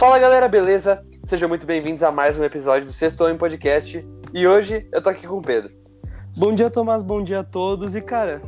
Fala 0.00 0.18
galera, 0.18 0.48
beleza? 0.48 1.04
Sejam 1.22 1.46
muito 1.46 1.66
bem-vindos 1.66 2.02
a 2.02 2.10
mais 2.10 2.38
um 2.38 2.42
episódio 2.42 2.86
do 2.86 2.90
Sexto 2.90 3.22
Homem 3.22 3.36
Podcast. 3.36 4.02
E 4.32 4.46
hoje 4.46 4.88
eu 4.90 5.02
tô 5.02 5.10
aqui 5.10 5.26
com 5.26 5.36
o 5.36 5.42
Pedro. 5.42 5.70
Bom 6.34 6.54
dia, 6.54 6.70
Tomás, 6.70 7.02
bom 7.02 7.22
dia 7.22 7.40
a 7.40 7.44
todos. 7.44 7.94
E 7.94 8.00
cara, 8.00 8.40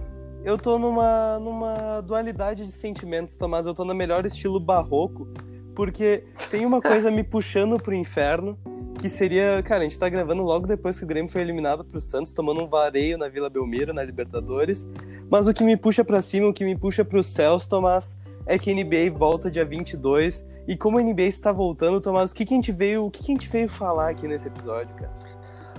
eu 0.46 0.56
tô 0.56 0.78
numa, 0.78 1.38
numa 1.38 2.00
dualidade 2.00 2.64
de 2.64 2.72
sentimentos, 2.72 3.36
Tomás. 3.36 3.66
Eu 3.66 3.74
tô 3.74 3.84
no 3.84 3.94
melhor 3.94 4.24
estilo 4.24 4.58
barroco, 4.58 5.28
porque 5.74 6.24
tem 6.50 6.64
uma 6.64 6.80
coisa 6.80 7.10
me 7.10 7.22
puxando 7.22 7.76
pro 7.76 7.94
inferno, 7.94 8.58
que 8.98 9.10
seria, 9.10 9.62
cara, 9.62 9.82
a 9.82 9.84
gente 9.84 9.98
tá 9.98 10.08
gravando 10.08 10.42
logo 10.42 10.66
depois 10.66 10.98
que 10.98 11.04
o 11.04 11.06
Grêmio 11.06 11.30
foi 11.30 11.42
eliminado 11.42 11.84
pro 11.84 12.00
Santos, 12.00 12.32
tomando 12.32 12.62
um 12.62 12.66
vareio 12.66 13.18
na 13.18 13.28
Vila 13.28 13.50
Belmiro, 13.50 13.92
na 13.92 14.02
Libertadores. 14.02 14.88
Mas 15.30 15.46
o 15.46 15.52
que 15.52 15.62
me 15.62 15.76
puxa 15.76 16.02
para 16.02 16.22
cima, 16.22 16.48
o 16.48 16.52
que 16.54 16.64
me 16.64 16.78
puxa 16.78 17.04
pros 17.04 17.26
céus, 17.26 17.66
Tomás, 17.66 18.16
é 18.46 18.58
que 18.58 18.70
a 18.70 18.74
NBA 18.74 19.14
volta 19.14 19.50
dia 19.50 19.66
22. 19.66 20.50
E 20.66 20.76
como 20.76 20.98
a 20.98 21.02
NBA 21.02 21.22
está 21.22 21.52
voltando, 21.52 22.00
Tomás, 22.00 22.30
o 22.30 22.34
que, 22.34 22.44
que 22.44 22.54
a 22.54 22.56
gente 22.56 22.72
veio, 22.72 23.06
o 23.06 23.10
que, 23.10 23.24
que 23.24 23.32
a 23.32 23.34
gente 23.34 23.48
veio 23.48 23.68
falar 23.68 24.10
aqui 24.10 24.28
nesse 24.28 24.46
episódio, 24.46 24.94
cara? 24.94 25.12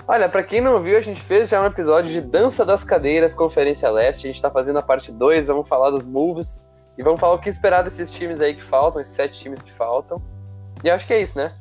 Olha, 0.05 0.27
para 0.27 0.43
quem 0.43 0.59
não 0.59 0.81
viu, 0.81 0.97
a 0.97 1.01
gente 1.01 1.21
fez 1.21 1.49
já 1.49 1.61
um 1.61 1.65
episódio 1.65 2.11
de 2.11 2.19
Dança 2.19 2.65
das 2.65 2.83
Cadeiras, 2.83 3.33
Conferência 3.33 3.89
Leste. 3.89 4.27
A 4.27 4.31
gente 4.31 4.41
tá 4.41 4.51
fazendo 4.51 4.79
a 4.79 4.81
parte 4.81 5.11
2, 5.11 5.47
vamos 5.47 5.67
falar 5.67 5.91
dos 5.91 6.03
moves 6.03 6.67
e 6.97 7.03
vamos 7.03 7.21
falar 7.21 7.35
o 7.35 7.39
que 7.39 7.47
esperar 7.47 7.83
desses 7.83 8.11
times 8.11 8.41
aí 8.41 8.53
que 8.53 8.63
faltam, 8.63 9.01
esses 9.01 9.13
sete 9.13 9.39
times 9.39 9.61
que 9.61 9.71
faltam. 9.71 10.21
E 10.83 10.89
acho 10.89 11.07
que 11.07 11.13
é 11.13 11.21
isso, 11.21 11.37
né? 11.37 11.55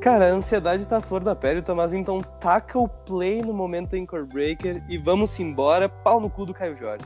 Cara, 0.00 0.26
a 0.26 0.34
ansiedade 0.34 0.86
tá 0.86 0.98
à 0.98 1.00
flor 1.00 1.22
da 1.22 1.34
pele, 1.34 1.62
Tomás, 1.62 1.92
então 1.92 2.20
taca 2.20 2.78
o 2.78 2.88
play 2.88 3.40
no 3.40 3.52
momento 3.52 3.94
Anchor 3.94 4.26
Breaker 4.26 4.82
e 4.88 4.98
vamos 4.98 5.38
embora, 5.38 5.88
pau 5.88 6.20
no 6.20 6.28
cu 6.28 6.44
do 6.44 6.52
Caio 6.52 6.76
Jorge. 6.76 7.04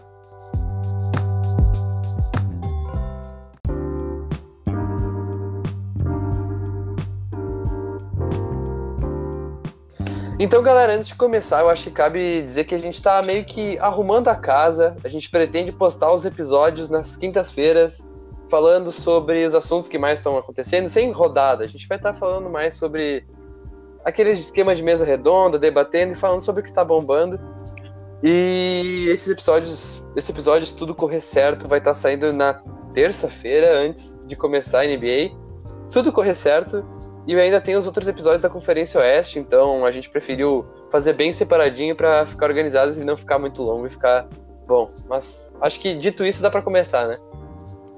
Então, 10.43 10.63
galera, 10.63 10.95
antes 10.95 11.09
de 11.09 11.15
começar, 11.17 11.61
eu 11.61 11.69
acho 11.69 11.85
que 11.85 11.91
cabe 11.91 12.43
dizer 12.43 12.65
que 12.65 12.75
a 12.75 12.79
gente 12.79 13.03
tá 13.03 13.23
meio 13.23 13.45
que 13.45 13.79
arrumando 13.79 14.29
a 14.29 14.35
casa. 14.35 14.97
A 15.05 15.09
gente 15.09 15.29
pretende 15.29 15.71
postar 15.71 16.11
os 16.15 16.25
episódios 16.25 16.89
nas 16.89 17.15
quintas-feiras, 17.15 18.11
falando 18.49 18.91
sobre 18.91 19.45
os 19.45 19.55
assuntos 19.55 19.87
que 19.87 19.99
mais 19.99 20.19
estão 20.19 20.39
acontecendo, 20.39 20.89
sem 20.89 21.13
rodada. 21.13 21.63
A 21.63 21.67
gente 21.67 21.87
vai 21.87 21.99
estar 21.99 22.15
tá 22.15 22.19
falando 22.19 22.49
mais 22.49 22.75
sobre 22.75 23.23
aquele 24.03 24.31
esquema 24.31 24.75
de 24.75 24.83
mesa 24.83 25.05
redonda, 25.05 25.59
debatendo 25.59 26.15
e 26.15 26.17
falando 26.17 26.41
sobre 26.41 26.63
o 26.63 26.65
que 26.65 26.73
tá 26.73 26.83
bombando. 26.83 27.39
E 28.23 29.09
esses 29.11 29.29
episódios, 29.29 30.03
esse 30.17 30.33
episódio, 30.33 30.67
se 30.67 30.75
tudo 30.75 30.95
correr 30.95 31.21
certo, 31.21 31.69
vai 31.69 31.81
estar 31.81 31.91
tá 31.91 31.95
saindo 31.95 32.33
na 32.33 32.63
terça-feira, 32.95 33.79
antes 33.79 34.19
de 34.27 34.35
começar 34.37 34.81
a 34.81 34.87
NBA. 34.87 35.37
Se 35.85 35.93
tudo 35.93 36.11
correr 36.11 36.35
certo, 36.35 36.83
e 37.27 37.35
ainda 37.35 37.61
tem 37.61 37.77
os 37.77 37.87
outros 37.87 38.09
episódios 38.09 38.43
da 38.43 38.49
Conferência 38.49 39.01
Oeste, 39.01 39.39
então 39.39 39.85
a 39.85 39.91
gente 39.91 40.09
preferiu 40.09 40.67
fazer 40.91 41.13
bem 41.13 41.33
separadinho 41.33 41.95
para 41.95 42.27
ficar 42.27 42.47
organizado 42.47 42.99
e 42.99 43.05
não 43.05 43.17
ficar 43.17 43.39
muito 43.39 43.63
longo 43.63 43.87
e 43.87 43.91
ficar 43.91 44.27
bom. 44.67 44.89
Mas 45.09 45.57
acho 45.61 45.81
que 45.81 45.95
dito 45.95 46.25
isso 46.25 46.43
dá 46.43 46.51
para 46.51 46.63
começar, 46.63 47.07
né? 47.07 47.19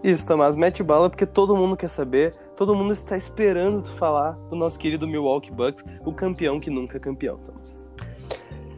Isso, 0.02 0.26
Tomás, 0.26 0.56
mete 0.56 0.82
bala 0.82 1.08
porque 1.08 1.24
todo 1.24 1.56
mundo 1.56 1.76
quer 1.76 1.88
saber, 1.88 2.34
todo 2.56 2.74
mundo 2.74 2.92
está 2.92 3.16
esperando 3.16 3.82
tu 3.82 3.92
falar 3.92 4.32
do 4.50 4.56
nosso 4.56 4.78
querido 4.78 5.06
Milwaukee 5.06 5.52
Bucks, 5.52 5.84
o 6.04 6.12
campeão 6.12 6.58
que 6.58 6.68
nunca 6.68 6.96
é 6.96 7.00
campeão, 7.00 7.38
Tomás. 7.38 7.88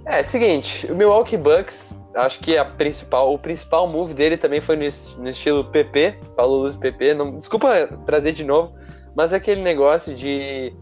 É, 0.04 0.22
seguinte, 0.22 0.86
o 0.92 0.94
Milwaukee 0.94 1.38
Bucks, 1.38 1.98
acho 2.14 2.40
que 2.40 2.58
a 2.58 2.64
principal, 2.64 3.32
o 3.32 3.38
principal 3.38 3.88
move 3.88 4.12
dele 4.12 4.36
também 4.36 4.60
foi 4.60 4.76
no, 4.76 4.82
no 4.82 5.28
estilo 5.30 5.64
PP, 5.64 6.18
Paulo 6.36 6.56
Luz 6.56 6.76
PP, 6.76 7.14
não, 7.14 7.38
desculpa 7.38 7.88
trazer 8.04 8.32
de 8.32 8.44
novo, 8.44 8.74
mas 9.14 9.32
é 9.32 9.36
aquele 9.36 9.62
negócio 9.62 10.14
de. 10.14 10.72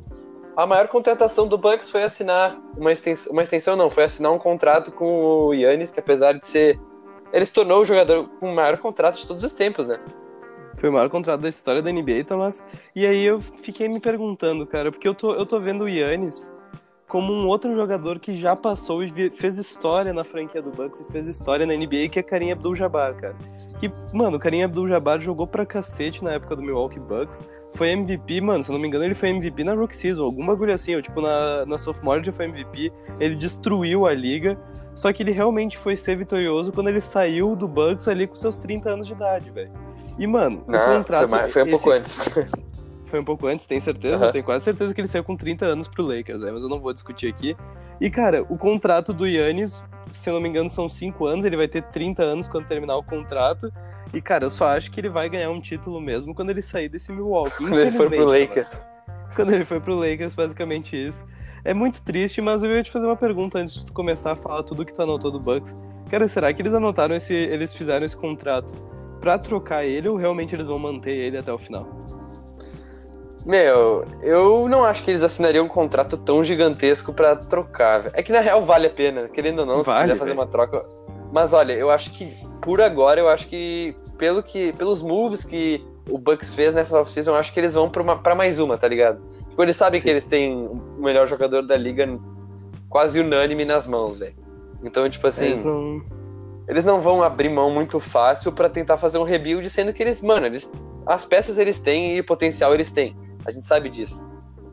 A 0.56 0.66
maior 0.66 0.86
contratação 0.88 1.48
do 1.48 1.56
Bucks 1.56 1.88
foi 1.88 2.02
assinar 2.02 2.58
uma 2.76 2.92
extensão, 2.92 3.32
uma 3.32 3.42
extensão 3.42 3.74
não, 3.74 3.88
foi 3.88 4.04
assinar 4.04 4.32
um 4.32 4.38
contrato 4.38 4.92
com 4.92 5.06
o 5.06 5.54
Yannis, 5.54 5.90
que 5.90 6.00
apesar 6.00 6.32
de 6.34 6.46
ser. 6.46 6.78
Ele 7.32 7.46
se 7.46 7.52
tornou 7.52 7.80
o 7.80 7.84
jogador 7.84 8.28
com 8.38 8.52
o 8.52 8.54
maior 8.54 8.76
contrato 8.76 9.16
de 9.16 9.26
todos 9.26 9.42
os 9.42 9.52
tempos, 9.54 9.88
né? 9.88 9.98
Foi 10.76 10.90
o 10.90 10.92
maior 10.92 11.08
contrato 11.08 11.40
da 11.40 11.48
história 11.48 11.80
da 11.80 11.90
NBA, 11.90 12.24
Thomas. 12.26 12.62
E 12.94 13.06
aí 13.06 13.24
eu 13.24 13.40
fiquei 13.40 13.88
me 13.88 14.00
perguntando, 14.00 14.66
cara, 14.66 14.90
porque 14.92 15.08
eu 15.08 15.14
tô, 15.14 15.32
eu 15.32 15.46
tô 15.46 15.58
vendo 15.58 15.84
o 15.84 15.88
Yannis 15.88 16.50
como 17.12 17.30
um 17.30 17.46
outro 17.46 17.74
jogador 17.76 18.18
que 18.18 18.32
já 18.32 18.56
passou 18.56 19.04
e 19.04 19.30
fez 19.32 19.58
história 19.58 20.14
na 20.14 20.24
franquia 20.24 20.62
do 20.62 20.70
Bucks 20.70 20.98
e 21.00 21.12
fez 21.12 21.28
história 21.28 21.66
na 21.66 21.74
NBA, 21.74 22.08
que 22.10 22.18
é 22.18 22.22
Karim 22.22 22.52
Abdul-Jabbar, 22.52 23.14
cara. 23.16 23.36
Que, 23.78 23.92
mano, 24.14 24.38
o 24.38 24.40
Karim 24.40 24.62
Abdul-Jabbar 24.62 25.20
jogou 25.20 25.46
pra 25.46 25.66
cacete 25.66 26.24
na 26.24 26.32
época 26.32 26.56
do 26.56 26.62
Milwaukee 26.62 26.98
Bucks, 26.98 27.42
foi 27.74 27.90
MVP, 27.90 28.40
mano, 28.40 28.62
se 28.62 28.70
eu 28.70 28.74
não 28.74 28.80
me 28.80 28.86
engano, 28.86 29.04
ele 29.04 29.14
foi 29.14 29.30
MVP 29.30 29.64
na 29.64 29.74
Rookie 29.74 29.96
Season, 29.96 30.22
algum 30.22 30.44
bagulho 30.44 30.74
assim, 30.74 30.94
ou 30.94 31.02
tipo, 31.02 31.20
na, 31.20 31.64
na 31.64 31.78
Sophomore 31.78 32.18
ele 32.18 32.26
já 32.26 32.32
foi 32.32 32.44
MVP, 32.44 32.92
ele 33.18 33.34
destruiu 33.34 34.06
a 34.06 34.12
liga, 34.12 34.58
só 34.94 35.12
que 35.12 35.22
ele 35.22 35.32
realmente 35.32 35.78
foi 35.78 35.96
ser 35.96 36.16
vitorioso 36.16 36.70
quando 36.72 36.88
ele 36.88 37.00
saiu 37.00 37.56
do 37.56 37.66
Bucks 37.66 38.06
ali 38.08 38.26
com 38.26 38.34
seus 38.34 38.58
30 38.58 38.90
anos 38.90 39.06
de 39.06 39.14
idade, 39.14 39.50
velho. 39.50 39.72
E, 40.18 40.26
mano, 40.26 40.62
o 40.68 40.72
contrato... 40.72 41.20
Foi, 41.20 41.26
mais, 41.26 41.52
foi 41.52 41.62
um 41.62 41.66
esse... 41.66 41.70
pouco 41.72 41.90
antes. 41.90 42.28
foi 43.06 43.20
um 43.20 43.24
pouco 43.24 43.46
antes, 43.46 43.66
tem 43.66 43.80
certeza? 43.80 44.26
Uhum. 44.26 44.32
Tenho 44.32 44.44
quase 44.44 44.64
certeza 44.64 44.92
que 44.92 45.00
ele 45.00 45.08
saiu 45.08 45.24
com 45.24 45.36
30 45.36 45.64
anos 45.64 45.88
pro 45.88 46.04
Lakers, 46.04 46.40
né? 46.40 46.50
mas 46.52 46.62
eu 46.62 46.68
não 46.68 46.80
vou 46.80 46.92
discutir 46.92 47.28
aqui. 47.28 47.56
E, 48.00 48.10
cara, 48.10 48.44
o 48.48 48.58
contrato 48.58 49.12
do 49.12 49.26
Yannis, 49.26 49.82
se 50.10 50.28
eu 50.28 50.34
não 50.34 50.40
me 50.40 50.48
engano, 50.48 50.68
são 50.68 50.88
5 50.88 51.24
anos, 51.24 51.46
ele 51.46 51.56
vai 51.56 51.68
ter 51.68 51.82
30 51.84 52.22
anos 52.22 52.48
quando 52.48 52.66
terminar 52.66 52.96
o 52.96 53.02
contrato, 53.02 53.72
e, 54.12 54.20
cara, 54.20 54.44
eu 54.44 54.50
só 54.50 54.68
acho 54.68 54.90
que 54.90 55.00
ele 55.00 55.08
vai 55.08 55.28
ganhar 55.28 55.50
um 55.50 55.60
título 55.60 56.00
mesmo 56.00 56.34
quando 56.34 56.50
ele 56.50 56.62
sair 56.62 56.88
desse 56.88 57.12
Milwaukee. 57.12 57.56
Quando 57.56 57.80
ele 57.80 57.90
for 57.92 58.10
pro 58.10 58.24
Lakers. 58.24 58.70
Quando 59.34 59.52
ele 59.52 59.64
for 59.64 59.80
pro 59.80 59.94
Lakers, 59.94 60.34
basicamente 60.34 60.96
isso. 60.96 61.24
É 61.64 61.72
muito 61.72 62.02
triste, 62.02 62.40
mas 62.40 62.62
eu 62.62 62.70
ia 62.70 62.82
te 62.82 62.90
fazer 62.90 63.06
uma 63.06 63.16
pergunta 63.16 63.58
antes 63.58 63.74
de 63.74 63.86
tu 63.86 63.92
começar 63.92 64.32
a 64.32 64.36
falar 64.36 64.62
tudo 64.64 64.84
que 64.84 64.92
tu 64.92 65.00
anotou 65.00 65.30
do 65.30 65.40
Bucks. 65.40 65.74
Cara, 66.10 66.26
será 66.28 66.52
que 66.52 66.60
eles 66.60 66.74
anotaram 66.74 67.14
esse. 67.14 67.32
Eles 67.32 67.72
fizeram 67.72 68.04
esse 68.04 68.16
contrato 68.16 68.74
pra 69.20 69.38
trocar 69.38 69.84
ele 69.84 70.08
ou 70.08 70.16
realmente 70.16 70.54
eles 70.54 70.66
vão 70.66 70.78
manter 70.78 71.12
ele 71.12 71.38
até 71.38 71.52
o 71.52 71.58
final? 71.58 71.86
Meu, 73.46 74.04
eu 74.22 74.68
não 74.68 74.84
acho 74.84 75.02
que 75.02 75.10
eles 75.10 75.22
assinariam 75.22 75.64
um 75.64 75.68
contrato 75.68 76.16
tão 76.16 76.44
gigantesco 76.44 77.12
para 77.12 77.34
trocar. 77.36 78.10
É 78.12 78.22
que 78.22 78.32
na 78.32 78.40
real 78.40 78.62
vale 78.62 78.86
a 78.86 78.90
pena, 78.90 79.28
querendo 79.28 79.60
ou 79.60 79.66
não, 79.66 79.82
vale, 79.82 80.00
se 80.00 80.04
quiser 80.04 80.18
fazer 80.18 80.32
uma 80.32 80.46
troca. 80.46 80.84
Mas 81.32 81.52
olha, 81.54 81.72
eu 81.72 81.90
acho 81.90 82.10
que 82.12 82.36
por 82.60 82.80
agora, 82.80 83.18
eu 83.18 83.28
acho 83.28 83.48
que, 83.48 83.96
pelo 84.18 84.42
que 84.42 84.72
pelos 84.74 85.02
moves 85.02 85.42
que 85.42 85.84
o 86.08 86.18
Bucks 86.18 86.54
fez 86.54 86.74
nessa 86.74 87.00
offseason, 87.00 87.32
eu 87.32 87.36
acho 87.36 87.52
que 87.52 87.58
eles 87.58 87.74
vão 87.74 87.90
pra 87.90 88.34
mais 88.34 88.58
uma, 88.58 88.76
tá 88.76 88.86
ligado? 88.86 89.20
Tipo, 89.48 89.62
eles 89.62 89.76
sabem 89.76 90.00
Sim. 90.00 90.04
que 90.04 90.10
eles 90.10 90.26
têm 90.26 90.66
o 90.66 91.02
melhor 91.02 91.26
jogador 91.26 91.62
da 91.62 91.76
liga 91.76 92.06
quase 92.88 93.20
unânime 93.20 93.64
nas 93.64 93.86
mãos, 93.86 94.18
velho. 94.18 94.34
Então, 94.82 95.08
tipo 95.08 95.26
assim. 95.26 95.46
Eles 95.46 95.64
não... 95.64 96.02
eles 96.68 96.84
não 96.84 97.00
vão 97.00 97.22
abrir 97.22 97.48
mão 97.48 97.70
muito 97.70 97.98
fácil 97.98 98.52
para 98.52 98.68
tentar 98.68 98.96
fazer 98.96 99.18
um 99.18 99.24
rebuild, 99.24 99.68
sendo 99.68 99.92
que 99.92 100.02
eles, 100.02 100.20
mano, 100.20 100.46
eles, 100.46 100.72
as 101.06 101.24
peças 101.24 101.58
eles 101.58 101.78
têm 101.78 102.16
e 102.16 102.20
o 102.20 102.24
potencial 102.24 102.74
eles 102.74 102.90
têm. 102.90 103.16
A 103.44 103.50
gente 103.50 103.66
sabe 103.66 103.90
disso. 103.90 104.28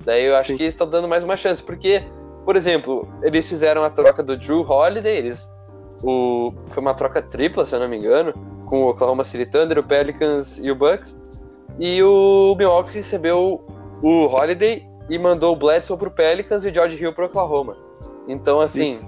Daí 0.06 0.25
eu 0.25 0.36
acho 0.36 0.50
Sim. 0.50 0.58
que 0.58 0.64
eles 0.64 0.74
estão 0.74 0.90
dando 0.90 1.08
mais 1.08 1.24
uma 1.24 1.36
chance, 1.36 1.62
porque, 1.62 2.03
por 2.46 2.56
exemplo, 2.56 3.08
eles 3.24 3.48
fizeram 3.48 3.84
a 3.84 3.90
troca 3.90 4.22
do 4.22 4.38
Drew 4.38 4.62
Holiday, 4.62 5.18
eles 5.18 5.50
o, 6.04 6.54
foi 6.70 6.82
uma 6.82 6.94
troca 6.94 7.22
tripla, 7.22 7.66
se 7.66 7.76
eu 7.76 7.80
não 7.80 7.90
me 7.90 7.98
engano, 7.98 8.34
com 8.66 8.84
o 8.84 8.90
Oklahoma 8.90 9.24
City 9.24 9.46
Thunder, 9.46 9.80
o 9.80 9.84
Pelicans 9.84 10.58
e 10.58 10.72
o 10.72 10.76
Bucks. 10.76 11.20
E 11.80 12.02
o 12.04 12.56
Milwaukee 12.58 12.96
recebeu 12.96 13.64
o 14.02 14.26
Holiday 14.26 14.88
e 15.10 15.18
mandou 15.18 15.54
o 15.54 15.56
Bledsoe 15.56 15.98
pro 15.98 16.12
Pelicans 16.12 16.66
e 16.66 16.70
o 16.70 16.74
George 16.74 17.02
Hill 17.02 17.14
pro 17.14 17.26
Oklahoma. 17.26 17.78
Então, 18.28 18.60
assim, 18.60 19.00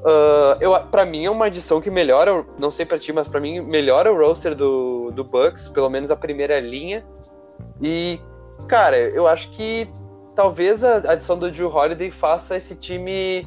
uh, 0.00 0.56
eu, 0.60 0.78
pra 0.90 1.04
mim 1.04 1.24
é 1.24 1.30
uma 1.30 1.46
adição 1.46 1.80
que 1.80 1.90
melhora, 1.90 2.44
não 2.58 2.70
sei 2.70 2.84
pra 2.84 2.98
ti, 2.98 3.12
mas 3.12 3.26
pra 3.26 3.40
mim 3.40 3.60
melhora 3.60 4.12
o 4.12 4.16
roster 4.16 4.54
do, 4.54 5.10
do 5.10 5.24
Bucks, 5.24 5.68
pelo 5.68 5.88
menos 5.88 6.10
a 6.10 6.16
primeira 6.16 6.60
linha. 6.60 7.04
E, 7.80 8.20
cara, 8.68 8.96
eu 8.98 9.26
acho 9.26 9.50
que 9.50 9.88
talvez 10.34 10.84
a 10.84 11.12
adição 11.12 11.38
do 11.38 11.50
Drew 11.50 11.74
Holiday 11.74 12.10
faça 12.10 12.56
esse 12.56 12.76
time 12.76 13.46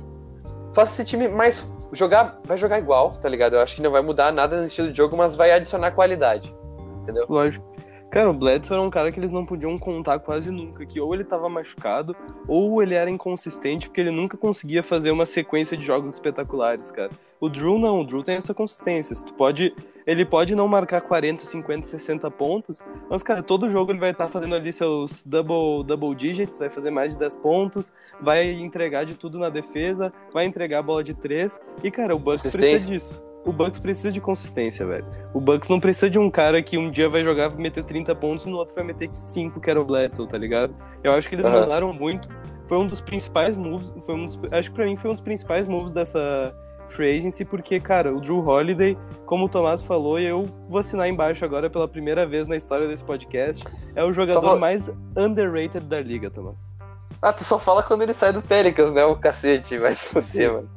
faça 0.74 1.01
esse 1.01 1.06
time 1.06 1.28
mais 1.28 1.68
jogar, 1.94 2.40
vai 2.44 2.57
jogar 2.57 2.80
igual, 2.80 3.12
tá 3.12 3.30
ligado? 3.30 3.54
Eu 3.54 3.62
acho 3.62 3.75
que 3.75 3.81
não 3.81 3.92
vai 3.92 4.01
mudar 4.01 4.31
nada 4.31 4.57
no 4.57 4.68
estilo 4.68 4.92
de 4.92 4.98
jogo, 4.98 5.16
mas 5.16 5.36
vai 5.36 5.51
adicionar 5.51 5.92
qualidade. 5.92 6.54
Entendeu? 7.01 7.25
Lógico. 7.30 7.73
Cara, 8.13 8.30
o 8.30 8.33
Bledsoe 8.33 8.75
era 8.75 8.81
um 8.83 8.92
cara 8.92 9.12
que 9.12 9.19
eles 9.19 9.31
não 9.31 9.44
podiam 9.44 9.75
contar 9.75 10.19
quase 10.19 10.51
nunca, 10.51 10.86
que 10.86 11.01
ou 11.01 11.15
ele 11.15 11.24
tava 11.24 11.50
machucado, 11.50 12.15
ou 12.48 12.80
ele 12.80 12.94
era 12.94 13.10
inconsistente, 13.10 13.88
porque 13.88 14.00
ele 14.00 14.12
nunca 14.12 14.38
conseguia 14.38 14.83
fazer 14.83 15.10
uma 15.10 15.25
sequência 15.25 15.75
de 15.75 15.83
jogos 15.83 16.13
espetaculares, 16.13 16.92
cara. 16.92 17.10
O 17.39 17.50
Drew 17.50 17.80
não, 17.80 18.01
o 18.01 18.06
Drew 18.06 18.21
tem 18.21 18.36
essa 18.36 18.54
consistência. 18.54 19.15
Tu 19.25 19.33
pode, 19.33 19.74
ele 20.06 20.24
pode 20.24 20.54
não 20.54 20.68
marcar 20.68 21.01
40, 21.01 21.44
50, 21.44 21.88
60 21.88 22.30
pontos, 22.30 22.83
mas, 23.10 23.24
cara, 23.24 23.42
todo 23.42 23.68
jogo 23.68 23.92
ele 23.92 24.00
vai 24.00 24.12
estar 24.12 24.25
tá 24.25 24.30
fazendo 24.30 24.54
ali 24.54 24.71
seus 24.71 25.25
double, 25.25 25.83
double 25.83 26.13
digits, 26.13 26.60
vai 26.60 26.69
fazer 26.69 26.92
mais 26.92 27.13
de 27.13 27.18
10 27.18 27.38
pontos, 27.38 27.92
vai 28.21 28.48
entregar 28.51 29.06
de 29.06 29.15
tudo 29.15 29.39
na 29.39 29.50
defesa, 29.50 30.13
vai 30.31 30.45
entregar 30.45 30.77
a 30.77 30.83
bola 30.83 31.04
de 31.04 31.15
3, 31.15 31.60
e, 31.83 31.89
cara, 31.89 32.15
o 32.15 32.19
Bucks 32.19 32.44
precisa 32.44 32.86
disso. 32.86 33.32
O 33.45 33.51
Bucks 33.51 33.80
precisa 33.80 34.12
de 34.12 34.22
consistência, 34.22 34.86
velho. 34.86 35.06
O 35.34 35.42
Bucks 35.42 35.68
não 35.69 35.80
precisa 35.80 36.10
de 36.10 36.18
um 36.18 36.30
cara 36.30 36.62
que 36.63 36.78
um 36.78 36.90
dia 36.90 37.10
vai 37.10 37.24
jogar, 37.24 37.50
vai 37.50 37.57
meter 37.57 37.84
30 37.84 38.16
pontos 38.16 38.45
e 38.45 38.50
no 38.50 38.57
outro 38.57 38.75
vai 38.75 38.84
meter 38.84 39.10
5, 39.13 39.60
que 39.60 39.69
era 39.69 39.81
o 39.81 39.86
Bledsoe, 39.86 40.28
tá 40.28 40.38
ligado? 40.38 40.74
Eu 41.04 41.13
acho 41.13 41.28
que 41.28 41.36
eles 41.36 41.45
uhum. 41.45 41.51
mandaram 41.51 41.92
muito. 41.92 42.30
Foi 42.68 42.78
um 42.78 42.88
dos 42.88 43.01
principais 43.01 43.56
moves, 43.56 43.92
foi 44.06 44.16
um 44.16 44.25
dos, 44.25 44.40
acho 44.51 44.69
que 44.69 44.75
pra 44.75 44.86
mim 44.86 44.95
foi 44.95 45.10
um 45.10 45.13
dos 45.13 45.22
principais 45.22 45.68
moves 45.68 45.92
dessa 45.92 46.56
free 46.90 47.18
agency, 47.18 47.44
porque, 47.44 47.80
cara, 47.80 48.13
o 48.13 48.22
Drew 48.22 48.40
Holiday, 48.40 48.98
como 49.25 49.46
o 49.46 49.50
Tomás 49.50 49.81
falou, 49.81 50.19
e 50.19 50.25
eu 50.25 50.48
vou 50.69 50.80
assinar 50.80 51.10
embaixo 51.10 51.44
agora 51.44 51.69
pela 51.69 51.88
primeira 51.88 52.25
vez 52.25 52.48
na 52.48 52.56
história 52.56 52.88
desse 52.88 53.04
podcast, 53.04 53.66
é 53.96 54.04
o 54.04 54.13
jogador 54.13 54.42
só... 54.42 54.57
mais 54.57 54.92
underrated 55.18 55.86
da 55.86 56.00
liga, 56.00 56.30
Tomás. 56.30 56.74
Ah, 57.22 57.34
tu 57.34 57.44
só 57.44 57.57
fala 57.57 57.84
quando 57.84 58.04
ele 58.04 58.13
sai 58.13 58.31
do 58.31 58.42
Pelicans, 58.42 58.94
né? 58.94 59.04
O 59.06 59.16
cacete, 59.16 59.78
vai 59.78 59.94
se 59.94 60.06
fuder, 60.06 60.54
mano. 60.54 60.69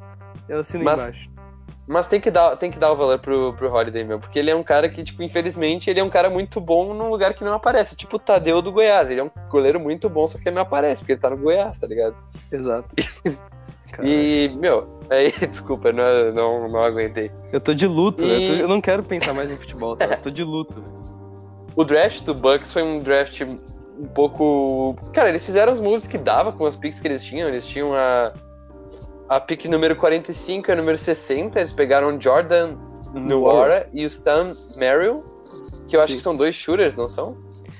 Eu 0.47 0.59
assino 0.61 0.83
Mas... 0.83 0.99
embaixo. 0.99 1.36
Mas 1.87 2.05
tem 2.05 2.19
que 2.19 2.29
dar, 2.29 2.57
tem 2.57 2.69
que 2.69 2.77
dar 2.77 2.91
o 2.91 2.95
valor 2.95 3.17
pro, 3.17 3.53
pro 3.53 3.73
Holiday, 3.73 4.03
meu, 4.03 4.19
porque 4.19 4.37
ele 4.37 4.51
é 4.51 4.55
um 4.55 4.61
cara 4.61 4.89
que, 4.89 5.01
tipo, 5.01 5.23
infelizmente, 5.23 5.89
ele 5.89 6.01
é 6.01 6.03
um 6.03 6.09
cara 6.09 6.29
muito 6.29 6.59
bom 6.59 6.93
num 6.93 7.09
lugar 7.09 7.33
que 7.33 7.45
não 7.45 7.53
aparece. 7.53 7.95
Tipo 7.95 8.17
o 8.17 8.19
Tadeu 8.19 8.61
do 8.61 8.73
Goiás. 8.73 9.09
Ele 9.09 9.21
é 9.21 9.23
um 9.23 9.31
goleiro 9.49 9.79
muito 9.79 10.09
bom, 10.09 10.27
só 10.27 10.37
que 10.37 10.49
ele 10.49 10.55
não 10.55 10.63
aparece, 10.63 11.01
porque 11.01 11.13
ele 11.13 11.21
tá 11.21 11.29
no 11.29 11.37
Goiás, 11.37 11.79
tá 11.79 11.87
ligado? 11.87 12.15
Exato. 12.51 12.89
e, 14.03 14.51
meu, 14.59 14.99
aí, 15.09 15.31
desculpa, 15.49 15.93
não, 15.93 16.33
não, 16.33 16.69
não 16.69 16.83
aguentei. 16.83 17.31
Eu 17.53 17.61
tô 17.61 17.73
de 17.73 17.87
luto, 17.87 18.25
e... 18.25 18.27
né? 18.27 18.61
Eu 18.61 18.67
não 18.67 18.81
quero 18.81 19.01
pensar 19.01 19.33
mais 19.33 19.49
em 19.49 19.55
futebol, 19.55 19.95
tá? 19.95 20.05
Eu 20.05 20.21
tô 20.21 20.29
de 20.29 20.43
luto. 20.43 20.83
O 21.73 21.85
draft 21.85 22.23
do 22.23 22.33
Bucks 22.33 22.73
foi 22.73 22.83
um 22.83 22.99
draft 22.99 23.41
um 23.41 24.07
pouco. 24.07 24.95
Cara, 25.13 25.29
eles 25.29 25.45
fizeram 25.45 25.71
os 25.71 25.79
moves 25.79 26.05
que 26.05 26.17
dava 26.17 26.51
com 26.51 26.65
as 26.65 26.75
picks 26.75 26.99
que 26.99 27.07
eles 27.07 27.23
tinham. 27.23 27.47
Eles 27.47 27.65
tinham 27.65 27.93
a 27.93 28.33
a 29.29 29.39
pick 29.39 29.65
número 29.65 29.95
45 29.95 30.69
e 30.69 30.71
a 30.71 30.75
número 30.75 30.97
60, 30.97 31.59
eles 31.59 31.71
pegaram 31.71 32.19
Jordan 32.19 32.75
Nuara 33.13 33.89
e 33.93 34.03
o 34.03 34.07
Stan 34.07 34.55
Merrill, 34.77 35.23
que 35.87 35.95
eu 35.95 35.99
Sim. 35.99 36.05
acho 36.05 36.15
que 36.15 36.21
são 36.21 36.35
dois 36.35 36.55
shooters, 36.55 36.95
não 36.95 37.07
são? 37.07 37.37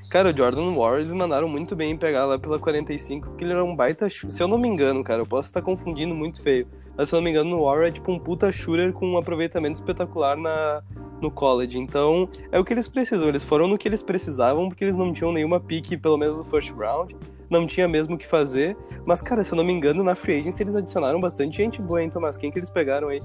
Cara, 0.09 0.29
o 0.29 0.35
Jordan 0.35 0.73
Ward, 0.73 1.01
eles 1.01 1.11
mandaram 1.11 1.49
muito 1.49 1.75
bem 1.75 1.91
em 1.91 1.97
pegar 1.97 2.25
lá 2.25 2.39
pela 2.39 2.57
45, 2.57 3.29
porque 3.29 3.43
ele 3.43 3.51
era 3.51 3.63
um 3.63 3.75
baita 3.75 4.07
shooter. 4.07 4.35
Se 4.35 4.41
eu 4.41 4.47
não 4.47 4.57
me 4.57 4.67
engano, 4.67 5.03
cara, 5.03 5.21
eu 5.21 5.25
posso 5.25 5.49
estar 5.49 5.61
confundindo 5.61 6.15
muito 6.15 6.41
feio. 6.41 6.65
Mas 6.95 7.09
se 7.09 7.15
eu 7.15 7.17
não 7.17 7.25
me 7.25 7.29
engano, 7.29 7.57
o 7.57 7.65
Warren 7.65 7.89
é 7.89 7.91
tipo 7.91 8.11
um 8.11 8.17
puta 8.17 8.49
shooter 8.49 8.93
com 8.93 9.05
um 9.05 9.17
aproveitamento 9.17 9.75
espetacular 9.75 10.37
na, 10.37 10.81
no 11.21 11.29
college. 11.29 11.77
Então, 11.77 12.27
é 12.51 12.59
o 12.59 12.63
que 12.63 12.73
eles 12.73 12.87
precisam. 12.87 13.27
Eles 13.27 13.43
foram 13.43 13.67
no 13.67 13.77
que 13.77 13.87
eles 13.87 14.01
precisavam, 14.01 14.69
porque 14.69 14.85
eles 14.85 14.95
não 14.95 15.11
tinham 15.11 15.33
nenhuma 15.33 15.59
pique, 15.59 15.97
pelo 15.97 16.17
menos 16.17 16.37
no 16.37 16.45
first 16.45 16.71
round. 16.71 17.13
Não 17.49 17.65
tinha 17.65 17.87
mesmo 17.87 18.15
o 18.15 18.17
que 18.17 18.27
fazer. 18.27 18.75
Mas, 19.05 19.21
cara, 19.21 19.43
se 19.43 19.51
eu 19.51 19.55
não 19.55 19.63
me 19.63 19.73
engano, 19.73 20.03
na 20.03 20.15
free 20.15 20.39
agency 20.39 20.63
eles 20.63 20.75
adicionaram 20.75 21.19
bastante 21.19 21.57
gente 21.57 21.81
boa, 21.81 22.01
hein, 22.01 22.09
Tomás? 22.09 22.37
Quem 22.37 22.51
que 22.51 22.59
eles 22.59 22.69
pegaram 22.69 23.07
aí? 23.09 23.21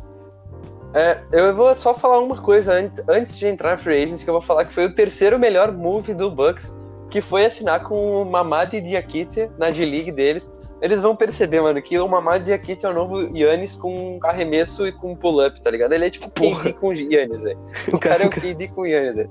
É, 0.95 1.23
eu 1.33 1.55
vou 1.55 1.75
só 1.75 1.95
falar 1.95 2.21
uma 2.21 2.37
coisa 2.37 2.75
antes, 2.75 3.03
antes 3.09 3.39
de 3.39 3.47
entrar 3.47 3.71
na 3.71 3.77
free 3.77 4.03
agency, 4.03 4.25
que 4.25 4.31
eu 4.31 4.35
vou 4.35 4.43
falar 4.43 4.65
que 4.65 4.73
foi 4.73 4.87
o 4.87 4.95
terceiro 4.95 5.39
melhor 5.39 5.73
move 5.73 6.15
do 6.15 6.31
Bucks 6.31 6.75
que 7.13 7.21
foi 7.21 7.45
assinar 7.45 7.83
com 7.83 8.23
o 8.23 8.25
Mamadi 8.25 8.81
Diakite 8.81 9.51
na 9.59 9.69
D-League 9.69 10.11
deles. 10.11 10.51
Eles 10.81 11.03
vão 11.03 11.15
perceber, 11.15 11.61
mano, 11.61 11.81
que 11.83 11.99
o 11.99 12.09
Mamadi 12.09 12.47
Diakite 12.47 12.87
é 12.87 12.89
o 12.89 12.95
novo 12.95 13.21
Yannis 13.37 13.77
com 13.77 14.19
arremesso 14.25 14.87
e 14.87 14.93
com 14.93 15.15
pull-up, 15.15 15.61
tá 15.61 15.71
ligado? 15.71 15.93
Ele 15.93 16.07
é 16.07 16.11
tipo 16.11 16.31
KD 16.31 16.73
com 16.73 16.91
Yannis, 16.95 17.45
velho. 17.45 17.59
O 17.93 17.99
cara 17.99 18.25
é 18.25 18.27
o 18.27 18.31
KD 18.31 18.69
com 18.69 18.87
Yannis, 18.87 19.17
velho. 19.17 19.31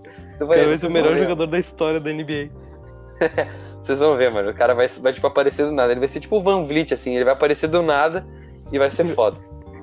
Ser 0.77 0.85
o 0.85 0.91
melhor 0.91 1.17
jogador 1.17 1.47
da 1.47 1.57
história 1.57 1.99
da 1.99 2.13
NBA. 2.13 2.51
vocês 3.81 3.99
vão 3.99 4.15
ver, 4.15 4.31
mano. 4.31 4.51
O 4.51 4.53
cara 4.53 4.73
vai, 4.73 4.87
vai, 4.87 5.13
tipo, 5.13 5.27
aparecer 5.27 5.65
do 5.65 5.71
nada. 5.71 5.91
Ele 5.91 5.99
vai 5.99 6.09
ser 6.09 6.19
tipo 6.19 6.37
o 6.37 6.41
Van 6.41 6.65
Vliet, 6.65 6.93
assim. 6.93 7.15
Ele 7.15 7.23
vai 7.23 7.33
aparecer 7.33 7.67
do 7.67 7.81
nada 7.81 8.25
e 8.71 8.79
vai 8.79 8.89
ser 8.89 9.05
foda. 9.15 9.37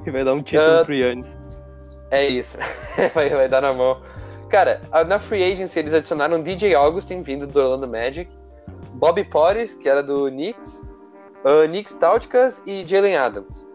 e 0.06 0.11
vai 0.11 0.25
dar 0.25 0.35
um 0.35 0.43
título 0.43 0.82
uh, 0.82 0.85
pro 0.85 0.94
Yannis. 0.94 1.37
É 2.11 2.26
isso. 2.26 2.58
vai, 3.14 3.29
vai 3.29 3.49
dar 3.49 3.62
na 3.62 3.73
mão. 3.73 4.00
Cara, 4.49 4.81
na 5.06 5.19
Free 5.19 5.52
Agency 5.52 5.79
eles 5.79 5.93
adicionaram 5.93 6.43
DJ 6.43 6.75
Augustin, 6.75 7.23
vindo 7.23 7.46
do 7.46 7.61
Orlando 7.61 7.87
Magic, 7.87 8.31
Bobby 8.94 9.23
Portis, 9.23 9.75
que 9.75 9.88
era 9.88 10.02
do 10.02 10.31
Knicks, 10.31 10.88
uh, 11.44 11.69
Nick 11.69 11.91
Stautkas 11.91 12.62
e 12.67 12.87
Jalen 12.87 13.17
Adams. 13.17 13.69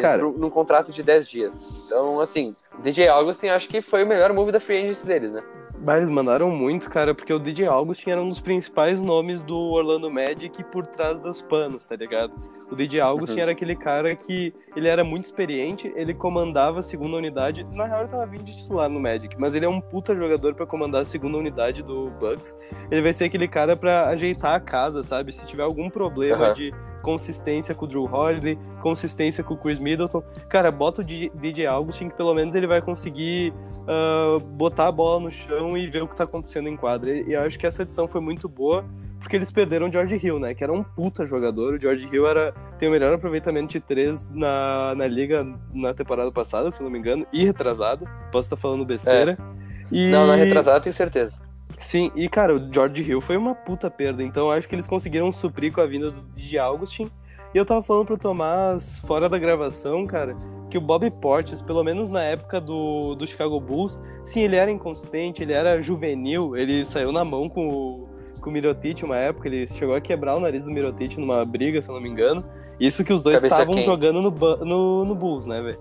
Cara, 0.00 0.22
num 0.22 0.50
contrato 0.50 0.92
de 0.92 1.02
10 1.02 1.28
dias. 1.28 1.68
Então, 1.86 2.20
assim, 2.20 2.54
DJ 2.80 3.08
Augustin 3.08 3.48
acho 3.48 3.68
que 3.68 3.80
foi 3.80 4.04
o 4.04 4.06
melhor 4.06 4.32
move 4.32 4.52
da 4.52 4.60
Free 4.60 4.78
Agency 4.78 5.06
deles, 5.06 5.32
né? 5.32 5.42
Bah, 5.82 5.96
eles 5.96 6.08
mandaram 6.08 6.48
muito, 6.48 6.88
cara, 6.88 7.12
porque 7.12 7.32
o 7.32 7.40
DJ 7.40 7.66
Augustin 7.66 8.10
era 8.10 8.22
um 8.22 8.28
dos 8.28 8.38
principais 8.38 9.00
nomes 9.00 9.42
do 9.42 9.56
Orlando 9.56 10.08
Magic 10.08 10.62
por 10.70 10.86
trás 10.86 11.18
dos 11.18 11.42
panos, 11.42 11.84
tá 11.84 11.96
ligado? 11.96 12.32
O 12.70 12.76
DJ 12.76 13.00
Augustin 13.00 13.34
uhum. 13.34 13.42
era 13.42 13.50
aquele 13.50 13.74
cara 13.74 14.14
que 14.14 14.54
ele 14.76 14.86
era 14.86 15.02
muito 15.02 15.24
experiente, 15.24 15.92
ele 15.96 16.14
comandava 16.14 16.78
a 16.78 16.82
segunda 16.82 17.16
unidade. 17.16 17.64
Na 17.74 17.84
real, 17.84 18.02
ele 18.02 18.10
tava 18.10 18.24
vindo 18.26 18.44
de 18.44 18.56
titular 18.56 18.88
no 18.88 19.00
Magic, 19.00 19.34
mas 19.36 19.56
ele 19.56 19.64
é 19.64 19.68
um 19.68 19.80
puta 19.80 20.14
jogador 20.14 20.54
para 20.54 20.66
comandar 20.66 21.02
a 21.02 21.04
segunda 21.04 21.36
unidade 21.36 21.82
do 21.82 22.10
Bucks. 22.10 22.56
Ele 22.88 23.02
vai 23.02 23.12
ser 23.12 23.24
aquele 23.24 23.48
cara 23.48 23.76
para 23.76 24.06
ajeitar 24.06 24.54
a 24.54 24.60
casa, 24.60 25.02
sabe? 25.02 25.32
Se 25.32 25.44
tiver 25.46 25.64
algum 25.64 25.90
problema 25.90 26.48
uhum. 26.48 26.54
de 26.54 26.72
consistência 27.02 27.74
com 27.74 27.84
o 27.84 27.88
Drew 27.88 28.04
Holiday, 28.04 28.58
consistência 28.80 29.44
com 29.44 29.54
o 29.54 29.56
Chris 29.56 29.78
Middleton. 29.78 30.22
Cara, 30.48 30.70
bota 30.70 31.02
o 31.02 31.04
DJ 31.04 31.66
Augustin 31.66 32.08
que 32.08 32.16
pelo 32.16 32.32
menos 32.32 32.54
ele 32.54 32.66
vai 32.66 32.80
conseguir 32.80 33.52
uh, 33.82 34.40
botar 34.40 34.86
a 34.86 34.92
bola 34.92 35.20
no 35.20 35.30
chão 35.30 35.76
e 35.76 35.86
ver 35.88 36.02
o 36.02 36.08
que 36.08 36.16
tá 36.16 36.24
acontecendo 36.24 36.68
em 36.68 36.76
quadra. 36.76 37.10
E 37.12 37.32
eu 37.32 37.40
acho 37.42 37.58
que 37.58 37.66
essa 37.66 37.82
edição 37.82 38.08
foi 38.08 38.20
muito 38.20 38.48
boa, 38.48 38.84
porque 39.18 39.36
eles 39.36 39.50
perderam 39.50 39.88
o 39.88 39.92
George 39.92 40.16
Hill, 40.16 40.38
né? 40.38 40.54
Que 40.54 40.64
era 40.64 40.72
um 40.72 40.82
puta 40.82 41.26
jogador. 41.26 41.74
O 41.74 41.80
George 41.80 42.08
Hill 42.12 42.26
era, 42.26 42.52
tem 42.78 42.88
o 42.88 42.92
melhor 42.92 43.12
aproveitamento 43.12 43.72
de 43.72 43.80
três 43.80 44.30
na, 44.30 44.94
na 44.96 45.06
liga 45.06 45.46
na 45.72 45.92
temporada 45.92 46.30
passada, 46.32 46.72
se 46.72 46.82
não 46.82 46.90
me 46.90 46.98
engano, 46.98 47.26
e 47.32 47.44
retrasado. 47.44 48.08
Posso 48.30 48.46
estar 48.46 48.56
falando 48.56 48.84
besteira. 48.84 49.36
É. 49.38 49.62
E... 49.92 50.10
Não, 50.10 50.26
na 50.26 50.34
retrasada 50.34 50.80
tenho 50.80 50.92
certeza. 50.92 51.38
Sim, 51.82 52.12
e 52.14 52.28
cara, 52.28 52.54
o 52.54 52.72
George 52.72 53.02
Hill 53.02 53.20
foi 53.20 53.36
uma 53.36 53.56
puta 53.56 53.90
perda, 53.90 54.22
então 54.22 54.50
acho 54.50 54.68
que 54.68 54.74
eles 54.74 54.86
conseguiram 54.86 55.32
suprir 55.32 55.72
com 55.72 55.80
a 55.80 55.86
vinda 55.86 56.12
do 56.12 56.22
DJ 56.32 56.58
Augustin. 56.58 57.10
E 57.52 57.58
eu 57.58 57.66
tava 57.66 57.82
falando 57.82 58.06
pro 58.06 58.16
Tomás, 58.16 58.98
fora 59.00 59.28
da 59.28 59.36
gravação, 59.36 60.06
cara, 60.06 60.32
que 60.70 60.78
o 60.78 60.80
Bob 60.80 61.10
Portis, 61.10 61.60
pelo 61.60 61.82
menos 61.82 62.08
na 62.08 62.22
época 62.22 62.60
do, 62.60 63.14
do 63.14 63.26
Chicago 63.26 63.60
Bulls, 63.60 64.00
sim, 64.24 64.40
ele 64.40 64.56
era 64.56 64.70
inconsistente, 64.70 65.42
ele 65.42 65.52
era 65.52 65.82
juvenil, 65.82 66.56
ele 66.56 66.84
saiu 66.84 67.10
na 67.12 67.24
mão 67.24 67.48
com 67.48 67.68
o, 67.68 68.08
com 68.40 68.48
o 68.48 68.52
Mirotic 68.52 69.02
uma 69.02 69.16
época, 69.16 69.48
ele 69.48 69.66
chegou 69.66 69.94
a 69.94 70.00
quebrar 70.00 70.36
o 70.36 70.40
nariz 70.40 70.64
do 70.64 70.70
Mirotic 70.70 71.18
numa 71.18 71.44
briga, 71.44 71.82
se 71.82 71.90
eu 71.90 71.94
não 71.94 72.00
me 72.00 72.08
engano. 72.08 72.42
Isso 72.80 73.04
que 73.04 73.12
os 73.12 73.22
dois 73.22 73.42
estavam 73.42 73.76
jogando 73.82 74.22
no, 74.22 74.30
no, 74.64 75.04
no 75.04 75.14
Bulls, 75.14 75.44
né, 75.44 75.60
velho? 75.60 75.78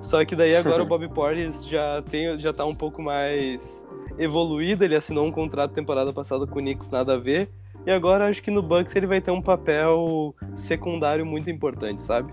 Só 0.00 0.24
que 0.24 0.34
daí 0.34 0.56
agora 0.56 0.82
o 0.82 0.86
Bob 0.86 1.06
Portis 1.10 1.64
já, 1.64 2.02
tem, 2.02 2.36
já 2.36 2.52
tá 2.52 2.64
um 2.64 2.74
pouco 2.74 3.00
mais 3.00 3.86
evoluído, 4.18 4.84
ele 4.84 4.96
assinou 4.96 5.26
um 5.26 5.32
contrato 5.32 5.72
temporada 5.72 6.12
passada 6.12 6.46
com 6.46 6.58
o 6.58 6.62
Knicks, 6.62 6.90
nada 6.90 7.14
a 7.14 7.18
ver. 7.18 7.48
E 7.84 7.90
agora 7.90 8.28
acho 8.28 8.42
que 8.42 8.50
no 8.50 8.62
Bucks 8.62 8.94
ele 8.94 9.06
vai 9.06 9.20
ter 9.20 9.30
um 9.30 9.42
papel 9.42 10.34
secundário 10.56 11.26
muito 11.26 11.50
importante, 11.50 12.02
sabe? 12.02 12.32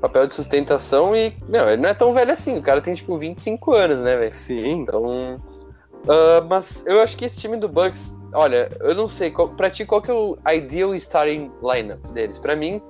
Papel 0.00 0.28
de 0.28 0.34
sustentação 0.34 1.16
e, 1.16 1.32
meu, 1.48 1.68
ele 1.68 1.82
não 1.82 1.88
é 1.88 1.94
tão 1.94 2.12
velho 2.12 2.32
assim, 2.32 2.58
o 2.58 2.62
cara 2.62 2.80
tem 2.80 2.94
tipo 2.94 3.16
25 3.16 3.72
anos, 3.72 4.02
né, 4.02 4.16
velho? 4.16 4.32
Sim. 4.32 4.82
Então. 4.82 5.40
Uh, 6.04 6.44
mas 6.48 6.84
eu 6.86 7.00
acho 7.00 7.16
que 7.16 7.24
esse 7.24 7.40
time 7.40 7.56
do 7.56 7.68
Bucks, 7.68 8.16
olha, 8.32 8.70
eu 8.80 8.94
não 8.94 9.08
sei, 9.08 9.30
qual, 9.30 9.48
pra 9.48 9.68
ti 9.68 9.84
qual 9.84 10.00
que 10.00 10.10
é 10.10 10.14
o 10.14 10.38
ideal 10.46 10.94
starting 10.94 11.50
lineup 11.60 12.00
deles? 12.12 12.38
Pra 12.38 12.54
mim, 12.54 12.80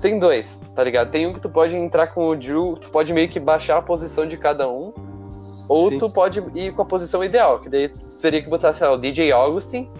tem 0.00 0.18
dois, 0.18 0.62
tá 0.74 0.82
ligado? 0.82 1.10
Tem 1.10 1.26
um 1.26 1.34
que 1.34 1.40
tu 1.40 1.50
pode 1.50 1.76
entrar 1.76 2.06
com 2.06 2.28
o 2.28 2.36
Drew, 2.36 2.76
tu 2.76 2.88
pode 2.88 3.12
meio 3.12 3.28
que 3.28 3.38
baixar 3.38 3.76
a 3.76 3.82
posição 3.82 4.26
de 4.26 4.38
cada 4.38 4.66
um 4.66 4.94
ou 5.68 5.88
Sim. 5.88 5.98
tu 5.98 6.10
pode 6.10 6.42
ir 6.54 6.74
com 6.74 6.82
a 6.82 6.84
posição 6.84 7.22
ideal, 7.24 7.60
que 7.60 7.68
daí 7.68 7.90
seria 8.16 8.42
que 8.42 8.48
botasse 8.48 8.82
lá, 8.82 8.92
o 8.92 8.98
DJ 8.98 9.32
Augustin, 9.32 9.90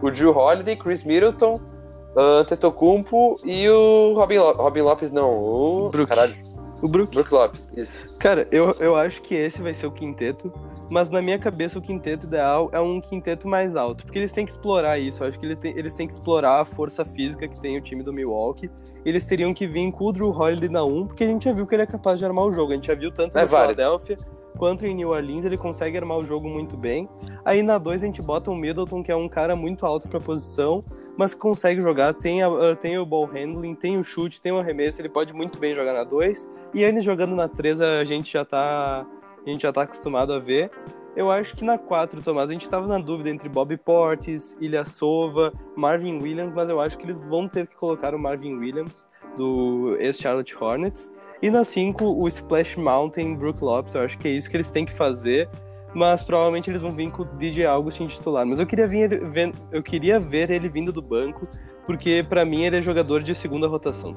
o 0.00 0.10
Drew 0.10 0.36
Holiday, 0.36 0.76
Chris 0.76 1.04
Middleton, 1.04 1.60
uh, 2.16 2.44
Tetocumpo 2.44 3.38
e 3.44 3.68
o 3.68 4.14
Robin, 4.14 4.38
Lo 4.38 4.52
Robin 4.52 4.80
Lopes, 4.80 5.12
não, 5.12 5.30
o... 5.30 5.88
Brook. 5.90 6.08
Caralho. 6.08 6.34
O 6.82 6.88
Brook. 6.88 7.14
Brook 7.14 7.32
Lopes, 7.32 7.68
isso. 7.76 8.04
Cara, 8.18 8.48
eu, 8.50 8.74
eu 8.80 8.96
acho 8.96 9.22
que 9.22 9.34
esse 9.34 9.62
vai 9.62 9.72
ser 9.72 9.86
o 9.86 9.92
quinteto, 9.92 10.52
mas 10.90 11.08
na 11.08 11.22
minha 11.22 11.38
cabeça 11.38 11.78
o 11.78 11.82
quinteto 11.82 12.26
ideal 12.26 12.68
é 12.72 12.80
um 12.80 13.00
quinteto 13.00 13.46
mais 13.46 13.76
alto, 13.76 14.04
porque 14.04 14.18
eles 14.18 14.32
têm 14.32 14.44
que 14.44 14.50
explorar 14.50 14.98
isso. 14.98 15.22
Eu 15.22 15.28
acho 15.28 15.38
que 15.38 15.46
eles 15.46 15.58
têm, 15.58 15.78
eles 15.78 15.94
têm 15.94 16.08
que 16.08 16.12
explorar 16.12 16.60
a 16.60 16.64
força 16.64 17.04
física 17.04 17.46
que 17.46 17.60
tem 17.60 17.78
o 17.78 17.80
time 17.80 18.02
do 18.02 18.12
Milwaukee. 18.12 18.68
Eles 19.04 19.24
teriam 19.24 19.54
que 19.54 19.68
vir 19.68 19.92
com 19.92 20.06
o 20.06 20.12
Drew 20.12 20.30
Holiday 20.30 20.68
na 20.68 20.82
1, 20.82 21.06
porque 21.06 21.22
a 21.22 21.28
gente 21.28 21.44
já 21.44 21.52
viu 21.52 21.68
que 21.68 21.74
ele 21.76 21.82
é 21.82 21.86
capaz 21.86 22.18
de 22.18 22.24
armar 22.24 22.46
o 22.46 22.50
jogo. 22.50 22.72
A 22.72 22.74
gente 22.74 22.88
já 22.88 22.96
viu 22.96 23.12
tanto 23.12 23.38
é 23.38 23.42
no 23.42 23.48
válido. 23.48 23.74
Philadelphia 23.76 24.18
quanto 24.56 24.86
em 24.86 24.94
New 24.94 25.08
Orleans, 25.08 25.44
ele 25.44 25.56
consegue 25.56 25.96
armar 25.96 26.18
o 26.18 26.24
jogo 26.24 26.48
muito 26.48 26.76
bem. 26.76 27.08
Aí 27.44 27.62
na 27.62 27.78
2 27.78 28.02
a 28.02 28.06
gente 28.06 28.22
bota 28.22 28.50
o 28.50 28.54
Middleton, 28.54 29.02
que 29.02 29.12
é 29.12 29.16
um 29.16 29.28
cara 29.28 29.56
muito 29.56 29.84
alto 29.86 30.08
para 30.08 30.20
posição, 30.20 30.80
mas 31.16 31.34
consegue 31.34 31.80
jogar, 31.80 32.14
tem, 32.14 32.42
a, 32.42 32.46
ah, 32.46 32.76
tem 32.76 32.98
o 32.98 33.04
ball 33.06 33.26
handling, 33.26 33.74
tem 33.74 33.98
o 33.98 34.02
chute, 34.02 34.40
tem 34.40 34.52
o 34.52 34.58
arremesso, 34.58 35.00
ele 35.00 35.08
pode 35.08 35.32
muito 35.32 35.58
bem 35.58 35.74
jogar 35.74 35.92
na 35.92 36.04
2. 36.04 36.48
E 36.74 36.82
eles 36.82 37.04
jogando 37.04 37.34
na 37.34 37.48
3 37.48 37.80
a 37.80 38.04
gente 38.04 38.32
já 38.32 38.44
tá 38.44 39.06
a 39.44 39.50
gente 39.50 39.62
já 39.62 39.72
tá 39.72 39.82
acostumado 39.82 40.32
a 40.32 40.38
ver. 40.38 40.70
Eu 41.14 41.30
acho 41.30 41.54
que 41.54 41.64
na 41.64 41.76
4, 41.76 42.22
Tomás, 42.22 42.48
a 42.48 42.52
gente 42.52 42.68
tava 42.68 42.86
na 42.86 42.98
dúvida 42.98 43.28
entre 43.28 43.48
Bob 43.48 43.76
Portis, 43.76 44.56
Ilha 44.58 44.84
Sova, 44.84 45.52
Marvin 45.76 46.22
Williams, 46.22 46.54
mas 46.54 46.70
eu 46.70 46.80
acho 46.80 46.96
que 46.96 47.04
eles 47.04 47.20
vão 47.20 47.46
ter 47.46 47.66
que 47.66 47.76
colocar 47.76 48.14
o 48.14 48.18
Marvin 48.18 48.54
Williams 48.54 49.06
do 49.36 49.96
ex-Charlotte 49.98 50.56
Hornets. 50.56 51.12
E 51.42 51.50
na 51.50 51.64
5, 51.64 52.04
o 52.04 52.28
Splash 52.28 52.76
Mountain 52.76 53.34
Brook 53.34 53.62
Lopes. 53.62 53.94
Eu 53.94 54.02
acho 54.02 54.16
que 54.16 54.28
é 54.28 54.30
isso 54.30 54.48
que 54.48 54.56
eles 54.56 54.70
têm 54.70 54.86
que 54.86 54.92
fazer. 54.92 55.48
Mas 55.92 56.22
provavelmente 56.22 56.70
eles 56.70 56.80
vão 56.80 56.92
vir 56.92 57.10
com 57.10 57.22
o 57.22 57.24
DJ 57.24 57.66
Augustin 57.66 58.06
titular. 58.06 58.46
Mas 58.46 58.58
eu 58.58 58.66
queria, 58.66 58.86
vir, 58.86 59.20
eu 59.70 59.82
queria 59.82 60.18
ver 60.18 60.50
ele 60.50 60.68
vindo 60.68 60.90
do 60.90 61.02
banco, 61.02 61.42
porque 61.84 62.24
para 62.26 62.46
mim 62.46 62.64
ele 62.64 62.78
é 62.78 62.82
jogador 62.82 63.22
de 63.22 63.34
segunda 63.34 63.66
rotação. 63.66 64.14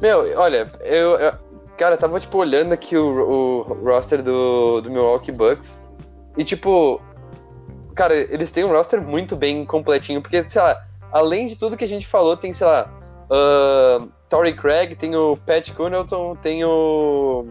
Meu, 0.00 0.20
olha, 0.38 0.70
eu, 0.84 1.16
eu, 1.16 1.32
Cara, 1.78 1.94
eu 1.94 1.98
tava, 1.98 2.18
tipo, 2.18 2.36
olhando 2.36 2.72
aqui 2.72 2.96
o, 2.96 3.06
o 3.06 3.62
roster 3.84 4.20
do, 4.20 4.80
do 4.80 4.90
Milwaukee 4.90 5.30
Bucks. 5.30 5.80
E, 6.36 6.44
tipo, 6.44 7.00
cara, 7.94 8.16
eles 8.16 8.50
têm 8.50 8.64
um 8.64 8.72
roster 8.72 9.00
muito 9.00 9.36
bem 9.36 9.64
completinho, 9.64 10.20
porque, 10.20 10.46
sei 10.48 10.60
lá, 10.60 10.76
além 11.12 11.46
de 11.46 11.56
tudo 11.56 11.76
que 11.76 11.84
a 11.84 11.88
gente 11.88 12.04
falou, 12.04 12.36
tem, 12.36 12.52
sei 12.52 12.66
lá, 12.66 12.92
uh, 13.30 14.08
Torrey 14.28 14.54
Craig, 14.54 14.96
tem 14.96 15.14
o 15.16 15.36
Pat 15.36 15.72
Connaughton, 15.72 16.36
tem 16.36 16.64
o. 16.64 17.46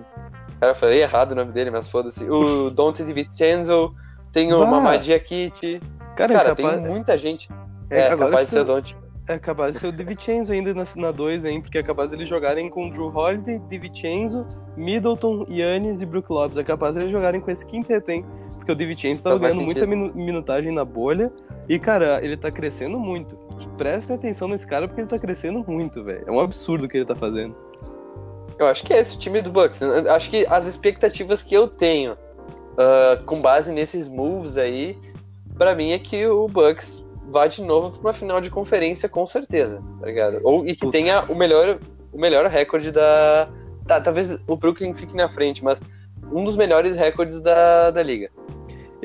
Cara, 0.59 0.71
eu 0.71 0.75
falei 0.75 1.01
errado 1.01 1.31
o 1.31 1.35
nome 1.35 1.51
dele, 1.51 1.71
mas 1.71 1.89
foda-se. 1.89 2.29
O 2.29 2.69
Dante 2.75 3.03
DiVincenzo, 3.03 3.93
tem 4.31 4.53
o 4.53 4.59
Mamadi 4.59 5.13
Akiti. 5.13 5.81
Cara, 6.15 6.33
cara 6.33 6.55
capaz... 6.55 6.75
tem 6.75 6.87
muita 6.87 7.17
gente. 7.17 7.49
É, 7.89 8.07
é 8.07 8.17
capaz 8.17 8.45
de 8.45 8.51
ser 8.51 8.59
o 8.61 8.65
Dante. 8.65 8.97
É 9.29 9.37
capaz 9.37 9.73
de 9.73 9.79
ser 9.79 9.87
o 9.87 9.91
DiVincenzo 9.91 10.53
ainda 10.53 10.73
na 10.95 11.11
2, 11.11 11.43
hein? 11.43 11.61
Porque 11.61 11.77
é 11.77 11.83
capaz 11.83 12.09
de 12.09 12.15
eles 12.15 12.29
jogarem 12.29 12.69
com 12.69 12.89
Drew 12.89 13.09
Holiday, 13.13 13.59
DiVincenzo, 13.67 14.47
Middleton, 14.77 15.45
Yannis 15.49 16.01
e 16.01 16.05
Brook 16.05 16.31
Lopes. 16.31 16.57
É 16.57 16.63
capaz 16.63 16.93
de 16.93 17.01
eles 17.01 17.11
jogarem 17.11 17.41
com 17.41 17.51
esse 17.51 17.65
quinteto, 17.65 18.09
hein? 18.09 18.25
Porque 18.55 18.71
o 18.71 18.75
DiVincenzo 18.75 19.23
tá 19.23 19.37
ganhando 19.37 19.63
muita 19.63 19.85
minutagem 19.85 20.71
na 20.71 20.85
bolha. 20.85 21.29
E, 21.67 21.77
cara, 21.77 22.23
ele 22.23 22.37
tá 22.37 22.49
crescendo 22.49 22.97
muito. 22.97 23.37
Prestem 23.77 24.15
atenção 24.15 24.47
nesse 24.47 24.65
cara 24.65 24.87
porque 24.87 25.01
ele 25.01 25.07
tá 25.07 25.17
crescendo 25.17 25.63
muito, 25.67 26.03
velho. 26.03 26.23
É 26.27 26.31
um 26.31 26.39
absurdo 26.39 26.85
o 26.85 26.89
que 26.89 26.97
ele 26.97 27.05
tá 27.05 27.15
fazendo. 27.15 27.55
Eu 28.59 28.67
acho 28.67 28.83
que 28.83 28.93
é 28.93 28.99
esse 28.99 29.15
o 29.15 29.19
time 29.19 29.41
do 29.41 29.51
Bucks. 29.51 29.81
Acho 29.81 30.29
que 30.29 30.45
as 30.47 30.65
expectativas 30.65 31.43
que 31.43 31.53
eu 31.53 31.67
tenho, 31.67 32.13
uh, 32.13 33.23
com 33.25 33.39
base 33.39 33.71
nesses 33.71 34.07
moves 34.07 34.57
aí, 34.57 34.97
para 35.57 35.75
mim 35.75 35.91
é 35.91 35.99
que 35.99 36.25
o 36.27 36.47
Bucks 36.47 37.05
vá 37.29 37.47
de 37.47 37.61
novo 37.61 37.91
para 37.91 37.99
uma 38.01 38.13
final 38.13 38.41
de 38.41 38.49
conferência, 38.49 39.07
com 39.07 39.27
certeza, 39.27 39.81
tá 39.99 40.05
ligado? 40.05 40.39
Ou, 40.43 40.65
e 40.65 40.75
que 40.75 40.89
tenha 40.89 41.23
o 41.29 41.35
melhor, 41.35 41.77
o 42.11 42.19
melhor 42.19 42.45
recorde 42.47 42.91
da. 42.91 43.49
Tá, 43.85 44.01
talvez 44.01 44.37
o 44.47 44.55
Brooklyn 44.55 44.93
fique 44.93 45.15
na 45.15 45.29
frente, 45.29 45.63
mas 45.63 45.81
um 46.31 46.43
dos 46.43 46.55
melhores 46.55 46.95
recordes 46.95 47.39
da, 47.41 47.91
da 47.91 48.03
liga. 48.03 48.29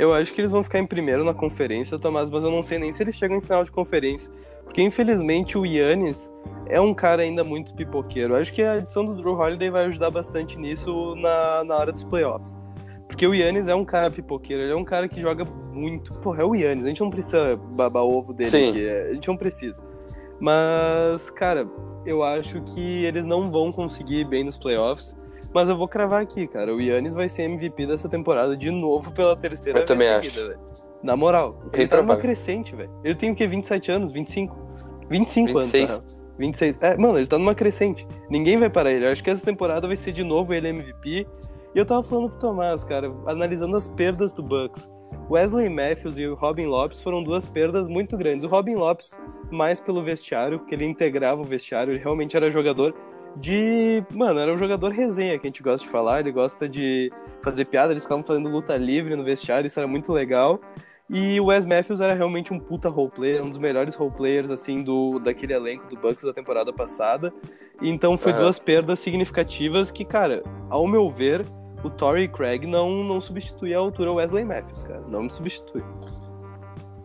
Eu 0.03 0.13
acho 0.13 0.35
que 0.35 0.41
eles 0.41 0.51
vão 0.51 0.65
ficar 0.65 0.81
em 0.81 0.87
primeiro 0.87 1.23
na 1.23 1.33
conferência, 1.33 1.97
Tomás, 1.97 2.29
mas 2.29 2.43
eu 2.43 2.51
não 2.51 2.61
sei 2.61 2.77
nem 2.77 2.91
se 2.91 3.05
eles 3.05 3.15
chegam 3.15 3.37
em 3.37 3.41
final 3.41 3.63
de 3.63 3.71
conferência. 3.71 4.33
Porque 4.65 4.83
infelizmente 4.83 5.57
o 5.57 5.65
Yannis 5.65 6.29
é 6.67 6.81
um 6.81 6.93
cara 6.93 7.23
ainda 7.23 7.45
muito 7.45 7.73
pipoqueiro. 7.73 8.35
Eu 8.35 8.41
acho 8.41 8.53
que 8.53 8.65
a 8.65 8.79
edição 8.79 9.05
do 9.05 9.15
Drew 9.15 9.33
Holiday 9.33 9.71
vai 9.71 9.85
ajudar 9.85 10.11
bastante 10.11 10.59
nisso 10.59 11.15
na, 11.15 11.63
na 11.63 11.77
hora 11.77 11.93
dos 11.93 12.03
playoffs. 12.03 12.59
Porque 13.07 13.25
o 13.25 13.33
Yannis 13.33 13.69
é 13.69 13.77
um 13.77 13.85
cara 13.85 14.11
pipoqueiro, 14.11 14.65
ele 14.65 14.73
é 14.73 14.77
um 14.77 14.83
cara 14.83 15.07
que 15.07 15.21
joga 15.21 15.45
muito. 15.73 16.19
Porra, 16.19 16.43
é 16.43 16.45
o 16.45 16.53
Yannis, 16.53 16.85
a 16.85 16.89
gente 16.89 17.01
não 17.01 17.11
precisa 17.11 17.55
babar 17.55 18.03
ovo 18.03 18.33
dele 18.33 18.51
Sim. 18.51 18.71
aqui, 18.71 18.85
é, 18.85 19.11
a 19.11 19.15
gente 19.15 19.29
não 19.29 19.37
precisa. 19.37 19.81
Mas, 20.41 21.31
cara, 21.31 21.65
eu 22.05 22.25
acho 22.25 22.61
que 22.63 23.05
eles 23.05 23.25
não 23.25 23.53
vão 23.53 23.71
conseguir 23.71 24.23
ir 24.23 24.25
bem 24.25 24.43
nos 24.43 24.57
playoffs. 24.57 25.15
Mas 25.55 25.69
eu 25.69 25.77
vou 25.77 25.87
cravar 25.87 26.23
aqui, 26.23 26.47
cara. 26.47 26.75
O 26.75 26.81
Yannis 26.81 27.15
vai 27.15 27.29
ser 27.29 27.43
MVP 27.43 27.87
dessa 27.87 28.09
temporada 28.09 28.57
de 28.57 28.71
novo 28.71 29.13
pela 29.13 29.37
terceira 29.37 29.79
eu 29.79 29.81
vez 29.81 29.89
também 29.89 30.09
acho. 30.09 30.35
Véio. 30.35 30.59
Na 31.03 31.17
moral, 31.17 31.55
Bem 31.71 31.83
ele 31.83 31.89
tá 31.89 32.01
numa 32.01 32.17
crescente, 32.17 32.75
velho. 32.75 32.91
Ele 33.03 33.15
tem 33.15 33.31
o 33.31 33.35
quê? 33.35 33.47
27 33.47 33.91
anos? 33.91 34.13
25? 34.13 34.57
25 35.11 35.47
26. 35.59 35.91
anos, 35.91 36.17
26. 36.39 36.79
É, 36.81 36.97
mano, 36.97 37.19
ele 37.19 37.27
tá 37.27 37.39
numa 37.39 37.55
crescente. 37.55 38.07
Ninguém 38.31 38.59
vai 38.59 38.71
parar 38.71 38.93
ele. 38.93 39.07
Eu 39.07 39.13
acho 39.13 39.23
que 39.23 39.29
essa 39.29 39.45
temporada 39.45 39.87
vai 39.87 39.97
ser 39.97 40.13
de 40.13 40.23
novo 40.23 40.55
ele 40.55 40.69
MVP. 40.69 41.27
E 41.75 41.79
eu 41.79 41.85
tava 41.85 42.03
falando 42.03 42.31
pro 42.31 42.39
Tomás, 42.39 42.85
cara, 42.85 43.13
analisando 43.27 43.77
as 43.77 43.89
perdas 43.89 44.33
do 44.33 44.43
Bucks. 44.43 44.89
Wesley 45.31 45.69
Matthews 45.69 46.19
e 46.19 46.27
o 46.27 46.35
Robin 46.35 46.67
Lopes 46.67 47.01
foram 47.01 47.23
duas 47.23 47.47
perdas 47.47 47.89
muito 47.89 48.17
grandes. 48.17 48.45
O 48.45 48.49
Robin 48.49 48.75
Lopes, 48.75 49.19
mais 49.51 49.81
pelo 49.81 50.03
vestiário, 50.03 50.61
que 50.61 50.75
ele 50.75 50.85
integrava 50.85 51.41
o 51.41 51.45
vestiário, 51.45 51.93
ele 51.93 52.03
realmente 52.03 52.37
era 52.37 52.51
jogador 52.51 52.95
de. 53.37 54.05
Mano, 54.13 54.39
era 54.41 54.53
um 54.53 54.59
jogador 54.59 54.93
resenha 54.93 55.39
que 55.39 55.47
a 55.47 55.49
gente 55.49 55.63
gosta 55.63 55.87
de 55.87 55.91
falar, 55.91 56.21
ele 56.21 56.33
gosta 56.33 56.69
de 56.69 57.13
fazer 57.43 57.65
piada, 57.65 57.93
eles 57.93 58.03
ficavam 58.03 58.23
fazendo 58.23 58.49
luta 58.49 58.77
livre 58.77 59.17
no 59.17 59.25
vestiário, 59.25 59.67
isso 59.67 59.79
era 59.79 59.89
muito 59.89 60.13
legal. 60.13 60.61
E 61.11 61.39
o 61.39 61.47
Wes 61.47 61.67
Matthews 61.67 62.01
era 62.01 62.15
realmente 62.15 62.55
um 62.55 62.59
puta 62.59 62.89
roleplayer, 62.89 63.43
um 63.43 63.51
dos 63.51 63.59
melhores 63.59 63.95
roleplayers, 63.95 64.51
assim, 64.51 64.83
do, 64.83 65.19
daquele 65.19 65.53
elenco 65.53 65.87
do 65.87 65.97
Bucks 65.97 66.25
da 66.25 66.33
temporada 66.33 66.73
passada. 66.73 67.33
Então 67.83 68.17
foi 68.17 68.33
uhum. 68.33 68.41
duas 68.41 68.59
perdas 68.59 68.99
significativas 68.99 69.91
que, 69.91 70.05
cara, 70.05 70.43
ao 70.71 70.87
meu 70.87 71.11
ver, 71.11 71.45
o 71.85 71.91
Torrey 71.91 72.29
Craig 72.29 72.67
não, 72.67 73.05
não 73.05 73.21
substitui 73.21 73.75
a 73.75 73.79
altura 73.79 74.13
Wesley 74.13 74.45
Matthews, 74.45 74.85
cara. 74.85 75.03
Não 75.09 75.25
me 75.25 75.31
substitui. 75.31 75.83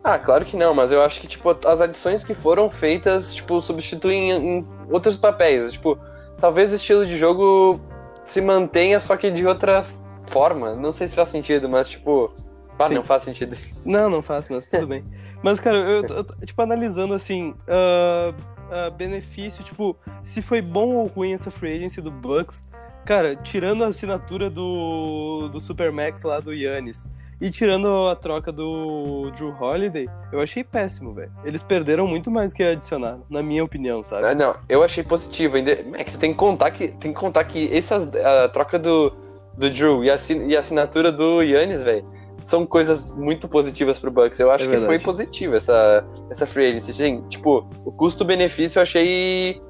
Ah, 0.04 0.18
claro 0.18 0.46
que 0.46 0.56
não, 0.56 0.74
mas 0.74 0.92
eu 0.92 1.02
acho 1.02 1.20
que, 1.20 1.28
tipo, 1.28 1.50
as 1.68 1.82
adições 1.82 2.24
que 2.24 2.34
foram 2.34 2.72
feitas, 2.72 3.36
tipo, 3.36 3.62
substituem 3.62 4.32
em 4.32 4.68
outros 4.90 5.18
papéis. 5.18 5.74
Tipo, 5.74 6.00
talvez 6.40 6.72
o 6.72 6.76
estilo 6.76 7.06
de 7.06 7.18
jogo 7.18 7.80
se 8.24 8.42
mantenha, 8.42 9.00
só 9.00 9.16
que 9.16 9.32
de 9.32 9.46
outra 9.46 9.86
forma. 10.30 10.76
Não 10.76 10.92
sei 10.92 11.08
se 11.08 11.16
faz 11.16 11.30
sentido, 11.30 11.70
mas, 11.70 11.90
tipo... 11.90 12.34
Ah, 12.80 12.90
não 12.90 13.04
faz 13.04 13.24
sentido. 13.24 13.58
Não, 13.88 14.08
não 14.08 14.22
faz, 14.22 14.48
mas 14.50 14.68
tudo 14.68 14.86
bem. 14.86 15.04
Mas, 15.42 15.60
cara, 15.60 15.78
eu, 15.78 16.04
eu, 16.06 16.24
tipo, 16.46 16.62
analisando, 16.62 17.16
assim, 17.16 17.56
uh, 17.68 18.30
uh, 18.30 18.92
benefício, 18.92 19.64
tipo, 19.64 19.98
se 20.24 20.44
foi 20.44 20.62
bom 20.62 20.94
ou 20.94 21.08
ruim 21.08 21.34
essa 21.34 21.50
free 21.50 21.76
agency 21.76 22.02
do 22.02 22.12
Bucks, 22.12 22.62
Cara, 23.08 23.38
tirando 23.38 23.86
a 23.86 23.88
assinatura 23.88 24.50
do, 24.50 25.48
do 25.48 25.62
Supermax 25.62 26.24
lá 26.24 26.42
do 26.42 26.54
Yannis 26.54 27.10
e 27.40 27.52
tirando 27.52 28.08
a 28.08 28.16
troca 28.16 28.52
do 28.52 29.32
Drew 29.36 29.54
Holiday, 29.60 30.08
eu 30.32 30.42
achei 30.42 30.64
péssimo, 30.64 31.14
velho. 31.14 31.32
Eles 31.44 31.62
perderam 31.62 32.08
muito 32.08 32.32
mais 32.32 32.54
que 32.54 32.64
adicionaram, 32.64 33.24
na 33.30 33.44
minha 33.44 33.64
opinião, 33.64 34.02
sabe? 34.02 34.34
Não, 34.34 34.54
não 34.54 34.56
eu 34.68 34.84
achei 34.84 35.04
positivo. 35.04 35.58
Ainda, 35.58 35.72
é 35.72 36.04
que 36.04 36.12
você 36.12 36.18
tem 36.18 36.32
que 36.32 36.38
contar 36.38 36.72
que, 36.72 36.88
tem 36.88 37.14
que, 37.14 37.20
contar 37.20 37.44
que 37.44 37.76
essas, 37.76 38.14
a 38.16 38.50
troca 38.50 38.80
do, 38.80 39.14
do 39.56 39.70
Drew 39.70 40.04
e 40.04 40.10
a, 40.10 40.18
e 40.48 40.56
a 40.56 40.60
assinatura 40.60 41.12
do 41.12 41.42
Yannis, 41.42 41.84
velho, 41.84 42.06
são 42.44 42.66
coisas 42.66 43.12
muito 43.12 43.48
positivas 43.48 44.00
pro 44.00 44.10
Bucks. 44.10 44.40
Eu 44.40 44.50
acho 44.50 44.72
é 44.72 44.76
que 44.76 44.86
foi 44.86 44.98
positivo 44.98 45.56
essa, 45.56 46.06
essa 46.32 46.46
free 46.46 46.70
agency. 46.70 46.92
Assim, 46.92 47.22
tipo, 47.28 47.68
o 47.84 47.92
custo-benefício 47.92 48.80
eu 48.80 48.84
achei 48.84 49.62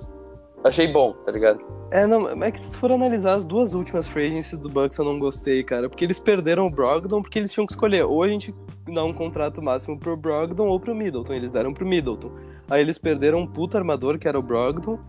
achei 0.64 0.88
bom, 0.88 1.14
tá 1.14 1.32
ligado? 1.32 1.60
É, 1.90 2.06
não, 2.06 2.44
é 2.44 2.52
que 2.52 2.60
se 2.60 2.76
for 2.76 2.92
analisar 2.92 3.36
as 3.36 3.46
duas 3.46 3.74
últimas 3.74 4.08
free 4.08 4.28
agencies 4.28 4.60
do 4.60 4.70
Bucks 4.70 4.98
eu 4.98 5.06
não 5.06 5.18
gostei, 5.18 5.64
cara. 5.64 5.90
Porque 5.90 6.04
eles 6.04 6.20
perderam 6.20 6.66
o 6.66 6.70
Brogdon 6.70 7.22
porque 7.22 7.40
eles 7.40 7.52
tinham 7.52 7.66
que 7.66 7.74
escolher. 7.74 8.04
Ou 8.04 8.24
a 8.24 8.28
gente 8.28 8.54
dá 8.94 9.04
um 9.04 9.14
contrato 9.14 9.62
máximo 9.62 9.98
pro 9.98 10.18
Brogdon 10.18 10.68
ou 10.68 10.80
pro 10.80 10.94
Middleton. 10.94 11.34
Eles 11.34 11.52
deram 11.52 11.74
pro 11.74 11.86
Middleton. 11.86 12.32
Aí 12.70 12.82
eles 12.82 12.98
perderam 12.98 13.40
um 13.40 13.48
puta 13.48 13.78
armador, 13.78 14.20
que 14.20 14.28
era 14.28 14.38
o 14.38 14.42
Brogdon. 14.42 15.00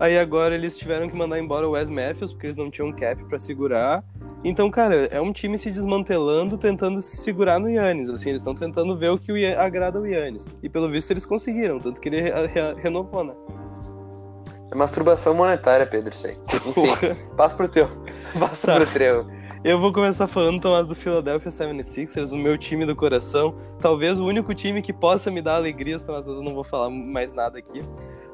Aí 0.00 0.18
agora 0.18 0.54
eles 0.54 0.76
tiveram 0.78 1.08
que 1.08 1.14
mandar 1.14 1.38
embora 1.38 1.68
o 1.68 1.72
Wes 1.72 1.90
Matthews, 1.90 2.32
porque 2.32 2.46
eles 2.46 2.56
não 2.56 2.70
tinham 2.70 2.90
cap 2.92 3.22
para 3.24 3.38
segurar. 3.38 4.02
Então, 4.42 4.68
cara, 4.70 5.06
é 5.06 5.20
um 5.20 5.32
time 5.32 5.56
se 5.56 5.70
desmantelando, 5.70 6.58
tentando 6.58 7.00
se 7.00 7.18
segurar 7.18 7.60
no 7.60 7.68
Yannis. 7.68 8.08
Assim, 8.10 8.30
eles 8.30 8.40
estão 8.40 8.54
tentando 8.54 8.96
ver 8.96 9.10
o 9.10 9.18
que 9.18 9.46
agrada 9.54 10.00
o 10.00 10.06
Yannis. 10.06 10.48
E 10.62 10.68
pelo 10.68 10.90
visto 10.90 11.10
eles 11.10 11.24
conseguiram, 11.24 11.78
tanto 11.78 12.00
que 12.00 12.08
ele 12.08 12.20
re 12.20 12.30
re 12.30 12.74
renovou, 12.82 13.22
né? 13.22 13.34
É 14.72 14.74
masturbação 14.74 15.34
monetária, 15.34 15.84
Pedro, 15.84 16.14
isso 16.14 16.26
aí. 16.26 16.34
Enfim, 16.66 17.14
passa 17.36 17.54
pro 17.54 17.68
teu. 17.68 17.86
Passa 18.40 18.68
tá. 18.68 18.76
pro 18.76 18.86
teu. 18.86 19.26
Eu 19.62 19.78
vou 19.78 19.92
começar 19.92 20.26
falando, 20.26 20.62
Tomás, 20.62 20.86
do 20.86 20.94
Philadelphia 20.94 21.50
76ers, 21.50 22.32
o 22.32 22.38
meu 22.38 22.56
time 22.56 22.86
do 22.86 22.96
coração. 22.96 23.54
Talvez 23.78 24.18
o 24.18 24.24
único 24.24 24.54
time 24.54 24.80
que 24.80 24.90
possa 24.90 25.30
me 25.30 25.42
dar 25.42 25.56
alegrias, 25.56 26.02
Tomás, 26.02 26.26
eu 26.26 26.42
não 26.42 26.54
vou 26.54 26.64
falar 26.64 26.88
mais 26.88 27.34
nada 27.34 27.58
aqui. 27.58 27.82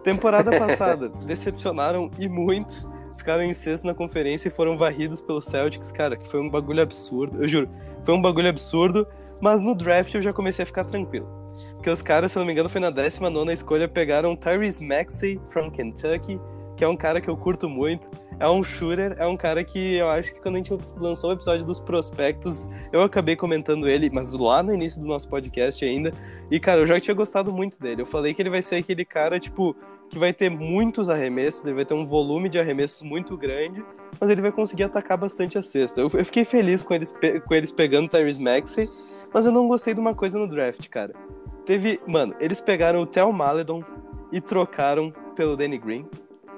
Temporada 0.05 0.53
passada, 0.57 1.09
decepcionaram 1.09 2.09
e 2.17 2.29
muito. 2.29 2.89
Ficaram 3.17 3.43
em 3.43 3.53
sexto 3.53 3.85
na 3.85 3.93
conferência 3.93 4.47
e 4.47 4.53
foram 4.53 4.79
varridos 4.79 5.21
pelo 5.21 5.41
Celtics, 5.41 5.91
cara, 5.91 6.17
que 6.17 6.31
foi 6.31 6.39
um 6.41 6.49
bagulho 6.49 6.81
absurdo. 6.81 7.43
Eu 7.43 7.49
juro, 7.49 7.69
foi 8.05 8.15
um 8.15 8.23
bagulho 8.23 8.49
absurdo. 8.49 9.09
Mas 9.41 9.61
no 9.61 9.75
draft 9.75 10.15
eu 10.15 10.23
já 10.23 10.33
comecei 10.33 10.63
a 10.63 10.67
ficar 10.67 10.85
tranquilo. 10.85 11.38
Porque 11.89 11.95
os 11.95 12.03
caras, 12.03 12.33
se 12.33 12.39
não 12.39 12.45
me 12.45 12.53
engano, 12.53 12.69
foi 12.69 12.83
na 12.83 12.91
19 12.91 13.51
escolha, 13.51 13.89
pegaram 13.89 14.37
Tyrese 14.37 14.85
Maxey 14.85 15.41
from 15.49 15.71
Kentucky, 15.71 16.39
que 16.77 16.85
é 16.85 16.89
um 16.89 16.95
cara 16.95 17.19
que 17.19 17.31
eu 17.31 17.35
curto 17.35 17.67
muito. 17.67 18.11
É 18.39 18.47
um 18.47 18.63
shooter, 18.63 19.17
é 19.19 19.27
um 19.27 19.39
cara 19.39 19.65
que 19.65 19.95
eu 19.95 20.07
acho 20.11 20.35
que 20.35 20.43
quando 20.43 20.57
a 20.57 20.59
gente 20.59 20.77
lançou 20.99 21.31
o 21.31 21.33
episódio 21.33 21.65
dos 21.65 21.81
prospectos, 21.81 22.69
eu 22.93 23.01
acabei 23.01 23.37
comentando 23.37 23.89
ele, 23.89 24.11
mas 24.13 24.35
lá 24.35 24.63
no 24.63 24.75
início 24.75 25.01
do 25.01 25.07
nosso 25.07 25.27
podcast 25.31 25.83
ainda. 25.83 26.13
E, 26.51 26.61
cara, 26.61 26.83
eu 26.83 26.87
já 26.87 27.01
tinha 27.01 27.15
gostado 27.15 27.51
muito 27.51 27.81
dele. 27.81 28.03
Eu 28.03 28.07
falei 28.07 28.35
que 28.35 28.43
ele 28.43 28.51
vai 28.51 28.61
ser 28.61 28.77
aquele 28.77 29.07
cara, 29.07 29.41
tipo, 29.41 29.75
que 30.11 30.19
vai 30.19 30.35
ter 30.35 30.51
muitos 30.51 31.09
arremessos, 31.09 31.65
ele 31.65 31.77
vai 31.77 31.87
ter 31.87 31.95
um 31.95 32.05
volume 32.05 32.51
de 32.51 32.59
arremessos 32.59 33.01
muito 33.01 33.35
grande, 33.35 33.83
mas 34.21 34.29
ele 34.29 34.43
vai 34.43 34.53
conseguir 34.53 34.83
atacar 34.83 35.17
bastante 35.17 35.57
a 35.57 35.63
cesta. 35.63 36.03
Eu, 36.03 36.11
eu 36.13 36.25
fiquei 36.27 36.45
feliz 36.45 36.83
com 36.83 36.93
eles, 36.93 37.15
com 37.47 37.55
eles 37.55 37.73
pegando 37.73 38.11
Tyrese 38.11 38.43
Maxey, 38.43 38.87
mas 39.33 39.47
eu 39.47 39.53
não 39.53 39.67
gostei 39.67 39.95
de 39.95 40.01
uma 40.01 40.15
coisa 40.15 40.39
no 40.39 40.47
draft, 40.47 40.87
cara. 40.91 41.15
Teve. 41.69 42.01
Mano, 42.07 42.35
eles 42.41 42.63
pegaram 42.63 43.03
o 43.03 43.07
Theo 43.07 43.31
Maledon 43.31 43.85
e 44.33 44.41
trocaram 44.41 45.13
pelo 45.37 45.55
Danny 45.55 45.77
Green. 45.77 46.07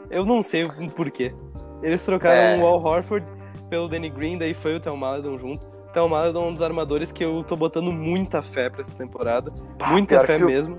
Eu 0.09 0.25
não 0.25 0.41
sei 0.41 0.63
o 0.63 0.89
porquê. 0.89 1.35
Eles 1.83 2.05
trocaram 2.05 2.41
é. 2.41 2.57
o 2.59 2.65
Al 2.65 2.81
Horford 2.81 3.27
pelo 3.69 3.89
Danny 3.89 4.09
Green, 4.09 4.39
daí 4.39 4.55
foi 4.55 4.77
o 4.77 4.81
Theo 4.81 4.97
Maledon 4.97 5.37
junto. 5.37 5.67
Theo 5.93 6.09
Maledon 6.09 6.45
é 6.45 6.49
um 6.51 6.53
dos 6.53 6.63
armadores 6.63 7.11
que 7.11 7.25
eu 7.25 7.43
tô 7.43 7.57
botando 7.57 7.91
muita 7.91 8.41
fé 8.41 8.71
pra 8.71 8.83
essa 8.83 8.95
temporada. 8.95 9.53
muita 9.89 10.25
fé 10.25 10.39
mesmo. 10.39 10.77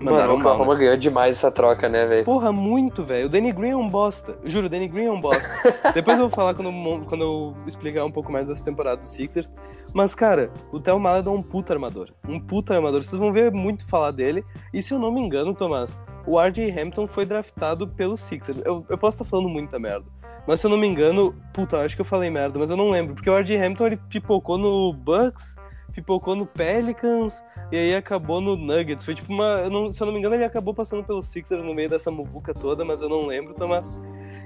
Mano, 0.00 0.32
o 0.32 0.36
Oklahoma 0.36 0.74
né? 0.74 0.80
ganhou 0.80 0.96
demais 0.96 1.36
essa 1.38 1.50
troca, 1.50 1.88
né, 1.88 2.06
velho? 2.06 2.24
Porra, 2.24 2.52
muito, 2.52 3.02
velho. 3.02 3.26
O 3.26 3.28
Danny 3.28 3.52
Green 3.52 3.70
é 3.70 3.76
um 3.76 3.88
bosta. 3.88 4.36
Eu 4.44 4.50
juro, 4.50 4.66
o 4.66 4.68
Danny 4.68 4.88
Green 4.88 5.06
é 5.06 5.12
um 5.12 5.20
bosta. 5.20 5.48
Depois 5.94 6.18
eu 6.18 6.28
vou 6.28 6.34
falar 6.34 6.54
quando, 6.54 6.70
quando 7.06 7.22
eu 7.22 7.56
explicar 7.66 8.04
um 8.04 8.10
pouco 8.10 8.30
mais 8.30 8.46
dessa 8.46 8.64
temporada 8.64 8.98
dos 8.98 9.10
Sixers. 9.10 9.52
Mas, 9.92 10.14
cara, 10.14 10.50
o 10.72 10.80
Theo 10.80 10.98
Maledon 10.98 11.36
é 11.36 11.38
um 11.38 11.42
puta 11.42 11.72
armador. 11.72 12.10
Um 12.28 12.40
puta 12.40 12.74
armador. 12.74 13.02
Vocês 13.02 13.20
vão 13.20 13.32
ver 13.32 13.52
muito 13.52 13.86
falar 13.86 14.10
dele. 14.10 14.44
E 14.72 14.82
se 14.82 14.92
eu 14.92 14.98
não 14.98 15.12
me 15.12 15.20
engano, 15.20 15.54
Tomás, 15.54 16.02
o 16.26 16.40
R.J. 16.40 16.70
Hampton 16.70 17.06
foi 17.06 17.24
draftado 17.24 17.86
pelo 17.86 18.16
Sixers. 18.16 18.60
Eu, 18.64 18.84
eu 18.88 18.98
posso 18.98 19.16
estar 19.16 19.24
falando 19.24 19.48
muita 19.48 19.78
merda. 19.78 20.06
Mas 20.46 20.60
se 20.60 20.66
eu 20.66 20.70
não 20.70 20.76
me 20.76 20.86
engano, 20.86 21.34
puta, 21.52 21.80
acho 21.80 21.94
que 21.94 22.02
eu 22.02 22.06
falei 22.06 22.28
merda, 22.28 22.58
mas 22.58 22.70
eu 22.70 22.76
não 22.76 22.90
lembro. 22.90 23.14
Porque 23.14 23.30
o 23.30 23.36
R.J. 23.36 23.56
Hampton 23.56 23.86
ele 23.86 23.96
pipocou 24.08 24.58
no 24.58 24.92
Bucks, 24.92 25.56
pipocou 25.94 26.34
no 26.34 26.44
Pelicans 26.44 27.42
e 27.70 27.76
aí 27.76 27.94
acabou 27.94 28.40
no 28.40 28.56
Nuggets. 28.56 29.04
Foi 29.04 29.14
tipo 29.14 29.32
uma. 29.32 29.68
Não, 29.70 29.90
se 29.90 30.02
eu 30.02 30.06
não 30.06 30.12
me 30.12 30.18
engano, 30.18 30.34
ele 30.34 30.44
acabou 30.44 30.74
passando 30.74 31.04
pelo 31.04 31.22
Sixers 31.22 31.64
no 31.64 31.74
meio 31.74 31.88
dessa 31.88 32.10
muvuca 32.10 32.52
toda, 32.52 32.84
mas 32.84 33.00
eu 33.00 33.08
não 33.08 33.26
lembro, 33.26 33.54
Tomás. 33.54 33.98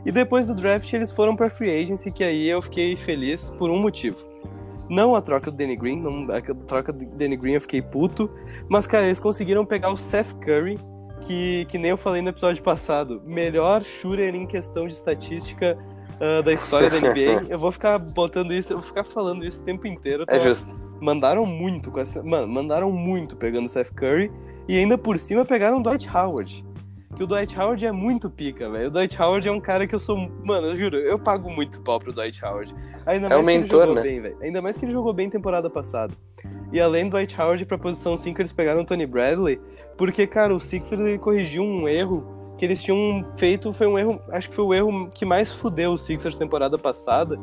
E 0.05 0.13
depois 0.13 0.47
do 0.47 0.55
draft 0.55 0.93
eles 0.93 1.11
foram 1.11 1.35
pra 1.35 1.51
Free 1.51 1.83
Agency, 1.83 2.13
que 2.13 2.23
aí 2.23 2.49
eu 2.49 2.63
fiquei 2.63 2.97
feliz 2.97 3.51
por 3.51 3.71
um 3.71 3.81
motivo. 3.81 4.19
Não 4.89 5.15
a 5.15 5.21
troca 5.21 5.51
do 5.51 5.57
Danny 5.57 5.77
Green, 5.77 6.01
não, 6.01 6.27
a 6.35 6.41
troca 6.67 6.93
do 6.93 7.05
Danny 7.05 7.37
Green 7.37 7.55
eu 7.55 7.61
fiquei 7.61 7.83
puto. 7.83 8.31
Mas, 8.69 8.87
cara, 8.87 9.07
eles 9.07 9.21
conseguiram 9.21 9.65
pegar 9.67 9.91
o 9.91 9.97
Seth 9.97 10.33
Curry, 10.41 10.79
que, 11.21 11.67
que 11.67 11.77
nem 11.77 11.91
eu 11.91 11.97
falei 11.97 12.23
no 12.23 12.31
episódio 12.31 12.63
passado, 12.63 13.21
melhor 13.27 13.83
shooter 13.83 14.35
em 14.35 14.47
questão 14.47 14.87
de 14.87 14.95
estatística 14.95 15.77
uh, 16.21 16.43
da 16.43 16.53
história 16.53 16.91
da 16.91 16.99
NBA. 16.99 17.47
eu 17.51 17.59
vou 17.59 17.73
ficar 17.73 17.99
botando 17.99 18.53
isso, 18.53 18.73
eu 18.73 18.79
vou 18.79 18.87
ficar 18.87 19.05
falando 19.05 19.45
isso 19.45 19.63
o 19.63 19.65
tempo 19.65 19.87
inteiro. 19.87 20.27
Tá? 20.27 20.37
É 20.37 20.39
justo. 20.39 20.81
Mandaram 21.01 21.47
muito 21.47 21.91
com 21.91 22.01
essa. 22.01 22.23
Mano, 22.23 22.49
mandaram 22.49 22.91
muito 22.91 23.37
pegando 23.37 23.67
o 23.67 23.69
Seth 23.69 23.93
Curry. 23.95 24.31
E 24.69 24.77
ainda 24.77 24.99
por 24.99 25.19
cima 25.19 25.45
pegaram 25.45 25.79
o 25.79 25.83
Dwight 25.83 26.09
Howard. 26.15 26.65
Que 27.17 27.25
o 27.25 27.27
Dwight 27.27 27.59
Howard 27.59 27.85
é 27.85 27.91
muito 27.91 28.29
pica, 28.29 28.69
velho. 28.71 28.89
O 28.89 28.91
Dwight 28.91 29.21
Howard 29.21 29.49
é 29.49 29.51
um 29.51 29.61
cara 29.61 29.87
que 29.87 29.95
eu 29.95 29.99
sou. 29.99 30.17
Mano, 30.45 30.69
eu 30.69 30.77
juro, 30.77 30.97
eu 30.97 31.19
pago 31.19 31.51
muito 31.51 31.81
pau 31.81 31.99
pro 31.99 32.13
Dwight 32.13 32.45
Howard. 32.45 32.75
Ainda 33.07 33.29
mais 33.29 33.41
é 33.41 33.45
mentor, 33.45 33.69
que 33.69 33.75
ele 33.75 33.81
jogou 33.81 33.95
né? 33.95 34.03
bem, 34.03 34.21
velho. 34.21 34.37
Ainda 34.43 34.63
mais 34.63 34.77
que 34.77 34.85
ele 34.85 34.93
jogou 34.93 35.13
bem 35.13 35.31
temporada 35.31 35.71
passada. 35.71 36.15
E 36.71 36.79
além 36.79 37.07
do 37.07 37.13
Dwight 37.13 37.41
Howard, 37.41 37.65
pra 37.65 37.79
posição 37.79 38.17
5, 38.17 38.41
eles 38.41 38.53
pegaram 38.53 38.83
o 38.83 38.85
Tony 38.85 39.07
Bradley. 39.07 39.59
Porque, 39.97 40.27
cara, 40.27 40.55
o 40.55 40.61
Sixers 40.61 41.01
ele 41.01 41.19
corrigiu 41.19 41.63
um 41.63 41.89
erro 41.89 42.38
que 42.59 42.65
eles 42.65 42.83
tinham 42.83 43.23
feito. 43.37 43.73
Foi 43.73 43.87
um 43.87 43.99
erro. 43.99 44.21
Acho 44.31 44.51
que 44.51 44.57
foi 44.57 44.65
o 44.65 44.75
erro 44.75 45.11
que 45.15 45.25
mais 45.25 45.53
fudeu 45.53 45.93
o 45.93 45.99
Sixers 45.99 46.37
temporada 46.37 46.77
passada. 46.77 47.37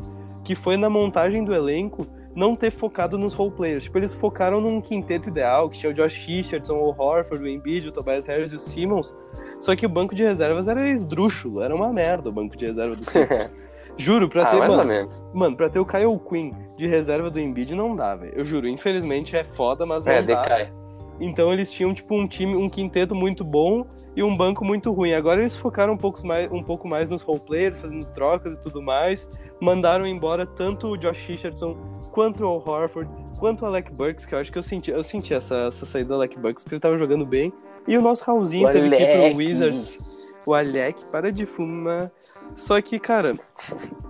Que 0.44 0.54
foi 0.54 0.78
na 0.78 0.90
montagem 0.90 1.44
do 1.44 1.54
elenco 1.56 2.06
não 2.36 2.56
ter 2.56 2.70
focado 2.70 3.18
nos 3.18 3.34
role 3.34 3.52
players. 3.52 3.86
Tipo, 3.86 3.98
eles 3.98 4.14
focaram 4.14 4.60
num 4.60 4.82
quinteto 4.82 5.30
ideal, 5.30 5.70
que 5.70 5.80
tinha 5.80 5.90
o 5.90 5.94
Josh 5.94 6.18
Richardson, 6.28 6.76
o 6.76 6.90
Horford, 6.90 7.42
o 7.42 7.48
Embiid, 7.48 7.88
o 7.88 7.92
Tobias 7.92 8.28
Harris 8.28 8.52
e 8.52 8.58
o 8.58 8.60
Simmons. 8.60 9.16
Só 9.60 9.74
que 9.76 9.86
o 9.86 9.90
banco 9.90 10.14
de 10.14 10.24
reservas 10.24 10.68
era 10.68 10.88
esdrúxulo, 10.90 11.62
era 11.62 11.74
uma 11.74 11.94
merda 11.94 12.30
o 12.30 12.32
banco 12.34 12.58
de 12.58 12.66
reserva 12.66 12.96
do 12.96 13.06
Sixers. 13.06 13.54
Juro, 13.98 14.28
pra 14.28 14.44
ah, 14.44 14.46
ter. 14.48 14.68
Mano, 14.68 15.10
mano, 15.34 15.56
pra 15.56 15.70
ter 15.70 15.80
o 15.80 15.86
Kyle 15.86 16.20
Quinn 16.20 16.52
de 16.78 16.86
reserva 16.86 17.30
do 17.30 17.40
Embiid 17.40 17.74
não 17.74 17.96
dá, 17.96 18.14
velho. 18.14 18.34
Eu 18.36 18.44
juro, 18.44 18.68
infelizmente 18.68 19.38
é 19.38 19.44
foda, 19.46 19.86
mas 19.86 20.04
não 20.04 20.12
é, 20.12 20.22
dá. 20.22 20.42
Decai. 20.44 20.74
Então 21.20 21.52
eles 21.54 21.72
tinham, 21.72 21.94
tipo, 21.94 22.14
um 22.16 22.28
time, 22.28 22.56
um 22.56 22.70
quinteto 22.70 23.16
muito 23.16 23.44
bom 23.44 23.86
e 24.16 24.24
um 24.24 24.36
banco 24.36 24.66
muito 24.66 24.92
ruim. 24.92 25.14
Agora 25.14 25.42
eles 25.42 25.56
focaram 25.56 25.94
um 25.94 25.98
pouco 25.98 26.26
mais, 26.26 26.52
um 26.52 26.62
pouco 26.62 26.88
mais 26.88 27.10
nos 27.10 27.22
role 27.22 27.40
players, 27.40 27.82
fazendo 27.82 28.06
trocas 28.08 28.56
e 28.56 28.62
tudo 28.62 28.82
mais. 28.82 29.30
Mandaram 29.62 30.06
embora 30.06 30.46
tanto 30.46 30.88
o 30.88 30.98
Josh 30.98 31.26
Richardson, 31.28 31.78
quanto 32.12 32.44
o 32.44 32.58
Horford, 32.58 33.10
quanto 33.40 33.62
o 33.62 33.66
Alec 33.66 33.92
Burks, 33.92 34.26
que 34.26 34.36
eu 34.36 34.40
acho 34.40 34.52
que 34.52 34.58
eu 34.58 34.64
senti, 34.64 34.92
eu 34.92 35.04
senti 35.04 35.34
essa, 35.34 35.68
essa 35.68 35.86
saída 35.86 36.10
do 36.10 36.14
Alec 36.16 36.38
Burks, 36.38 36.64
porque 36.64 36.76
ele 36.76 36.82
tava 36.82 36.98
jogando 36.98 37.26
bem. 37.26 37.54
E 37.88 37.98
o 37.98 38.02
nosso 38.02 38.24
Raulzinho 38.24 38.68
o 38.68 38.72
teve 38.72 38.88
Alec. 38.88 38.98
que 38.98 39.12
ir 39.12 39.30
pro 39.30 39.38
Wizards. 39.38 40.00
O 40.46 40.54
Alec, 40.54 41.06
para 41.06 41.32
de 41.32 41.46
fumar. 41.46 42.12
Só 42.56 42.82
que, 42.82 42.98
cara, 43.00 43.36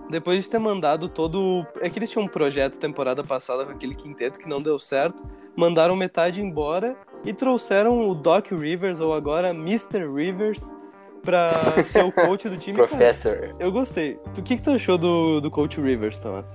depois 0.08 0.44
de 0.44 0.50
ter 0.50 0.58
mandado 0.58 1.08
todo. 1.08 1.66
É 1.80 1.90
que 1.90 1.98
eles 1.98 2.10
tinham 2.10 2.24
um 2.24 2.28
projeto 2.28 2.78
temporada 2.78 3.24
passada 3.24 3.64
com 3.64 3.72
aquele 3.72 3.94
quinteto 3.94 4.38
que 4.38 4.48
não 4.48 4.62
deu 4.62 4.78
certo 4.78 5.22
mandaram 5.56 5.96
metade 5.96 6.40
embora 6.40 6.94
e 7.24 7.32
trouxeram 7.32 8.06
o 8.06 8.14
Doc 8.14 8.52
Rivers, 8.52 9.00
ou 9.00 9.14
agora 9.14 9.50
Mr. 9.50 10.06
Rivers, 10.06 10.76
pra 11.24 11.48
ser 11.90 12.04
o 12.04 12.12
coach 12.12 12.48
do 12.48 12.56
time. 12.56 12.76
Professor. 12.86 13.56
eu 13.58 13.72
gostei. 13.72 14.20
O 14.26 14.42
que, 14.42 14.56
que 14.56 14.62
tu 14.62 14.70
achou 14.70 14.98
do, 14.98 15.40
do 15.40 15.50
coach 15.50 15.80
Rivers, 15.80 16.18
Thomas? 16.18 16.54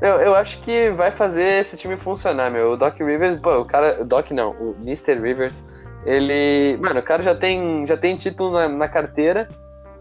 Eu, 0.00 0.14
eu 0.16 0.34
acho 0.34 0.62
que 0.62 0.90
vai 0.90 1.10
fazer 1.10 1.60
esse 1.60 1.76
time 1.76 1.96
funcionar, 1.96 2.50
meu. 2.50 2.72
O 2.72 2.76
Doc 2.76 2.98
Rivers, 2.98 3.36
pô, 3.36 3.58
o 3.58 3.64
cara. 3.64 4.04
Doc 4.04 4.30
não, 4.30 4.52
o 4.52 4.72
Mr. 4.82 5.14
Rivers, 5.20 5.64
ele. 6.06 6.78
Mano, 6.80 7.00
o 7.00 7.02
cara 7.02 7.22
já 7.22 7.34
tem, 7.34 7.86
já 7.86 7.96
tem 7.96 8.16
título 8.16 8.52
na, 8.52 8.68
na 8.68 8.88
carteira. 8.88 9.48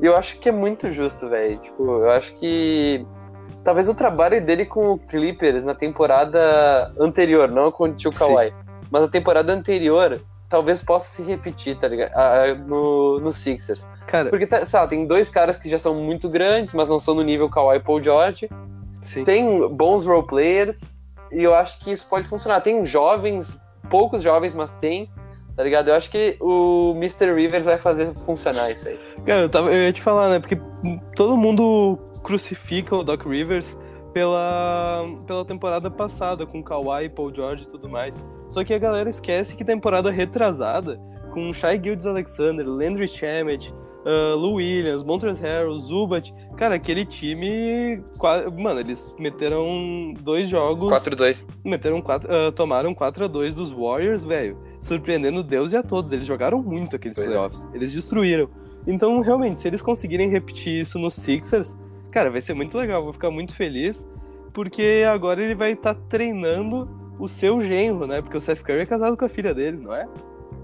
E 0.02 0.06
eu 0.06 0.16
acho 0.16 0.40
que 0.40 0.50
é 0.50 0.52
muito 0.52 0.92
justo, 0.92 1.30
velho. 1.30 1.58
Tipo, 1.58 1.84
eu 2.00 2.10
acho 2.10 2.34
que 2.40 3.06
talvez 3.64 3.88
o 3.88 3.94
trabalho 3.94 4.44
dele 4.44 4.66
com 4.66 4.94
o 4.94 4.98
Clippers 4.98 5.64
na 5.64 5.76
temporada 5.76 6.92
anterior, 7.00 7.50
não 7.50 7.72
com 7.72 7.84
o 7.84 7.94
Tio 7.94 8.12
Kawhi, 8.12 8.54
mas 8.90 9.04
a 9.04 9.08
temporada 9.08 9.54
anterior 9.54 10.20
talvez 10.50 10.84
possa 10.84 11.06
se 11.08 11.24
repetir, 11.24 11.78
tá 11.78 11.88
ligado? 11.88 12.12
Ah, 12.14 12.54
no, 12.68 13.20
no 13.20 13.32
Sixers. 13.32 13.86
Cara, 14.06 14.30
Porque, 14.30 14.46
tá, 14.46 14.66
sei 14.66 14.80
lá, 14.80 14.88
tem 14.88 15.08
dois 15.08 15.30
caras 15.30 15.58
que 15.58 15.70
já 15.70 15.80
são 15.80 15.96
muito 15.96 16.28
grandes, 16.28 16.74
mas 16.74 16.90
não 16.90 17.00
são 17.00 17.16
no 17.16 17.22
nível 17.22 17.50
Kawhi 17.50 17.78
e 17.78 17.80
Paul 17.80 18.04
George. 18.04 18.50
Sim. 19.04 19.24
Tem 19.24 19.68
bons 19.70 20.06
role 20.06 20.28
players, 20.28 21.04
e 21.32 21.44
eu 21.44 21.56
acho 21.56 21.80
que 21.80 21.92
isso 21.92 22.06
pode 22.10 22.28
funcionar. 22.28 22.60
Tem 22.60 22.84
jovens, 22.86 23.62
poucos 23.90 24.22
jovens, 24.22 24.54
mas 24.54 24.74
tem 24.74 25.10
tá 25.56 25.64
ligado? 25.64 25.90
Eu 25.90 25.96
acho 25.96 26.10
que 26.10 26.38
o 26.40 26.94
Mr. 26.96 27.34
Rivers 27.34 27.66
vai 27.66 27.78
fazer 27.78 28.14
funcionar 28.14 28.72
isso 28.72 28.88
aí. 28.88 29.00
Cara, 29.26 29.42
eu, 29.42 29.50
tava, 29.50 29.72
eu 29.72 29.84
ia 29.84 29.94
te 29.94 30.02
falar, 30.02 30.30
né? 30.30 30.40
Porque 30.40 30.60
todo 31.16 31.38
mundo 31.38 32.00
crucifica 32.24 32.96
o 32.96 33.04
Doc 33.04 33.26
Rivers 33.26 33.78
pela, 34.14 35.06
pela 35.26 35.46
temporada 35.46 35.90
passada, 35.90 36.46
com 36.46 36.64
Kawhi, 36.64 37.10
Paul 37.10 37.34
George 37.34 37.64
e 37.64 37.68
tudo 37.68 37.90
mais. 37.90 38.24
Só 38.48 38.64
que 38.64 38.74
a 38.74 38.80
galera 38.80 39.10
esquece 39.10 39.56
que 39.56 39.64
temporada 39.64 40.12
retrasada, 40.12 41.00
com 41.34 41.54
Shai 41.54 41.82
Gildes 41.82 42.06
Alexander, 42.06 42.68
Landry 42.68 43.08
Shamet, 43.08 43.74
uh, 44.06 44.36
Lou 44.36 44.56
Williams, 44.56 45.04
Montrezl 45.04 45.42
Harrell, 45.42 45.78
Zubat, 45.78 46.34
cara, 46.58 46.76
aquele 46.76 47.06
time, 47.06 48.04
mano, 48.58 48.80
eles 48.80 49.14
meteram 49.18 50.14
dois 50.22 50.50
jogos... 50.50 50.92
4-2. 50.92 51.48
Meteram 51.64 52.02
quatro, 52.02 52.30
uh, 52.30 52.52
tomaram 52.52 52.94
4x2 52.94 53.54
dos 53.54 53.72
Warriors, 53.72 54.24
velho, 54.24 54.58
surpreendendo 54.82 55.44
Deus 55.44 55.72
e 55.72 55.78
a 55.78 55.84
todos. 55.84 56.12
Eles 56.12 56.26
jogaram 56.26 56.62
muito 56.62 56.96
aqueles 56.96 57.16
pois 57.16 57.28
é. 57.28 57.32
playoffs, 57.32 57.68
é. 57.72 57.78
eles 57.78 57.94
destruíram. 57.94 58.50
Então, 58.86 59.20
realmente, 59.22 59.60
se 59.60 59.68
eles 59.68 59.82
conseguirem 59.82 60.30
repetir 60.30 60.82
isso 60.82 60.98
nos 60.98 61.14
Sixers, 61.14 61.76
Cara, 62.12 62.30
vai 62.30 62.42
ser 62.42 62.54
muito 62.54 62.78
legal, 62.78 63.02
vou 63.02 63.14
ficar 63.14 63.32
muito 63.32 63.56
feliz, 63.56 64.06
porque 64.54 65.04
agora 65.10 65.42
ele 65.42 65.56
vai 65.56 65.72
estar 65.72 65.96
tá 65.96 66.02
treinando 66.10 66.90
o 67.18 67.28
seu 67.28 67.62
genro, 67.62 68.06
né? 68.06 68.22
Porque 68.22 68.38
o 68.38 68.42
Seth 68.42 68.62
Curry 68.62 68.82
é 68.82 68.86
casado 68.86 69.16
com 69.16 69.24
a 69.24 69.30
filha 69.30 69.54
dele, 69.54 69.78
não 69.78 69.96
é? 69.96 70.06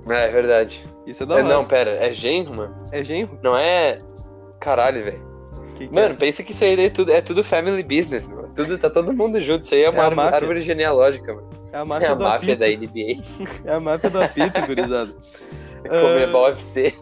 É, 0.09 0.25
é 0.25 0.31
verdade. 0.31 0.83
Isso 1.05 1.23
é 1.23 1.25
da 1.25 1.35
hora. 1.35 1.43
É, 1.43 1.47
não, 1.47 1.63
pera, 1.63 1.91
é 1.91 2.11
genro, 2.11 2.53
mano? 2.53 2.75
É 2.91 3.01
genro? 3.01 3.39
Não 3.41 3.57
é. 3.57 4.01
Caralho, 4.59 5.03
velho. 5.05 5.21
mano, 5.93 6.13
é? 6.13 6.17
pensa 6.17 6.43
que 6.43 6.51
isso 6.51 6.65
aí 6.65 6.85
é 6.85 6.89
tudo, 6.89 7.11
é 7.13 7.21
tudo 7.21 7.43
family 7.45 7.83
business, 7.83 8.27
mano. 8.27 8.49
Tudo, 8.53 8.77
tá 8.77 8.89
todo 8.89 9.13
mundo 9.13 9.39
junto. 9.39 9.63
Isso 9.63 9.75
aí 9.75 9.83
é 9.83 9.89
uma 9.89 10.03
é 10.03 10.05
árvore, 10.05 10.35
árvore, 10.35 10.61
genealógica, 10.61 11.33
mano. 11.33 11.49
É 11.71 11.77
a 11.77 11.85
máfia, 11.85 12.07
é 12.07 12.11
a 12.11 12.15
máfia 12.15 12.55
da 12.55 12.67
NBA. 12.67 13.23
é 13.65 13.73
a 13.73 13.79
máfia 13.79 14.09
do 14.09 14.21
apito, 14.21 14.61
gurizada. 14.65 15.13
Comer 15.83 16.33
uh... 16.33 16.37
UFC. 16.45 16.93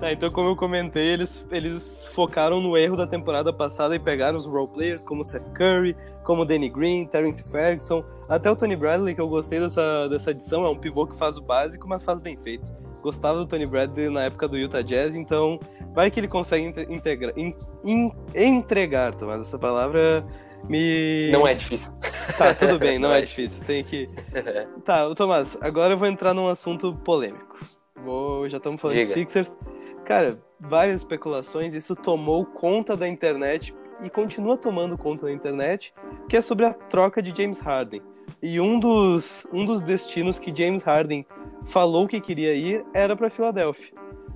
Tá, 0.00 0.10
então 0.10 0.30
como 0.30 0.48
eu 0.48 0.56
comentei, 0.56 1.08
eles, 1.08 1.44
eles 1.50 2.06
focaram 2.14 2.58
no 2.58 2.74
erro 2.74 2.96
da 2.96 3.06
temporada 3.06 3.52
passada 3.52 3.94
e 3.94 3.98
pegaram 3.98 4.38
os 4.38 4.46
role 4.46 4.66
players 4.66 5.04
como 5.04 5.22
Seth 5.22 5.52
Curry, 5.52 5.94
como 6.24 6.46
Danny 6.46 6.70
Green, 6.70 7.04
Terence 7.04 7.50
Ferguson, 7.50 8.02
até 8.26 8.50
o 8.50 8.56
Tony 8.56 8.76
Bradley, 8.76 9.14
que 9.14 9.20
eu 9.20 9.28
gostei 9.28 9.60
dessa, 9.60 10.08
dessa 10.08 10.30
edição, 10.30 10.64
é 10.64 10.70
um 10.70 10.76
pivô 10.76 11.06
que 11.06 11.14
faz 11.16 11.36
o 11.36 11.42
básico, 11.42 11.86
mas 11.86 12.02
faz 12.02 12.22
bem 12.22 12.34
feito. 12.38 12.72
Gostava 13.02 13.40
do 13.40 13.46
Tony 13.46 13.66
Bradley 13.66 14.08
na 14.08 14.22
época 14.22 14.48
do 14.48 14.56
Utah 14.56 14.80
Jazz, 14.80 15.14
então 15.14 15.60
vai 15.92 16.10
que 16.10 16.18
ele 16.18 16.28
consegue 16.28 16.86
integra, 16.88 17.34
in, 17.36 17.50
in, 17.84 18.10
entregar, 18.34 19.14
Tomás, 19.14 19.42
essa 19.42 19.58
palavra 19.58 20.22
me... 20.68 21.30
Não 21.32 21.46
é 21.46 21.54
difícil. 21.54 21.90
Tá, 22.36 22.54
tudo 22.54 22.78
bem, 22.78 22.98
não, 23.00 23.08
não 23.08 23.14
é, 23.14 23.20
é 23.20 23.22
difícil, 23.22 23.64
tem 23.64 23.82
que... 23.82 24.08
Tá, 24.84 25.14
Tomás, 25.14 25.56
agora 25.60 25.94
eu 25.94 25.98
vou 25.98 26.08
entrar 26.08 26.34
num 26.34 26.48
assunto 26.48 26.94
polêmico. 26.94 27.58
Vou, 28.04 28.48
já 28.48 28.56
estamos 28.56 28.80
falando 28.80 28.96
Diga. 28.96 29.08
de 29.08 29.12
Sixers. 29.12 29.56
Cara, 30.04 30.38
várias 30.58 31.00
especulações, 31.00 31.74
isso 31.74 31.94
tomou 31.94 32.44
conta 32.44 32.96
da 32.96 33.06
internet 33.06 33.74
e 34.02 34.08
continua 34.08 34.56
tomando 34.56 34.96
conta 34.96 35.26
da 35.26 35.32
internet, 35.32 35.92
que 36.28 36.36
é 36.36 36.40
sobre 36.40 36.64
a 36.64 36.72
troca 36.72 37.22
de 37.22 37.36
James 37.36 37.60
Harden. 37.60 38.02
E 38.42 38.60
um 38.60 38.78
dos, 38.78 39.46
um 39.52 39.64
dos 39.64 39.80
destinos 39.80 40.38
que 40.38 40.54
James 40.54 40.82
Harden 40.82 41.26
falou 41.64 42.06
que 42.06 42.20
queria 42.20 42.54
ir 42.54 42.84
era 42.94 43.14
para 43.14 43.28
Filadélfia. 43.28 43.92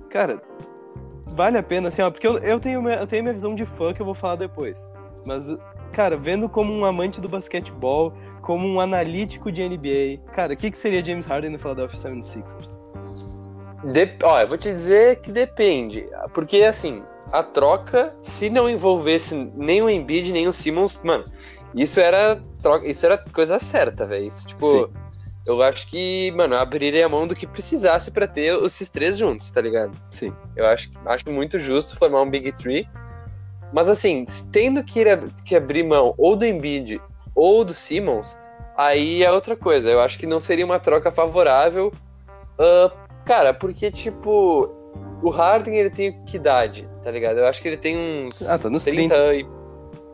Cara, 0.09 0.41
vale 1.25 1.57
a 1.57 1.63
pena, 1.63 1.87
assim, 1.87 2.01
ó, 2.01 2.11
porque 2.11 2.27
eu, 2.27 2.37
eu, 2.37 2.59
tenho, 2.59 2.87
eu 2.87 3.07
tenho 3.07 3.23
minha 3.23 3.33
visão 3.33 3.55
de 3.55 3.65
fã 3.65 3.93
que 3.93 4.01
eu 4.01 4.05
vou 4.05 4.13
falar 4.13 4.35
depois. 4.35 4.89
Mas, 5.25 5.43
cara, 5.95 6.17
vendo 6.17 6.49
como 6.49 6.73
um 6.73 6.83
amante 6.83 7.21
do 7.21 7.29
basquetebol, 7.29 8.11
como 8.41 8.67
um 8.67 8.81
analítico 8.81 9.49
de 9.49 9.67
NBA, 9.67 10.29
cara, 10.33 10.53
o 10.53 10.57
que, 10.57 10.69
que 10.69 10.77
seria 10.77 11.03
James 11.03 11.25
Harden 11.25 11.51
no 11.51 11.57
Philadelphia 11.57 11.97
76ers? 11.97 12.69
De... 13.93 14.17
Ó, 14.21 14.41
eu 14.41 14.47
vou 14.47 14.57
te 14.57 14.73
dizer 14.73 15.21
que 15.21 15.31
depende. 15.31 16.05
Porque, 16.33 16.63
assim, 16.63 17.01
a 17.31 17.41
troca, 17.41 18.13
se 18.21 18.49
não 18.49 18.69
envolvesse 18.69 19.33
nem 19.55 19.81
o 19.81 19.89
Embiid, 19.89 20.33
nem 20.33 20.49
o 20.49 20.53
Simmons, 20.53 20.99
mano, 21.01 21.23
isso 21.73 22.01
era 22.01 22.43
troca, 22.61 22.85
isso 22.85 23.05
era 23.05 23.17
coisa 23.17 23.57
certa, 23.57 24.05
velho. 24.05 24.27
Isso, 24.27 24.47
tipo, 24.47 24.69
Sim. 24.69 24.93
eu 25.45 25.63
acho 25.63 25.87
que, 25.87 26.29
mano, 26.35 26.55
abriria 26.55 27.05
a 27.05 27.09
mão 27.09 27.25
do 27.25 27.33
que 27.33 27.47
precisasse 27.47 28.11
para 28.11 28.27
ter 28.27 28.53
esses 28.65 28.89
três 28.89 29.17
juntos, 29.17 29.49
tá 29.49 29.61
ligado? 29.61 29.93
Sim. 30.11 30.33
Eu 30.57 30.65
acho, 30.65 30.91
acho 31.05 31.29
muito 31.29 31.57
justo 31.57 31.97
formar 31.97 32.21
um 32.21 32.29
Big 32.29 32.51
Three. 32.51 32.85
Mas, 33.73 33.89
assim, 33.89 34.25
tendo 34.51 34.83
que, 34.83 34.99
ir, 34.99 35.33
que 35.43 35.55
abrir 35.55 35.83
mão 35.83 36.13
ou 36.17 36.35
do 36.35 36.45
Embiid 36.45 37.01
ou 37.33 37.65
do 37.65 37.73
Simmons, 37.73 38.39
aí 38.77 39.23
é 39.23 39.31
outra 39.31 39.55
coisa. 39.55 39.89
Eu 39.89 39.99
acho 39.99 40.17
que 40.17 40.25
não 40.25 40.39
seria 40.39 40.65
uma 40.65 40.79
troca 40.79 41.11
favorável. 41.11 41.91
Uh, 42.59 42.91
cara, 43.25 43.53
porque, 43.53 43.91
tipo, 43.91 44.69
o 45.21 45.29
Harden, 45.29 45.77
ele 45.77 45.89
tem 45.89 46.23
que 46.25 46.37
idade, 46.37 46.87
tá 47.03 47.11
ligado? 47.11 47.39
Eu 47.39 47.47
acho 47.47 47.61
que 47.61 47.67
ele 47.67 47.77
tem 47.77 47.97
uns 47.97 48.47
ah, 48.47 48.57
tá 48.57 48.69
nos 48.69 48.83
30, 48.83 49.13
30 49.13 49.35
e... 49.35 49.47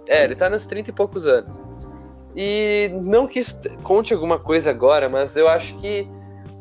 É, 0.07 0.23
ele 0.23 0.35
tá 0.35 0.49
nos 0.49 0.65
30 0.65 0.89
e 0.89 0.93
poucos 0.93 1.27
anos. 1.27 1.61
E 2.35 2.89
não 3.03 3.27
que 3.27 3.39
isso 3.39 3.59
conte 3.83 4.13
alguma 4.13 4.39
coisa 4.39 4.69
agora, 4.69 5.09
mas 5.09 5.35
eu 5.35 5.47
acho 5.47 5.75
que 5.79 6.07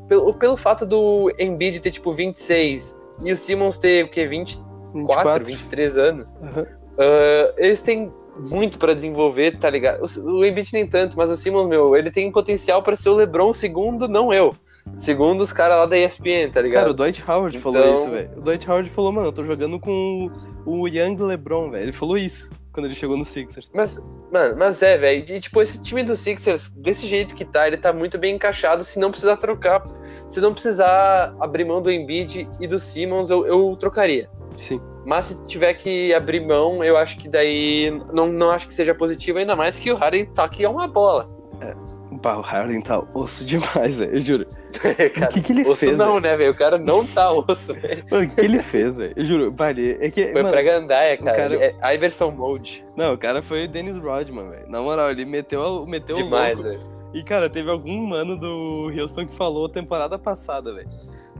pelo, 0.09 0.35
pelo 0.35 0.57
fato 0.57 0.85
do 0.85 1.33
Embiid 1.39 1.81
ter, 1.81 1.93
tipo, 1.93 2.13
26 2.13 2.99
e 3.25 3.33
o 3.33 3.37
Simmons 3.37 3.79
ter, 3.79 4.05
o 4.05 4.09
quê, 4.09 4.27
24, 4.27 4.67
24. 4.93 5.45
23 5.45 5.97
anos, 5.97 6.35
uhum. 6.41 6.67
Uh, 7.01 7.55
eles 7.57 7.83
têm 7.83 8.13
muito 8.49 8.79
para 8.79 8.95
desenvolver, 8.95 9.59
tá 9.59 9.69
ligado? 9.69 10.05
O, 10.05 10.39
o 10.39 10.45
Embiid 10.45 10.73
nem 10.73 10.87
tanto, 10.87 11.17
mas 11.17 11.31
o 11.31 11.37
Simmons, 11.37 11.69
meu, 11.69 11.97
ele 11.97 12.11
tem 12.11 12.31
potencial 12.31 12.83
para 12.83 12.97
ser 12.97 13.09
o 13.09 13.15
LeBron 13.15 13.53
segundo, 13.53 14.07
não 14.07 14.33
eu. 14.33 14.55
Segundo 14.97 15.43
os 15.43 15.53
caras 15.53 15.79
lá 15.79 15.87
da 15.87 15.97
ESPN, 15.97 16.51
tá 16.53 16.61
ligado? 16.61 16.83
Cara, 16.83 16.91
o 16.91 16.95
Dwight 16.95 17.25
Howard 17.27 17.57
então... 17.57 17.73
falou 17.73 17.95
isso, 17.95 18.11
velho. 18.11 18.31
O 18.37 18.41
Dwight 18.41 18.71
Howard 18.71 18.89
falou, 18.89 19.13
mano, 19.13 19.29
eu 19.29 19.33
tô 19.33 19.45
jogando 19.45 19.79
com 19.79 20.31
o 20.65 20.89
Young 20.89 21.17
LeBron, 21.17 21.71
velho. 21.71 21.85
Ele 21.85 21.93
falou 21.93 22.17
isso 22.17 22.51
quando 22.73 22.87
ele 22.87 22.95
chegou 22.95 23.17
no 23.17 23.25
Sixers. 23.25 23.71
Mas, 23.75 23.97
mano, 24.33 24.57
mas 24.59 24.83
é, 24.83 24.97
velho. 24.97 25.25
E, 25.29 25.41
tipo, 25.41 25.61
esse 25.61 25.83
time 25.83 26.03
do 26.03 26.17
Sixers, 26.17 26.71
desse 26.71 27.07
jeito 27.07 27.35
que 27.35 27.45
tá, 27.45 27.67
ele 27.67 27.77
tá 27.77 27.93
muito 27.93 28.19
bem 28.19 28.35
encaixado 28.35 28.85
se 28.85 28.99
não 28.99 29.11
precisar 29.11 29.37
trocar. 29.37 29.85
Se 30.29 30.41
não 30.41 30.53
precisar 30.53 31.35
abrir 31.41 31.65
mão 31.65 31.83
do 31.83 31.91
Embiid 31.91 32.49
e 32.61 32.67
do 32.67 32.79
Simmons, 32.79 33.31
eu, 33.31 33.47
eu 33.47 33.77
trocaria. 33.79 34.31
Sim. 34.57 34.81
Mas 35.07 35.27
se 35.27 35.47
tiver 35.47 35.75
que 35.75 36.13
abrir 36.13 36.47
mão, 36.47 36.85
eu 36.85 36.97
acho 36.97 37.19
que 37.19 37.29
daí 37.29 37.91
não, 38.13 38.27
não 38.29 38.51
acho 38.51 38.69
que 38.69 38.75
seja 38.75 38.95
positivo, 38.95 39.39
ainda 39.39 39.57
mais 39.57 39.79
que 39.79 39.91
o 39.91 39.97
Harden 39.97 40.27
tá 40.27 40.45
aqui 40.45 40.65
é 40.65 40.69
uma 40.69 40.87
bola. 40.87 41.29
É. 41.61 41.75
Bah, 42.23 42.37
o 42.37 42.43
Harden 42.43 42.83
tá 42.83 43.03
osso 43.15 43.47
demais, 43.47 43.97
velho. 43.99 44.15
Eu 44.15 44.21
juro. 44.21 44.47
cara, 45.15 45.31
o 45.31 45.35
que, 45.35 45.41
que 45.41 45.53
ele 45.53 45.63
osso 45.63 45.87
fez? 45.87 45.97
não, 45.97 46.13
véio? 46.13 46.21
né, 46.21 46.37
velho? 46.37 46.53
O 46.53 46.57
cara 46.57 46.79
não 46.79 47.07
tá 47.07 47.33
osso, 47.33 47.73
velho. 47.75 48.05
O 48.11 48.27
que, 48.27 48.35
que 48.35 48.41
ele 48.41 48.59
fez, 48.61 48.97
velho? 48.97 49.15
Eu 49.17 49.25
juro, 49.25 49.53
vale. 49.57 49.97
É 50.01 50.11
que, 50.11 50.25
foi 50.25 50.43
mano, 50.43 50.51
pra 50.51 50.63
Gandaia, 50.63 51.17
cara. 51.17 51.37
cara... 51.37 51.57
É 51.57 51.95
Iverson 51.95 52.31
Mode. 52.31 52.85
Não, 52.97 53.15
o 53.15 53.19
cara 53.19 53.41
foi 53.41 53.67
Dennis 53.67 53.97
Rodman, 53.97 54.51
velho. 54.51 54.69
Na 54.69 54.83
moral, 54.83 55.11
ele 55.11 55.25
meteu, 55.25 55.87
meteu 55.87 56.17
Demais, 56.17 56.61
velho. 56.61 56.81
E, 57.15 57.25
cara, 57.25 57.49
teve 57.49 57.71
algum 57.71 58.07
mano 58.07 58.37
do 58.37 58.93
Houston 58.97 59.27
que 59.27 59.37
falou 59.37 59.69
temporada 59.69 60.19
passada, 60.19 60.73
velho. 60.73 60.89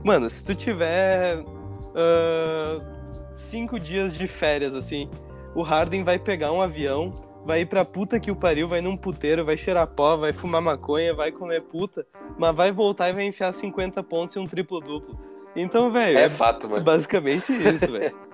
Mano, 0.03 0.29
se 0.29 0.43
tu 0.43 0.55
tiver 0.55 1.37
uh, 1.39 2.81
cinco 3.41 3.79
dias 3.79 4.17
de 4.17 4.27
férias, 4.27 4.73
assim, 4.73 5.09
o 5.55 5.61
Harden 5.61 6.03
vai 6.03 6.17
pegar 6.17 6.51
um 6.51 6.61
avião 6.61 7.13
vai 7.45 7.61
ir 7.61 7.65
pra 7.65 7.83
puta 7.83 8.19
que 8.19 8.31
o 8.31 8.35
pariu, 8.35 8.67
vai 8.67 8.81
num 8.81 8.95
puteiro, 8.95 9.43
vai 9.43 9.57
cheirar 9.57 9.87
pó, 9.87 10.15
vai 10.15 10.33
fumar 10.33 10.61
maconha, 10.61 11.13
vai 11.13 11.31
comer 11.31 11.61
puta, 11.61 12.05
mas 12.37 12.55
vai 12.55 12.71
voltar 12.71 13.09
e 13.09 13.13
vai 13.13 13.25
enfiar 13.25 13.51
50 13.53 14.01
pontos 14.03 14.35
e 14.35 14.39
um 14.39 14.45
triplo-duplo. 14.45 15.19
Então, 15.55 15.91
velho. 15.91 16.17
É 16.17 16.29
fato, 16.29 16.69
mano. 16.69 16.83
Basicamente 16.83 17.51
isso, 17.51 17.91
velho. 17.91 18.15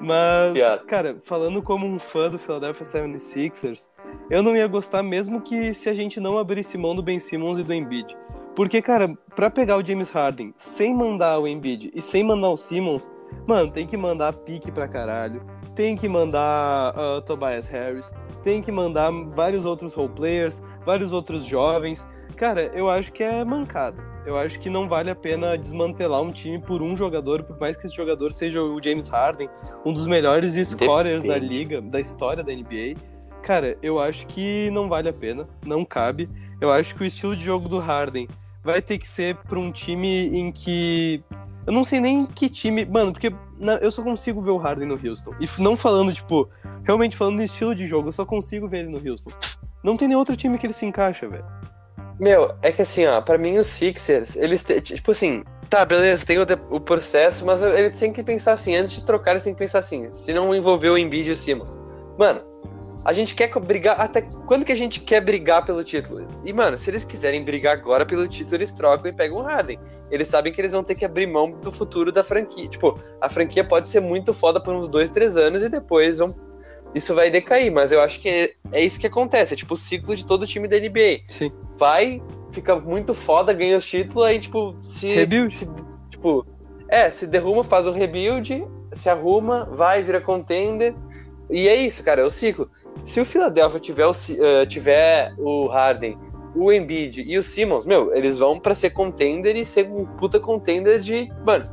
Mas, 0.00 0.56
cara, 0.86 1.16
falando 1.24 1.60
como 1.60 1.84
um 1.84 1.98
fã 1.98 2.30
do 2.30 2.38
Philadelphia 2.38 2.86
76ers, 2.86 3.88
eu 4.30 4.44
não 4.44 4.56
ia 4.56 4.68
gostar 4.68 5.02
mesmo 5.02 5.40
que 5.40 5.74
se 5.74 5.88
a 5.88 5.94
gente 5.94 6.20
não 6.20 6.38
abrisse 6.38 6.78
mão 6.78 6.94
do 6.94 7.02
Ben 7.02 7.18
Simmons 7.18 7.58
e 7.58 7.64
do 7.64 7.74
Embiid. 7.74 8.16
Porque, 8.54 8.80
cara, 8.80 9.12
pra 9.34 9.50
pegar 9.50 9.76
o 9.76 9.84
James 9.84 10.08
Harden 10.08 10.54
sem 10.56 10.94
mandar 10.94 11.40
o 11.40 11.48
Embiid 11.48 11.90
e 11.92 12.00
sem 12.00 12.22
mandar 12.22 12.50
o 12.50 12.56
Simmons, 12.56 13.10
mano, 13.46 13.70
tem 13.70 13.86
que 13.86 13.96
mandar 13.96 14.32
pique 14.32 14.70
pra 14.70 14.88
caralho, 14.88 15.42
tem 15.74 15.96
que 15.96 16.08
mandar 16.08 16.94
uh, 16.96 17.22
Tobias 17.22 17.68
Harris, 17.68 18.12
tem 18.42 18.60
que 18.60 18.72
mandar 18.72 19.10
vários 19.34 19.64
outros 19.64 19.94
role 19.94 20.10
players, 20.10 20.62
vários 20.84 21.12
outros 21.12 21.44
jovens. 21.44 22.06
Cara, 22.36 22.70
eu 22.74 22.88
acho 22.88 23.12
que 23.12 23.22
é 23.22 23.44
mancada. 23.44 24.02
Eu 24.26 24.36
acho 24.36 24.60
que 24.60 24.68
não 24.68 24.88
vale 24.88 25.10
a 25.10 25.14
pena 25.14 25.56
desmantelar 25.56 26.20
um 26.20 26.30
time 26.30 26.58
por 26.58 26.82
um 26.82 26.96
jogador, 26.96 27.42
por 27.42 27.58
mais 27.58 27.76
que 27.76 27.86
esse 27.86 27.96
jogador 27.96 28.32
seja 28.32 28.62
o 28.62 28.82
James 28.82 29.08
Harden, 29.08 29.48
um 29.84 29.92
dos 29.92 30.06
melhores 30.06 30.52
scorers 30.68 31.22
Depende. 31.22 31.40
da 31.40 31.46
liga, 31.46 31.80
da 31.80 32.00
história 32.00 32.44
da 32.44 32.52
NBA. 32.52 33.00
Cara, 33.42 33.78
eu 33.82 33.98
acho 33.98 34.26
que 34.26 34.70
não 34.70 34.88
vale 34.88 35.08
a 35.08 35.12
pena, 35.12 35.48
não 35.64 35.84
cabe. 35.84 36.28
Eu 36.60 36.70
acho 36.70 36.94
que 36.94 37.02
o 37.02 37.06
estilo 37.06 37.34
de 37.34 37.44
jogo 37.44 37.68
do 37.68 37.78
Harden 37.78 38.28
vai 38.62 38.82
ter 38.82 38.98
que 38.98 39.08
ser 39.08 39.36
para 39.36 39.58
um 39.58 39.72
time 39.72 40.28
em 40.28 40.52
que 40.52 41.22
eu 41.68 41.72
não 41.72 41.84
sei 41.84 42.00
nem 42.00 42.24
que 42.24 42.48
time. 42.48 42.86
Mano, 42.86 43.12
porque 43.12 43.30
eu 43.82 43.90
só 43.90 44.02
consigo 44.02 44.40
ver 44.40 44.52
o 44.52 44.56
Harden 44.56 44.88
no 44.88 44.94
Houston. 44.94 45.34
E 45.38 45.46
não 45.60 45.76
falando, 45.76 46.14
tipo, 46.14 46.48
realmente 46.82 47.14
falando 47.14 47.36
no 47.36 47.42
estilo 47.42 47.74
de 47.74 47.84
jogo, 47.84 48.08
eu 48.08 48.12
só 48.12 48.24
consigo 48.24 48.66
ver 48.66 48.78
ele 48.78 48.88
no 48.88 48.96
Houston. 48.96 49.30
Não 49.84 49.94
tem 49.94 50.08
nenhum 50.08 50.18
outro 50.18 50.34
time 50.34 50.56
que 50.56 50.64
ele 50.64 50.72
se 50.72 50.86
encaixa, 50.86 51.28
velho. 51.28 51.44
Meu, 52.18 52.54
é 52.62 52.72
que 52.72 52.80
assim, 52.80 53.04
ó, 53.04 53.20
pra 53.20 53.36
mim 53.36 53.58
os 53.58 53.66
Sixers, 53.66 54.34
eles, 54.36 54.64
tipo 54.82 55.10
assim, 55.10 55.44
tá, 55.68 55.84
beleza, 55.84 56.24
tem 56.24 56.38
o, 56.38 56.46
o 56.70 56.80
processo, 56.80 57.44
mas 57.44 57.62
eles 57.62 57.98
têm 57.98 58.14
que 58.14 58.22
pensar 58.22 58.54
assim, 58.54 58.74
antes 58.74 58.94
de 58.94 59.04
trocar, 59.04 59.32
eles 59.32 59.42
têm 59.42 59.52
que 59.52 59.58
pensar 59.58 59.80
assim, 59.80 60.08
se 60.08 60.32
não 60.32 60.54
envolver 60.54 60.88
o 60.88 60.96
Embiid 60.96 61.28
e 61.28 61.32
o 61.32 61.36
Simmons. 61.36 61.68
Mano, 62.18 62.40
a 63.04 63.12
gente 63.12 63.34
quer 63.34 63.48
brigar. 63.58 64.00
Até 64.00 64.22
quando 64.46 64.64
que 64.64 64.72
a 64.72 64.76
gente 64.76 65.00
quer 65.00 65.20
brigar 65.20 65.64
pelo 65.64 65.82
título? 65.84 66.26
E, 66.44 66.52
mano, 66.52 66.76
se 66.76 66.90
eles 66.90 67.04
quiserem 67.04 67.44
brigar 67.44 67.74
agora 67.74 68.04
pelo 68.04 68.26
título, 68.26 68.56
eles 68.56 68.72
trocam 68.72 69.10
e 69.10 69.12
pegam 69.12 69.38
o 69.38 69.42
Harden. 69.42 69.78
Eles 70.10 70.28
sabem 70.28 70.52
que 70.52 70.60
eles 70.60 70.72
vão 70.72 70.82
ter 70.82 70.94
que 70.94 71.04
abrir 71.04 71.26
mão 71.26 71.50
do 71.50 71.70
futuro 71.70 72.10
da 72.10 72.24
franquia. 72.24 72.68
Tipo, 72.68 72.98
a 73.20 73.28
franquia 73.28 73.64
pode 73.64 73.88
ser 73.88 74.00
muito 74.00 74.34
foda 74.34 74.60
por 74.60 74.74
uns 74.74 74.88
dois, 74.88 75.10
três 75.10 75.36
anos 75.36 75.62
e 75.62 75.68
depois 75.68 76.18
vão. 76.18 76.34
Isso 76.94 77.14
vai 77.14 77.30
decair, 77.30 77.70
mas 77.70 77.92
eu 77.92 78.00
acho 78.00 78.20
que 78.20 78.28
é, 78.28 78.52
é 78.72 78.82
isso 78.82 78.98
que 78.98 79.06
acontece. 79.06 79.54
É 79.54 79.56
tipo 79.56 79.74
o 79.74 79.76
ciclo 79.76 80.16
de 80.16 80.24
todo 80.24 80.46
time 80.46 80.66
da 80.66 80.78
NBA. 80.78 81.24
Sim. 81.28 81.52
Vai, 81.76 82.22
fica 82.50 82.76
muito 82.76 83.14
foda, 83.14 83.52
ganha 83.52 83.76
os 83.76 83.84
títulos, 83.84 84.24
aí, 84.24 84.40
tipo, 84.40 84.76
se. 84.82 85.14
Rebuild. 85.14 85.54
Se, 85.54 85.66
tipo, 86.08 86.46
é, 86.88 87.10
se 87.10 87.26
derruma, 87.26 87.62
faz 87.62 87.86
o 87.86 87.92
rebuild, 87.92 88.66
se 88.92 89.08
arruma, 89.10 89.66
vai, 89.66 90.02
vira 90.02 90.20
contender. 90.20 90.94
E 91.50 91.68
é 91.68 91.76
isso, 91.76 92.02
cara, 92.02 92.22
é 92.22 92.24
o 92.24 92.30
ciclo. 92.30 92.70
Se 93.02 93.20
o 93.20 93.24
Philadelphia 93.24 93.80
tiver 93.80 94.06
o, 94.06 94.10
uh, 94.10 94.66
tiver 94.66 95.34
o 95.38 95.66
Harden, 95.66 96.18
o 96.54 96.72
Embiid 96.72 97.22
e 97.26 97.38
o 97.38 97.42
Simmons, 97.42 97.86
meu, 97.86 98.14
eles 98.14 98.38
vão 98.38 98.58
para 98.58 98.74
ser 98.74 98.90
contender 98.90 99.56
e 99.56 99.64
ser 99.64 99.88
um 99.88 100.04
puta 100.04 100.40
contender 100.40 101.00
de, 101.00 101.30
mano, 101.44 101.64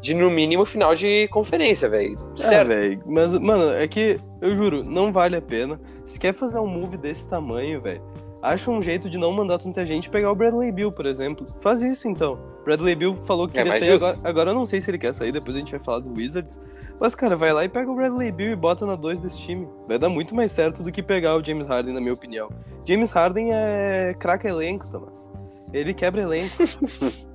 de 0.00 0.14
no 0.14 0.30
mínimo 0.30 0.64
final 0.64 0.94
de 0.94 1.26
conferência, 1.28 1.88
velho. 1.88 2.14
É, 2.14 2.36
certo. 2.36 2.72
É, 2.72 2.76
velho. 2.76 3.02
Mas, 3.06 3.32
mano, 3.38 3.72
é 3.72 3.88
que 3.88 4.18
eu 4.40 4.54
juro, 4.54 4.84
não 4.84 5.10
vale 5.10 5.36
a 5.36 5.42
pena. 5.42 5.80
Se 6.04 6.20
quer 6.20 6.34
fazer 6.34 6.58
um 6.58 6.66
move 6.66 6.96
desse 6.96 7.26
tamanho, 7.28 7.80
velho, 7.80 8.02
acha 8.44 8.70
um 8.70 8.82
jeito 8.82 9.08
de 9.08 9.16
não 9.16 9.32
mandar 9.32 9.58
tanta 9.58 9.86
gente 9.86 10.10
pegar 10.10 10.30
o 10.30 10.34
Bradley 10.34 10.70
Bill, 10.70 10.92
por 10.92 11.06
exemplo. 11.06 11.46
Faz 11.60 11.80
isso 11.80 12.06
então. 12.06 12.38
Bradley 12.62 12.94
Bill 12.94 13.16
falou 13.22 13.48
que 13.48 13.58
é 13.58 13.62
queria 13.62 13.80
sair 13.80 13.92
agora, 13.92 14.18
agora. 14.22 14.50
eu 14.50 14.54
não 14.54 14.66
sei 14.66 14.80
se 14.80 14.90
ele 14.90 14.98
quer 14.98 15.14
sair, 15.14 15.32
depois 15.32 15.56
a 15.56 15.58
gente 15.58 15.70
vai 15.70 15.80
falar 15.80 16.00
do 16.00 16.12
Wizards. 16.12 16.60
Mas, 17.00 17.14
cara, 17.14 17.34
vai 17.34 17.52
lá 17.52 17.64
e 17.64 17.68
pega 17.68 17.90
o 17.90 17.94
Bradley 17.94 18.30
Bill 18.30 18.52
e 18.52 18.56
bota 18.56 18.84
na 18.84 18.96
2 18.96 19.20
desse 19.20 19.38
time. 19.38 19.66
Vai 19.88 19.98
dar 19.98 20.10
muito 20.10 20.34
mais 20.34 20.52
certo 20.52 20.82
do 20.82 20.92
que 20.92 21.02
pegar 21.02 21.36
o 21.36 21.44
James 21.44 21.66
Harden, 21.66 21.94
na 21.94 22.00
minha 22.00 22.12
opinião. 22.12 22.50
James 22.86 23.10
Harden 23.10 23.52
é 23.52 24.14
craque 24.18 24.46
elenco, 24.46 24.90
Thomas. 24.90 25.30
Ele 25.72 25.94
quebra 25.94 26.20
elenco. 26.20 26.62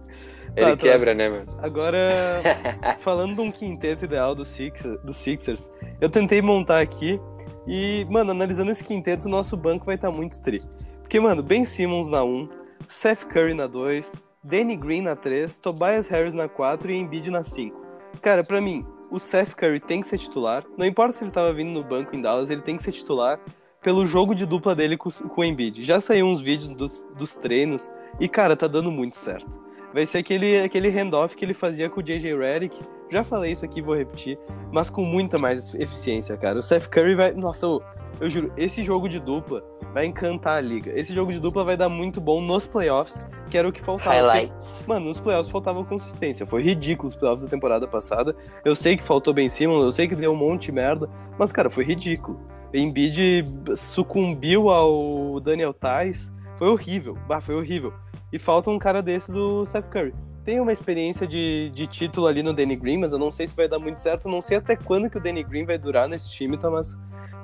Ele 0.55 0.71
tá, 0.71 0.77
quebra, 0.77 1.13
né, 1.13 1.29
mano? 1.29 1.45
Agora, 1.61 2.09
falando 2.99 3.35
de 3.35 3.41
um 3.41 3.51
quinteto 3.51 4.05
ideal 4.05 4.33
do 4.33 4.43
Sixers, 4.43 4.99
do 5.01 5.13
Sixers, 5.13 5.69
eu 6.01 6.09
tentei 6.09 6.41
montar 6.41 6.81
aqui 6.81 7.19
e, 7.67 8.05
mano, 8.09 8.31
analisando 8.31 8.71
esse 8.71 8.83
quinteto, 8.83 9.27
o 9.27 9.29
nosso 9.29 9.55
banco 9.55 9.85
vai 9.85 9.93
estar 9.93 10.09
tá 10.09 10.15
muito 10.15 10.41
tri. 10.41 10.61
Porque, 11.09 11.19
mano, 11.19 11.41
Ben 11.41 11.65
Simmons 11.65 12.07
na 12.07 12.23
1, 12.23 12.47
Seth 12.87 13.25
Curry 13.25 13.55
na 13.55 13.65
2, 13.65 14.13
Danny 14.43 14.75
Green 14.75 15.01
na 15.01 15.15
3, 15.15 15.57
Tobias 15.57 16.07
Harris 16.07 16.35
na 16.35 16.47
4 16.47 16.91
e 16.91 16.97
Embiid 16.97 17.31
na 17.31 17.43
5. 17.43 17.81
Cara, 18.21 18.43
para 18.43 18.61
mim, 18.61 18.85
o 19.09 19.17
Seth 19.17 19.55
Curry 19.55 19.79
tem 19.79 20.01
que 20.01 20.07
ser 20.07 20.19
titular. 20.19 20.63
Não 20.77 20.85
importa 20.85 21.13
se 21.13 21.23
ele 21.23 21.31
tava 21.31 21.51
vindo 21.51 21.71
no 21.71 21.83
banco 21.83 22.15
em 22.15 22.21
Dallas, 22.21 22.51
ele 22.51 22.61
tem 22.61 22.77
que 22.77 22.83
ser 22.83 22.91
titular 22.91 23.39
pelo 23.81 24.05
jogo 24.05 24.35
de 24.35 24.45
dupla 24.45 24.75
dele 24.75 24.95
com, 24.97 25.09
com 25.09 25.41
o 25.41 25.43
Embiid. 25.43 25.83
Já 25.83 25.99
saiu 25.99 26.27
uns 26.27 26.41
vídeos 26.41 26.69
dos, 26.69 27.03
dos 27.17 27.33
treinos 27.33 27.91
e, 28.19 28.29
cara, 28.29 28.55
tá 28.55 28.67
dando 28.67 28.91
muito 28.91 29.17
certo. 29.17 29.59
Vai 29.91 30.05
ser 30.05 30.19
aquele, 30.19 30.59
aquele 30.59 30.91
handoff 30.91 31.35
que 31.35 31.43
ele 31.43 31.55
fazia 31.55 31.89
com 31.89 32.01
o 32.01 32.03
JJ 32.03 32.37
Redick 32.37 32.79
Já 33.09 33.23
falei 33.23 33.53
isso 33.53 33.65
aqui, 33.65 33.81
vou 33.81 33.95
repetir, 33.95 34.37
mas 34.71 34.91
com 34.91 35.03
muita 35.03 35.39
mais 35.39 35.73
eficiência, 35.73 36.37
cara. 36.37 36.59
O 36.59 36.61
Seth 36.61 36.87
Curry 36.87 37.15
vai. 37.15 37.33
Nossa, 37.33 37.65
eu, 37.65 37.81
eu 38.19 38.29
juro, 38.29 38.51
esse 38.57 38.83
jogo 38.83 39.07
de 39.07 39.19
dupla 39.19 39.63
vai 39.93 40.05
encantar 40.05 40.57
a 40.57 40.61
liga. 40.61 40.91
Esse 40.97 41.13
jogo 41.13 41.31
de 41.31 41.39
dupla 41.39 41.63
vai 41.63 41.77
dar 41.77 41.89
muito 41.89 42.19
bom 42.19 42.41
nos 42.41 42.67
playoffs, 42.67 43.23
que 43.49 43.57
era 43.57 43.67
o 43.67 43.71
que 43.71 43.81
faltava. 43.81 44.11
Highlight. 44.11 44.53
Porque, 44.53 44.87
mano, 44.87 45.05
nos 45.07 45.19
playoffs 45.19 45.51
faltava 45.51 45.83
consistência. 45.85 46.45
Foi 46.45 46.61
ridículo 46.61 47.07
os 47.07 47.15
playoffs 47.15 47.43
da 47.43 47.49
temporada 47.49 47.87
passada. 47.87 48.35
Eu 48.63 48.75
sei 48.75 48.97
que 48.97 49.03
faltou 49.03 49.33
Ben 49.33 49.49
Simmons, 49.49 49.83
eu 49.83 49.91
sei 49.91 50.07
que 50.07 50.15
deu 50.15 50.31
um 50.31 50.35
monte 50.35 50.67
de 50.67 50.71
merda, 50.73 51.09
mas, 51.37 51.51
cara, 51.51 51.69
foi 51.69 51.83
ridículo. 51.83 52.39
Embiid 52.73 53.45
sucumbiu 53.75 54.69
ao 54.69 55.39
Daniel 55.39 55.73
Tais. 55.73 56.31
Foi 56.57 56.67
horrível. 56.67 57.17
Bah, 57.27 57.41
foi 57.41 57.55
horrível. 57.55 57.93
E 58.31 58.37
falta 58.37 58.69
um 58.69 58.77
cara 58.77 59.01
desse 59.01 59.31
do 59.31 59.65
Seth 59.65 59.89
Curry. 59.89 60.13
Tem 60.43 60.59
uma 60.59 60.71
experiência 60.71 61.27
de, 61.27 61.71
de 61.73 61.87
título 61.87 62.27
ali 62.27 62.43
no 62.43 62.53
Danny 62.53 62.75
Green, 62.75 62.97
mas 62.97 63.11
eu 63.11 63.19
não 63.19 63.31
sei 63.31 63.47
se 63.47 63.55
vai 63.55 63.67
dar 63.67 63.79
muito 63.79 63.99
certo. 63.99 64.29
Não 64.29 64.41
sei 64.41 64.57
até 64.57 64.75
quando 64.75 65.09
que 65.09 65.17
o 65.17 65.21
Danny 65.21 65.43
Green 65.43 65.65
vai 65.65 65.77
durar 65.77 66.07
nesse 66.07 66.31
time, 66.31 66.57
Thomas. 66.57 66.97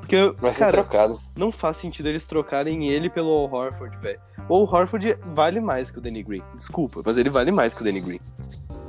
Porque, 0.06 0.36
vai 0.40 0.54
ser 0.54 0.60
cara, 0.60 0.72
trocado. 0.72 1.20
Não 1.36 1.52
faz 1.52 1.78
sentido 1.78 2.08
eles 2.08 2.26
trocarem 2.26 2.90
ele 2.90 3.10
pelo 3.10 3.30
Al 3.32 3.52
Horford, 3.52 3.98
velho. 3.98 4.20
O 4.48 4.56
Al 4.56 4.62
Horford 4.62 5.18
vale 5.34 5.60
mais 5.60 5.90
que 5.90 5.98
o 5.98 6.02
Danny 6.02 6.22
Green. 6.22 6.44
Desculpa, 6.54 7.02
mas 7.04 7.18
ele 7.18 7.30
vale 7.30 7.52
mais 7.52 7.74
que 7.74 7.82
o 7.82 7.84
Danny 7.84 8.02
Green. 8.02 8.20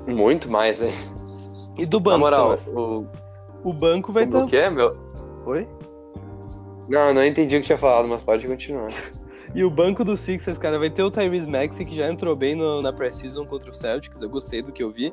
Muito 0.07 0.51
mais, 0.51 0.83
hein? 0.83 0.93
E 1.79 1.87
do 1.87 1.99
banco, 1.99 2.19
Na 2.19 2.19
moral, 2.19 2.45
Thomas? 2.45 2.69
o... 2.69 3.07
o 3.65 3.73
banco 3.73 4.13
vai 4.13 4.25
estar... 4.25 4.45
O 4.45 4.47
que 4.47 4.57
é, 4.57 4.69
meu? 4.69 4.97
Oi? 5.47 5.67
Não, 6.89 7.15
não 7.15 7.25
entendi 7.25 7.57
o 7.57 7.61
que 7.61 7.67
tinha 7.67 7.79
falado, 7.79 8.07
mas 8.09 8.23
pode 8.23 8.47
continuar. 8.47 8.89
E 9.55 9.65
o 9.65 9.71
banco 9.71 10.05
do 10.05 10.19
Sixers, 10.19 10.59
cara, 10.59 10.79
vai 10.79 10.91
ter 10.91 11.03
o 11.03 11.11
Tyrese 11.11 11.49
Maxey, 11.49 11.87
que 11.87 11.97
já 11.97 12.11
entrou 12.11 12.37
bem 12.37 12.55
no, 12.55 12.83
na 12.83 12.93
pré-season 12.93 13.47
contra 13.47 13.71
o 13.71 13.75
Celtics, 13.75 14.21
eu 14.21 14.29
gostei 14.29 14.61
do 14.61 14.71
que 14.71 14.83
eu 14.83 14.91
vi. 14.91 15.11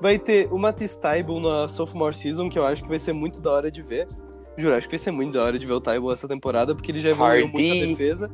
Vai 0.00 0.18
ter 0.18 0.48
o 0.50 0.58
Matisse 0.58 1.00
Tybul 1.00 1.40
na 1.40 1.68
sophomore 1.68 2.14
season, 2.14 2.50
que 2.50 2.58
eu 2.58 2.64
acho 2.64 2.82
que 2.82 2.88
vai 2.88 2.98
ser 2.98 3.12
muito 3.12 3.40
da 3.40 3.52
hora 3.52 3.70
de 3.70 3.82
ver. 3.82 4.08
Juro, 4.56 4.74
acho 4.74 4.88
que 4.88 4.96
vai 4.96 5.02
ser 5.02 5.10
muito 5.10 5.34
da 5.34 5.44
hora 5.44 5.58
de 5.58 5.66
ver 5.66 5.74
o 5.74 5.80
Tybul 5.80 6.12
essa 6.12 6.26
temporada, 6.26 6.74
porque 6.74 6.90
ele 6.90 7.00
já 7.00 7.10
evoluiu 7.10 7.48
muito 7.48 7.84
a 7.84 7.86
defesa. 7.86 8.30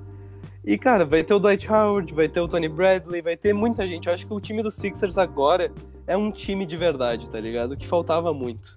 E, 0.64 0.78
cara, 0.78 1.04
vai 1.04 1.24
ter 1.24 1.34
o 1.34 1.40
Dwight 1.40 1.70
Howard, 1.70 2.14
vai 2.14 2.28
ter 2.28 2.40
o 2.40 2.46
Tony 2.46 2.68
Bradley, 2.68 3.20
vai 3.20 3.36
ter 3.36 3.52
muita 3.52 3.86
gente. 3.86 4.06
Eu 4.06 4.14
acho 4.14 4.26
que 4.26 4.32
o 4.32 4.40
time 4.40 4.62
do 4.62 4.70
Sixers 4.70 5.18
agora 5.18 5.72
é 6.06 6.16
um 6.16 6.30
time 6.30 6.64
de 6.64 6.76
verdade, 6.76 7.28
tá 7.28 7.40
ligado? 7.40 7.76
Que 7.76 7.86
faltava 7.86 8.32
muito. 8.32 8.76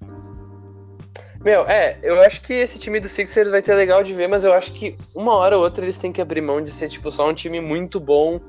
Meu, 1.43 1.61
é, 1.67 1.99
eu 2.01 2.19
acho 2.21 2.41
que 2.41 2.53
esse 2.53 2.79
time 2.79 2.99
do 2.99 3.07
Sixers 3.07 3.51
vai 3.51 3.61
ter 3.61 3.75
legal 3.75 4.01
de 4.01 4.15
ver, 4.15 4.27
mas 4.27 4.43
eu 4.43 4.51
acho 4.51 4.73
que 4.73 4.95
uma 5.13 5.35
hora 5.35 5.55
ou 5.55 5.63
outra 5.63 5.85
eles 5.85 5.95
têm 5.95 6.11
que 6.11 6.19
abrir 6.19 6.41
mão 6.41 6.59
de 6.59 6.71
ser, 6.71 6.89
tipo, 6.89 7.11
só 7.11 7.29
um 7.29 7.35
time 7.35 7.61
muito 7.61 7.99
bom 7.99 8.41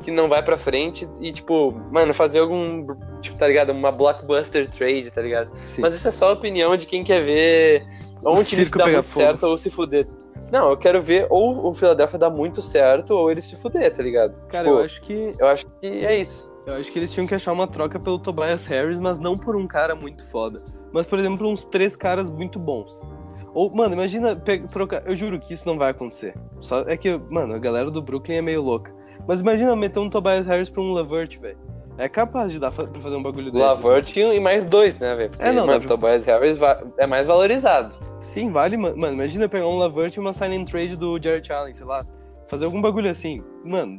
que 0.00 0.12
não 0.12 0.28
vai 0.28 0.42
pra 0.44 0.56
frente 0.56 1.08
e, 1.20 1.32
tipo, 1.32 1.72
mano, 1.90 2.14
fazer 2.14 2.38
algum, 2.38 2.86
tipo, 3.20 3.36
tá 3.36 3.48
ligado? 3.48 3.70
Uma 3.70 3.90
blockbuster 3.90 4.68
trade, 4.68 5.10
tá 5.10 5.22
ligado? 5.22 5.50
Sim. 5.60 5.80
Mas 5.80 5.96
isso 5.96 6.06
é 6.06 6.12
só 6.12 6.28
a 6.28 6.32
opinião 6.34 6.76
de 6.76 6.86
quem 6.86 7.02
quer 7.02 7.20
ver 7.20 7.82
ou 8.22 8.38
um 8.38 8.42
time 8.42 8.64
se 8.64 8.70
dá 8.70 8.86
muito 8.86 9.02
fogo. 9.02 9.26
certo 9.26 9.42
ou 9.44 9.58
se 9.58 9.70
fuder. 9.70 10.06
Não, 10.52 10.70
eu 10.70 10.76
quero 10.76 11.00
ver 11.00 11.26
ou 11.28 11.70
o 11.70 11.74
Philadelphia 11.74 12.18
dá 12.18 12.30
muito 12.30 12.62
certo 12.62 13.10
ou 13.10 13.30
ele 13.30 13.42
se 13.42 13.56
fuder, 13.56 13.92
tá 13.92 14.02
ligado? 14.02 14.34
Cara, 14.48 14.64
tipo, 14.64 14.78
eu 14.78 14.84
acho 14.84 15.02
que. 15.02 15.32
Eu 15.38 15.46
acho 15.48 15.66
que 15.66 15.86
é 15.86 16.18
isso. 16.18 16.54
Eu 16.66 16.74
acho 16.74 16.92
que 16.92 16.98
eles 16.98 17.12
tinham 17.12 17.26
que 17.26 17.34
achar 17.34 17.52
uma 17.52 17.66
troca 17.66 17.98
pelo 17.98 18.18
Tobias 18.18 18.66
Harris, 18.66 18.98
mas 18.98 19.18
não 19.18 19.36
por 19.36 19.56
um 19.56 19.66
cara 19.66 19.94
muito 19.94 20.24
foda 20.26 20.58
mas, 20.96 21.06
por 21.06 21.18
exemplo, 21.18 21.46
uns 21.46 21.62
três 21.62 21.94
caras 21.94 22.30
muito 22.30 22.58
bons. 22.58 23.06
Ou, 23.52 23.68
mano, 23.68 23.92
imagina 23.92 24.34
trocar. 24.34 25.06
Eu 25.06 25.14
juro 25.14 25.38
que 25.38 25.52
isso 25.52 25.68
não 25.68 25.76
vai 25.76 25.90
acontecer. 25.90 26.34
Só 26.58 26.80
é 26.80 26.96
que, 26.96 27.20
mano, 27.30 27.54
a 27.54 27.58
galera 27.58 27.90
do 27.90 28.00
Brooklyn 28.00 28.36
é 28.36 28.40
meio 28.42 28.62
louca. 28.62 28.90
Mas 29.28 29.42
imagina 29.42 29.76
meter 29.76 29.98
um 29.98 30.08
Tobias 30.08 30.46
Harris 30.46 30.70
pra 30.70 30.80
um 30.80 30.92
Lavert, 30.92 31.38
velho. 31.38 31.58
É 31.98 32.08
capaz 32.08 32.52
de 32.52 32.58
dar 32.58 32.70
pra 32.70 32.86
fazer 33.00 33.16
um 33.16 33.22
bagulho 33.22 33.50
desse. 33.50 33.64
Lavert 33.64 34.16
e 34.16 34.40
mais 34.40 34.66
dois, 34.66 34.98
né, 34.98 35.14
velho? 35.14 35.32
É, 35.38 35.50
não, 35.50 35.66
mano, 35.66 35.80
pra... 35.80 35.88
Tobias 35.88 36.26
Harris 36.26 36.58
é 36.98 37.06
mais 37.06 37.26
valorizado. 37.26 37.94
Sim, 38.20 38.52
vale, 38.52 38.76
mano. 38.76 38.96
Mano, 38.96 39.14
imagina 39.14 39.48
pegar 39.48 39.66
um 39.66 39.78
Lavert 39.78 40.14
e 40.14 40.20
uma 40.20 40.32
sign 40.32 40.56
and 40.56 40.64
trade 40.66 40.94
do 40.94 41.18
Jared 41.22 41.50
Allen, 41.50 41.74
sei 41.74 41.86
lá. 41.86 42.04
Fazer 42.48 42.66
algum 42.66 42.82
bagulho 42.82 43.10
assim. 43.10 43.42
Mano, 43.64 43.98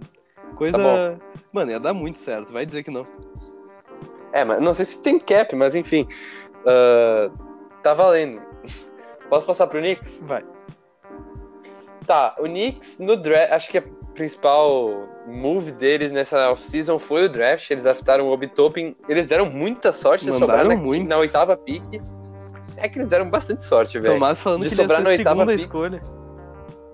coisa. 0.56 0.78
Tá 0.78 1.18
mano, 1.52 1.72
ia 1.72 1.80
dar 1.80 1.94
muito 1.94 2.20
certo. 2.20 2.54
Vai 2.54 2.66
dizer 2.66 2.84
que 2.84 2.92
não. 2.92 3.06
É, 4.32 4.44
mas 4.44 4.62
não 4.62 4.74
sei 4.74 4.86
se 4.86 5.02
tem 5.02 5.20
cap, 5.20 5.56
mas 5.56 5.76
enfim. 5.76 6.08
Uh, 6.62 7.36
tá 7.82 7.96
valendo. 7.96 8.42
Posso 9.28 9.48
passar 9.48 9.66
pro 9.66 9.80
Knicks? 9.80 10.24
Vai. 10.26 10.44
Tá, 12.06 12.36
o 12.40 12.44
Knicks 12.44 13.00
no 13.00 13.18
draft, 13.18 13.52
acho 13.52 13.72
que 13.72 13.80
a 13.80 13.84
principal 14.18 15.08
move 15.28 15.72
deles 15.72 16.12
nessa 16.12 16.52
off-season 16.52 17.00
foi 17.00 17.26
o 17.26 17.30
draft. 17.30 17.70
Eles 17.70 17.84
draftaram 17.84 18.28
o 18.28 18.32
Obi 18.32 18.48
Toppin. 18.48 18.96
Eles 19.08 19.28
deram 19.28 19.46
muita 19.46 19.92
sorte 19.92 20.26
de 20.26 20.34
sobrar 20.34 20.66
na, 20.66 20.76
na 20.76 21.18
oitava 21.18 21.56
pick. 21.56 21.84
É 22.76 22.90
que 22.90 22.98
eles 22.98 23.08
deram 23.08 23.30
bastante 23.30 23.64
sorte, 23.64 24.00
velho. 24.00 24.16
Tomás 24.16 24.40
falando 24.40 24.64
de 24.64 24.70
que 24.70 24.76
sobrar 24.76 25.02
na 25.02 25.10
oitava 25.10 25.46
pick. 25.46 25.60
escolha. 25.60 26.02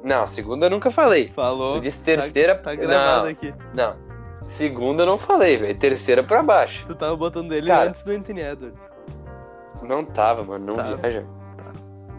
Não, 0.04 0.28
segunda 0.28 0.66
eu 0.66 0.70
nunca 0.70 0.92
falei. 0.92 1.32
Falou. 1.34 1.76
Eu 1.76 1.82
disse 1.82 2.04
terceira. 2.04 2.56
Tá, 2.56 2.64
tá 2.64 2.76
gravado 2.76 3.24
não, 3.24 3.32
aqui. 3.32 3.54
Não. 3.74 3.96
Segunda 4.46 5.04
eu 5.04 5.08
não 5.08 5.18
falei, 5.18 5.56
velho. 5.56 5.76
Terceira 5.76 6.22
pra 6.22 6.44
baixo. 6.44 6.86
Tu 6.86 6.94
tava 6.94 7.16
botando 7.16 7.54
ele 7.54 7.68
Cara, 7.68 7.90
antes 7.90 8.04
do 8.04 8.12
Anthony 8.12 8.42
Edwards. 8.42 8.90
Não 9.82 10.04
tava, 10.04 10.44
mano. 10.44 10.66
Não 10.66 10.76
tava. 10.76 10.98
viaja. 10.98 11.26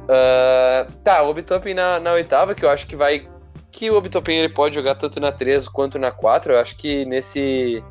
Uh, 0.04 0.92
tá, 1.02 1.22
o 1.22 1.30
Obitopin 1.30 1.74
na, 1.74 1.98
na 1.98 2.12
oitava, 2.12 2.54
que 2.54 2.64
eu 2.64 2.70
acho 2.70 2.86
que 2.86 2.96
vai. 2.96 3.28
Que 3.74 3.90
o 3.90 3.96
Obitopin 3.96 4.34
ele 4.34 4.48
pode 4.48 4.74
jogar 4.74 4.94
tanto 4.94 5.18
na 5.18 5.32
3 5.32 5.66
quanto 5.68 5.98
na 5.98 6.12
4. 6.12 6.52
Eu 6.52 6.60
acho 6.60 6.76
que 6.76 7.04
nesse. 7.04 7.82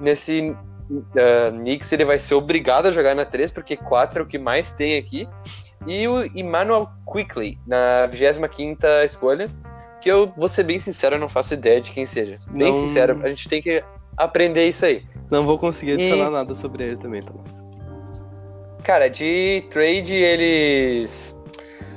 Nesse 0.00 0.50
uh, 0.50 1.52
Knicks 1.52 1.92
ele 1.92 2.04
vai 2.04 2.18
ser 2.18 2.34
obrigado 2.34 2.86
a 2.86 2.90
jogar 2.90 3.14
na 3.14 3.24
3, 3.24 3.52
porque 3.52 3.76
4 3.76 4.20
é 4.20 4.22
o 4.22 4.26
que 4.26 4.38
mais 4.38 4.72
tem 4.72 4.96
aqui. 4.98 5.28
E 5.86 6.06
o 6.08 6.24
Emmanuel 6.36 6.88
Quickly, 7.10 7.58
na 7.66 8.06
25 8.06 8.86
escolha. 9.04 9.48
Que 10.00 10.10
eu 10.10 10.32
vou 10.36 10.48
ser 10.48 10.62
bem 10.62 10.78
sincero, 10.78 11.16
eu 11.16 11.20
não 11.20 11.28
faço 11.28 11.54
ideia 11.54 11.80
de 11.80 11.90
quem 11.90 12.06
seja. 12.06 12.36
Bem 12.50 12.68
não... 12.68 12.74
sincero, 12.74 13.20
a 13.22 13.28
gente 13.28 13.48
tem 13.48 13.60
que 13.60 13.82
aprender 14.16 14.68
isso 14.68 14.84
aí. 14.84 15.04
Não 15.30 15.44
vou 15.44 15.58
conseguir 15.58 15.92
adicionar 15.92 16.28
e... 16.28 16.30
nada 16.30 16.54
sobre 16.54 16.84
ele 16.84 16.96
também, 16.96 17.20
Thomas. 17.20 17.50
Cara, 18.82 19.08
de 19.08 19.64
trade 19.70 20.14
eles 20.14 21.40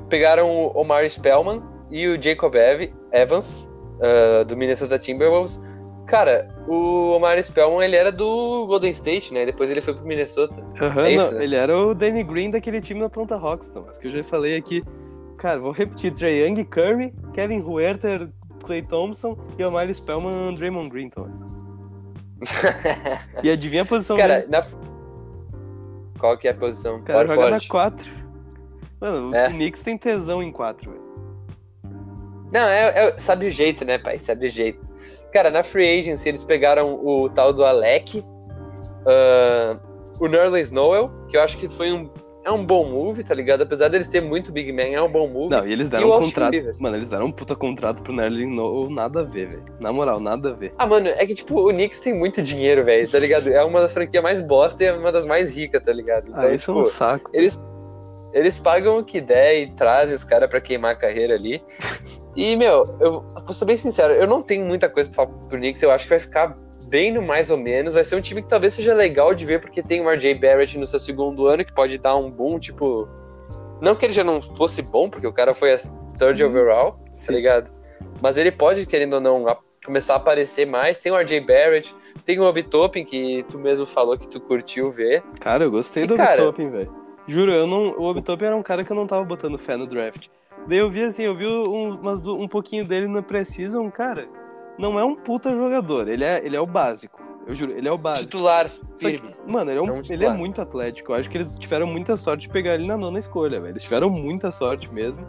pegaram 0.10 0.50
o 0.50 0.80
Omar 0.80 1.08
Spellman 1.10 1.71
e 1.92 2.08
o 2.08 2.22
Jacob 2.22 2.56
Evans, 3.12 3.70
uh, 3.98 4.46
do 4.46 4.56
Minnesota 4.56 4.98
Timberwolves. 4.98 5.62
Cara, 6.08 6.50
o 6.68 7.12
Omar 7.16 7.42
Spellman, 7.44 7.86
ele 7.86 7.96
era 7.96 8.12
do 8.12 8.66
Golden 8.68 8.92
State, 8.92 9.34
né? 9.34 9.46
Depois 9.46 9.70
ele 9.70 9.82
foi 9.82 9.94
pro 9.94 10.06
Minnesota. 10.06 10.62
Uhum, 10.82 11.02
é 11.02 11.14
isso, 11.14 11.34
né? 11.36 11.44
Ele 11.44 11.56
era 11.56 11.78
o 11.78 11.94
Danny 11.94 12.24
Green 12.24 12.50
daquele 12.50 12.82
time 12.82 13.00
do 13.00 13.06
Atlanta 13.06 13.36
Hawks, 13.36 13.72
mas 13.86 13.98
que 13.98 14.08
eu 14.08 14.12
já 14.12 14.24
falei 14.24 14.58
aqui. 14.58 14.84
Cara, 15.38 15.60
vou 15.60 15.72
repetir. 15.72 16.14
Trae 16.14 16.46
Young, 16.46 16.64
Curry, 16.66 17.14
Kevin 17.34 17.62
Huerter, 17.62 18.28
Clay 18.64 18.82
Thompson 18.82 19.38
e 19.58 19.64
Omar 19.64 19.94
Spellman, 19.94 20.54
Draymond 20.56 20.90
Green, 20.90 21.10
Thomas. 21.10 21.40
e 23.44 23.50
adivinha 23.50 23.84
a 23.84 23.86
posição 23.86 24.18
Cara, 24.18 24.40
dele? 24.40 24.52
Na... 24.52 24.62
Qual 26.20 26.38
que 26.38 26.48
é 26.48 26.52
a 26.52 26.56
posição? 26.56 27.02
Cara, 27.04 27.28
joga 27.28 27.50
forte. 27.50 27.68
na 27.68 27.72
4. 27.72 28.12
Mano, 29.00 29.36
é. 29.36 29.48
o 29.48 29.52
Knicks 29.52 29.82
tem 29.82 29.98
tesão 29.98 30.44
em 30.44 30.52
4, 30.52 30.92
velho. 30.92 31.01
Não, 32.52 32.68
é, 32.68 33.08
é, 33.08 33.16
sabe 33.18 33.48
o 33.48 33.52
jeito, 33.52 33.86
né, 33.86 33.98
pai? 33.98 34.20
Sabe 34.20 34.48
o 34.48 34.50
jeito. 34.50 34.80
Cara, 35.32 35.50
na 35.50 35.64
Free 35.64 36.00
Agency 36.00 36.30
eles 36.30 36.44
pegaram 36.44 37.00
o 37.04 37.30
tal 37.30 37.54
do 37.54 37.64
Alec, 37.64 38.20
uh, 38.20 39.80
o 40.20 40.28
Nerlens 40.28 40.72
Noel, 40.72 41.10
que 41.30 41.38
eu 41.38 41.42
acho 41.42 41.58
que 41.58 41.70
foi 41.70 41.92
um, 41.92 42.10
é 42.44 42.52
um 42.52 42.66
bom 42.66 42.90
move, 42.90 43.24
tá 43.24 43.34
ligado? 43.34 43.62
Apesar 43.62 43.88
deles 43.88 44.10
ter 44.10 44.20
muito 44.20 44.52
Big 44.52 44.72
Man, 44.74 44.94
é 44.94 45.02
um 45.02 45.10
bom 45.10 45.28
move. 45.28 45.50
Não, 45.50 45.66
e 45.66 45.72
eles 45.72 45.88
deram 45.88 46.08
e 46.08 46.12
um 46.12 46.20
contrato. 46.20 46.56
Mano, 46.80 46.98
eles 46.98 47.08
deram 47.08 47.26
um 47.28 47.32
puta 47.32 47.56
contrato 47.56 48.02
pro 48.02 48.14
Nerlens 48.14 48.54
Noel, 48.54 48.90
nada 48.90 49.22
a 49.22 49.24
ver, 49.24 49.48
velho. 49.48 49.66
Na 49.80 49.94
moral, 49.94 50.20
nada 50.20 50.50
a 50.50 50.54
ver. 50.54 50.72
Ah, 50.78 50.86
mano, 50.86 51.08
é 51.08 51.26
que 51.26 51.36
tipo, 51.36 51.70
o 51.70 51.70
Knicks 51.70 52.00
tem 52.00 52.14
muito 52.14 52.42
dinheiro, 52.42 52.84
velho, 52.84 53.10
tá 53.10 53.20
ligado? 53.20 53.48
É 53.48 53.64
uma 53.64 53.80
das 53.80 53.94
franquias 53.94 54.24
mais 54.24 54.42
bosta 54.42 54.84
e 54.84 54.88
é 54.88 54.94
uma 54.94 55.12
das 55.12 55.26
mais 55.26 55.56
ricas, 55.56 55.84
tá 55.84 55.94
ligado? 55.94 56.28
Então, 56.28 56.42
ah, 56.42 56.54
isso 56.54 56.74
tipo, 56.74 56.80
é 56.80 56.84
um 56.84 56.90
saco. 56.90 57.30
Eles, 57.34 57.60
eles 58.34 58.60
pagam 58.60 58.98
o 58.98 59.04
que 59.04 59.22
der 59.22 59.62
e 59.62 59.68
trazem 59.72 60.16
os 60.16 60.24
caras 60.24 60.50
pra 60.50 60.60
queimar 60.60 60.92
a 60.92 60.96
carreira 60.96 61.36
ali. 61.36 61.64
E, 62.36 62.56
meu, 62.56 62.96
eu 63.00 63.26
vou 63.46 63.54
ser 63.54 63.65
bem 63.65 63.78
sincero, 63.78 64.13
eu 64.13 64.26
não 64.26 64.41
tenho 64.41 64.65
muita 64.65 64.89
coisa 64.89 65.10
pra 65.10 65.26
falar 65.26 65.38
pro 65.48 65.58
Knicks, 65.58 65.82
eu 65.82 65.91
acho 65.91 66.06
que 66.06 66.10
vai 66.10 66.20
ficar 66.20 66.58
bem 66.88 67.13
no 67.13 67.22
mais 67.22 67.50
ou 67.50 67.58
menos. 67.58 67.94
Vai 67.94 68.04
ser 68.04 68.15
um 68.15 68.22
time 68.22 68.41
que 68.41 68.50
talvez 68.50 68.74
seja 68.74 68.94
legal 68.94 69.34
de 69.34 69.46
ver, 69.46 69.60
porque 69.60 69.82
tem 69.82 70.02
o 70.02 70.10
RJ 70.10 70.36
Barrett 70.36 70.78
no 70.78 70.86
seu 70.86 71.00
segundo 71.00 71.48
ano, 71.48 71.63
que 71.65 71.74
pode 71.74 71.98
dar 71.98 72.15
um 72.15 72.30
boom, 72.30 72.60
tipo. 72.60 73.08
Não 73.82 73.96
que 73.96 74.06
ele 74.06 74.13
já 74.13 74.24
não 74.24 74.41
fosse 74.41 74.82
bom, 74.82 75.10
porque 75.10 75.26
o 75.26 75.34
cara 75.34 75.56
foi 75.56 75.74
a 75.74 75.78
third 76.20 76.44
uhum. 76.44 76.50
overall, 76.50 76.91
tá 76.91 77.00
Sim. 77.15 77.28
tá 77.28 77.34
ligado? 77.34 77.72
Mas 78.22 78.38
ele 78.38 78.52
pode, 78.52 78.86
querendo 78.86 79.13
ou 79.13 79.22
não, 79.22 79.48
a, 79.48 79.58
começar 79.84 80.13
a 80.13 80.17
aparecer 80.17 80.67
mais. 80.67 81.00
Tem 81.00 81.12
o 81.12 81.17
RJ 81.17 81.39
Barrett, 81.39 81.96
tem 82.26 82.39
o 82.39 82.44
Obi 82.44 82.62
Toppin, 82.62 83.04
que 83.04 83.44
tu 83.50 83.58
mesmo 83.58 83.86
falou 83.86 84.17
que 84.17 84.28
tu 84.28 84.39
curtiu 84.39 84.91
ver. 84.91 85.24
Cara, 85.39 85.63
eu 85.63 85.72
gostei 85.72 86.04
e, 86.04 86.08
do 86.08 86.13
Obi 86.13 86.38
Toppin, 86.38 86.70
velho. 86.70 87.02
Juro, 87.28 87.52
eu 87.52 87.65
não, 87.65 87.98
o 87.98 88.04
Obi 88.04 88.22
Toppin 88.22 88.46
era 88.46 88.56
um 88.56 88.63
cara 88.63 88.84
que 88.84 88.91
eu 88.91 88.96
não 88.96 89.08
tava 89.08 89.24
botando 89.24 89.58
fé 89.58 89.78
no 89.78 89.88
draft. 89.88 90.28
Daí 90.67 90.78
eu 90.78 90.89
vi 90.89 91.04
assim, 91.04 91.24
eu 91.24 91.36
vi 91.36 91.47
um, 91.47 91.95
umas, 91.95 92.26
um 92.26 92.47
pouquinho 92.47 92.86
dele 92.86 93.08
na 93.08 93.21
pré-season, 93.21 93.89
cara 93.91 94.28
não 94.82 95.00
é 95.00 95.06
um 95.06 95.15
puta 95.15 95.52
jogador, 95.52 96.08
ele 96.08 96.24
é, 96.24 96.41
ele 96.43 96.56
é 96.56 96.60
o 96.60 96.65
básico. 96.65 97.21
Eu 97.45 97.56
juro, 97.56 97.71
ele 97.71 97.88
é 97.88 97.91
o 97.91 97.97
básico. 97.97 98.26
Titular, 98.26 98.69
firme. 98.97 99.34
Que, 99.34 99.52
mano, 99.52 99.71
ele 99.71 99.80
é, 99.80 99.82
um, 99.82 99.88
é 99.88 99.91
um 99.93 100.02
ele 100.10 100.26
é 100.26 100.34
muito 100.34 100.62
atlético. 100.62 101.12
Eu 101.12 101.15
acho 101.15 101.30
que 101.30 101.38
eles 101.38 101.56
tiveram 101.56 101.88
muita 101.88 102.15
sorte 102.15 102.41
de 102.41 102.50
pegar 102.50 102.76
ele 102.76 102.88
na 102.88 102.97
nona 102.97 103.17
escolha, 103.17 103.60
velho. 103.60 103.74
Eles 103.74 103.84
tiveram 103.84 104.10
muita 104.10 104.52
sorte 104.52 104.91
mesmo. 104.93 105.26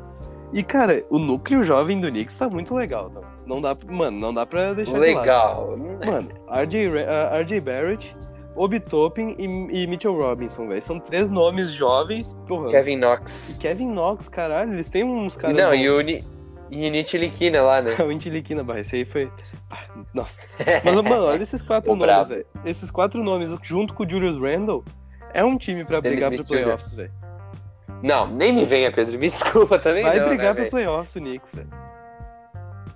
E, 0.52 0.62
cara, 0.62 1.04
o 1.08 1.18
núcleo 1.18 1.64
jovem 1.64 1.98
do 1.98 2.08
Knicks 2.08 2.36
tá 2.36 2.48
muito 2.50 2.74
legal, 2.74 3.08
tá? 3.08 3.22
Não 3.46 3.60
dá, 3.60 3.74
mano, 3.88 4.20
não 4.20 4.34
dá 4.34 4.44
pra 4.44 4.74
deixar 4.74 4.98
Legal. 4.98 5.74
De 5.74 6.06
mano, 6.06 6.28
RJ, 6.50 6.88
uh, 6.88 7.40
RJ 7.40 7.60
Barrett, 7.60 8.12
Obi 8.54 8.80
Toppin 8.80 9.34
e, 9.38 9.44
e 9.44 9.86
Mitchell 9.86 10.16
Robinson, 10.16 10.68
velho. 10.68 10.82
São 10.82 11.00
três 11.00 11.30
nomes 11.30 11.70
jovens. 11.70 12.36
Porra. 12.46 12.68
Kevin 12.68 12.96
Knox. 12.98 13.54
E 13.54 13.58
Kevin 13.58 13.88
Knox, 13.88 14.28
caralho, 14.28 14.74
eles 14.74 14.88
têm 14.88 15.04
uns 15.04 15.36
caras. 15.36 15.56
Não, 15.56 15.74
e 15.74 15.88
o, 15.88 16.00
e 16.72 16.88
Nitiliquina 16.88 17.60
lá, 17.60 17.82
né? 17.82 17.96
o 18.00 18.10
Nitiliquina, 18.10 18.64
barra, 18.64 18.80
esse 18.80 18.96
aí 18.96 19.04
foi. 19.04 19.30
Ah, 19.70 19.86
nossa. 20.14 20.40
Mas, 20.82 20.94
mano, 20.94 21.24
olha 21.24 21.42
esses 21.42 21.60
quatro 21.60 21.94
nomes, 21.94 22.28
velho. 22.28 22.46
Esses 22.64 22.90
quatro 22.90 23.22
nomes, 23.22 23.54
junto 23.62 23.92
com 23.92 24.04
o 24.04 24.08
Julius 24.08 24.38
Randle, 24.38 24.82
é 25.34 25.44
um 25.44 25.58
time 25.58 25.84
pra 25.84 26.00
brigar 26.00 26.32
pro 26.32 26.44
playoffs, 26.44 26.94
velho. 26.94 27.12
Não, 28.02 28.26
nem 28.26 28.52
me 28.52 28.64
venha, 28.64 28.90
Pedro. 28.90 29.18
Me 29.18 29.28
desculpa 29.30 29.78
também. 29.78 30.02
Vai 30.02 30.18
não, 30.18 30.28
brigar 30.28 30.54
né, 30.54 30.62
pro 30.62 30.70
playoffs 30.70 31.14
o 31.14 31.20
Knicks, 31.20 31.54
velho. 31.54 31.68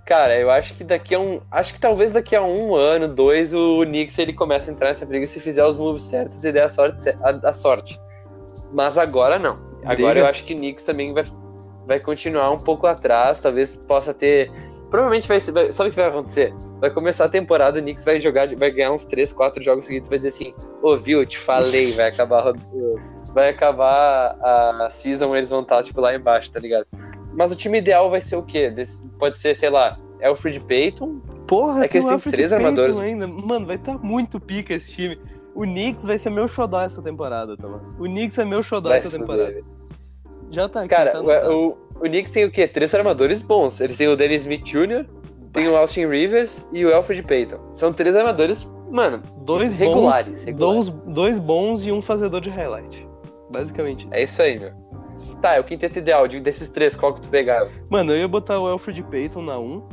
Cara, 0.06 0.38
eu 0.38 0.48
acho 0.48 0.74
que 0.74 0.84
daqui 0.84 1.16
a 1.16 1.18
um. 1.18 1.40
Acho 1.50 1.74
que 1.74 1.80
talvez 1.80 2.12
daqui 2.12 2.36
a 2.36 2.40
um 2.40 2.76
ano, 2.76 3.08
dois, 3.08 3.52
o 3.52 3.84
Knicks 3.84 4.16
ele 4.20 4.32
começa 4.32 4.70
a 4.70 4.72
entrar 4.72 4.86
nessa 4.86 5.04
briga 5.04 5.26
se 5.26 5.40
fizer 5.40 5.64
os 5.64 5.76
moves 5.76 6.04
certos 6.04 6.44
e 6.44 6.52
der 6.52 6.62
a 6.62 6.68
sorte. 6.68 7.08
A, 7.08 7.48
a 7.48 7.52
sorte. 7.52 8.00
Mas 8.72 8.98
agora 8.98 9.36
não. 9.36 9.58
Agora 9.84 10.20
eu 10.20 10.26
acho 10.26 10.44
que 10.44 10.54
o 10.54 10.56
Knicks 10.56 10.84
também 10.84 11.12
vai, 11.12 11.24
vai 11.88 11.98
continuar 11.98 12.52
um 12.52 12.58
pouco 12.58 12.86
atrás. 12.86 13.40
Talvez 13.40 13.74
possa 13.74 14.14
ter. 14.14 14.48
Provavelmente 14.90 15.26
vai, 15.26 15.40
vai. 15.40 15.72
Sabe 15.72 15.90
o 15.90 15.92
que 15.92 15.98
vai 15.98 16.08
acontecer? 16.08 16.52
Vai 16.80 16.90
começar 16.90 17.24
a 17.24 17.28
temporada, 17.28 17.80
o 17.80 17.82
Knicks 17.82 18.04
vai 18.04 18.20
jogar, 18.20 18.46
vai 18.54 18.70
ganhar 18.70 18.92
uns 18.92 19.06
3, 19.06 19.32
4 19.32 19.60
jogos 19.60 19.86
seguidos, 19.86 20.08
vai 20.08 20.18
dizer 20.18 20.28
assim, 20.28 20.52
ô, 20.82 20.90
oh, 20.90 20.98
viu, 20.98 21.24
te 21.26 21.38
falei, 21.38 21.92
vai 21.92 22.08
acabar 22.08 22.52
vai 23.34 23.48
acabar 23.48 24.36
a 24.40 24.88
season, 24.90 25.34
eles 25.34 25.50
vão 25.50 25.62
estar, 25.62 25.82
tipo, 25.82 26.00
lá 26.00 26.14
embaixo, 26.14 26.52
tá 26.52 26.60
ligado? 26.60 26.86
Mas 27.36 27.52
o 27.52 27.56
time 27.56 27.78
ideal 27.78 28.08
vai 28.08 28.20
ser 28.20 28.36
o 28.36 28.42
quê? 28.42 28.72
Pode 29.18 29.38
ser, 29.38 29.54
sei 29.54 29.70
lá, 29.70 29.98
Alfred 30.22 30.58
Payton. 30.60 31.20
Porra, 31.46 31.84
é 31.84 31.88
que 31.88 31.98
eles 31.98 32.08
têm 32.08 32.18
três 32.18 32.50
Payton 32.50 32.64
armadores. 32.64 32.98
Ainda. 32.98 33.26
Mano, 33.26 33.66
vai 33.66 33.76
estar 33.76 33.92
tá 33.92 33.98
muito 33.98 34.40
pica 34.40 34.74
esse 34.74 34.90
time. 34.90 35.20
O 35.54 35.62
Knicks 35.62 36.04
vai 36.04 36.18
ser 36.18 36.30
meu 36.30 36.48
xodó 36.48 36.82
essa 36.82 37.00
temporada, 37.00 37.56
Thomas. 37.56 37.92
O 37.98 38.04
Knicks 38.04 38.38
é 38.38 38.44
meu 38.44 38.62
xodó 38.62 38.88
vai 38.88 38.98
essa 38.98 39.10
temporada. 39.10 39.62
Já 40.50 40.68
tá 40.68 40.80
aqui. 40.80 40.88
Cara, 40.88 41.12
tá 41.12 41.50
o, 41.50 41.68
o, 41.68 41.78
o 41.96 42.00
Knicks 42.00 42.30
tem 42.30 42.44
o 42.44 42.50
quê? 42.50 42.66
Três 42.66 42.94
armadores 42.94 43.42
bons. 43.42 43.80
Eles 43.80 43.96
têm 43.96 44.08
o 44.08 44.16
Dennis 44.16 44.42
Smith 44.42 44.64
Jr., 44.64 45.06
tem 45.52 45.68
o 45.68 45.76
Austin 45.76 46.06
Rivers 46.06 46.64
e 46.72 46.84
o 46.84 46.94
Alfred 46.94 47.22
Payton. 47.22 47.58
São 47.72 47.92
três 47.92 48.14
armadores, 48.14 48.70
mano, 48.92 49.22
dois 49.38 49.72
regulares. 49.72 50.28
Bons, 50.28 50.44
regulares. 50.44 50.88
Dois, 50.90 51.14
dois 51.14 51.38
bons 51.38 51.86
e 51.86 51.92
um 51.92 52.02
fazedor 52.02 52.42
de 52.42 52.50
highlight. 52.50 53.08
Basicamente. 53.50 54.06
É 54.10 54.22
isso 54.22 54.42
aí, 54.42 54.58
meu. 54.58 54.72
Tá, 55.40 55.54
é 55.54 55.60
o 55.60 55.64
quinteto 55.64 55.98
ideal. 55.98 56.26
Desses 56.26 56.68
três, 56.68 56.96
qual 56.96 57.14
que 57.14 57.20
tu 57.20 57.28
pegava? 57.28 57.70
Mano, 57.90 58.12
eu 58.12 58.18
ia 58.18 58.28
botar 58.28 58.58
o 58.58 58.66
Alfred 58.66 59.02
Payton 59.02 59.42
na 59.42 59.58
1. 59.58 59.88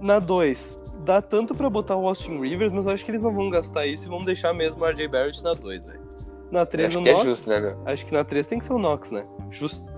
Na 0.00 0.18
2, 0.18 0.76
dá 1.04 1.22
tanto 1.22 1.54
pra 1.54 1.70
botar 1.70 1.96
o 1.96 2.06
Austin 2.08 2.40
Rivers, 2.40 2.72
mas 2.72 2.86
acho 2.86 3.04
que 3.04 3.10
eles 3.10 3.22
não 3.22 3.32
vão 3.32 3.48
gastar 3.48 3.86
isso 3.86 4.06
e 4.06 4.08
vão 4.08 4.24
deixar 4.24 4.52
mesmo 4.52 4.82
o 4.82 4.86
RJ 4.86 5.06
Barrett 5.08 5.42
na 5.44 5.54
2, 5.54 5.86
velho. 5.86 6.00
Na 6.50 6.66
3 6.66 6.88
acho 6.88 6.98
o 6.98 7.02
que 7.02 7.08
é 7.08 7.12
Knox. 7.12 7.24
é 7.24 7.28
justo, 7.28 7.50
né, 7.50 7.60
meu? 7.60 7.78
Acho 7.86 8.06
que 8.06 8.12
na 8.12 8.24
3 8.24 8.46
tem 8.46 8.58
que 8.58 8.64
ser 8.64 8.72
o 8.72 8.78
Knox, 8.78 9.10
né? 9.10 9.24
Justo. 9.50 9.92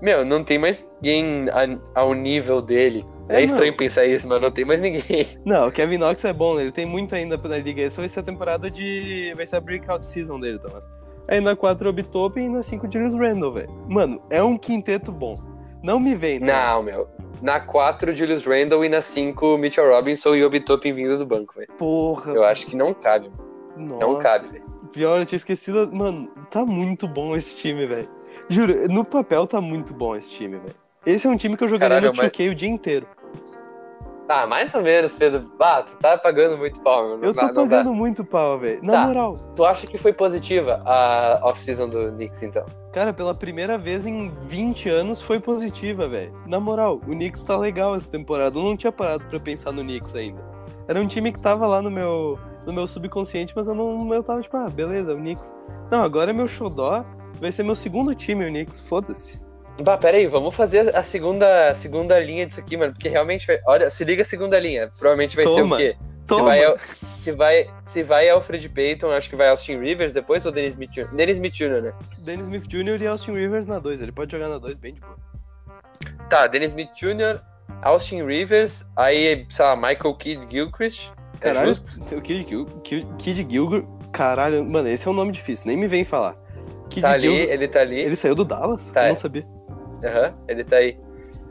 Meu, 0.00 0.24
não 0.24 0.44
tem 0.44 0.58
mais 0.58 0.86
ninguém 1.02 1.46
ao 1.94 2.14
nível 2.14 2.60
dele. 2.60 3.04
É, 3.28 3.40
é 3.40 3.44
estranho 3.44 3.72
não. 3.72 3.76
pensar 3.76 4.04
isso, 4.04 4.28
mas 4.28 4.40
não 4.40 4.50
tem 4.50 4.64
mais 4.64 4.80
ninguém. 4.80 5.26
Não, 5.44 5.66
o 5.66 5.72
Kevin 5.72 5.98
Knox 5.98 6.24
é 6.24 6.32
bom, 6.32 6.54
né? 6.54 6.62
ele 6.62 6.70
tem 6.70 6.86
muito 6.86 7.12
ainda 7.12 7.36
pra 7.36 7.58
liga. 7.58 7.82
Essa 7.82 8.00
vai 8.00 8.08
ser 8.08 8.20
a 8.20 8.22
temporada 8.22 8.70
de. 8.70 9.32
Vai 9.34 9.46
ser 9.46 9.56
a 9.56 9.60
breakout 9.60 10.06
season 10.06 10.38
dele, 10.38 10.60
Thomas. 10.60 10.88
Aí 11.28 11.40
na 11.40 11.56
4 11.56 11.88
Obitope 11.88 12.40
e 12.40 12.48
na 12.48 12.62
5 12.62 12.90
Julius 12.90 13.14
Randle, 13.14 13.52
velho. 13.52 13.70
Mano, 13.88 14.22
é 14.30 14.42
um 14.42 14.56
quinteto 14.56 15.10
bom. 15.10 15.36
Não 15.82 15.98
me 15.98 16.14
vem, 16.14 16.40
tá? 16.40 16.46
Não, 16.46 16.82
meu. 16.82 17.08
Na 17.42 17.60
4, 17.60 18.12
Julius 18.12 18.44
Randle 18.46 18.84
e 18.84 18.88
na 18.88 19.00
5, 19.00 19.58
Mitchell 19.58 19.88
Robinson 19.88 20.34
e 20.34 20.44
Obitope 20.44 20.90
vindo 20.92 21.18
do 21.18 21.26
banco, 21.26 21.54
velho. 21.54 21.68
Porra. 21.78 22.32
Eu 22.32 22.44
acho 22.44 22.66
que 22.66 22.76
não 22.76 22.94
cabe. 22.94 23.30
Nossa. 23.76 24.00
Não 24.00 24.18
cabe, 24.18 24.48
velho. 24.48 24.64
Pior, 24.92 25.20
eu 25.20 25.26
tinha 25.26 25.36
esquecido. 25.36 25.90
Mano, 25.92 26.28
tá 26.50 26.64
muito 26.64 27.06
bom 27.06 27.36
esse 27.36 27.56
time, 27.56 27.86
velho. 27.86 28.08
Juro, 28.48 28.88
no 28.88 29.04
papel 29.04 29.46
tá 29.46 29.60
muito 29.60 29.92
bom 29.92 30.16
esse 30.16 30.30
time, 30.30 30.56
velho. 30.58 30.74
Esse 31.04 31.26
é 31.26 31.30
um 31.30 31.36
time 31.36 31.56
que 31.56 31.64
eu 31.64 31.68
jogaria 31.68 32.00
Caralho, 32.00 32.16
no 32.16 32.22
2K 32.22 32.44
mas... 32.44 32.52
o 32.52 32.54
dia 32.54 32.68
inteiro. 32.68 33.06
Ah, 34.28 34.46
mais 34.46 34.74
ou 34.74 34.82
menos, 34.82 35.14
Pedro. 35.14 35.48
Ah, 35.60 35.82
tu 35.82 35.96
tá 35.98 36.18
pagando 36.18 36.58
muito 36.58 36.80
pau. 36.80 37.16
Não, 37.16 37.24
eu 37.24 37.32
tô 37.32 37.40
não 37.42 37.54
pagando 37.54 37.90
dá. 37.90 37.96
muito 37.96 38.24
pau, 38.24 38.58
velho. 38.58 38.82
Na 38.82 38.92
tá. 38.92 39.06
moral. 39.06 39.36
Tu 39.54 39.64
acha 39.64 39.86
que 39.86 39.96
foi 39.96 40.12
positiva 40.12 40.82
a 40.84 41.40
off-season 41.44 41.88
do 41.88 42.10
Knicks, 42.12 42.42
então? 42.42 42.66
Cara, 42.92 43.12
pela 43.12 43.34
primeira 43.34 43.78
vez 43.78 44.04
em 44.04 44.32
20 44.48 44.88
anos 44.88 45.22
foi 45.22 45.38
positiva, 45.38 46.08
velho. 46.08 46.32
Na 46.46 46.58
moral, 46.58 46.96
o 46.96 47.12
Knicks 47.12 47.44
tá 47.44 47.56
legal 47.56 47.94
essa 47.94 48.10
temporada. 48.10 48.58
Eu 48.58 48.64
não 48.64 48.76
tinha 48.76 48.90
parado 48.90 49.24
pra 49.26 49.38
pensar 49.38 49.70
no 49.70 49.82
Knicks 49.82 50.14
ainda. 50.14 50.42
Era 50.88 51.00
um 51.00 51.06
time 51.06 51.32
que 51.32 51.40
tava 51.40 51.66
lá 51.66 51.80
no 51.80 51.90
meu, 51.90 52.38
no 52.66 52.72
meu 52.72 52.86
subconsciente, 52.86 53.52
mas 53.54 53.68
eu 53.68 53.74
não. 53.74 54.12
Eu 54.12 54.22
tava 54.24 54.40
tipo, 54.40 54.56
ah, 54.56 54.68
beleza, 54.68 55.14
o 55.14 55.16
Knicks. 55.16 55.54
Não, 55.90 56.02
agora 56.02 56.30
é 56.30 56.34
meu 56.34 56.48
xodó. 56.48 57.04
Vai 57.40 57.52
ser 57.52 57.62
meu 57.62 57.74
segundo 57.76 58.14
time, 58.14 58.44
o 58.44 58.48
Knicks. 58.48 58.80
Foda-se. 58.80 59.45
Bah, 59.82 59.98
pera 59.98 60.16
aí, 60.16 60.26
vamos 60.26 60.54
fazer 60.54 60.94
a 60.96 61.02
segunda, 61.02 61.68
a 61.68 61.74
segunda 61.74 62.18
linha 62.18 62.46
disso 62.46 62.60
aqui, 62.60 62.76
mano. 62.76 62.92
Porque 62.92 63.08
realmente, 63.08 63.46
olha, 63.66 63.90
se 63.90 64.04
liga 64.04 64.22
a 64.22 64.24
segunda 64.24 64.58
linha. 64.58 64.90
Provavelmente 64.98 65.36
vai 65.36 65.44
Toma. 65.44 65.76
ser 65.76 65.82
o 65.82 65.92
quê? 65.92 65.98
Toma. 66.26 66.42
Se 66.44 66.56
vai, 66.56 66.76
se 67.16 67.32
vai, 67.32 67.66
se 67.84 68.02
vai 68.02 68.28
Alfred 68.30 68.68
Payton, 68.70 69.10
acho 69.10 69.28
que 69.28 69.36
vai 69.36 69.48
Austin 69.48 69.78
Rivers 69.78 70.14
depois 70.14 70.46
ou 70.46 70.52
Dennis 70.52 70.74
Smith 70.74 70.90
Jr.? 70.90 71.14
Dennis 71.14 71.36
Smith 71.36 71.54
Jr., 71.54 71.82
né? 71.82 71.92
Dennis 72.18 72.44
Smith 72.44 72.66
Jr. 72.66 73.02
e 73.02 73.06
Austin 73.06 73.32
Rivers 73.32 73.66
na 73.66 73.78
2. 73.78 74.00
Ele 74.00 74.12
pode 74.12 74.32
jogar 74.32 74.48
na 74.48 74.58
2 74.58 74.74
bem 74.74 74.94
de 74.94 75.00
boa. 75.00 75.16
Tá, 76.28 76.46
Dennis 76.46 76.68
Smith 76.68 76.90
Jr., 76.94 77.40
Austin 77.82 78.24
Rivers, 78.24 78.90
aí, 78.96 79.46
sei 79.50 79.64
lá, 79.64 79.76
Michael 79.76 80.14
Kidd 80.14 80.46
Gilchrist. 80.50 81.12
É 81.40 81.52
Caralho, 81.52 81.68
justo? 81.68 82.16
O 82.16 82.20
Kid, 82.22 82.44
Kid, 82.82 83.06
Kid 83.18 83.46
Gilchrist. 83.48 83.86
Caralho, 84.10 84.64
mano, 84.64 84.88
esse 84.88 85.06
é 85.06 85.10
um 85.10 85.14
nome 85.14 85.32
difícil, 85.32 85.66
nem 85.66 85.76
me 85.76 85.86
vem 85.86 86.04
falar. 86.04 86.34
Kid 86.88 87.02
tá 87.02 87.12
ali, 87.12 87.28
ele 87.28 87.68
tá 87.68 87.80
ali. 87.80 88.00
Ele 88.00 88.16
saiu 88.16 88.34
do 88.34 88.44
Dallas? 88.44 88.90
Tá. 88.90 89.04
Eu 89.04 89.08
não 89.10 89.16
sabia. 89.16 89.46
Aham, 90.04 90.28
uhum, 90.28 90.44
ele 90.48 90.64
tá 90.64 90.76
aí. 90.76 90.98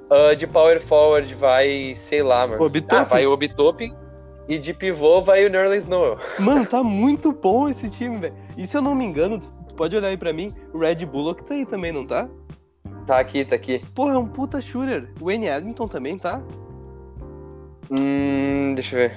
Uh, 0.10 0.36
de 0.36 0.46
power 0.46 0.80
forward 0.80 1.34
vai, 1.34 1.94
sei 1.96 2.22
lá, 2.22 2.46
mano. 2.46 2.62
Obitope? 2.64 2.96
Ah, 2.96 3.04
vai 3.04 3.26
o 3.26 3.32
Obitope. 3.32 3.92
E 4.48 4.60
de 4.60 4.74
pivô 4.74 5.22
vai 5.22 5.46
o 5.46 5.50
Nerlens 5.50 5.88
Noel. 5.88 6.18
Mano, 6.40 6.66
tá 6.66 6.84
muito 6.84 7.32
bom 7.32 7.68
esse 7.68 7.90
time, 7.90 8.20
velho. 8.20 8.36
E 8.56 8.68
se 8.68 8.78
eu 8.78 8.82
não 8.82 8.94
me 8.94 9.04
engano, 9.04 9.40
tu 9.40 9.74
pode 9.76 9.96
olhar 9.96 10.10
aí 10.10 10.18
pra 10.18 10.32
mim, 10.32 10.54
o 10.72 10.78
Red 10.78 11.04
Bullock 11.06 11.44
tá 11.44 11.56
aí 11.56 11.66
também, 11.66 11.92
não 11.92 12.06
tá? 12.06 12.30
Tá 13.08 13.20
aqui, 13.20 13.44
tá 13.44 13.56
aqui. 13.56 13.80
Porra, 13.96 14.14
é 14.14 14.18
um 14.18 14.28
puta 14.28 14.62
shooter. 14.62 15.12
O 15.20 15.26
Wayne 15.26 15.48
Edmonton 15.48 15.88
também, 15.88 16.18
tá? 16.18 16.42
Hum, 17.90 18.74
deixa 18.76 18.96
eu 18.96 19.10
ver. 19.10 19.16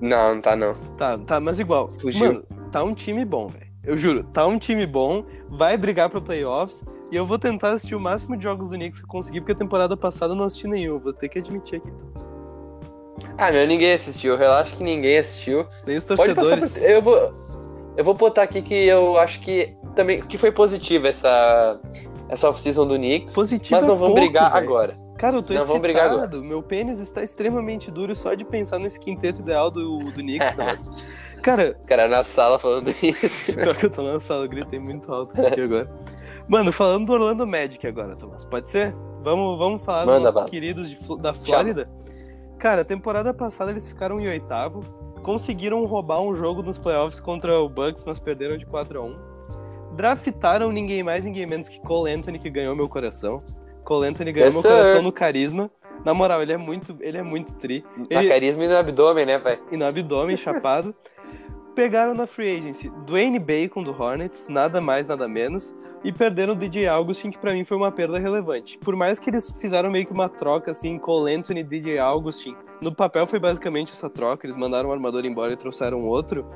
Não, 0.00 0.34
não 0.34 0.40
tá 0.40 0.56
não. 0.56 0.72
Tá, 0.96 1.18
tá, 1.18 1.40
mas 1.40 1.60
igual. 1.60 1.90
Fugiu. 2.00 2.26
Mano, 2.26 2.42
tá 2.72 2.82
um 2.82 2.94
time 2.94 3.24
bom, 3.24 3.48
velho. 3.48 3.64
Eu 3.82 3.96
juro, 3.98 4.24
tá 4.24 4.46
um 4.46 4.58
time 4.58 4.86
bom, 4.86 5.24
vai 5.48 5.76
brigar 5.76 6.08
pro 6.08 6.22
playoffs. 6.22 6.82
E 7.14 7.16
eu 7.16 7.24
vou 7.24 7.38
tentar 7.38 7.74
assistir 7.74 7.94
o 7.94 8.00
máximo 8.00 8.36
de 8.36 8.42
jogos 8.42 8.70
do 8.70 8.74
Knicks 8.74 8.98
que 8.98 9.04
eu 9.04 9.08
conseguir, 9.08 9.40
porque 9.40 9.52
a 9.52 9.54
temporada 9.54 9.96
passada 9.96 10.32
eu 10.32 10.36
não 10.36 10.46
assisti 10.46 10.66
nenhum. 10.66 10.98
Vou 10.98 11.12
ter 11.12 11.28
que 11.28 11.38
admitir 11.38 11.76
aqui. 11.76 11.92
Ah, 13.38 13.52
meu, 13.52 13.68
ninguém 13.68 13.92
assistiu. 13.92 14.36
Relaxa 14.36 14.74
que 14.74 14.82
ninguém 14.82 15.18
assistiu. 15.18 15.64
Nem 15.86 15.96
os 15.96 16.04
torcedores. 16.04 16.48
Pode 16.48 16.60
passar 16.60 16.84
Eu 16.84 17.00
vou, 17.00 17.32
eu 17.96 18.02
vou 18.02 18.14
botar 18.14 18.42
aqui 18.42 18.60
que 18.60 18.74
eu 18.74 19.16
acho 19.16 19.38
que 19.42 19.76
também 19.94 20.22
que 20.22 20.36
foi 20.36 20.50
positiva 20.50 21.06
essa 21.06 21.78
essa 22.28 22.48
off-season 22.48 22.84
do 22.84 22.96
Knicks. 22.96 23.32
Positiva 23.32 23.76
mas 23.76 23.86
não 23.86 23.94
é 23.94 23.96
vamos 23.96 24.14
pouco, 24.14 24.26
brigar 24.26 24.50
véio. 24.50 24.64
agora. 24.64 24.96
Cara, 25.16 25.36
eu 25.36 25.42
tô 25.42 25.54
não 25.54 25.60
excitado. 25.60 25.66
Vamos 25.68 25.82
brigar 25.82 26.10
agora. 26.10 26.40
Meu 26.40 26.64
pênis 26.64 26.98
está 26.98 27.22
extremamente 27.22 27.92
duro 27.92 28.16
só 28.16 28.34
de 28.34 28.44
pensar 28.44 28.80
nesse 28.80 28.98
quinteto 28.98 29.40
ideal 29.40 29.70
do, 29.70 29.98
do 30.00 30.14
Knicks. 30.14 30.56
Cara. 31.44 31.78
Cara, 31.86 32.08
na 32.08 32.24
sala 32.24 32.58
falando 32.58 32.88
isso. 33.00 33.54
Pior 33.54 33.76
que 33.76 33.86
eu 33.86 33.90
tô 33.90 34.02
na 34.02 34.18
sala, 34.18 34.46
eu 34.46 34.48
gritei 34.48 34.80
muito 34.80 35.12
alto 35.12 35.34
isso 35.34 35.46
aqui 35.46 35.60
agora. 35.60 35.88
Mano, 36.48 36.70
falando 36.72 37.06
do 37.06 37.12
Orlando 37.14 37.46
Magic 37.46 37.86
agora, 37.86 38.14
Tomás, 38.16 38.44
pode 38.44 38.68
ser? 38.68 38.94
Vamos, 39.22 39.58
vamos 39.58 39.82
falar 39.82 40.04
Manda, 40.04 40.26
dos 40.26 40.34
nossos 40.34 40.50
queridos 40.50 40.90
de, 40.90 40.98
da 41.18 41.32
Flórida? 41.32 41.88
Cara, 42.58 42.84
temporada 42.84 43.32
passada 43.32 43.70
eles 43.70 43.88
ficaram 43.88 44.20
em 44.20 44.28
oitavo, 44.28 44.82
conseguiram 45.22 45.84
roubar 45.86 46.20
um 46.20 46.34
jogo 46.34 46.62
nos 46.62 46.78
playoffs 46.78 47.18
contra 47.18 47.58
o 47.58 47.68
Bucks, 47.68 48.04
mas 48.06 48.18
perderam 48.18 48.58
de 48.58 48.66
4 48.66 48.98
a 48.98 49.02
1 49.02 49.34
Draftaram 49.96 50.70
ninguém 50.70 51.02
mais, 51.02 51.24
ninguém 51.24 51.46
menos 51.46 51.68
que 51.68 51.80
Cole 51.80 52.12
Anthony, 52.12 52.38
que 52.38 52.50
ganhou 52.50 52.74
meu 52.74 52.88
coração. 52.88 53.38
Cole 53.84 54.08
Anthony 54.08 54.32
ganhou 54.32 54.46
yes, 54.46 54.54
meu 54.54 54.62
sir. 54.62 54.68
coração 54.68 55.02
no 55.02 55.12
carisma. 55.12 55.70
Na 56.04 56.12
moral, 56.12 56.42
ele 56.42 56.52
é 56.52 56.56
muito, 56.56 56.96
ele 57.00 57.16
é 57.16 57.22
muito 57.22 57.52
tri. 57.54 57.84
Ele... 58.10 58.22
Na 58.22 58.28
carisma 58.28 58.64
e 58.64 58.68
no 58.68 58.76
abdômen, 58.76 59.24
né, 59.24 59.38
pai? 59.38 59.58
E 59.70 59.76
no 59.76 59.86
abdômen, 59.86 60.36
chapado. 60.36 60.94
Pegaram 61.74 62.14
na 62.14 62.26
free 62.26 62.56
agency 62.56 62.88
Dwayne 63.06 63.38
Bacon 63.38 63.82
do 63.82 63.90
Hornets, 63.90 64.46
nada 64.48 64.80
mais, 64.80 65.06
nada 65.06 65.28
menos, 65.28 65.74
e 66.02 66.12
perderam 66.12 66.54
o 66.54 66.56
DJ 66.56 66.86
Augustin, 66.86 67.30
que 67.30 67.38
para 67.38 67.52
mim 67.52 67.64
foi 67.64 67.76
uma 67.76 67.90
perda 67.90 68.18
relevante. 68.18 68.78
Por 68.78 68.94
mais 68.96 69.18
que 69.18 69.28
eles 69.30 69.50
fizeram 69.60 69.90
meio 69.90 70.06
que 70.06 70.12
uma 70.12 70.28
troca 70.28 70.70
assim, 70.70 70.98
Cole 70.98 71.34
Anthony 71.34 71.60
e 71.60 71.64
DJ 71.64 71.98
Augustin, 71.98 72.56
no 72.80 72.94
papel 72.94 73.26
foi 73.26 73.38
basicamente 73.38 73.92
essa 73.92 74.08
troca, 74.08 74.46
eles 74.46 74.56
mandaram 74.56 74.90
um 74.90 74.92
armador 74.92 75.24
embora 75.24 75.52
e 75.52 75.56
trouxeram 75.56 76.02
outro. 76.02 76.46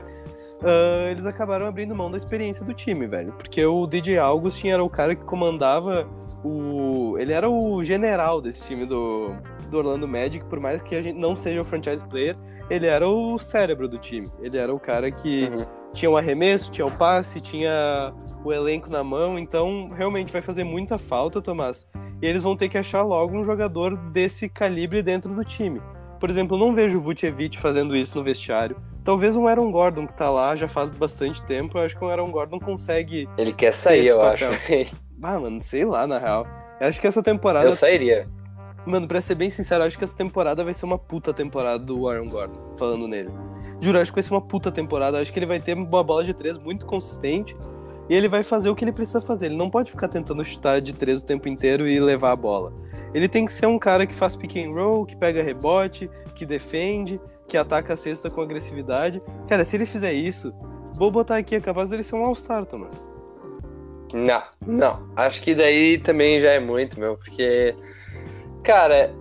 Uh, 0.60 1.08
eles 1.10 1.24
acabaram 1.24 1.66
abrindo 1.66 1.94
mão 1.94 2.10
da 2.10 2.16
experiência 2.16 2.64
do 2.64 2.74
time, 2.74 3.06
velho. 3.06 3.32
Porque 3.32 3.64
o 3.64 3.86
DJ 3.86 4.18
Augustin 4.18 4.70
era 4.70 4.82
o 4.82 4.90
cara 4.90 5.14
que 5.14 5.24
comandava 5.24 6.08
o. 6.44 7.16
Ele 7.16 7.32
era 7.32 7.48
o 7.48 7.82
general 7.84 8.40
desse 8.40 8.66
time 8.66 8.84
do, 8.84 9.36
do 9.70 9.78
Orlando 9.78 10.08
Magic, 10.08 10.44
por 10.46 10.58
mais 10.58 10.82
que 10.82 10.96
a 10.96 11.02
gente 11.02 11.16
não 11.16 11.36
seja 11.36 11.60
o 11.60 11.64
franchise 11.64 12.04
player, 12.04 12.36
ele 12.70 12.86
era 12.86 13.08
o 13.08 13.38
cérebro 13.38 13.88
do 13.88 13.98
time. 13.98 14.26
Ele 14.40 14.58
era 14.58 14.72
o 14.72 14.78
cara 14.78 15.10
que 15.10 15.44
uhum. 15.44 15.64
tinha 15.92 16.10
o 16.10 16.16
arremesso, 16.16 16.70
tinha 16.70 16.86
o 16.86 16.90
passe, 16.90 17.40
tinha 17.40 18.12
o 18.44 18.52
elenco 18.52 18.90
na 18.90 19.02
mão. 19.02 19.38
Então, 19.38 19.90
realmente 19.94 20.32
vai 20.32 20.42
fazer 20.42 20.64
muita 20.64 20.98
falta, 20.98 21.40
Tomás. 21.40 21.86
E 22.20 22.26
eles 22.26 22.42
vão 22.42 22.56
ter 22.56 22.68
que 22.68 22.76
achar 22.76 23.02
logo 23.02 23.36
um 23.36 23.44
jogador 23.44 23.96
desse 23.96 24.48
calibre 24.48 25.02
dentro 25.02 25.32
do 25.34 25.44
time. 25.44 25.80
Por 26.18 26.28
exemplo, 26.28 26.56
eu 26.56 26.60
não 26.60 26.74
vejo 26.74 26.98
o 26.98 27.00
Vucevic 27.00 27.58
fazendo 27.58 27.96
isso 27.96 28.16
no 28.18 28.24
vestiário. 28.24 28.76
Talvez 29.04 29.36
um 29.36 29.46
Aaron 29.46 29.70
Gordon 29.70 30.06
que 30.06 30.12
tá 30.12 30.28
lá 30.28 30.56
já 30.56 30.66
faz 30.66 30.90
bastante 30.90 31.42
tempo. 31.44 31.78
Eu 31.78 31.84
acho 31.84 31.96
que 31.96 32.04
o 32.04 32.08
Aaron 32.08 32.30
Gordon 32.30 32.58
consegue. 32.58 33.28
Ele 33.38 33.52
quer 33.52 33.72
sair, 33.72 34.08
eu 34.08 34.18
papel. 34.18 34.50
acho. 34.50 34.96
ah, 35.22 35.38
mano, 35.38 35.62
sei 35.62 35.84
lá, 35.84 36.06
na 36.06 36.18
real. 36.18 36.46
Eu 36.80 36.88
acho 36.88 37.00
que 37.00 37.06
essa 37.06 37.22
temporada. 37.22 37.64
Eu 37.64 37.72
sairia. 37.72 38.28
Mano, 38.88 39.06
pra 39.06 39.20
ser 39.20 39.34
bem 39.34 39.50
sincero, 39.50 39.84
acho 39.84 39.98
que 39.98 40.04
essa 40.04 40.16
temporada 40.16 40.64
vai 40.64 40.72
ser 40.72 40.86
uma 40.86 40.98
puta 40.98 41.34
temporada 41.34 41.78
do 41.78 42.08
Aaron 42.08 42.26
Gordon, 42.26 42.74
falando 42.78 43.06
nele. 43.06 43.30
Juro, 43.82 43.98
acho 44.00 44.10
que 44.10 44.16
vai 44.16 44.22
ser 44.22 44.32
uma 44.32 44.40
puta 44.40 44.72
temporada. 44.72 45.20
Acho 45.20 45.30
que 45.30 45.38
ele 45.38 45.46
vai 45.46 45.60
ter 45.60 45.76
uma 45.76 46.02
bola 46.02 46.24
de 46.24 46.32
três 46.32 46.56
muito 46.56 46.86
consistente 46.86 47.54
e 48.08 48.14
ele 48.14 48.28
vai 48.28 48.42
fazer 48.42 48.70
o 48.70 48.74
que 48.74 48.82
ele 48.82 48.92
precisa 48.92 49.20
fazer. 49.20 49.46
Ele 49.46 49.56
não 49.56 49.68
pode 49.68 49.90
ficar 49.90 50.08
tentando 50.08 50.42
chutar 50.42 50.80
de 50.80 50.94
três 50.94 51.20
o 51.20 51.24
tempo 51.24 51.48
inteiro 51.48 51.86
e 51.86 52.00
levar 52.00 52.32
a 52.32 52.36
bola. 52.36 52.72
Ele 53.12 53.28
tem 53.28 53.44
que 53.44 53.52
ser 53.52 53.66
um 53.66 53.78
cara 53.78 54.06
que 54.06 54.14
faz 54.14 54.34
pick 54.34 54.56
and 54.56 54.72
roll, 54.72 55.04
que 55.04 55.14
pega 55.14 55.42
rebote, 55.42 56.10
que 56.34 56.46
defende, 56.46 57.20
que 57.46 57.58
ataca 57.58 57.92
a 57.92 57.96
cesta 57.96 58.30
com 58.30 58.40
agressividade. 58.40 59.22
Cara, 59.46 59.66
se 59.66 59.76
ele 59.76 59.84
fizer 59.84 60.14
isso, 60.14 60.50
vou 60.94 61.10
botar 61.10 61.36
aqui, 61.36 61.54
é 61.54 61.60
capaz 61.60 61.90
dele 61.90 62.02
ser 62.02 62.16
um 62.16 62.24
All-Star, 62.24 62.64
Thomas. 62.64 63.10
Não, 64.14 64.42
não. 64.66 65.10
Acho 65.14 65.42
que 65.42 65.54
daí 65.54 65.98
também 65.98 66.40
já 66.40 66.52
é 66.52 66.58
muito, 66.58 66.98
meu, 66.98 67.18
porque 67.18 67.74
Cara, 68.62 69.14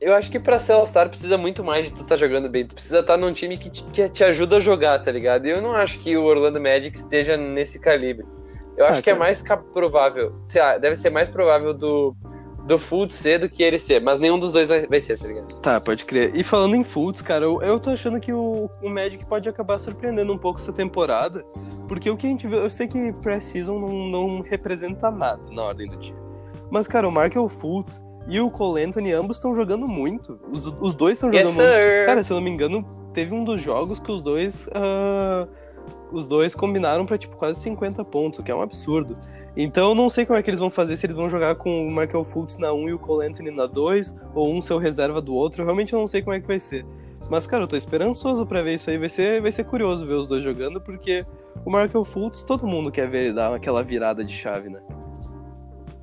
eu 0.00 0.14
acho 0.14 0.30
que 0.30 0.38
pra 0.38 0.58
ser 0.58 0.72
All-Star 0.72 1.08
precisa 1.08 1.38
muito 1.38 1.64
mais 1.64 1.86
de 1.86 1.92
tu 1.92 2.02
estar 2.02 2.14
tá 2.14 2.16
jogando 2.16 2.48
bem. 2.48 2.66
Tu 2.66 2.74
precisa 2.74 3.00
estar 3.00 3.14
tá 3.14 3.18
num 3.18 3.32
time 3.32 3.56
que 3.56 3.70
te, 3.70 3.84
que 3.84 4.08
te 4.08 4.24
ajuda 4.24 4.56
a 4.56 4.60
jogar, 4.60 4.98
tá 4.98 5.10
ligado? 5.10 5.46
E 5.46 5.50
eu 5.50 5.62
não 5.62 5.72
acho 5.72 5.98
que 5.98 6.16
o 6.16 6.24
Orlando 6.24 6.60
Magic 6.60 6.96
esteja 6.96 7.36
nesse 7.36 7.78
calibre. 7.78 8.26
Eu 8.76 8.84
acho 8.84 9.00
ah, 9.00 9.02
que 9.02 9.10
é 9.10 9.14
mais 9.14 9.42
provável, 9.72 10.34
sei 10.48 10.60
lá, 10.60 10.76
deve 10.76 10.96
ser 10.96 11.08
mais 11.08 11.30
provável 11.30 11.72
do, 11.72 12.14
do 12.66 12.78
Fultz 12.78 13.14
ser 13.14 13.38
do 13.38 13.48
que 13.48 13.62
ele 13.62 13.78
ser, 13.78 14.02
mas 14.02 14.20
nenhum 14.20 14.38
dos 14.38 14.52
dois 14.52 14.68
vai, 14.68 14.86
vai 14.86 15.00
ser, 15.00 15.18
tá 15.18 15.26
ligado? 15.26 15.60
Tá, 15.60 15.80
pode 15.80 16.04
crer. 16.04 16.34
E 16.34 16.44
falando 16.44 16.76
em 16.76 16.84
Fultz, 16.84 17.22
cara, 17.22 17.46
eu, 17.46 17.62
eu 17.62 17.80
tô 17.80 17.88
achando 17.88 18.20
que 18.20 18.34
o, 18.34 18.68
o 18.82 18.90
Magic 18.90 19.24
pode 19.24 19.48
acabar 19.48 19.78
surpreendendo 19.78 20.30
um 20.30 20.36
pouco 20.36 20.60
essa 20.60 20.74
temporada, 20.74 21.42
porque 21.88 22.10
o 22.10 22.16
que 22.18 22.26
a 22.26 22.30
gente 22.30 22.46
vê, 22.46 22.56
eu 22.56 22.68
sei 22.68 22.86
que 22.86 23.12
pré-season 23.22 23.78
não, 23.78 24.08
não 24.08 24.40
representa 24.42 25.10
nada 25.10 25.40
na 25.50 25.62
ordem 25.62 25.88
do 25.88 25.96
time. 25.96 26.18
Mas, 26.70 26.86
cara, 26.86 27.08
o 27.08 27.12
Markel 27.12 27.48
Fultz, 27.48 28.02
e 28.28 28.40
o 28.40 28.50
Cole 28.50 28.82
Anthony, 28.82 29.12
ambos 29.12 29.36
estão 29.36 29.54
jogando 29.54 29.86
muito. 29.86 30.38
Os, 30.50 30.66
os 30.80 30.94
dois 30.94 31.14
estão 31.14 31.30
jogando 31.30 31.46
yes, 31.46 31.56
muito. 31.56 31.68
Sir. 31.68 32.06
Cara, 32.06 32.22
se 32.22 32.32
eu 32.32 32.36
não 32.36 32.42
me 32.42 32.50
engano, 32.50 32.84
teve 33.12 33.34
um 33.34 33.44
dos 33.44 33.60
jogos 33.60 34.00
que 34.00 34.10
os 34.10 34.20
dois. 34.20 34.66
Uh, 34.66 35.48
os 36.12 36.26
dois 36.26 36.54
combinaram 36.54 37.04
para 37.04 37.18
tipo 37.18 37.36
quase 37.36 37.60
50 37.60 38.04
pontos, 38.04 38.44
que 38.44 38.50
é 38.50 38.54
um 38.54 38.62
absurdo. 38.62 39.14
Então 39.56 39.90
eu 39.90 39.94
não 39.94 40.08
sei 40.08 40.26
como 40.26 40.38
é 40.38 40.42
que 40.42 40.50
eles 40.50 40.60
vão 40.60 40.70
fazer, 40.70 40.96
se 40.96 41.06
eles 41.06 41.16
vão 41.16 41.28
jogar 41.28 41.54
com 41.56 41.82
o 41.82 41.88
Michael 41.88 42.24
Fultz 42.24 42.58
na 42.58 42.72
1 42.72 42.88
e 42.88 42.92
o 42.94 42.98
Cole 42.98 43.26
Anthony 43.26 43.50
na 43.50 43.66
2, 43.66 44.14
ou 44.34 44.52
um 44.52 44.60
ser 44.60 44.78
reserva 44.78 45.20
do 45.20 45.34
outro. 45.34 45.62
Eu 45.62 45.66
realmente 45.66 45.92
não 45.92 46.06
sei 46.06 46.22
como 46.22 46.34
é 46.34 46.40
que 46.40 46.46
vai 46.46 46.58
ser. 46.58 46.84
Mas, 47.28 47.46
cara, 47.46 47.64
eu 47.64 47.68
tô 47.68 47.76
esperançoso 47.76 48.46
para 48.46 48.62
ver 48.62 48.74
isso 48.74 48.90
aí. 48.90 48.98
Vai 48.98 49.08
ser, 49.08 49.40
vai 49.40 49.50
ser 49.50 49.64
curioso 49.64 50.06
ver 50.06 50.14
os 50.14 50.26
dois 50.26 50.44
jogando, 50.44 50.80
porque 50.80 51.24
o 51.64 51.70
Michael 51.70 52.04
Fultz, 52.04 52.44
todo 52.44 52.66
mundo 52.66 52.90
quer 52.90 53.08
ver 53.08 53.26
ele 53.26 53.32
dar 53.32 53.52
aquela 53.54 53.82
virada 53.82 54.24
de 54.24 54.32
chave, 54.32 54.68
né? 54.68 54.80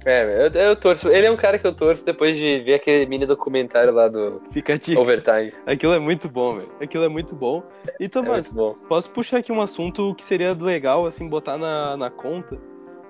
É, 0.06 0.48
eu, 0.48 0.62
eu 0.62 0.76
torço. 0.76 1.10
Ele 1.10 1.26
é 1.28 1.32
um 1.32 1.38
cara 1.38 1.58
que 1.58 1.66
eu 1.66 1.74
torço 1.74 2.06
depois 2.06 2.38
de 2.38 2.60
ver 2.60 2.76
aquele 2.76 3.06
mini 3.06 3.26
documentário 3.26 3.94
lá 3.94 4.08
do 4.08 4.42
Fica 4.52 4.74
Overtime. 4.98 5.54
Aquilo 5.66 5.94
é 5.94 6.00
muito 6.00 6.30
bom, 6.30 6.56
velho. 6.56 6.70
Aquilo 6.82 7.04
é 7.04 7.10
muito 7.10 7.36
bom. 7.36 7.64
E 8.00 8.10
Tomás, 8.10 8.56
é 8.58 8.74
posso 8.88 9.10
puxar 9.10 9.38
aqui 9.38 9.52
um 9.52 9.62
assunto 9.62 10.14
que 10.16 10.24
seria 10.24 10.54
legal, 10.54 11.06
assim, 11.06 11.28
botar 11.28 11.58
na, 11.58 11.96
na 11.96 12.10
conta? 12.10 12.60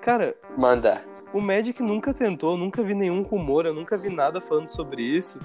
Cara. 0.02 0.36
Manda. 0.58 1.02
O 1.34 1.42
Magic 1.42 1.82
nunca 1.82 2.14
tentou, 2.14 2.56
nunca 2.56 2.84
vi 2.84 2.94
nenhum 2.94 3.24
rumor, 3.24 3.66
eu 3.66 3.74
nunca 3.74 3.98
vi 3.98 4.10
nada 4.10 4.40
falando 4.40 4.68
sobre 4.68 5.02
isso. 5.02 5.40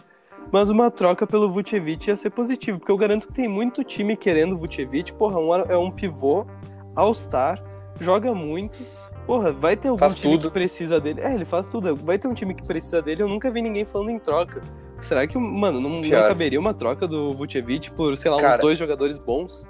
Mas 0.52 0.68
uma 0.68 0.90
troca 0.90 1.26
pelo 1.26 1.50
Vucevic 1.50 2.08
ia 2.08 2.16
ser 2.16 2.30
positivo, 2.30 2.78
porque 2.78 2.92
eu 2.92 2.96
garanto 2.96 3.26
que 3.26 3.32
tem 3.32 3.48
muito 3.48 3.82
time 3.82 4.16
querendo 4.16 4.54
o 4.54 4.58
Vucevic. 4.58 5.12
Porra, 5.14 5.38
um, 5.38 5.54
é 5.54 5.76
um 5.76 5.90
pivô, 5.90 6.46
All-Star, 6.94 7.62
joga 8.00 8.34
muito 8.34 8.78
Porra, 9.28 9.52
vai 9.52 9.76
ter 9.76 9.88
algum 9.88 9.98
faz 9.98 10.14
time 10.14 10.32
tudo. 10.32 10.48
que 10.48 10.54
precisa 10.54 10.98
dele. 10.98 11.20
É, 11.20 11.34
ele 11.34 11.44
faz 11.44 11.68
tudo. 11.68 11.94
Vai 11.94 12.18
ter 12.18 12.26
um 12.26 12.32
time 12.32 12.54
que 12.54 12.62
precisa 12.62 13.02
dele. 13.02 13.22
Eu 13.22 13.28
nunca 13.28 13.50
vi 13.50 13.60
ninguém 13.60 13.84
falando 13.84 14.08
em 14.08 14.18
troca. 14.18 14.62
Será 15.02 15.26
que, 15.26 15.36
mano, 15.36 15.78
não, 15.82 16.00
não 16.00 16.10
caberia 16.10 16.58
uma 16.58 16.72
troca 16.72 17.06
do 17.06 17.34
Vucevic 17.34 17.90
por, 17.90 18.16
sei 18.16 18.30
lá, 18.30 18.38
Cara, 18.38 18.54
uns 18.54 18.62
dois 18.62 18.78
jogadores 18.78 19.18
bons? 19.18 19.68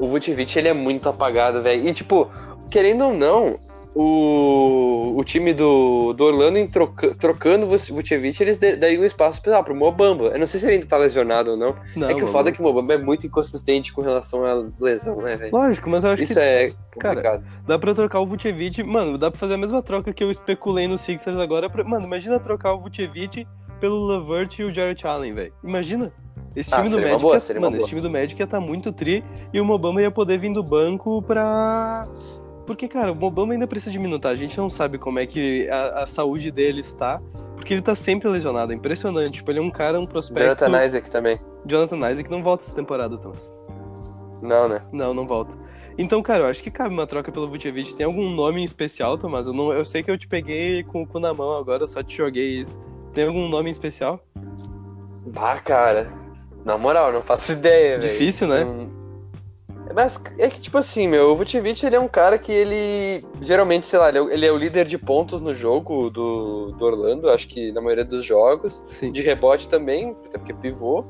O 0.00 0.08
Vucevic, 0.08 0.58
ele 0.58 0.66
é 0.66 0.72
muito 0.72 1.08
apagado, 1.08 1.62
velho. 1.62 1.88
E, 1.88 1.94
tipo, 1.94 2.28
querendo 2.68 3.04
ou 3.04 3.14
não, 3.14 3.56
o, 3.98 5.14
o 5.16 5.24
time 5.24 5.54
do, 5.54 6.12
do 6.12 6.24
Orlando 6.24 6.70
troca, 6.70 7.14
trocando 7.14 7.64
o 7.64 7.68
Vucevic, 7.70 8.42
eles 8.42 8.58
dariam 8.58 9.02
um 9.02 9.06
espaço 9.06 9.40
pra, 9.40 9.62
pro 9.62 9.74
Mobamba. 9.74 10.26
Eu 10.26 10.38
não 10.38 10.46
sei 10.46 10.60
se 10.60 10.66
ele 10.66 10.74
ainda 10.74 10.86
tá 10.86 10.98
lesionado 10.98 11.52
ou 11.52 11.56
não. 11.56 11.74
não 11.96 12.10
é 12.10 12.14
que 12.14 12.22
o 12.22 12.26
foda 12.26 12.50
é 12.50 12.52
que 12.52 12.60
o 12.60 12.62
Mobamba 12.62 12.92
é 12.92 12.98
muito 12.98 13.26
inconsistente 13.26 13.94
com 13.94 14.02
relação 14.02 14.44
à 14.44 14.66
lesão, 14.78 15.16
né, 15.22 15.38
velho? 15.38 15.50
Lógico, 15.50 15.88
mas 15.88 16.04
eu 16.04 16.10
acho 16.10 16.24
Isso 16.24 16.34
que... 16.34 16.40
Isso 16.40 16.46
é 16.46 16.74
complicado. 16.92 17.22
Cara, 17.22 17.42
dá 17.66 17.78
pra 17.78 17.94
trocar 17.94 18.20
o 18.20 18.26
Vucevic... 18.26 18.82
Mano, 18.82 19.16
dá 19.16 19.30
pra 19.30 19.40
fazer 19.40 19.54
a 19.54 19.58
mesma 19.58 19.80
troca 19.80 20.12
que 20.12 20.22
eu 20.22 20.30
especulei 20.30 20.86
no 20.86 20.98
Sixers 20.98 21.38
agora. 21.38 21.70
Pra... 21.70 21.82
Mano, 21.82 22.04
imagina 22.04 22.38
trocar 22.38 22.74
o 22.74 22.78
Vucevic 22.78 23.46
pelo 23.80 24.06
Levert 24.06 24.58
e 24.58 24.64
o 24.64 24.70
Jarrett 24.70 25.06
Allen, 25.06 25.32
velho. 25.32 25.54
Imagina. 25.64 26.12
Esse 26.54 26.74
ah, 26.74 26.82
time 26.82 26.90
do 26.90 27.00
Magic, 27.00 27.22
boa, 27.22 27.38
mano, 27.60 27.76
esse 27.78 27.86
time 27.86 28.00
do 28.02 28.10
Magic 28.10 28.38
ia 28.38 28.44
estar 28.44 28.60
tá 28.60 28.66
muito 28.66 28.92
tri 28.92 29.24
e 29.52 29.60
o 29.60 29.64
Mobamba 29.64 30.02
ia 30.02 30.10
poder 30.10 30.38
vir 30.38 30.52
do 30.52 30.62
banco 30.62 31.22
pra 31.22 32.06
porque, 32.66 32.88
cara, 32.88 33.12
o 33.12 33.14
Mobamba 33.14 33.52
ainda 33.52 33.66
precisa 33.66 33.92
de 33.92 33.98
minutar. 33.98 34.32
A 34.32 34.36
gente 34.36 34.58
não 34.58 34.68
sabe 34.68 34.98
como 34.98 35.18
é 35.18 35.26
que 35.26 35.68
a, 35.70 36.02
a, 36.02 36.06
saúde 36.06 36.50
dele 36.50 36.80
está. 36.80 37.20
Porque 37.54 37.72
ele 37.72 37.82
tá 37.82 37.94
sempre 37.94 38.28
lesionado. 38.28 38.72
É 38.72 38.74
impressionante. 38.74 39.34
Tipo, 39.34 39.52
ele 39.52 39.60
é 39.60 39.62
um 39.62 39.70
cara, 39.70 39.98
um 40.00 40.06
prospecto. 40.06 40.42
Jonathan 40.42 40.84
Isaac 40.84 41.10
também. 41.10 41.38
Jonathan 41.64 42.10
Isaac 42.10 42.30
não 42.30 42.42
volta 42.42 42.64
essa 42.64 42.74
temporada, 42.74 43.16
Thomas. 43.16 43.54
Não, 44.42 44.68
né? 44.68 44.82
Não, 44.92 45.14
não 45.14 45.26
volta. 45.26 45.56
Então, 45.96 46.22
cara, 46.22 46.44
eu 46.44 46.48
acho 46.48 46.62
que 46.62 46.70
cabe 46.70 46.92
uma 46.92 47.06
troca 47.06 47.32
pelo 47.32 47.48
Vucevic. 47.48 47.94
Tem 47.94 48.04
algum 48.04 48.28
nome 48.30 48.60
em 48.60 48.64
especial, 48.64 49.16
Thomas? 49.16 49.46
Eu, 49.46 49.52
não, 49.52 49.72
eu 49.72 49.84
sei 49.84 50.02
que 50.02 50.10
eu 50.10 50.18
te 50.18 50.28
peguei 50.28 50.82
com 50.82 51.02
o 51.02 51.06
cu 51.06 51.18
na 51.18 51.32
mão 51.32 51.56
agora, 51.56 51.84
eu 51.84 51.88
só 51.88 52.02
te 52.02 52.16
joguei 52.16 52.60
isso. 52.60 52.78
Tem 53.14 53.26
algum 53.26 53.48
nome 53.48 53.68
em 53.68 53.72
especial? 53.72 54.20
Bah, 55.26 55.58
cara. 55.58 56.12
Na 56.64 56.76
moral, 56.76 57.12
não 57.12 57.22
faço 57.22 57.52
ideia, 57.52 57.98
velho. 57.98 58.12
Difícil, 58.12 58.48
véio. 58.48 58.66
né? 58.66 58.95
Mas 59.94 60.22
é 60.38 60.48
que, 60.48 60.60
tipo 60.60 60.78
assim, 60.78 61.08
meu, 61.08 61.30
o 61.30 61.36
Vucevic 61.36 61.84
ele 61.84 61.96
é 61.96 62.00
um 62.00 62.08
cara 62.08 62.38
que 62.38 62.52
ele. 62.52 63.24
Geralmente, 63.40 63.86
sei 63.86 63.98
lá, 63.98 64.08
ele 64.08 64.18
é, 64.18 64.22
ele 64.34 64.46
é 64.46 64.52
o 64.52 64.56
líder 64.56 64.86
de 64.86 64.98
pontos 64.98 65.40
no 65.40 65.54
jogo 65.54 66.10
do, 66.10 66.72
do 66.72 66.84
Orlando, 66.84 67.30
acho 67.30 67.48
que 67.48 67.72
na 67.72 67.80
maioria 67.80 68.04
dos 68.04 68.24
jogos. 68.24 68.82
Sim. 68.88 69.12
De 69.12 69.22
rebote 69.22 69.68
também, 69.68 70.16
até 70.26 70.38
porque 70.38 70.54
pivô. 70.54 71.04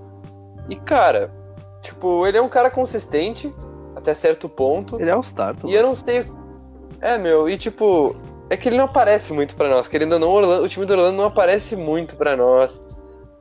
E, 0.69 0.77
cara, 0.77 1.33
tipo, 1.81 2.27
ele 2.27 2.39
é 2.39 2.43
um 2.43 2.49
cara 2.49 2.71
consistente 2.71 3.53
até 3.95 4.13
certo 4.15 4.49
ponto. 4.49 5.01
Ele 5.01 5.11
é 5.11 5.13
All-Star, 5.13 5.57
E 5.65 5.75
eu 5.75 5.83
não 5.83 5.95
sei. 5.95 6.27
É, 7.01 7.17
meu, 7.17 7.49
e 7.49 7.57
tipo. 7.57 8.15
É 8.49 8.57
que 8.57 8.69
ele 8.69 8.77
não 8.77 8.85
aparece 8.85 9.33
muito 9.33 9.57
para 9.57 9.69
nós. 9.69 9.89
Querendo 9.89 10.13
ou 10.13 10.19
não, 10.21 10.29
Orlando, 10.29 10.65
o 10.65 10.69
time 10.69 10.87
do 10.87 10.93
Orlando 10.93 11.17
não 11.17 11.25
aparece 11.25 11.75
muito 11.75 12.15
para 12.15 12.37
nós. 12.37 12.87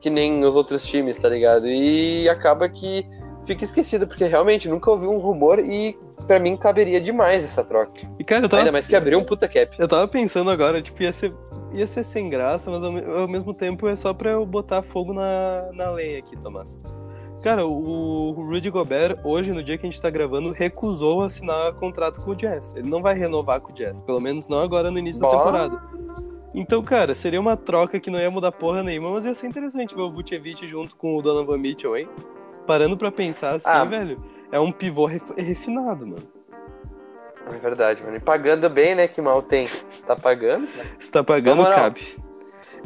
Que 0.00 0.10
nem 0.10 0.44
os 0.44 0.56
outros 0.56 0.84
times, 0.84 1.18
tá 1.18 1.28
ligado? 1.28 1.68
E 1.68 2.28
acaba 2.28 2.68
que 2.68 3.06
fica 3.46 3.64
esquecido, 3.64 4.06
porque 4.06 4.24
realmente 4.24 4.68
nunca 4.68 4.90
ouvi 4.90 5.06
um 5.06 5.18
rumor 5.18 5.58
e 5.60 5.96
para 6.26 6.38
mim 6.38 6.56
caberia 6.56 7.00
demais 7.00 7.44
essa 7.44 7.64
troca. 7.64 8.02
E, 8.18 8.24
cara, 8.24 8.44
eu 8.44 8.48
tava... 8.48 8.62
Ainda 8.62 8.72
mais 8.72 8.86
que 8.86 8.96
abriu 8.96 9.18
um 9.18 9.24
puta 9.24 9.48
cap. 9.48 9.74
Eu 9.78 9.88
tava 9.88 10.06
pensando 10.08 10.50
agora, 10.50 10.82
tipo, 10.82 11.02
ia 11.02 11.12
ser, 11.12 11.32
ia 11.72 11.86
ser 11.86 12.04
sem 12.04 12.28
graça, 12.28 12.70
mas 12.70 12.82
ao, 12.82 12.92
ao 13.20 13.28
mesmo 13.28 13.54
tempo 13.54 13.86
é 13.86 13.94
só 13.94 14.12
pra 14.12 14.32
eu 14.32 14.44
botar 14.44 14.82
fogo 14.82 15.14
na, 15.14 15.70
na 15.72 15.90
lenha 15.90 16.18
aqui, 16.18 16.36
Tomás. 16.36 16.76
Cara, 17.42 17.64
o, 17.64 18.30
o 18.30 18.32
Rudy 18.32 18.70
Gobert, 18.70 19.20
hoje, 19.22 19.52
no 19.52 19.62
dia 19.62 19.78
que 19.78 19.86
a 19.86 19.90
gente 19.90 20.00
tá 20.00 20.10
gravando, 20.10 20.50
recusou 20.50 21.22
assinar 21.22 21.72
contrato 21.74 22.20
com 22.20 22.32
o 22.32 22.34
Jazz. 22.34 22.74
Ele 22.74 22.88
não 22.88 23.00
vai 23.00 23.14
renovar 23.14 23.60
com 23.60 23.70
o 23.70 23.74
Jazz, 23.74 24.00
pelo 24.00 24.20
menos 24.20 24.48
não 24.48 24.60
agora 24.60 24.90
no 24.90 24.98
início 24.98 25.22
da 25.22 25.30
temporada. 25.30 25.80
Então, 26.52 26.82
cara, 26.82 27.14
seria 27.14 27.38
uma 27.38 27.56
troca 27.56 28.00
que 28.00 28.10
não 28.10 28.18
ia 28.18 28.30
mudar 28.30 28.50
porra 28.50 28.82
nenhuma, 28.82 29.10
mas 29.10 29.26
ia 29.26 29.34
ser 29.34 29.46
interessante 29.46 29.94
ver 29.94 30.00
o 30.00 30.10
Vucevic 30.10 30.66
junto 30.66 30.96
com 30.96 31.16
o 31.16 31.22
Donovan 31.22 31.58
Mitchell, 31.58 31.96
hein? 31.96 32.08
Parando 32.66 32.96
pra 32.96 33.10
pensar 33.10 33.54
assim, 33.54 33.68
ah. 33.68 33.84
velho, 33.84 34.22
é 34.50 34.58
um 34.58 34.72
pivô 34.72 35.06
ref, 35.06 35.30
refinado, 35.36 36.06
mano. 36.06 36.36
É 37.46 37.58
verdade, 37.58 38.02
mano. 38.02 38.16
E 38.16 38.20
pagando 38.20 38.68
bem, 38.68 38.94
né? 38.94 39.06
Que 39.06 39.20
mal 39.20 39.40
tem. 39.40 39.66
Você 39.66 40.04
tá 40.04 40.16
pagando? 40.16 40.68
Você 40.98 41.10
tá 41.10 41.22
pagando, 41.22 41.64
cabe. 41.64 42.16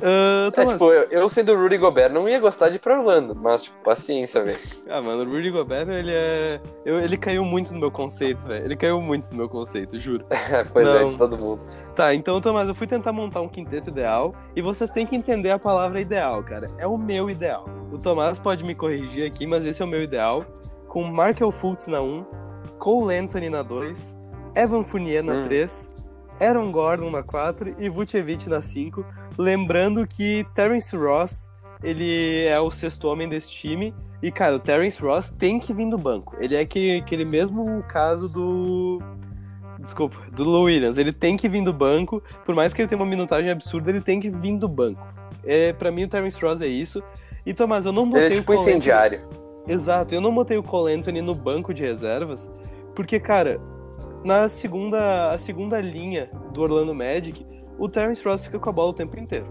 Uh, 0.01 0.61
é, 0.61 0.67
tipo, 0.67 0.93
eu, 0.93 1.03
eu, 1.11 1.29
sendo 1.29 1.53
o 1.53 1.63
Rudy 1.63 1.77
Gobert 1.77 2.11
não 2.11 2.29
ia 2.29 2.41
gostar 2.41 2.71
de 2.71 2.77
ir 2.77 2.79
pra 2.79 2.99
Orlando, 2.99 3.35
mas, 3.35 3.65
tipo, 3.65 3.77
paciência, 3.85 4.43
velho. 4.43 4.59
Ah, 4.89 5.01
mano, 5.03 5.23
o 5.23 5.31
Rudy 5.31 5.51
Gobert, 5.51 5.89
ele 5.89 6.13
é. 6.13 6.61
Eu, 6.85 6.99
ele 6.99 7.17
caiu 7.17 7.45
muito 7.45 7.75
no 7.75 7.81
meu 7.81 7.91
conceito, 7.91 8.47
velho. 8.47 8.65
Ele 8.65 8.77
caiu 8.77 9.01
muito 9.01 9.31
no 9.31 9.37
meu 9.37 9.49
conceito, 9.49 9.99
juro. 9.99 10.25
pois 10.73 10.87
não. 10.87 10.97
é, 10.97 11.05
de 11.05 11.19
todo 11.19 11.37
mundo. 11.37 11.61
Tá, 11.95 12.15
então, 12.15 12.41
Tomás, 12.41 12.69
eu 12.69 12.75
fui 12.75 12.87
tentar 12.87 13.13
montar 13.13 13.43
um 13.43 13.49
quinteto 13.49 13.91
ideal 13.91 14.35
e 14.57 14.63
vocês 14.63 14.91
têm 14.91 15.05
que 15.05 15.15
entender 15.15 15.51
a 15.51 15.59
palavra 15.59 16.01
ideal, 16.01 16.43
cara. 16.43 16.69
É 16.79 16.87
o 16.87 16.97
meu 16.97 17.29
ideal. 17.29 17.67
O 17.93 17.99
Tomás 17.99 18.39
pode 18.39 18.65
me 18.65 18.75
corrigir 18.75 19.27
aqui, 19.27 19.47
mas 19.47 19.67
esse 19.67 19.83
é 19.83 19.85
o 19.85 19.89
meu 19.89 20.03
ideal. 20.03 20.45
Com 20.89 21.05
Markel 21.05 21.53
Fultz 21.53 21.87
na 21.89 22.01
1, 22.01 22.25
Cole 22.79 23.15
Anthony 23.15 23.51
na 23.51 23.63
2, 23.63 24.17
Evan 24.57 24.83
Fournier 24.83 25.23
na 25.23 25.35
hum. 25.35 25.45
3, 25.45 25.89
Aaron 26.41 26.73
Gordon 26.73 27.11
na 27.11 27.23
4 27.23 27.75
e 27.79 27.89
Vucevic 27.89 28.49
na 28.49 28.63
5 28.63 29.05
Lembrando 29.39 30.07
que 30.07 30.47
Terence 30.55 30.95
Ross, 30.97 31.51
ele 31.83 32.45
é 32.45 32.59
o 32.61 32.71
sexto 32.71 33.09
homem 33.09 33.29
desse 33.29 33.51
time. 33.51 33.95
E, 34.23 34.31
cara, 34.31 34.57
o 34.57 34.59
Terence 34.59 35.01
Ross 35.01 35.33
tem 35.39 35.59
que 35.59 35.73
vir 35.73 35.89
do 35.89 35.97
banco. 35.97 36.37
Ele 36.39 36.55
é 36.55 36.61
aquele, 36.61 36.99
aquele 36.99 37.25
mesmo 37.25 37.83
caso 37.85 38.29
do. 38.29 39.01
Desculpa, 39.79 40.17
do 40.33 40.45
Lou 40.45 40.65
Williams. 40.65 40.99
Ele 40.99 41.13
tem 41.13 41.37
que 41.37 41.49
vir 41.49 41.65
do 41.65 41.73
banco. 41.73 42.23
Por 42.45 42.55
mais 42.55 42.75
que 42.75 42.83
ele 42.83 42.89
tenha 42.89 43.01
uma 43.01 43.09
minutagem 43.09 43.51
absurda, 43.51 43.91
ele 43.91 44.03
tem 44.03 44.21
que 44.21 44.29
vir 44.29 44.59
do 44.59 44.69
banco. 44.69 45.07
É, 45.43 45.73
para 45.73 45.91
mim, 45.91 46.05
o 46.05 46.09
Terence 46.09 46.39
Ross 46.45 46.61
é 46.61 46.67
isso. 46.67 47.03
E, 47.47 47.55
Tomás, 47.55 47.87
eu 47.87 47.93
não 47.93 48.07
botei 48.07 48.27
ele 48.27 48.35
é 48.35 48.37
tipo 48.37 48.53
o 48.53 48.55
incendiário. 48.55 49.21
Exato, 49.67 50.15
eu 50.15 50.21
não 50.21 50.35
botei 50.35 50.57
o 50.57 50.63
Cole 50.63 50.93
Anthony 50.93 51.23
no 51.23 51.35
banco 51.35 51.73
de 51.73 51.83
reservas, 51.83 52.51
porque, 52.95 53.21
cara, 53.21 53.61
na 54.25 54.49
segunda, 54.49 55.33
a 55.33 55.39
segunda 55.39 55.81
linha 55.81 56.31
do 56.53 56.63
Orlando 56.63 56.95
Magic, 56.95 57.47
o 57.81 57.89
Terence 57.89 58.23
Ross 58.23 58.43
fica 58.43 58.59
com 58.59 58.69
a 58.69 58.73
bola 58.73 58.91
o 58.91 58.95
tempo 58.95 59.19
inteiro. 59.19 59.47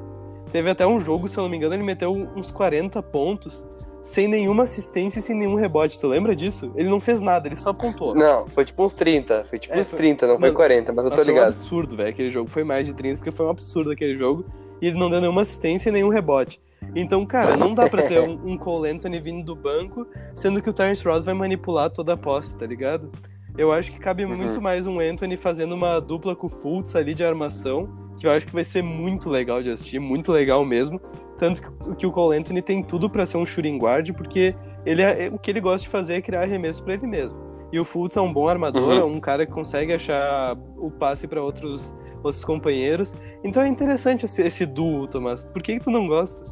Teve 0.52 0.70
até 0.70 0.86
um 0.86 1.00
jogo, 1.00 1.28
se 1.28 1.38
eu 1.38 1.44
não 1.44 1.50
me 1.50 1.58
engano, 1.58 1.74
ele 1.74 1.84
meteu 1.84 2.12
uns 2.12 2.52
40 2.52 3.02
pontos 3.04 3.68
sem 4.04 4.28
nenhuma 4.28 4.64
assistência 4.64 5.20
e 5.20 5.22
sem 5.22 5.36
nenhum 5.36 5.56
rebote. 5.56 6.00
Tu 6.00 6.08
lembra 6.08 6.36
disso? 6.36 6.72
Ele 6.76 6.90
não 6.90 7.00
fez 7.00 7.20
nada, 7.20 7.48
ele 7.48 7.56
só 7.56 7.74
pontuou. 7.74 8.16
Não, 8.16 8.48
foi 8.48 8.66
tipo 8.66 8.84
uns 8.84 8.94
30. 8.94 9.46
Foi 9.46 9.60
tipo 9.60 9.76
é, 9.76 9.80
uns 9.80 9.92
30, 9.92 10.28
não 10.28 10.40
foi 10.40 10.52
40, 10.52 10.94
mas 10.94 11.06
eu 11.06 11.12
tô 11.12 11.22
ligado. 11.22 11.36
Foi 11.36 11.44
um 11.44 11.48
absurdo, 11.48 11.96
velho. 11.96 12.10
Aquele 12.10 12.30
jogo 12.30 12.50
foi 12.50 12.64
mais 12.64 12.88
de 12.88 12.94
30, 12.94 13.18
porque 13.18 13.32
foi 13.32 13.46
um 13.46 13.50
absurdo 13.50 13.92
aquele 13.92 14.18
jogo. 14.18 14.46
E 14.82 14.88
ele 14.88 14.98
não 14.98 15.10
deu 15.10 15.20
nenhuma 15.20 15.42
assistência 15.42 15.90
e 15.90 15.92
nenhum 15.92 16.10
rebote. 16.10 16.62
Então, 16.96 17.26
cara, 17.26 17.58
não 17.58 17.74
dá 17.74 17.90
pra 17.90 18.04
ter 18.04 18.20
um, 18.28 18.54
um 18.54 18.58
Cole 18.58 18.90
Anthony 18.90 19.20
vindo 19.20 19.44
do 19.44 19.56
banco, 19.56 20.08
sendo 20.34 20.62
que 20.62 20.70
o 20.70 20.74
Terence 20.74 21.04
Ross 21.04 21.24
vai 21.24 21.34
manipular 21.34 21.90
toda 21.90 22.14
a 22.14 22.18
posse, 22.18 22.58
tá 22.58 22.66
ligado? 22.66 23.12
Eu 23.60 23.74
acho 23.74 23.92
que 23.92 24.00
cabe 24.00 24.24
uhum. 24.24 24.38
muito 24.38 24.62
mais 24.62 24.88
um 24.88 25.02
Anthony 25.02 25.36
fazendo 25.36 25.76
uma 25.76 26.00
dupla 26.00 26.34
com 26.34 26.48
o 26.48 26.50
Fultz 26.50 26.96
ali 26.96 27.14
de 27.14 27.26
armação, 27.26 27.90
que 28.18 28.26
eu 28.26 28.32
acho 28.32 28.48
que 28.48 28.54
vai 28.54 28.64
ser 28.64 28.82
muito 28.82 29.30
legal 29.30 29.62
de 29.62 29.70
assistir, 29.70 30.00
muito 30.00 30.32
legal 30.32 30.64
mesmo. 30.64 30.98
Tanto 31.38 31.62
que, 31.62 31.96
que 31.96 32.08
o 32.08 32.12
Cole 32.14 32.38
Anthony 32.38 32.62
tem 32.62 32.82
tudo 32.82 33.10
para 33.10 33.26
ser 33.26 33.36
um 33.36 33.46
shooting 33.46 33.78
guard, 33.78 34.14
porque 34.14 34.56
ele 34.86 35.02
é, 35.02 35.30
o 35.30 35.38
que 35.38 35.52
ele 35.52 35.60
gosta 35.60 35.80
de 35.80 35.90
fazer 35.90 36.14
é 36.14 36.22
criar 36.22 36.44
arremesso 36.44 36.82
para 36.82 36.94
ele 36.94 37.06
mesmo. 37.06 37.38
E 37.70 37.78
o 37.78 37.84
Fultz 37.84 38.16
é 38.16 38.22
um 38.22 38.32
bom 38.32 38.48
armador, 38.48 38.82
uhum. 38.82 38.98
é 38.98 39.04
um 39.04 39.20
cara 39.20 39.46
que 39.46 39.52
consegue 39.52 39.92
achar 39.92 40.58
o 40.78 40.90
passe 40.90 41.28
para 41.28 41.44
outros, 41.44 41.94
outros 42.24 42.46
companheiros. 42.46 43.14
Então 43.44 43.62
é 43.62 43.68
interessante 43.68 44.24
esse, 44.24 44.42
esse 44.42 44.66
duo, 44.66 45.06
Tomás. 45.06 45.44
Por 45.44 45.62
que, 45.62 45.74
que 45.74 45.84
tu 45.84 45.92
não 45.92 46.08
gosta? 46.08 46.46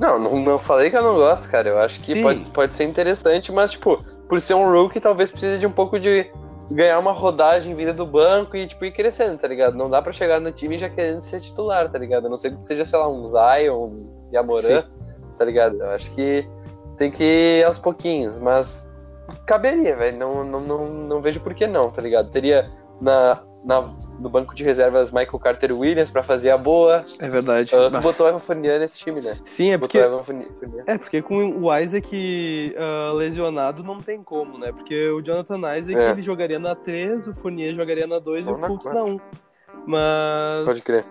Não, 0.00 0.18
não, 0.18 0.40
não 0.40 0.58
falei 0.58 0.90
que 0.90 0.96
eu 0.96 1.04
não 1.04 1.14
gosto, 1.14 1.48
cara. 1.48 1.68
Eu 1.68 1.78
acho 1.78 2.00
que 2.00 2.20
pode, 2.20 2.50
pode 2.50 2.74
ser 2.74 2.82
interessante, 2.82 3.52
mas, 3.52 3.70
tipo, 3.70 4.04
por 4.28 4.40
ser 4.40 4.54
um 4.54 4.70
rookie, 4.70 5.00
talvez 5.00 5.30
precise 5.30 5.58
de 5.58 5.66
um 5.66 5.70
pouco 5.70 5.98
de 5.98 6.30
ganhar 6.70 6.98
uma 6.98 7.12
rodagem 7.12 7.74
vinda 7.74 7.94
do 7.94 8.06
banco 8.06 8.56
e, 8.56 8.66
tipo, 8.66 8.84
ir 8.84 8.92
crescendo, 8.92 9.38
tá 9.38 9.48
ligado? 9.48 9.76
Não 9.76 9.88
dá 9.88 10.02
pra 10.02 10.12
chegar 10.12 10.38
no 10.38 10.52
time 10.52 10.78
já 10.78 10.88
querendo 10.88 11.22
ser 11.22 11.40
titular, 11.40 11.90
tá 11.90 11.98
ligado? 11.98 12.26
A 12.26 12.30
não 12.30 12.36
ser 12.36 12.54
que 12.54 12.62
seja, 12.62 12.84
sei 12.84 12.98
lá, 12.98 13.08
um 13.08 13.26
Zion, 13.26 13.86
um 13.86 14.28
Yamoran, 14.32 14.84
tá 15.38 15.44
ligado? 15.44 15.80
Eu 15.80 15.90
acho 15.90 16.10
que 16.12 16.46
tem 16.96 17.10
que 17.10 17.24
ir 17.24 17.64
aos 17.64 17.78
pouquinhos, 17.78 18.38
mas 18.38 18.92
caberia, 19.46 19.96
velho. 19.96 20.18
Não, 20.18 20.44
não, 20.44 20.60
não, 20.60 20.88
não 20.88 21.22
vejo 21.22 21.40
por 21.40 21.54
que 21.54 21.66
não, 21.66 21.90
tá 21.90 22.02
ligado? 22.02 22.30
Teria 22.30 22.68
na 23.00 23.42
na, 23.64 23.82
no 24.18 24.28
banco 24.28 24.54
de 24.54 24.64
reservas 24.64 25.10
Michael 25.10 25.38
Carter 25.38 25.72
Williams 25.72 26.10
para 26.10 26.22
fazer 26.22 26.50
a 26.50 26.58
boa. 26.58 27.04
É 27.18 27.28
verdade. 27.28 27.74
Uh, 27.74 27.90
tu 27.90 28.00
botou 28.00 28.28
Evan 28.28 28.38
Fournier 28.38 28.78
nesse 28.78 28.98
time, 28.98 29.20
né? 29.20 29.38
Sim, 29.44 29.72
é 29.72 29.78
porque. 29.78 29.98
É, 30.86 30.98
porque 30.98 31.22
com 31.22 31.60
o 31.60 31.76
Isaac 31.76 32.74
uh, 32.76 33.14
lesionado 33.14 33.82
não 33.82 34.00
tem 34.00 34.22
como, 34.22 34.58
né? 34.58 34.72
Porque 34.72 35.08
o 35.10 35.20
Jonathan 35.20 35.58
Isaac 35.76 35.98
é. 35.98 36.10
ele 36.10 36.22
jogaria 36.22 36.58
na 36.58 36.74
3, 36.74 37.26
o 37.28 37.34
Fournier 37.34 37.74
jogaria 37.74 38.06
na 38.06 38.18
2 38.18 38.46
e 38.46 38.50
o 38.50 38.56
Fultz 38.56 38.90
na 38.90 39.04
1. 39.04 39.20
Mas. 39.86 40.64
Pode 40.64 40.82
crer. 40.82 41.04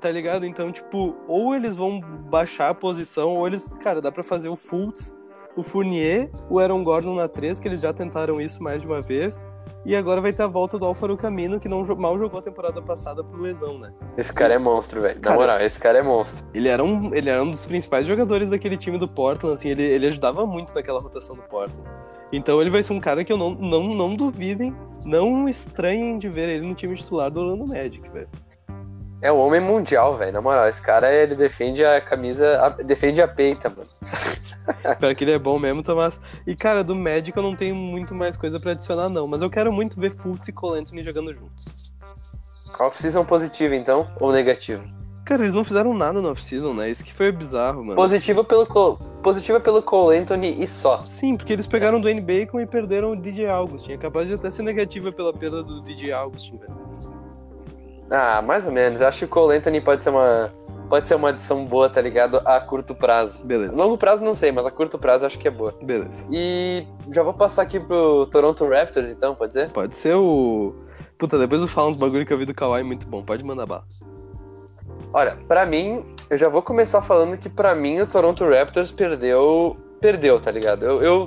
Tá 0.00 0.10
ligado? 0.10 0.44
Então, 0.44 0.72
tipo, 0.72 1.14
ou 1.28 1.54
eles 1.54 1.76
vão 1.76 2.00
baixar 2.00 2.70
a 2.70 2.74
posição, 2.74 3.36
ou 3.36 3.46
eles. 3.46 3.68
Cara, 3.80 4.00
dá 4.00 4.10
pra 4.10 4.22
fazer 4.22 4.48
o 4.48 4.56
Fultz, 4.56 5.14
o 5.56 5.62
Fournier, 5.62 6.30
o 6.50 6.58
Aaron 6.58 6.82
Gordon 6.82 7.14
na 7.14 7.28
3, 7.28 7.60
que 7.60 7.68
eles 7.68 7.80
já 7.80 7.92
tentaram 7.92 8.40
isso 8.40 8.62
mais 8.62 8.82
de 8.82 8.88
uma 8.88 9.00
vez. 9.00 9.44
E 9.84 9.96
agora 9.96 10.20
vai 10.20 10.32
ter 10.32 10.42
a 10.42 10.46
volta 10.46 10.78
do 10.78 10.86
Alfaro 10.86 11.16
Camino, 11.16 11.58
que 11.58 11.68
não 11.68 11.84
mal 11.96 12.16
jogou 12.16 12.38
a 12.38 12.42
temporada 12.42 12.80
passada 12.80 13.24
por 13.24 13.40
lesão, 13.40 13.78
né? 13.78 13.92
Esse 14.16 14.32
cara 14.32 14.54
é 14.54 14.58
monstro, 14.58 15.00
velho. 15.00 15.20
Na 15.20 15.34
moral, 15.34 15.60
esse 15.60 15.78
cara 15.78 15.98
é 15.98 16.02
monstro. 16.02 16.46
Ele 16.54 16.68
era, 16.68 16.84
um, 16.84 17.12
ele 17.12 17.28
era 17.28 17.42
um 17.42 17.50
dos 17.50 17.66
principais 17.66 18.06
jogadores 18.06 18.48
daquele 18.48 18.76
time 18.76 18.96
do 18.96 19.08
Portland, 19.08 19.54
assim, 19.54 19.70
ele, 19.70 19.82
ele 19.82 20.06
ajudava 20.06 20.46
muito 20.46 20.72
naquela 20.72 21.00
rotação 21.00 21.34
do 21.34 21.42
Portland. 21.42 21.82
Então 22.32 22.60
ele 22.60 22.70
vai 22.70 22.82
ser 22.82 22.92
um 22.92 23.00
cara 23.00 23.24
que 23.24 23.32
eu 23.32 23.36
não, 23.36 23.50
não, 23.50 23.94
não 23.94 24.14
duvidem, 24.14 24.74
não 25.04 25.48
estranhem 25.48 26.18
de 26.18 26.28
ver 26.28 26.48
ele 26.48 26.66
no 26.66 26.74
time 26.74 26.94
titular 26.94 27.30
do 27.30 27.40
Orlando 27.40 27.66
Magic, 27.66 28.08
velho. 28.08 28.28
É 29.22 29.30
o 29.30 29.36
homem 29.36 29.60
mundial, 29.60 30.16
velho. 30.16 30.32
Na 30.32 30.40
moral, 30.40 30.68
esse 30.68 30.82
cara 30.82 31.14
ele 31.14 31.36
defende 31.36 31.84
a 31.84 32.00
camisa, 32.00 32.60
a, 32.60 32.68
defende 32.70 33.22
a 33.22 33.28
peita, 33.28 33.70
mano. 33.70 33.88
Pior 34.98 35.14
que 35.14 35.22
ele 35.22 35.30
é 35.30 35.38
bom 35.38 35.60
mesmo, 35.60 35.80
Tomás. 35.80 36.18
E 36.44 36.56
cara, 36.56 36.82
do 36.82 36.96
Magic 36.96 37.36
eu 37.36 37.42
não 37.42 37.54
tenho 37.54 37.76
muito 37.76 38.16
mais 38.16 38.36
coisa 38.36 38.58
para 38.58 38.72
adicionar, 38.72 39.08
não. 39.08 39.28
Mas 39.28 39.40
eu 39.40 39.48
quero 39.48 39.72
muito 39.72 40.00
ver 40.00 40.12
Fultz 40.12 40.48
e 40.48 40.52
Cole 40.52 40.80
Anthony 40.80 41.04
jogando 41.04 41.32
juntos. 41.32 41.78
Off-season 42.80 43.24
positiva, 43.24 43.76
então? 43.76 44.08
Ou 44.18 44.32
negativo? 44.32 44.82
Cara, 45.24 45.42
eles 45.42 45.54
não 45.54 45.62
fizeram 45.62 45.94
nada 45.94 46.20
no 46.20 46.28
off-season, 46.28 46.74
né? 46.74 46.90
Isso 46.90 47.04
que 47.04 47.14
foi 47.14 47.30
bizarro, 47.30 47.84
mano. 47.84 47.94
Positiva 47.94 48.42
pelo, 48.42 48.66
Cole, 48.66 48.98
positiva 49.22 49.60
pelo 49.60 49.80
Cole 49.80 50.18
Anthony 50.18 50.60
e 50.60 50.66
só. 50.66 50.98
Sim, 51.06 51.36
porque 51.36 51.52
eles 51.52 51.68
pegaram 51.68 51.98
o 51.98 52.00
Dwayne 52.00 52.20
Bacon 52.20 52.60
e 52.60 52.66
perderam 52.66 53.12
o 53.12 53.16
DJ 53.16 53.46
Augustin. 53.46 53.92
É 53.92 53.98
capaz 53.98 54.26
de 54.26 54.34
até 54.34 54.50
ser 54.50 54.64
negativa 54.64 55.12
pela 55.12 55.32
perda 55.32 55.62
do 55.62 55.80
DJ 55.80 56.10
Augustin, 56.10 56.56
velho. 56.56 57.21
Ah, 58.12 58.42
mais 58.42 58.66
ou 58.66 58.72
menos. 58.72 59.00
Acho 59.00 59.20
que 59.20 59.24
o 59.24 59.28
Cole 59.28 59.56
Anthony 59.56 59.80
pode 59.80 60.04
ser 60.04 60.10
uma. 60.10 60.50
Pode 60.88 61.08
ser 61.08 61.14
uma 61.14 61.30
adição 61.30 61.64
boa, 61.64 61.88
tá 61.88 62.02
ligado? 62.02 62.42
A 62.44 62.60
curto 62.60 62.94
prazo. 62.94 63.42
Beleza. 63.42 63.74
Longo 63.74 63.96
prazo 63.96 64.22
não 64.22 64.34
sei, 64.34 64.52
mas 64.52 64.66
a 64.66 64.70
curto 64.70 64.98
prazo 64.98 65.24
acho 65.24 65.38
que 65.38 65.48
é 65.48 65.50
boa. 65.50 65.74
Beleza. 65.80 66.26
E 66.30 66.86
já 67.10 67.22
vou 67.22 67.32
passar 67.32 67.62
aqui 67.62 67.80
pro 67.80 68.26
Toronto 68.26 68.68
Raptors, 68.68 69.08
então, 69.08 69.34
pode 69.34 69.54
ser? 69.54 69.70
Pode 69.70 69.96
ser 69.96 70.14
o. 70.14 70.74
Puta, 71.16 71.38
depois 71.38 71.62
eu 71.62 71.68
falo 71.68 71.88
uns 71.88 71.96
bagulho 71.96 72.26
que 72.26 72.32
eu 72.32 72.36
vi 72.36 72.44
do 72.44 72.52
Kawhi 72.52 72.82
muito 72.82 73.06
bom. 73.06 73.24
Pode 73.24 73.42
mandar 73.42 73.64
bala. 73.64 73.84
Olha, 75.14 75.36
para 75.48 75.64
mim, 75.64 76.04
eu 76.28 76.36
já 76.36 76.48
vou 76.48 76.60
começar 76.60 77.00
falando 77.00 77.38
que 77.38 77.48
para 77.48 77.74
mim 77.74 78.00
o 78.00 78.06
Toronto 78.06 78.44
Raptors 78.46 78.90
perdeu. 78.90 79.76
Perdeu, 80.00 80.38
tá 80.38 80.50
ligado? 80.50 80.84
Eu, 80.84 81.02
eu. 81.02 81.26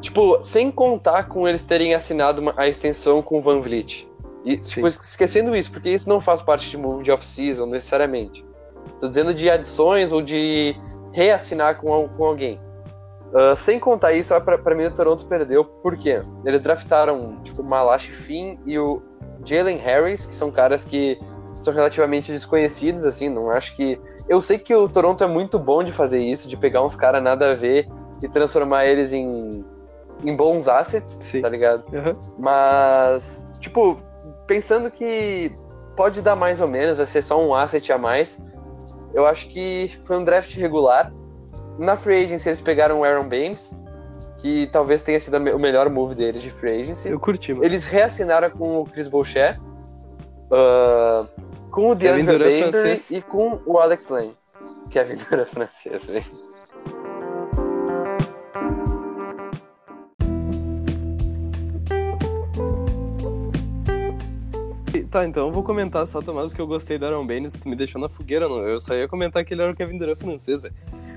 Tipo, 0.00 0.38
sem 0.44 0.70
contar 0.70 1.24
com 1.24 1.48
eles 1.48 1.64
terem 1.64 1.94
assinado 1.94 2.40
uma, 2.40 2.54
a 2.56 2.68
extensão 2.68 3.20
com 3.20 3.38
o 3.38 3.42
Van 3.42 3.60
Vliet. 3.60 4.06
E, 4.48 4.56
tipo, 4.56 4.88
esquecendo 4.88 5.54
isso, 5.54 5.70
porque 5.70 5.90
isso 5.90 6.08
não 6.08 6.22
faz 6.22 6.40
parte 6.40 6.70
de 6.70 6.78
move 6.78 7.04
de 7.04 7.12
off-season 7.12 7.66
necessariamente. 7.66 8.42
Tô 8.98 9.06
dizendo 9.06 9.34
de 9.34 9.50
adições 9.50 10.10
ou 10.10 10.22
de 10.22 10.74
reassinar 11.12 11.78
com, 11.78 12.08
com 12.08 12.24
alguém. 12.24 12.58
Uh, 13.30 13.54
sem 13.54 13.78
contar 13.78 14.14
isso, 14.14 14.32
para 14.40 14.74
mim 14.74 14.86
o 14.86 14.90
Toronto 14.90 15.26
perdeu, 15.26 15.66
porque 15.66 16.22
eles 16.46 16.62
draftaram 16.62 17.36
tipo, 17.44 17.60
o 17.60 17.64
Malachi 17.64 18.10
Finn 18.10 18.56
e 18.64 18.78
o 18.78 19.02
Jalen 19.44 19.76
Harris, 19.76 20.24
que 20.24 20.34
são 20.34 20.50
caras 20.50 20.82
que 20.82 21.20
são 21.60 21.74
relativamente 21.74 22.32
desconhecidos, 22.32 23.04
assim, 23.04 23.28
não 23.28 23.50
acho 23.50 23.76
que... 23.76 24.00
Eu 24.26 24.40
sei 24.40 24.58
que 24.58 24.74
o 24.74 24.88
Toronto 24.88 25.22
é 25.22 25.26
muito 25.26 25.58
bom 25.58 25.84
de 25.84 25.92
fazer 25.92 26.22
isso, 26.22 26.48
de 26.48 26.56
pegar 26.56 26.82
uns 26.82 26.96
caras 26.96 27.22
nada 27.22 27.50
a 27.50 27.54
ver 27.54 27.86
e 28.22 28.28
transformar 28.28 28.86
eles 28.86 29.12
em, 29.12 29.62
em 30.24 30.34
bons 30.34 30.68
assets, 30.68 31.18
Sim. 31.20 31.42
tá 31.42 31.50
ligado? 31.50 31.84
Uhum. 31.92 32.14
Mas, 32.38 33.46
tipo, 33.60 33.98
pensando 34.48 34.90
que 34.90 35.52
pode 35.94 36.22
dar 36.22 36.34
mais 36.34 36.60
ou 36.60 36.66
menos, 36.66 36.96
vai 36.96 37.06
ser 37.06 37.22
só 37.22 37.40
um 37.40 37.54
asset 37.54 37.92
a 37.92 37.98
mais. 37.98 38.42
Eu 39.14 39.24
acho 39.26 39.48
que 39.48 39.88
foi 40.04 40.16
um 40.16 40.24
draft 40.24 40.52
regular. 40.56 41.12
Na 41.78 41.94
free 41.94 42.24
agency 42.24 42.48
eles 42.48 42.60
pegaram 42.60 43.00
o 43.00 43.04
Aaron 43.04 43.28
Baines, 43.28 43.78
que 44.38 44.66
talvez 44.72 45.04
tenha 45.04 45.20
sido 45.20 45.36
o 45.36 45.58
melhor 45.58 45.88
move 45.88 46.14
deles 46.14 46.42
de 46.42 46.50
free 46.50 46.82
agency. 46.82 47.08
Eu 47.08 47.20
curti, 47.20 47.52
mano. 47.52 47.64
Eles 47.64 47.84
reassinaram 47.84 48.50
com 48.50 48.80
o 48.80 48.84
Chris 48.84 49.06
Boucher, 49.06 49.56
uh, 50.50 51.28
com 51.70 51.90
o 51.90 51.94
DeAndre 51.94 52.38
Baker 52.38 53.00
e 53.10 53.22
com 53.22 53.60
o 53.64 53.78
Alex 53.78 54.08
Lane. 54.08 54.36
Kevin 54.90 55.16
Durant 55.30 55.46
francês, 55.46 56.04
velho. 56.04 56.47
Tá, 65.10 65.24
então 65.24 65.46
eu 65.46 65.52
vou 65.52 65.64
comentar 65.64 66.06
só, 66.06 66.20
Tomás, 66.20 66.52
que 66.52 66.60
eu 66.60 66.66
gostei 66.66 66.98
do 66.98 67.06
Aaron 67.06 67.26
Baines, 67.26 67.54
tu 67.54 67.66
me 67.66 67.74
deixou 67.74 67.98
na 67.98 68.10
fogueira, 68.10 68.46
não. 68.46 68.58
Eu 68.58 68.78
só 68.78 68.94
ia 68.94 69.08
comentar 69.08 69.42
que 69.42 69.54
ele 69.54 69.62
era 69.62 69.72
o 69.72 69.74
Kevin 69.74 69.96
Durant 69.96 70.18
francês, 70.18 70.62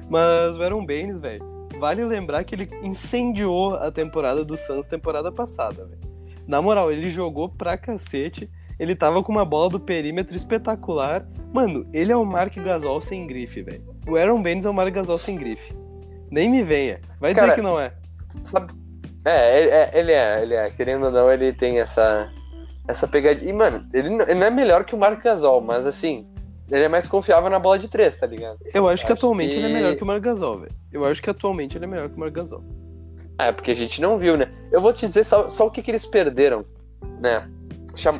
Mas 0.10 0.58
o 0.58 0.64
Aaron 0.64 0.86
Baines, 0.86 1.20
velho, 1.20 1.44
vale 1.78 2.06
lembrar 2.06 2.44
que 2.46 2.56
ele 2.56 2.70
incendiou 2.82 3.76
a 3.76 3.92
temporada 3.92 4.46
do 4.46 4.56
Suns 4.56 4.88
temporada 4.88 5.30
passada, 5.32 5.86
velho. 5.86 6.00
Na 6.48 6.62
moral, 6.62 6.92
ele 6.92 7.10
jogou 7.10 7.50
pra 7.50 7.78
cacete, 7.78 8.50
ele 8.80 8.96
tava 8.96 9.22
com 9.22 9.32
uma 9.32 9.44
bola 9.44 9.70
do 9.70 9.80
perímetro 9.80 10.38
espetacular. 10.38 11.28
Mano, 11.54 11.86
ele 11.92 12.14
é 12.14 12.16
o 12.16 12.26
Mark 12.26 12.56
Gasol 12.56 13.02
sem 13.02 13.28
grife, 13.28 13.62
velho. 13.62 13.84
O 14.08 14.16
Aaron 14.16 14.42
Baines 14.42 14.66
é 14.66 14.70
o 14.70 14.74
Mark 14.74 14.94
Gasol 14.94 15.18
sem 15.18 15.36
grife. 15.36 15.74
Nem 16.32 16.50
me 16.50 16.64
venha. 16.64 17.02
Vai 17.20 17.34
Cara, 17.34 17.48
dizer 17.48 17.56
que 17.56 17.62
não 17.62 17.78
é. 17.78 17.94
Sabe, 18.44 18.74
é, 19.26 19.60
ele 19.60 19.70
é, 19.70 19.92
ele 19.94 20.12
é, 20.12 20.42
ele 20.42 20.54
é. 20.56 20.70
Querendo 20.72 21.06
ou 21.06 21.12
não, 21.12 21.32
ele 21.32 21.54
tem 21.54 21.80
essa, 21.80 22.32
essa 22.92 23.08
pegadinha. 23.08 23.50
E, 23.50 23.54
mano, 23.54 23.88
ele 23.94 24.10
não, 24.10 24.22
ele 24.22 24.36
não 24.36 24.46
é 24.46 24.50
melhor 24.50 24.84
que 24.84 24.94
o 24.94 24.98
Marc 24.98 25.24
Gasol, 25.24 25.62
mas 25.62 25.88
assim, 25.88 26.28
ele 26.70 26.86
é 26.86 26.88
mais 26.88 27.08
confiável 27.08 27.50
na 27.50 27.60
bola 27.60 27.80
de 27.80 27.88
três, 27.88 28.18
tá 28.18 28.28
ligado? 28.28 28.60
Eu 28.74 28.88
acho 28.88 29.06
que 29.06 29.12
acho 29.12 29.20
atualmente 29.20 29.52
que... 29.52 29.58
ele 29.58 29.68
é 29.68 29.74
melhor 29.74 29.96
que 29.96 30.04
o 30.04 30.06
Marc 30.06 30.24
Gasol, 30.24 30.60
velho. 30.60 30.76
Eu 30.92 31.06
acho 31.06 31.22
que 31.22 31.30
atualmente 31.30 31.78
ele 31.78 31.86
é 31.86 31.88
melhor 31.88 32.10
que 32.10 32.16
o 32.16 32.20
Marc 32.20 32.34
Gasol. 32.34 32.64
É, 33.40 33.52
porque 33.52 33.72
a 33.72 33.76
gente 33.76 34.00
não 34.00 34.18
viu, 34.18 34.38
né? 34.38 34.52
Eu 34.72 34.82
vou 34.82 34.94
te 34.94 35.08
dizer 35.08 35.24
só, 35.24 35.50
só 35.50 35.66
o 35.66 35.72
que, 35.72 35.82
que 35.82 35.90
eles 35.90 36.06
perderam, 36.06 36.64
né? 37.20 37.50
Cham... 37.96 38.14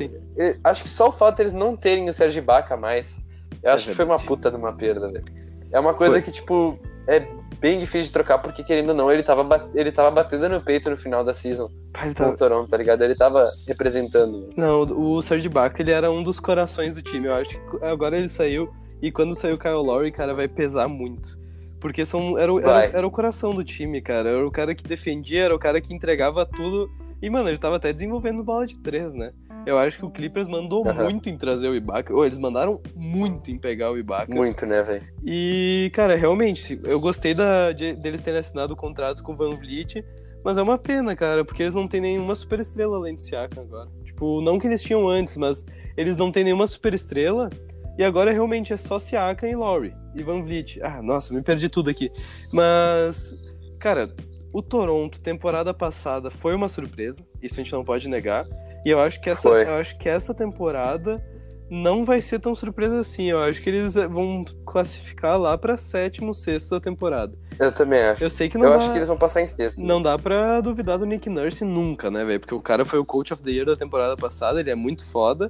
Acho 0.64 0.82
que 0.82 0.88
só 0.88 1.08
o 1.08 1.12
fato 1.12 1.36
deles 1.36 1.52
não 1.52 1.76
terem 1.76 2.08
o 2.08 2.12
Sérgio 2.12 2.42
Baca 2.42 2.76
mais, 2.76 3.18
eu 3.62 3.70
é 3.70 3.74
acho 3.74 3.86
verdade. 3.86 3.86
que 3.86 3.94
foi 3.94 4.04
uma 4.04 4.18
puta 4.18 4.50
de 4.50 4.56
uma 4.56 4.72
perda, 4.72 5.10
velho. 5.10 5.24
É 5.70 5.78
uma 5.78 5.94
coisa 5.94 6.14
foi. 6.14 6.22
que, 6.22 6.30
tipo, 6.30 6.78
é 7.06 7.26
bem 7.62 7.78
difícil 7.78 8.02
de 8.02 8.12
trocar, 8.12 8.38
porque 8.38 8.64
querendo 8.64 8.88
ou 8.88 8.94
não, 8.94 9.10
ele 9.10 9.22
tava, 9.22 9.70
ele 9.72 9.92
tava 9.92 10.10
batendo 10.10 10.48
no 10.48 10.60
peito 10.60 10.90
no 10.90 10.96
final 10.96 11.22
da 11.22 11.32
season 11.32 11.70
Pai, 11.92 12.12
com 12.12 12.30
o 12.30 12.36
Toronto, 12.36 12.68
tá 12.68 12.76
ligado? 12.76 13.02
Ele 13.02 13.14
tava 13.14 13.48
representando. 13.68 14.50
Não, 14.56 14.82
o 14.82 15.22
Serge 15.22 15.46
Ibaka, 15.46 15.80
ele 15.80 15.92
era 15.92 16.10
um 16.10 16.24
dos 16.24 16.40
corações 16.40 16.96
do 16.96 17.00
time. 17.00 17.28
Eu 17.28 17.34
acho 17.34 17.50
que 17.50 17.84
agora 17.84 18.18
ele 18.18 18.28
saiu, 18.28 18.68
e 19.00 19.12
quando 19.12 19.36
saiu 19.36 19.54
o 19.54 19.58
Kyle 19.58 19.74
Lowry, 19.74 20.10
cara, 20.10 20.34
vai 20.34 20.48
pesar 20.48 20.88
muito. 20.88 21.40
Porque 21.80 22.04
são, 22.04 22.36
era, 22.36 22.52
era, 22.60 22.98
era 22.98 23.06
o 23.06 23.10
coração 23.10 23.54
do 23.54 23.64
time, 23.64 24.02
cara. 24.02 24.28
Era 24.30 24.46
o 24.46 24.50
cara 24.50 24.74
que 24.74 24.82
defendia, 24.82 25.44
era 25.44 25.54
o 25.54 25.58
cara 25.58 25.80
que 25.80 25.94
entregava 25.94 26.44
tudo. 26.44 26.90
E, 27.20 27.30
mano, 27.30 27.48
ele 27.48 27.58
tava 27.58 27.76
até 27.76 27.92
desenvolvendo 27.92 28.42
bola 28.42 28.66
de 28.66 28.76
três, 28.78 29.14
né? 29.14 29.32
Eu 29.66 29.78
acho 29.78 29.98
que 29.98 30.04
o 30.04 30.10
Clippers 30.10 30.48
mandou 30.48 30.86
uhum. 30.86 31.04
muito 31.04 31.28
em 31.28 31.36
trazer 31.36 31.68
o 31.68 31.74
Ibaka. 31.74 32.12
Ou 32.14 32.24
eles 32.26 32.38
mandaram 32.38 32.80
muito 32.94 33.50
em 33.50 33.58
pegar 33.58 33.90
o 33.90 33.98
Ibaka. 33.98 34.34
Muito, 34.34 34.66
né, 34.66 34.82
velho? 34.82 35.04
E, 35.24 35.90
cara, 35.94 36.16
realmente, 36.16 36.80
eu 36.84 37.00
gostei 37.00 37.34
da, 37.34 37.72
de, 37.72 37.94
deles 37.94 38.22
terem 38.22 38.40
assinado 38.40 38.74
contratos 38.74 39.22
com 39.22 39.32
o 39.32 39.36
Van 39.36 39.50
Vliet. 39.50 40.04
Mas 40.44 40.58
é 40.58 40.62
uma 40.62 40.76
pena, 40.76 41.14
cara, 41.14 41.44
porque 41.44 41.62
eles 41.62 41.74
não 41.74 41.86
têm 41.86 42.00
nenhuma 42.00 42.34
superestrela 42.34 42.96
além 42.96 43.14
do 43.14 43.20
Siakam 43.20 43.62
agora. 43.62 43.88
Tipo, 44.04 44.40
não 44.40 44.58
que 44.58 44.66
eles 44.66 44.82
tinham 44.82 45.08
antes, 45.08 45.36
mas 45.36 45.64
eles 45.96 46.16
não 46.16 46.32
têm 46.32 46.44
nenhuma 46.44 46.66
superestrela. 46.66 47.48
E 47.96 48.02
agora 48.02 48.32
realmente 48.32 48.72
é 48.72 48.76
só 48.76 48.98
Siakam 48.98 49.48
e 49.48 49.54
Laurie. 49.54 49.94
E 50.14 50.22
Van 50.22 50.42
Vliet. 50.42 50.80
Ah, 50.82 51.00
nossa, 51.00 51.32
me 51.32 51.42
perdi 51.42 51.68
tudo 51.68 51.90
aqui. 51.90 52.10
Mas, 52.52 53.34
cara, 53.78 54.12
o 54.52 54.62
Toronto, 54.62 55.20
temporada 55.20 55.72
passada, 55.72 56.30
foi 56.30 56.54
uma 56.54 56.68
surpresa. 56.68 57.24
Isso 57.40 57.54
a 57.54 57.62
gente 57.62 57.72
não 57.72 57.84
pode 57.84 58.08
negar. 58.08 58.46
E 58.84 58.90
eu 58.90 59.00
acho 59.00 59.20
que 59.20 59.30
essa, 59.30 59.48
eu 59.48 59.80
acho 59.80 59.96
que 59.98 60.08
essa 60.08 60.34
temporada 60.34 61.22
não 61.70 62.04
vai 62.04 62.20
ser 62.20 62.38
tão 62.38 62.54
surpresa 62.54 63.00
assim. 63.00 63.30
Eu 63.30 63.40
acho 63.40 63.62
que 63.62 63.70
eles 63.70 63.94
vão 63.94 64.44
classificar 64.66 65.38
lá 65.38 65.56
para 65.56 65.76
sétimo, 65.76 66.34
sexto 66.34 66.70
da 66.70 66.80
temporada. 66.80 67.32
Eu 67.58 67.72
também 67.72 68.00
acho. 68.02 68.22
Eu 68.22 68.30
sei 68.30 68.48
que 68.48 68.58
não 68.58 68.66
Eu 68.66 68.70
dá, 68.72 68.76
acho 68.76 68.90
que 68.90 68.98
eles 68.98 69.08
vão 69.08 69.16
passar 69.16 69.40
em 69.40 69.46
sexto. 69.46 69.80
Não 69.80 70.02
dá 70.02 70.18
pra 70.18 70.60
duvidar 70.60 70.98
do 70.98 71.06
Nick 71.06 71.30
Nurse 71.30 71.64
nunca, 71.64 72.10
né, 72.10 72.24
velho? 72.24 72.40
Porque 72.40 72.54
o 72.54 72.60
cara 72.60 72.84
foi 72.84 72.98
o 72.98 73.04
coach 73.04 73.32
of 73.32 73.42
the 73.42 73.50
year 73.50 73.64
da 73.64 73.76
temporada 73.76 74.16
passada, 74.16 74.60
ele 74.60 74.70
é 74.70 74.74
muito 74.74 75.04
foda. 75.10 75.48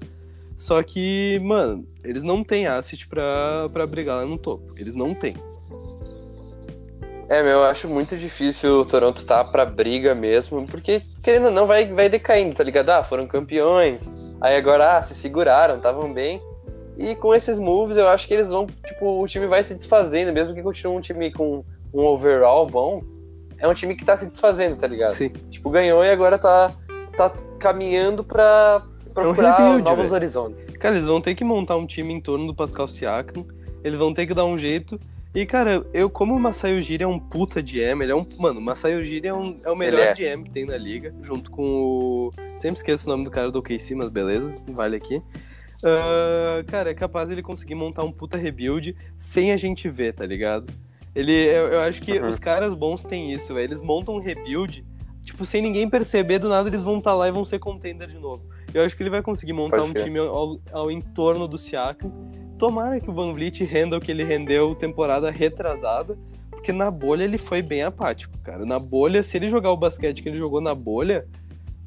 Só 0.57 0.81
que, 0.83 1.41
mano, 1.43 1.85
eles 2.05 2.23
não 2.23 2.45
têm 2.45 2.67
asset 2.69 3.09
pra, 3.09 3.69
pra 3.73 3.87
brigar 3.87 4.19
lá 4.19 4.27
no 4.27 4.39
topo. 4.39 4.75
Eles 4.77 4.95
não 4.95 5.13
têm. 5.15 5.35
É, 7.33 7.43
meu, 7.43 7.61
eu 7.61 7.65
acho 7.65 7.89
muito 7.89 8.15
difícil 8.15 8.81
o 8.81 8.85
Toronto 8.85 9.17
estar 9.17 9.43
tá 9.43 9.51
pra 9.51 9.65
briga 9.65 10.15
mesmo, 10.15 10.67
porque, 10.67 11.01
querendo 11.23 11.47
ou 11.47 11.51
não, 11.51 11.67
vai, 11.67 11.87
vai 11.87 12.07
decaindo, 12.07 12.55
tá 12.55 12.63
ligado? 12.63 12.91
Ah, 12.91 13.03
foram 13.03 13.27
campeões, 13.27 14.13
aí 14.39 14.55
agora, 14.55 14.99
ah, 14.99 15.03
se 15.03 15.15
seguraram, 15.15 15.79
estavam 15.79 16.13
bem. 16.13 16.43
E 16.99 17.15
com 17.15 17.35
esses 17.35 17.59
moves, 17.59 17.97
eu 17.97 18.07
acho 18.07 18.29
que 18.29 18.35
eles 18.35 18.51
vão, 18.51 18.67
tipo, 18.85 19.23
o 19.23 19.27
time 19.27 19.47
vai 19.47 19.65
se 19.65 19.75
desfazendo, 19.75 20.31
mesmo 20.31 20.55
que 20.55 20.63
continue 20.63 20.95
um 20.95 21.01
time 21.01 21.33
com 21.33 21.65
um 21.95 22.05
overall 22.05 22.67
bom, 22.67 23.03
é 23.57 23.67
um 23.67 23.73
time 23.73 23.97
que 23.97 24.05
tá 24.05 24.15
se 24.15 24.27
desfazendo, 24.27 24.77
tá 24.77 24.87
ligado? 24.87 25.13
Sim. 25.13 25.31
Tipo, 25.49 25.71
ganhou 25.71 26.05
e 26.05 26.11
agora 26.11 26.37
tá, 26.37 26.75
tá 27.17 27.33
caminhando 27.59 28.23
pra 28.23 28.83
procurar 29.15 29.49
é 29.49 29.53
um 29.53 29.67
rebuild, 29.69 29.85
novos 29.85 30.05
véio. 30.11 30.15
horizontes. 30.17 30.77
Cara, 30.77 30.97
eles 30.97 31.07
vão 31.07 31.23
ter 31.23 31.35
que 31.35 31.45
montar 31.45 31.79
um 31.79 31.87
time 31.87 32.13
em 32.13 32.21
torno 32.21 32.47
do 32.47 32.55
Pascal 32.55 32.87
Siakam, 32.87 33.47
eles 33.83 33.99
vão 33.99 34.13
ter 34.13 34.27
que 34.27 34.35
dar 34.35 34.45
um 34.45 34.59
jeito 34.59 35.01
e, 35.35 35.47
cara, 35.47 35.87
eu, 35.95 36.11
como 36.11 36.35
o 36.35 36.39
Masai 36.39 36.79
Ujiri 36.79 37.05
é 37.05 37.07
um 37.07 37.19
puta 37.19 37.63
GM, 37.63 38.03
ele 38.03 38.13
é 38.13 38.15
um. 38.15 38.27
Mano, 38.39 38.61
o 38.61 38.63
Masai 38.63 38.97
Ujiri 38.97 39.29
é, 39.29 39.35
um, 39.35 39.59
é 39.65 39.71
o 39.71 39.77
melhor 39.77 40.01
é. 40.01 40.15
GM 40.15 40.43
que 40.43 40.51
tem 40.51 40.67
na 40.67 40.77
liga, 40.77 41.15
junto 41.23 41.51
com 41.51 41.63
o. 41.63 42.31
Sempre 42.57 42.77
esqueço 42.77 43.07
o 43.09 43.11
nome 43.11 43.25
do 43.25 43.31
cara 43.31 43.51
do 43.51 43.59
OKC, 43.59 43.95
mas 43.95 44.11
beleza, 44.11 44.55
vale 44.69 44.97
aqui. 44.97 45.23
Uh, 45.79 46.63
cara, 46.67 46.91
é 46.91 46.95
capaz 46.95 47.31
ele 47.31 47.43
conseguir 47.43 47.75
montar 47.75 48.05
um 48.05 48.13
puta 48.13 48.37
rebuild 48.37 48.95
sem 49.17 49.53
a 49.53 49.57
gente 49.57 49.89
ver, 49.89 50.13
tá 50.13 50.27
ligado? 50.27 50.73
Ele, 51.15 51.33
eu, 51.33 51.69
eu 51.69 51.81
acho 51.81 52.03
que 52.03 52.19
uhum. 52.19 52.29
os 52.29 52.39
caras 52.39 52.75
bons 52.75 53.03
têm 53.03 53.33
isso, 53.33 53.55
véio. 53.55 53.65
eles 53.65 53.81
montam 53.81 54.15
um 54.15 54.21
rebuild, 54.21 54.85
tipo, 55.23 55.47
sem 55.47 55.63
ninguém 55.63 55.89
perceber, 55.89 56.39
do 56.39 56.49
nada 56.49 56.69
eles 56.69 56.83
vão 56.83 56.99
estar 56.99 57.11
tá 57.11 57.17
lá 57.17 57.29
e 57.29 57.33
vão 57.33 57.45
ser 57.45 57.59
contender 57.59 58.07
de 58.07 58.19
novo. 58.19 58.45
Eu 58.73 58.85
acho 58.85 58.95
que 58.95 59.03
ele 59.03 59.11
vai 59.11 59.23
conseguir 59.23 59.55
montar 59.55 59.79
Pode 59.79 59.91
um 59.91 59.93
ser. 59.93 60.05
time 60.05 60.19
ao, 60.19 60.61
ao 60.73 60.91
entorno 60.91 61.49
do 61.49 61.57
Siakam 61.57 62.13
tomara 62.63 63.01
que 63.01 63.11
o 63.11 63.13
Van 63.13 63.33
Vliet 63.33 63.65
renda 63.65 63.97
o 63.97 64.01
que 64.01 64.13
ele 64.13 64.23
rendeu 64.23 64.73
temporada 64.73 65.33
retrasada, 65.33 66.17
porque 66.49 66.71
na 66.71 66.93
bolha 66.93 67.25
ele 67.25 67.37
foi 67.37 67.61
bem 67.61 67.83
apático, 67.83 68.39
cara. 68.39 68.65
Na 68.65 68.79
bolha, 68.79 69.21
se 69.25 69.37
ele 69.37 69.49
jogar 69.49 69.73
o 69.73 69.77
basquete 69.77 70.23
que 70.23 70.29
ele 70.29 70.39
jogou 70.39 70.61
na 70.61 70.73
bolha, 70.73 71.27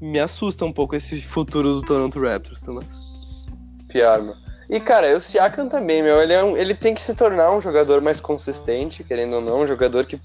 me 0.01 0.19
assusta 0.19 0.65
um 0.65 0.73
pouco 0.73 0.93
esse 0.93 1.21
futuro 1.21 1.75
do 1.75 1.81
Toronto 1.81 2.19
Raptors, 2.19 2.59
tá? 2.59 2.73
Pior, 3.87 4.19
mano. 4.19 4.35
E, 4.69 4.77
cara, 4.81 5.15
o 5.15 5.21
Siakam 5.21 5.69
também, 5.69 6.03
meu, 6.03 6.21
ele, 6.21 6.33
é 6.33 6.43
um, 6.43 6.57
ele 6.57 6.75
tem 6.75 6.93
que 6.93 7.01
se 7.01 7.15
tornar 7.15 7.55
um 7.55 7.61
jogador 7.61 8.01
mais 8.01 8.19
consistente, 8.19 9.01
querendo 9.01 9.35
ou 9.35 9.41
não, 9.41 9.61
um 9.61 9.67
jogador 9.67 10.05
que, 10.05 10.19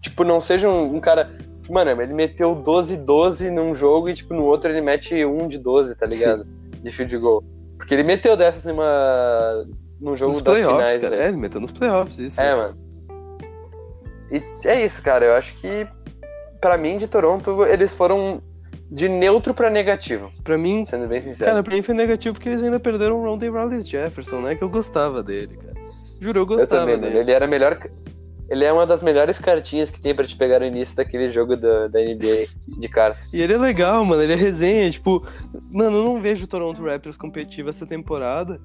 tipo, 0.00 0.24
não 0.24 0.40
seja 0.40 0.66
um, 0.66 0.96
um 0.96 1.00
cara... 1.00 1.30
Mano, 1.68 1.90
ele 2.00 2.14
meteu 2.14 2.56
12-12 2.56 3.50
num 3.50 3.74
jogo 3.74 4.08
e, 4.08 4.14
tipo, 4.14 4.32
no 4.32 4.44
outro 4.44 4.70
ele 4.70 4.80
mete 4.80 5.22
1 5.22 5.46
de 5.46 5.58
12, 5.58 5.94
tá 5.94 6.06
ligado? 6.06 6.44
Sim. 6.44 6.82
De 6.82 6.90
field 6.90 7.18
goal. 7.18 7.44
Porque 7.76 7.92
ele 7.92 8.02
meteu 8.02 8.34
dessas 8.34 8.64
em 8.64 8.72
uma 8.72 9.66
no 10.00 10.16
jogo 10.16 10.32
nos 10.32 10.42
das 10.42 10.58
finais. 10.58 11.02
Cara. 11.02 11.16
É, 11.16 11.28
ele 11.28 11.36
meteu 11.36 11.60
nos 11.60 11.70
playoffs, 11.70 12.18
isso. 12.18 12.40
É, 12.40 12.54
mano. 12.54 12.78
E 14.30 14.42
é 14.66 14.84
isso, 14.84 15.02
cara. 15.02 15.24
Eu 15.24 15.34
acho 15.34 15.56
que, 15.56 15.86
para 16.60 16.78
mim, 16.78 16.96
de 16.96 17.06
Toronto, 17.08 17.64
eles 17.66 17.94
foram 17.94 18.42
de 18.90 19.08
neutro 19.08 19.52
para 19.52 19.70
negativo. 19.70 20.32
Para 20.42 20.56
mim, 20.56 20.84
sendo 20.84 21.06
bem 21.06 21.20
sincero. 21.20 21.50
Cara, 21.50 21.62
pra 21.62 21.74
mim 21.74 21.82
foi 21.82 21.94
negativo 21.94 22.34
porque 22.34 22.48
eles 22.48 22.62
ainda 22.62 22.80
perderam 22.80 23.20
o 23.20 23.24
Ronda 23.24 23.48
Rawlings 23.50 23.88
Jefferson, 23.88 24.40
né? 24.40 24.54
Que 24.56 24.64
eu 24.64 24.68
gostava 24.68 25.22
dele, 25.22 25.56
cara. 25.56 25.76
Juro, 26.20 26.40
eu 26.40 26.46
gostava 26.46 26.90
eu 26.90 26.96
também, 26.96 26.98
dele. 26.98 27.18
Ele 27.18 27.32
era 27.32 27.46
melhor. 27.46 27.78
Ele 28.48 28.64
é 28.64 28.72
uma 28.72 28.84
das 28.84 29.00
melhores 29.00 29.38
cartinhas 29.38 29.92
que 29.92 30.00
tem 30.00 30.12
para 30.12 30.26
te 30.26 30.36
pegar 30.36 30.58
no 30.58 30.66
início 30.66 30.96
daquele 30.96 31.28
jogo 31.30 31.56
da, 31.56 31.86
da 31.86 32.00
NBA 32.00 32.46
de 32.66 32.88
cara. 32.88 33.16
E 33.32 33.40
ele 33.40 33.52
é 33.52 33.58
legal, 33.58 34.04
mano. 34.04 34.22
Ele 34.22 34.32
é 34.32 34.36
resenha. 34.36 34.90
Tipo, 34.90 35.24
mano, 35.70 35.96
eu 35.96 36.04
não 36.04 36.20
vejo 36.20 36.44
o 36.44 36.48
Toronto 36.48 36.82
Raptors 36.82 37.16
competitivo 37.16 37.68
essa 37.68 37.86
temporada. 37.86 38.60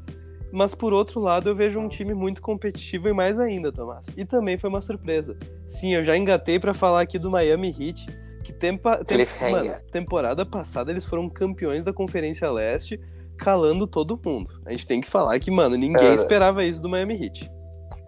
Mas 0.55 0.73
por 0.73 0.93
outro 0.93 1.19
lado, 1.19 1.49
eu 1.49 1.53
vejo 1.53 1.81
um 1.81 1.89
time 1.89 2.13
muito 2.13 2.41
competitivo 2.41 3.09
e 3.09 3.13
mais 3.13 3.37
ainda, 3.37 3.73
Tomás. 3.73 4.07
E 4.15 4.23
também 4.23 4.57
foi 4.57 4.69
uma 4.69 4.79
surpresa. 4.79 5.37
Sim, 5.67 5.95
eu 5.95 6.01
já 6.01 6.15
engatei 6.15 6.57
para 6.57 6.73
falar 6.73 7.01
aqui 7.01 7.19
do 7.19 7.29
Miami 7.29 7.75
Heat, 7.77 8.07
que 8.41 8.53
tempa, 8.53 9.03
tem, 9.03 9.25
mano, 9.51 9.75
temporada 9.91 10.45
passada 10.45 10.91
eles 10.91 11.03
foram 11.03 11.27
campeões 11.27 11.83
da 11.83 11.91
Conferência 11.91 12.49
Leste, 12.49 12.97
calando 13.37 13.85
todo 13.85 14.17
mundo. 14.23 14.49
A 14.65 14.71
gente 14.71 14.87
tem 14.87 15.01
que 15.01 15.09
falar 15.09 15.37
que, 15.39 15.51
mano, 15.51 15.75
ninguém 15.75 16.07
é. 16.07 16.13
esperava 16.13 16.63
isso 16.63 16.81
do 16.81 16.87
Miami 16.87 17.21
Heat. 17.21 17.51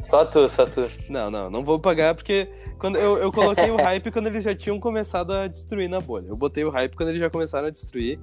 Só 0.10 0.24
tu, 0.24 0.48
só 0.48 0.66
tu. 0.66 0.90
Não, 1.10 1.30
não, 1.30 1.50
não 1.50 1.66
vou 1.66 1.78
pagar 1.78 2.16
porque 2.16 2.50
quando 2.80 2.98
eu, 2.98 3.18
eu 3.18 3.30
coloquei 3.30 3.70
o 3.70 3.76
hype 3.76 4.10
quando 4.10 4.28
eles 4.28 4.42
já 4.42 4.56
tinham 4.56 4.80
começado 4.80 5.34
a 5.34 5.48
destruir 5.48 5.90
na 5.90 6.00
bolha. 6.00 6.30
Eu 6.30 6.38
botei 6.38 6.64
o 6.64 6.70
hype 6.70 6.96
quando 6.96 7.10
eles 7.10 7.20
já 7.20 7.30
começaram 7.30 7.68
a 7.68 7.72
destruir. 7.72 8.18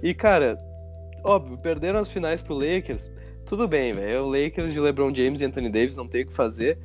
E, 0.00 0.14
cara, 0.14 0.56
óbvio, 1.24 1.58
perderam 1.58 1.98
as 1.98 2.08
finais 2.08 2.40
pro 2.40 2.54
Lakers 2.54 3.10
tudo 3.44 3.68
bem, 3.68 3.92
velho. 3.92 4.24
O 4.24 4.28
Lakers 4.28 4.72
de 4.72 4.80
LeBron 4.80 5.14
James 5.14 5.40
e 5.40 5.44
Anthony 5.44 5.68
Davis 5.68 5.96
não 5.96 6.08
tem 6.08 6.22
o 6.22 6.26
que 6.26 6.32
fazer. 6.32 6.78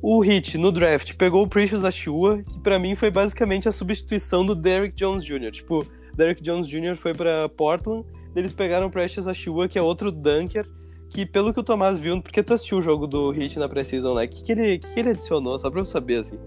O 0.00 0.24
Heat, 0.24 0.56
no 0.56 0.70
draft, 0.70 1.14
pegou 1.16 1.42
o 1.42 1.48
Precious 1.48 1.84
Achua, 1.84 2.42
que 2.42 2.60
para 2.60 2.78
mim 2.78 2.94
foi 2.94 3.10
basicamente 3.10 3.68
a 3.68 3.72
substituição 3.72 4.46
do 4.46 4.54
Derrick 4.54 4.94
Jones 4.94 5.24
Jr. 5.24 5.50
Tipo, 5.50 5.84
Derrick 6.14 6.42
Jones 6.42 6.68
Jr. 6.68 6.96
foi 6.96 7.12
para 7.12 7.48
Portland, 7.48 8.06
eles 8.34 8.52
pegaram 8.52 8.86
o 8.86 8.90
Precious 8.90 9.26
Achua, 9.26 9.68
que 9.68 9.78
é 9.78 9.82
outro 9.82 10.12
dunker, 10.12 10.64
que 11.10 11.26
pelo 11.26 11.52
que 11.52 11.58
o 11.58 11.64
Tomás 11.64 11.98
viu, 11.98 12.22
porque 12.22 12.42
tu 12.42 12.54
assistiu 12.54 12.78
o 12.78 12.82
jogo 12.82 13.06
do 13.06 13.32
Heat 13.32 13.58
na 13.58 13.68
Precision, 13.68 14.14
né? 14.14 14.24
O 14.24 14.28
que, 14.28 14.42
que, 14.42 14.52
ele, 14.52 14.78
que, 14.78 14.92
que 14.92 15.00
ele 15.00 15.10
adicionou, 15.10 15.58
só 15.58 15.68
pra 15.68 15.80
eu 15.80 15.84
saber, 15.84 16.20
assim? 16.20 16.38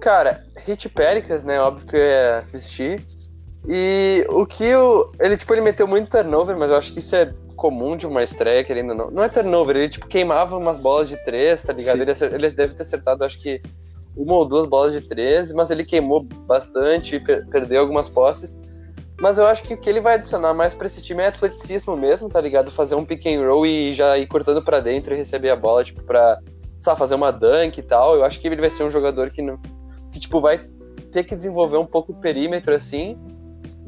Cara, 0.00 0.44
Heat 0.66 0.88
Pericles, 0.88 1.44
né? 1.44 1.60
Óbvio 1.60 1.86
que 1.86 1.96
eu 1.96 2.00
ia 2.00 2.38
assistir. 2.38 3.02
E 3.68 4.24
o 4.30 4.46
que 4.46 4.74
o. 4.74 5.12
Ele, 5.18 5.36
tipo, 5.36 5.52
ele 5.52 5.60
meteu 5.60 5.86
muito 5.86 6.08
turnover, 6.08 6.56
mas 6.56 6.70
eu 6.70 6.76
acho 6.76 6.92
que 6.92 7.00
isso 7.00 7.16
é 7.16 7.34
comum 7.58 7.96
de 7.96 8.06
uma 8.06 8.22
estreia, 8.22 8.62
querendo 8.62 8.90
ou 8.90 8.96
não. 8.96 9.10
Não 9.10 9.22
é 9.22 9.28
turnover, 9.28 9.76
ele, 9.76 9.88
tipo, 9.88 10.06
queimava 10.06 10.56
umas 10.56 10.78
bolas 10.78 11.08
de 11.08 11.16
três, 11.24 11.62
tá 11.62 11.72
ligado? 11.72 12.00
Ele, 12.00 12.12
ele, 12.12 12.50
deve 12.50 12.74
ter 12.74 12.84
acertado, 12.84 13.24
acho 13.24 13.38
que, 13.42 13.60
uma 14.16 14.34
ou 14.34 14.46
duas 14.46 14.66
bolas 14.66 14.92
de 14.92 15.00
três, 15.02 15.52
mas 15.52 15.70
ele 15.70 15.84
queimou 15.84 16.22
bastante 16.22 17.16
e 17.16 17.20
per 17.20 17.46
perdeu 17.48 17.80
algumas 17.80 18.08
posses. 18.08 18.58
Mas 19.20 19.36
eu 19.36 19.46
acho 19.46 19.64
que 19.64 19.74
o 19.74 19.76
que 19.76 19.90
ele 19.90 20.00
vai 20.00 20.14
adicionar 20.14 20.54
mais 20.54 20.74
pra 20.74 20.86
esse 20.86 21.02
time 21.02 21.22
é 21.22 21.26
atleticismo 21.26 21.96
mesmo, 21.96 22.28
tá 22.28 22.40
ligado? 22.40 22.70
Fazer 22.70 22.94
um 22.94 23.04
pick 23.04 23.26
and 23.26 23.44
roll 23.44 23.66
e 23.66 23.92
já 23.92 24.16
ir 24.16 24.28
cortando 24.28 24.62
para 24.62 24.78
dentro 24.78 25.12
e 25.12 25.16
receber 25.16 25.50
a 25.50 25.56
bola, 25.56 25.82
tipo, 25.82 26.04
pra, 26.04 26.38
sabe, 26.80 26.98
fazer 26.98 27.16
uma 27.16 27.32
dunk 27.32 27.78
e 27.78 27.82
tal. 27.82 28.14
Eu 28.14 28.24
acho 28.24 28.40
que 28.40 28.46
ele 28.46 28.60
vai 28.60 28.70
ser 28.70 28.84
um 28.84 28.90
jogador 28.90 29.30
que, 29.30 29.42
não, 29.42 29.58
que 30.12 30.20
tipo, 30.20 30.40
vai 30.40 30.64
ter 31.10 31.24
que 31.24 31.34
desenvolver 31.34 31.78
um 31.78 31.86
pouco 31.86 32.12
o 32.12 32.20
perímetro, 32.20 32.72
assim. 32.72 33.18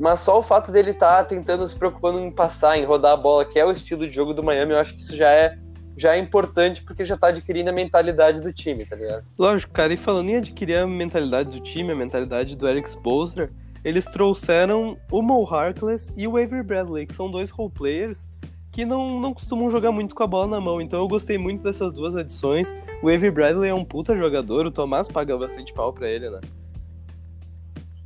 Mas 0.00 0.20
só 0.20 0.38
o 0.38 0.42
fato 0.42 0.72
dele 0.72 0.92
estar 0.92 1.18
tá 1.18 1.24
tentando, 1.24 1.68
se 1.68 1.76
preocupando 1.76 2.18
em 2.18 2.30
passar, 2.30 2.78
em 2.78 2.84
rodar 2.84 3.12
a 3.12 3.16
bola, 3.16 3.44
que 3.44 3.58
é 3.58 3.66
o 3.66 3.70
estilo 3.70 4.06
de 4.08 4.10
jogo 4.10 4.32
do 4.32 4.42
Miami, 4.42 4.72
eu 4.72 4.78
acho 4.78 4.94
que 4.94 5.02
isso 5.02 5.14
já 5.14 5.30
é 5.30 5.58
já 5.96 6.16
é 6.16 6.18
importante 6.18 6.82
porque 6.82 7.04
já 7.04 7.14
tá 7.14 7.26
adquirindo 7.26 7.68
a 7.68 7.72
mentalidade 7.72 8.40
do 8.40 8.50
time, 8.50 8.86
tá 8.86 8.96
ligado? 8.96 9.22
Lógico, 9.38 9.70
cara, 9.70 9.92
e 9.92 9.98
falando 9.98 10.30
em 10.30 10.36
adquirir 10.36 10.76
a 10.76 10.86
mentalidade 10.86 11.50
do 11.50 11.60
time, 11.60 11.92
a 11.92 11.94
mentalidade 11.94 12.56
do 12.56 12.66
Eric 12.66 12.88
Spoelstra, 12.88 13.50
eles 13.84 14.06
trouxeram 14.06 14.96
o 15.12 15.20
Mo 15.20 15.44
Harkless 15.44 16.10
e 16.16 16.26
o 16.26 16.38
Avery 16.38 16.62
Bradley, 16.62 17.06
que 17.06 17.14
são 17.14 17.30
dois 17.30 17.50
role 17.50 17.70
players 17.70 18.30
que 18.72 18.86
não, 18.86 19.20
não 19.20 19.34
costumam 19.34 19.70
jogar 19.70 19.92
muito 19.92 20.14
com 20.14 20.22
a 20.22 20.26
bola 20.26 20.46
na 20.46 20.60
mão. 20.60 20.80
Então 20.80 21.00
eu 21.00 21.08
gostei 21.08 21.36
muito 21.36 21.62
dessas 21.62 21.92
duas 21.92 22.16
adições. 22.16 22.72
O 23.02 23.08
Avery 23.08 23.30
Bradley 23.30 23.68
é 23.68 23.74
um 23.74 23.84
puta 23.84 24.16
jogador, 24.16 24.64
o 24.64 24.70
Tomás 24.70 25.08
paga 25.08 25.36
bastante 25.36 25.74
pau 25.74 25.92
pra 25.92 26.08
ele, 26.08 26.30
né? 26.30 26.40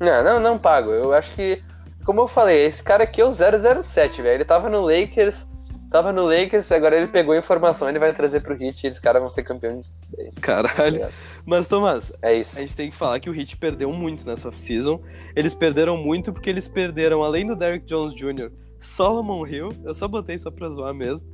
Não, 0.00 0.24
não, 0.24 0.40
não 0.40 0.58
pago. 0.58 0.90
Eu 0.90 1.12
acho 1.12 1.32
que, 1.32 1.62
como 2.04 2.20
eu 2.20 2.28
falei, 2.28 2.66
esse 2.66 2.82
cara 2.82 3.04
aqui 3.04 3.20
é 3.20 3.24
o 3.24 3.32
007, 3.32 4.22
velho. 4.22 4.36
Ele 4.36 4.44
tava 4.44 4.68
no 4.68 4.82
Lakers, 4.82 5.48
tava 5.90 6.12
no 6.12 6.24
Lakers, 6.26 6.70
agora 6.72 6.96
ele 6.96 7.06
pegou 7.06 7.34
a 7.34 7.38
informação, 7.38 7.88
ele 7.88 7.98
vai 7.98 8.12
trazer 8.12 8.40
pro 8.40 8.56
Hit 8.56 8.82
e 8.82 8.86
eles 8.88 8.98
caras 8.98 9.20
vão 9.20 9.30
ser 9.30 9.44
campeões. 9.44 9.90
Caralho. 10.40 11.00
Tá 11.00 11.08
Mas, 11.46 11.68
Tomás, 11.68 12.12
é 12.20 12.34
isso. 12.34 12.58
a 12.58 12.62
gente 12.62 12.76
tem 12.76 12.90
que 12.90 12.96
falar 12.96 13.20
que 13.20 13.30
o 13.30 13.32
Hit 13.32 13.56
perdeu 13.56 13.92
muito 13.92 14.26
nessa 14.26 14.48
off-season. 14.48 15.00
Eles 15.36 15.54
perderam 15.54 15.96
muito 15.96 16.32
porque 16.32 16.50
eles 16.50 16.68
perderam, 16.68 17.22
além 17.22 17.46
do 17.46 17.56
Derrick 17.56 17.86
Jones 17.86 18.14
Jr., 18.14 18.50
Solomon 18.80 19.46
Hill, 19.46 19.70
eu 19.84 19.94
só 19.94 20.06
botei 20.06 20.36
só 20.36 20.50
pra 20.50 20.68
zoar 20.68 20.92
mesmo. 20.92 21.26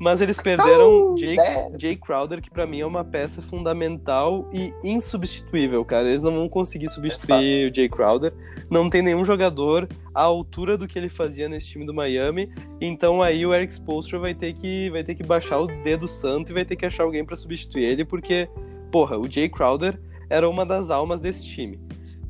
Mas 0.00 0.20
eles 0.20 0.40
perderam 0.40 1.12
oh, 1.12 1.16
Jay, 1.16 1.36
Jay 1.78 1.96
Crowder, 1.96 2.42
que 2.42 2.50
para 2.50 2.66
mim 2.66 2.80
é 2.80 2.86
uma 2.86 3.04
peça 3.04 3.40
fundamental 3.40 4.48
e 4.52 4.72
insubstituível, 4.82 5.84
cara. 5.84 6.08
Eles 6.08 6.22
não 6.22 6.32
vão 6.32 6.48
conseguir 6.48 6.88
substituir 6.88 7.70
o 7.70 7.74
Jay 7.74 7.88
Crowder. 7.88 8.32
Não 8.68 8.90
tem 8.90 9.02
nenhum 9.02 9.24
jogador 9.24 9.88
à 10.12 10.22
altura 10.22 10.76
do 10.76 10.88
que 10.88 10.98
ele 10.98 11.08
fazia 11.08 11.48
nesse 11.48 11.66
time 11.66 11.86
do 11.86 11.94
Miami. 11.94 12.50
Então 12.80 13.22
aí 13.22 13.46
o 13.46 13.54
Eric 13.54 13.72
Spoelstra 13.72 14.18
vai 14.18 14.34
ter 14.34 14.52
que 14.52 14.90
vai 14.90 15.04
ter 15.04 15.14
que 15.14 15.22
baixar 15.22 15.60
o 15.60 15.66
dedo 15.66 16.08
santo 16.08 16.50
e 16.50 16.54
vai 16.54 16.64
ter 16.64 16.76
que 16.76 16.86
achar 16.86 17.04
alguém 17.04 17.24
para 17.24 17.36
substituir 17.36 17.84
ele, 17.84 18.04
porque 18.04 18.48
porra, 18.90 19.18
o 19.18 19.30
Jay 19.30 19.48
Crowder 19.48 19.98
era 20.28 20.48
uma 20.48 20.64
das 20.64 20.90
almas 20.90 21.20
desse 21.20 21.44
time. 21.44 21.80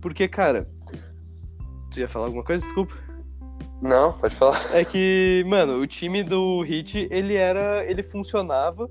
Porque, 0.00 0.28
cara, 0.28 0.68
tu 1.90 2.00
ia 2.00 2.08
falar 2.08 2.26
alguma 2.26 2.44
coisa? 2.44 2.64
Desculpa. 2.64 3.03
Não, 3.83 4.12
pode 4.12 4.35
falar. 4.35 4.59
É 4.72 4.85
que, 4.85 5.45
mano, 5.47 5.79
o 5.79 5.87
time 5.87 6.22
do 6.22 6.62
Hit, 6.62 7.09
ele 7.11 7.35
era. 7.35 7.85
ele 7.85 8.03
funcionava 8.03 8.89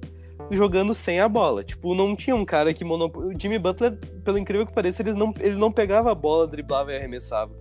jogando 0.51 0.93
sem 0.93 1.19
a 1.19 1.27
bola. 1.27 1.63
Tipo, 1.63 1.95
não 1.95 2.15
tinha 2.15 2.35
um 2.35 2.45
cara 2.45 2.73
que 2.73 2.83
monop... 2.83 3.17
O 3.17 3.39
Jimmy 3.39 3.57
Butler, 3.57 3.97
pelo 4.23 4.37
incrível 4.37 4.65
que 4.65 4.73
pareça, 4.73 5.01
ele 5.01 5.13
não, 5.13 5.33
ele 5.39 5.55
não 5.55 5.71
pegava 5.71 6.11
a 6.11 6.15
bola, 6.15 6.47
driblava 6.47 6.91
e 6.91 6.97
arremessava. 6.97 7.51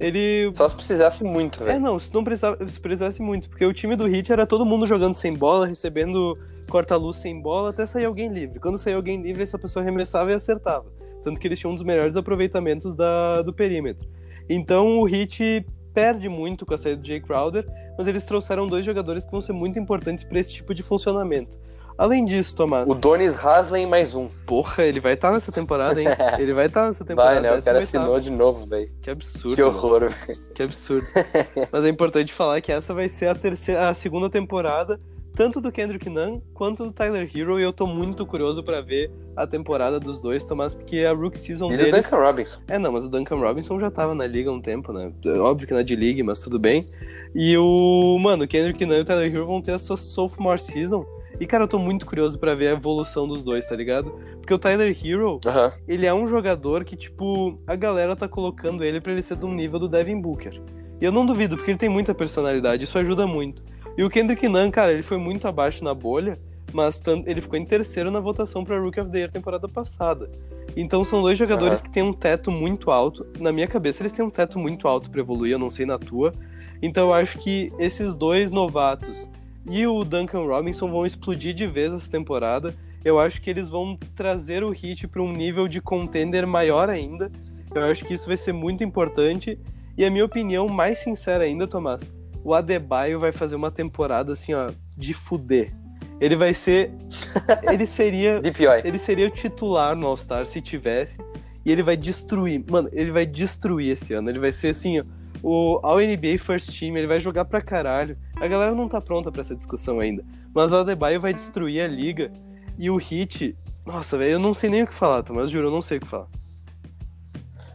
Ele. 0.00 0.50
Só 0.54 0.68
se 0.68 0.74
precisasse 0.74 1.22
muito, 1.22 1.62
velho. 1.62 1.76
É, 1.76 1.78
não, 1.78 1.98
se 1.98 2.12
não 2.12 2.24
precisava, 2.24 2.68
se 2.68 2.80
precisasse 2.80 3.22
muito. 3.22 3.48
Porque 3.48 3.64
o 3.64 3.72
time 3.72 3.94
do 3.94 4.06
Hit 4.06 4.32
era 4.32 4.46
todo 4.46 4.66
mundo 4.66 4.86
jogando 4.86 5.14
sem 5.14 5.32
bola, 5.32 5.66
recebendo 5.66 6.36
corta-luz 6.68 7.18
sem 7.18 7.40
bola, 7.40 7.70
até 7.70 7.86
sair 7.86 8.06
alguém 8.06 8.32
livre. 8.32 8.58
Quando 8.58 8.78
saía 8.78 8.96
alguém 8.96 9.22
livre, 9.22 9.42
essa 9.42 9.58
pessoa 9.58 9.82
arremessava 9.82 10.32
e 10.32 10.34
acertava. 10.34 10.86
Tanto 11.22 11.40
que 11.40 11.46
eles 11.46 11.58
tinham 11.58 11.72
um 11.72 11.74
dos 11.74 11.84
melhores 11.84 12.16
aproveitamentos 12.16 12.94
da, 12.94 13.42
do 13.42 13.52
perímetro. 13.52 14.08
Então 14.48 14.98
o 14.98 15.04
Hit 15.04 15.64
perde 15.92 16.28
muito 16.28 16.64
com 16.64 16.74
a 16.74 16.78
saída 16.78 17.00
do 17.00 17.06
Jay 17.06 17.20
Crowder, 17.20 17.66
mas 17.96 18.06
eles 18.06 18.24
trouxeram 18.24 18.66
dois 18.66 18.84
jogadores 18.84 19.24
que 19.24 19.30
vão 19.30 19.40
ser 19.40 19.52
muito 19.52 19.78
importantes 19.78 20.24
para 20.24 20.38
esse 20.38 20.52
tipo 20.52 20.74
de 20.74 20.82
funcionamento. 20.82 21.58
Além 21.96 22.24
disso, 22.24 22.56
Tomás. 22.56 22.88
O 22.88 22.94
Donis 22.94 23.44
Haslem 23.44 23.86
mais 23.86 24.14
um. 24.14 24.28
Porra, 24.46 24.82
ele 24.84 24.98
vai 24.98 25.12
estar 25.12 25.28
tá 25.28 25.34
nessa 25.34 25.52
temporada, 25.52 26.00
hein? 26.00 26.08
Ele 26.38 26.54
vai 26.54 26.66
estar 26.66 26.82
tá 26.82 26.86
nessa 26.88 27.04
temporada. 27.04 27.40
Vai, 27.40 27.50
né? 27.50 27.58
O 27.58 27.62
cara 27.62 27.78
assinou 27.80 28.18
de 28.18 28.30
novo, 28.30 28.66
velho. 28.66 28.90
Que 29.02 29.10
absurdo. 29.10 29.54
Que 29.54 29.62
horror, 29.62 30.08
velho. 30.08 30.40
Que 30.54 30.62
absurdo. 30.62 31.06
Mas 31.70 31.84
é 31.84 31.88
importante 31.88 32.32
falar 32.32 32.60
que 32.60 32.72
essa 32.72 32.94
vai 32.94 33.08
ser 33.08 33.26
a 33.26 33.34
terceira, 33.34 33.90
a 33.90 33.94
segunda 33.94 34.30
temporada 34.30 34.98
tanto 35.34 35.60
do 35.60 35.72
Kendrick 35.72 36.08
Nunn 36.08 36.40
quanto 36.52 36.84
do 36.84 36.92
Tyler 36.92 37.28
Hero, 37.34 37.58
e 37.58 37.62
eu 37.62 37.72
tô 37.72 37.86
muito 37.86 38.26
curioso 38.26 38.62
para 38.62 38.80
ver 38.80 39.10
a 39.36 39.46
temporada 39.46 39.98
dos 39.98 40.20
dois, 40.20 40.44
Tomás, 40.44 40.74
porque 40.74 41.00
a 41.00 41.12
rookie 41.12 41.38
season 41.38 41.70
e 41.70 41.76
deles... 41.76 41.92
do 41.92 42.02
Duncan 42.02 42.18
Robinson. 42.18 42.60
É, 42.68 42.78
não, 42.78 42.92
mas 42.92 43.06
o 43.06 43.08
Duncan 43.08 43.36
Robinson 43.36 43.80
já 43.80 43.90
tava 43.90 44.14
na 44.14 44.26
liga 44.26 44.50
há 44.50 44.52
um 44.52 44.60
tempo, 44.60 44.92
né? 44.92 45.12
Óbvio 45.40 45.66
que 45.66 45.74
na 45.74 45.82
D-League, 45.82 46.22
mas 46.22 46.40
tudo 46.40 46.58
bem. 46.58 46.86
E 47.34 47.56
o, 47.56 48.18
mano, 48.18 48.44
o 48.44 48.48
Kendrick 48.48 48.84
Nunn 48.84 48.98
e 48.98 49.00
o 49.00 49.04
Tyler 49.04 49.34
Hero 49.34 49.46
vão 49.46 49.62
ter 49.62 49.72
a 49.72 49.78
sua 49.78 49.96
sophomore 49.96 50.58
season, 50.58 51.04
e, 51.40 51.46
cara, 51.46 51.64
eu 51.64 51.68
tô 51.68 51.78
muito 51.78 52.06
curioso 52.06 52.38
para 52.38 52.54
ver 52.54 52.68
a 52.68 52.72
evolução 52.72 53.26
dos 53.26 53.42
dois, 53.42 53.66
tá 53.66 53.74
ligado? 53.74 54.12
Porque 54.36 54.54
o 54.54 54.58
Tyler 54.58 54.96
Hero, 55.04 55.40
ele 55.88 56.06
é 56.06 56.14
um 56.14 56.26
jogador 56.26 56.84
que, 56.84 56.94
tipo, 56.94 57.56
a 57.66 57.74
galera 57.74 58.14
tá 58.14 58.28
colocando 58.28 58.84
ele 58.84 59.00
para 59.00 59.12
ele 59.12 59.22
ser 59.22 59.36
do 59.36 59.48
nível 59.48 59.78
do 59.78 59.88
Devin 59.88 60.20
Booker. 60.20 60.60
E 61.00 61.04
eu 61.04 61.10
não 61.10 61.26
duvido, 61.26 61.56
porque 61.56 61.72
ele 61.72 61.78
tem 61.78 61.88
muita 61.88 62.14
personalidade, 62.14 62.84
isso 62.84 62.96
ajuda 62.96 63.26
muito. 63.26 63.64
E 63.96 64.02
o 64.02 64.10
Kendrick 64.10 64.48
Nunn, 64.48 64.70
cara, 64.70 64.92
ele 64.92 65.02
foi 65.02 65.18
muito 65.18 65.46
abaixo 65.46 65.84
na 65.84 65.92
bolha, 65.92 66.38
mas 66.72 67.00
ele 67.26 67.40
ficou 67.40 67.58
em 67.58 67.64
terceiro 67.64 68.10
na 68.10 68.20
votação 68.20 68.64
para 68.64 68.78
Rookie 68.78 69.00
of 69.00 69.10
the 69.10 69.18
Year 69.18 69.30
temporada 69.30 69.68
passada. 69.68 70.30
Então 70.76 71.04
são 71.04 71.20
dois 71.20 71.38
jogadores 71.38 71.78
uhum. 71.78 71.84
que 71.84 71.90
têm 71.90 72.02
um 72.02 72.12
teto 72.12 72.50
muito 72.50 72.90
alto. 72.90 73.26
Na 73.38 73.52
minha 73.52 73.66
cabeça, 73.66 74.02
eles 74.02 74.12
têm 74.12 74.24
um 74.24 74.30
teto 74.30 74.58
muito 74.58 74.88
alto 74.88 75.10
para 75.10 75.20
evoluir, 75.20 75.52
eu 75.52 75.58
não 75.58 75.70
sei 75.70 75.84
na 75.84 75.98
tua. 75.98 76.32
Então 76.80 77.08
eu 77.08 77.14
acho 77.14 77.38
que 77.38 77.70
esses 77.78 78.14
dois 78.14 78.50
novatos 78.50 79.30
e 79.70 79.86
o 79.86 80.02
Duncan 80.02 80.44
Robinson 80.46 80.90
vão 80.90 81.06
explodir 81.06 81.54
de 81.54 81.66
vez 81.66 81.92
essa 81.92 82.10
temporada. 82.10 82.74
Eu 83.04 83.18
acho 83.18 83.42
que 83.42 83.50
eles 83.50 83.68
vão 83.68 83.98
trazer 84.16 84.64
o 84.64 84.72
Heat 84.72 85.08
para 85.08 85.22
um 85.22 85.32
nível 85.32 85.68
de 85.68 85.80
contender 85.80 86.46
maior 86.46 86.88
ainda. 86.88 87.30
Eu 87.74 87.84
acho 87.84 88.04
que 88.04 88.14
isso 88.14 88.26
vai 88.26 88.36
ser 88.36 88.52
muito 88.52 88.82
importante. 88.82 89.58
E 89.96 90.04
a 90.04 90.10
minha 90.10 90.24
opinião 90.24 90.68
mais 90.68 90.98
sincera 90.98 91.44
ainda, 91.44 91.66
Tomás, 91.66 92.14
o 92.44 92.54
Adebayo 92.54 93.20
vai 93.20 93.32
fazer 93.32 93.56
uma 93.56 93.70
temporada 93.70 94.32
assim, 94.32 94.54
ó, 94.54 94.70
de 94.96 95.14
fuder. 95.14 95.72
Ele 96.20 96.36
vai 96.36 96.54
ser. 96.54 96.92
Ele 97.70 97.84
seria. 97.84 98.40
ele 98.84 98.98
seria 98.98 99.26
o 99.26 99.30
titular 99.30 99.96
no 99.96 100.06
All-Star 100.06 100.46
se 100.46 100.60
tivesse. 100.60 101.18
E 101.64 101.70
ele 101.70 101.82
vai 101.82 101.96
destruir. 101.96 102.64
Mano, 102.68 102.88
ele 102.92 103.10
vai 103.10 103.24
destruir 103.24 103.92
esse 103.92 104.12
ano. 104.14 104.28
Ele 104.28 104.38
vai 104.38 104.52
ser 104.52 104.68
assim, 104.68 105.00
ó, 105.00 105.04
o 105.42 105.80
All 105.82 105.98
NBA 105.98 106.38
First 106.38 106.78
Team. 106.78 106.96
Ele 106.96 107.06
vai 107.06 107.18
jogar 107.18 107.44
pra 107.44 107.60
caralho. 107.60 108.16
A 108.36 108.46
galera 108.46 108.72
não 108.72 108.88
tá 108.88 109.00
pronta 109.00 109.32
para 109.32 109.40
essa 109.40 109.54
discussão 109.54 110.00
ainda. 110.00 110.24
Mas 110.54 110.72
o 110.72 110.76
Adebayo 110.76 111.20
vai 111.20 111.32
destruir 111.32 111.80
a 111.80 111.88
liga. 111.88 112.32
E 112.78 112.88
o 112.88 112.96
Hit. 112.96 113.56
Nossa, 113.84 114.16
velho, 114.16 114.32
eu 114.32 114.38
não 114.38 114.54
sei 114.54 114.70
nem 114.70 114.82
o 114.84 114.86
que 114.86 114.94
falar, 114.94 115.24
Mas 115.30 115.50
juro, 115.50 115.68
eu 115.68 115.72
não 115.72 115.82
sei 115.82 115.98
o 115.98 116.00
que 116.00 116.06
falar. 116.06 116.28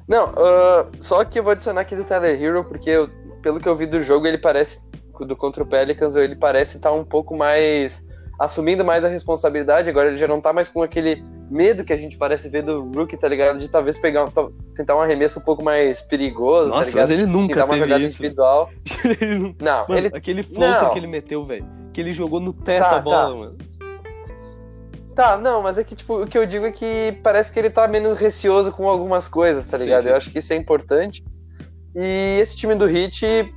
Não, 0.08 0.30
uh, 0.30 0.90
só 1.02 1.26
que 1.26 1.38
eu 1.38 1.44
vou 1.44 1.52
adicionar 1.52 1.82
aqui 1.82 1.96
do 1.96 2.06
Tyler 2.06 2.42
Hero, 2.42 2.64
porque 2.64 2.90
eu 2.90 3.10
pelo 3.48 3.62
que 3.62 3.70
eu 3.70 3.76
vi 3.78 3.86
do 3.86 4.02
jogo, 4.02 4.28
ele 4.28 4.38
parece, 4.38 4.82
do 5.22 5.34
contra 5.34 5.64
o 5.64 5.66
Pelicans, 5.66 6.18
ele 6.18 6.36
parece 6.36 6.76
estar 6.76 6.90
tá 6.90 6.96
um 6.96 7.06
pouco 7.06 7.34
mais 7.34 8.06
assumindo 8.38 8.84
mais 8.84 9.06
a 9.06 9.08
responsabilidade. 9.08 9.90
Agora 9.90 10.10
ele 10.10 10.18
já 10.18 10.28
não 10.28 10.42
tá 10.42 10.52
mais 10.52 10.68
com 10.68 10.84
aquele 10.84 11.24
medo 11.50 11.86
que 11.86 11.94
a 11.94 11.98
gente 11.98 12.18
parece 12.18 12.50
ver 12.50 12.62
do 12.64 12.92
Rookie, 12.92 13.16
tá 13.16 13.26
ligado? 13.30 13.58
De 13.58 13.70
talvez 13.70 13.98
pegar 13.98 14.30
tentar 14.76 14.98
um 14.98 15.02
arremesso 15.02 15.40
um 15.40 15.44
pouco 15.44 15.64
mais 15.64 16.02
perigoso, 16.02 16.72
tá 16.72 16.78
Nossa, 16.78 16.92
tá 16.92 16.98
mas 16.98 17.10
ele 17.10 17.26
nunca 17.26 17.54
tentar 17.54 17.66
uma 17.66 17.78
jogada 17.78 18.04
isso. 18.04 18.22
individual. 18.22 18.70
não, 19.32 19.56
não 19.62 19.88
mano, 19.88 19.98
ele 19.98 20.08
aquele 20.14 20.44
floater 20.44 20.90
que 20.90 21.00
ele 21.00 21.08
meteu, 21.08 21.46
velho, 21.46 21.66
que 21.94 22.02
ele 22.02 22.12
jogou 22.12 22.42
no 22.42 22.52
teto 22.52 22.84
tá, 22.84 22.98
a 22.98 23.00
bola, 23.00 23.30
tá. 23.30 23.36
mano. 23.36 23.58
Tá, 25.16 25.38
não, 25.38 25.64
mas 25.64 25.78
é 25.78 25.86
que, 25.86 25.96
tipo, 25.96 26.24
o 26.24 26.28
que 26.28 26.38
eu 26.38 26.46
digo 26.46 26.66
é 26.66 26.72
que 26.72 27.18
parece 27.24 27.52
que 27.52 27.58
ele 27.58 27.70
tá 27.70 27.88
menos 27.88 28.20
receoso 28.20 28.74
com 28.74 28.90
algumas 28.90 29.30
coisas, 29.30 29.66
tá 29.66 29.78
ligado? 29.78 30.02
Sim, 30.02 30.04
sim. 30.04 30.10
Eu 30.10 30.18
acho 30.18 30.32
que 30.32 30.40
isso 30.40 30.52
é 30.52 30.58
importante. 30.58 31.24
E 32.00 32.40
esse 32.40 32.56
time 32.56 32.76
do 32.76 32.88
Heat, 32.88 33.52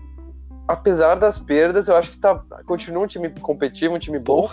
apesar 0.67 1.17
das 1.17 1.37
perdas, 1.37 1.89
eu 1.89 1.97
acho 1.97 2.13
que 2.13 2.19
tá, 2.19 2.43
continua 2.65 3.05
um 3.05 3.07
time 3.07 3.29
competitivo, 3.29 3.95
um 3.95 3.99
time 3.99 4.19
bom. 4.19 4.51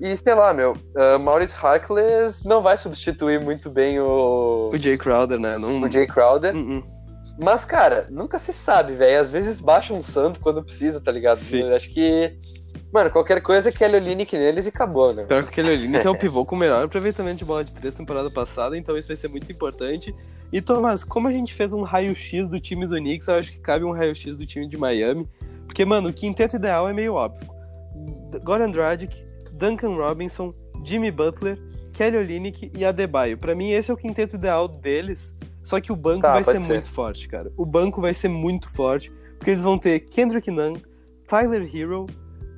E 0.00 0.16
sei 0.16 0.34
lá, 0.34 0.54
meu, 0.54 0.72
uh, 0.72 1.18
Maurice 1.20 1.54
Harkless 1.54 2.42
não 2.44 2.62
vai 2.62 2.78
substituir 2.78 3.38
muito 3.38 3.68
bem 3.68 4.00
o. 4.00 4.70
O 4.72 4.78
Jay 4.78 4.96
Crowder, 4.96 5.38
né? 5.38 5.58
Não... 5.58 5.82
O 5.82 5.90
Jay 5.90 6.06
Crowder. 6.06 6.56
Uh 6.56 6.58
-uh. 6.58 6.84
Mas, 7.38 7.64
cara, 7.64 8.06
nunca 8.10 8.38
se 8.38 8.52
sabe, 8.52 8.94
velho. 8.94 9.20
Às 9.20 9.30
vezes 9.30 9.60
baixa 9.60 9.92
um 9.92 10.02
santo 10.02 10.40
quando 10.40 10.64
precisa, 10.64 11.00
tá 11.00 11.12
ligado? 11.12 11.38
Sim. 11.38 11.70
Acho 11.72 11.90
que. 11.90 12.34
Mano, 12.92 13.10
qualquer 13.10 13.40
coisa 13.40 13.70
é 13.70 13.72
Kelly 13.72 13.96
Olynyk 13.96 14.36
neles 14.36 14.66
e 14.66 14.68
acabou, 14.68 15.14
né? 15.14 15.24
Pior 15.24 15.44
que 15.44 15.48
o 15.48 15.52
Kelly 15.52 15.70
Olynyk 15.70 16.06
é 16.06 16.10
um 16.10 16.14
pivô 16.18 16.44
com 16.44 16.54
o 16.54 16.58
melhor 16.58 16.84
aproveitamento 16.84 17.38
de 17.38 17.44
bola 17.44 17.64
de 17.64 17.74
três 17.74 17.94
temporada 17.94 18.30
passada, 18.30 18.76
então 18.76 18.98
isso 18.98 19.08
vai 19.08 19.16
ser 19.16 19.28
muito 19.28 19.50
importante. 19.50 20.14
E 20.52 20.60
Tomás, 20.60 21.02
como 21.02 21.26
a 21.26 21.32
gente 21.32 21.54
fez 21.54 21.72
um 21.72 21.80
raio-x 21.80 22.48
do 22.48 22.60
time 22.60 22.86
do 22.86 22.96
Knicks, 22.96 23.28
eu 23.28 23.34
acho 23.36 23.50
que 23.50 23.58
cabe 23.58 23.82
um 23.82 23.92
raio-x 23.92 24.36
do 24.36 24.44
time 24.44 24.68
de 24.68 24.76
Miami. 24.76 25.26
Porque, 25.64 25.86
mano, 25.86 26.10
o 26.10 26.12
quinteto 26.12 26.56
ideal 26.56 26.86
é 26.86 26.92
meio 26.92 27.14
óbvio. 27.14 27.48
Goran 28.44 28.70
Dragic, 28.70 29.24
Duncan 29.54 29.96
Robinson, 29.96 30.52
Jimmy 30.84 31.10
Butler, 31.10 31.58
Kelly 31.94 32.18
Olynyk 32.18 32.72
e 32.76 32.84
Adebayo. 32.84 33.38
Para 33.38 33.54
mim, 33.54 33.70
esse 33.70 33.90
é 33.90 33.94
o 33.94 33.96
quinteto 33.96 34.36
ideal 34.36 34.68
deles. 34.68 35.34
Só 35.64 35.80
que 35.80 35.90
o 35.90 35.96
banco 35.96 36.20
tá, 36.20 36.32
vai 36.34 36.44
ser, 36.44 36.60
ser, 36.60 36.72
muito 36.74 36.90
forte, 36.90 37.26
cara. 37.26 37.50
O 37.56 37.64
banco 37.64 38.02
vai 38.02 38.12
ser 38.12 38.28
muito 38.28 38.68
forte, 38.68 39.10
porque 39.38 39.50
eles 39.50 39.62
vão 39.62 39.78
ter 39.78 40.00
Kendrick 40.00 40.50
Nunn, 40.50 40.74
Tyler 41.26 41.62
Hero, 41.74 42.06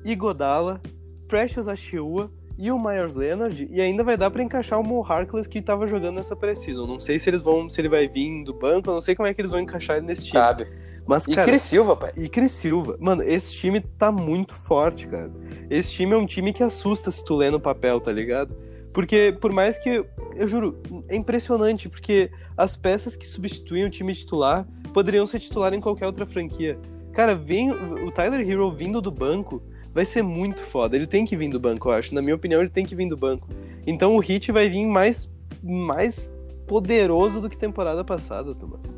Igodala, 0.05 0.79
Precious 1.27 1.67
Achiuwa 1.67 2.31
e 2.57 2.71
o 2.71 2.79
Myers 2.79 3.13
Leonard, 3.13 3.67
e 3.69 3.81
ainda 3.81 4.03
vai 4.03 4.15
dar 4.15 4.31
para 4.31 4.41
encaixar 4.41 4.79
o 4.79 4.83
Mo 4.83 5.03
Harkless 5.03 5.49
que 5.49 5.61
tava 5.61 5.87
jogando 5.87 6.15
nessa 6.15 6.35
pré-season. 6.35 6.87
Não 6.87 7.01
sei 7.01 7.19
se 7.19 7.29
eles 7.29 7.41
vão, 7.41 7.69
se 7.69 7.81
ele 7.81 7.89
vai 7.89 8.07
vir 8.07 8.43
do 8.45 8.53
banco, 8.53 8.91
não 8.91 9.01
sei 9.01 9.15
como 9.15 9.27
é 9.27 9.33
que 9.33 9.41
eles 9.41 9.51
vão 9.51 9.59
encaixar 9.59 9.97
ele 9.97 10.05
nesse 10.05 10.25
time. 10.25 10.39
Sabe. 10.39 10.67
Mas, 11.07 11.27
e 11.27 11.35
cara, 11.35 11.47
Cris 11.47 11.61
Silva, 11.63 11.95
pai. 11.95 12.13
E 12.15 12.29
Cris 12.29 12.51
Silva. 12.51 12.97
Mano, 12.99 13.21
esse 13.23 13.53
time 13.53 13.81
tá 13.81 14.11
muito 14.11 14.55
forte, 14.55 15.07
cara. 15.07 15.31
Esse 15.69 15.91
time 15.91 16.13
é 16.13 16.17
um 16.17 16.25
time 16.25 16.53
que 16.53 16.63
assusta 16.63 17.11
se 17.11 17.23
tu 17.23 17.35
lê 17.35 17.51
no 17.51 17.59
papel, 17.59 17.99
tá 17.99 18.11
ligado? 18.11 18.55
Porque, 18.93 19.37
por 19.41 19.51
mais 19.51 19.77
que. 19.77 20.05
Eu 20.35 20.47
juro, 20.47 20.81
é 21.09 21.15
impressionante, 21.15 21.89
porque 21.89 22.31
as 22.57 22.75
peças 22.75 23.15
que 23.15 23.25
substituem 23.25 23.85
o 23.85 23.89
time 23.89 24.13
titular 24.13 24.65
poderiam 24.93 25.27
ser 25.27 25.39
titular 25.39 25.73
em 25.73 25.81
qualquer 25.81 26.05
outra 26.07 26.25
franquia. 26.25 26.79
Cara, 27.13 27.35
vem 27.35 27.71
o 27.71 28.11
Tyler 28.11 28.39
Hero 28.49 28.71
vindo 28.71 29.01
do 29.01 29.11
banco 29.11 29.61
vai 29.95 30.05
ser 30.05 30.21
muito 30.21 30.61
foda. 30.61 30.97
Ele 30.97 31.07
tem 31.07 31.25
que 31.25 31.37
vir 31.37 31.49
do 31.49 31.57
banco, 31.57 31.87
eu 31.87 31.93
acho. 31.93 32.13
Na 32.13 32.21
minha 32.21 32.35
opinião, 32.35 32.59
ele 32.59 32.69
tem 32.69 32.85
que 32.85 32.93
vir 32.93 33.07
do 33.07 33.15
banco. 33.15 33.47
Então 33.87 34.13
o 34.17 34.19
Hit 34.19 34.51
vai 34.51 34.69
vir 34.69 34.85
mais, 34.85 35.29
mais 35.63 36.29
poderoso 36.67 37.39
do 37.39 37.49
que 37.49 37.57
temporada 37.57 38.03
passada, 38.03 38.53
Thomas. 38.53 38.95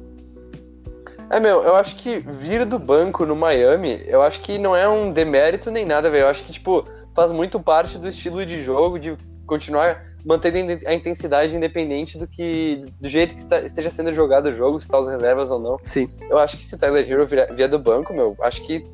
É, 1.30 1.40
meu, 1.40 1.62
eu 1.62 1.76
acho 1.76 1.98
que 1.98 2.18
vir 2.20 2.66
do 2.66 2.80
banco 2.80 3.26
no 3.26 3.36
Miami, 3.36 4.02
eu 4.08 4.22
acho 4.24 4.42
que 4.42 4.58
não 4.58 4.76
é 4.76 4.90
um 4.90 5.12
demérito 5.12 5.70
nem 5.70 5.86
nada, 5.86 6.10
velho. 6.10 6.24
Eu 6.24 6.30
acho 6.30 6.44
que, 6.44 6.54
tipo, 6.54 6.88
faz 7.14 7.32
muito 7.32 7.60
parte 7.60 8.00
do 8.00 8.08
estilo 8.08 8.44
de 8.44 8.64
jogo, 8.64 8.98
de 8.98 9.16
continuar 9.46 10.04
mantendo 10.26 10.58
a 10.88 10.94
intensidade 10.94 11.56
independente 11.56 12.18
do 12.18 12.28
que 12.28 12.86
do 13.00 13.08
jeito 13.08 13.36
que 13.36 13.42
esteja 13.66 13.92
sendo 13.92 14.12
jogado 14.12 14.48
o 14.48 14.52
jogo, 14.52 14.80
se 14.80 14.90
tá 14.90 14.98
os 14.98 15.08
reservas 15.08 15.52
ou 15.52 15.60
não. 15.60 15.78
Sim. 15.84 16.10
Eu 16.30 16.40
acho 16.40 16.58
que 16.58 16.64
se 16.64 16.74
o 16.74 16.78
Tyler 16.78 17.10
Hero 17.10 17.26
vier 17.26 17.70
do 17.70 17.78
banco, 17.78 18.14
meu, 18.14 18.36
acho 18.42 18.64
que 18.64 18.86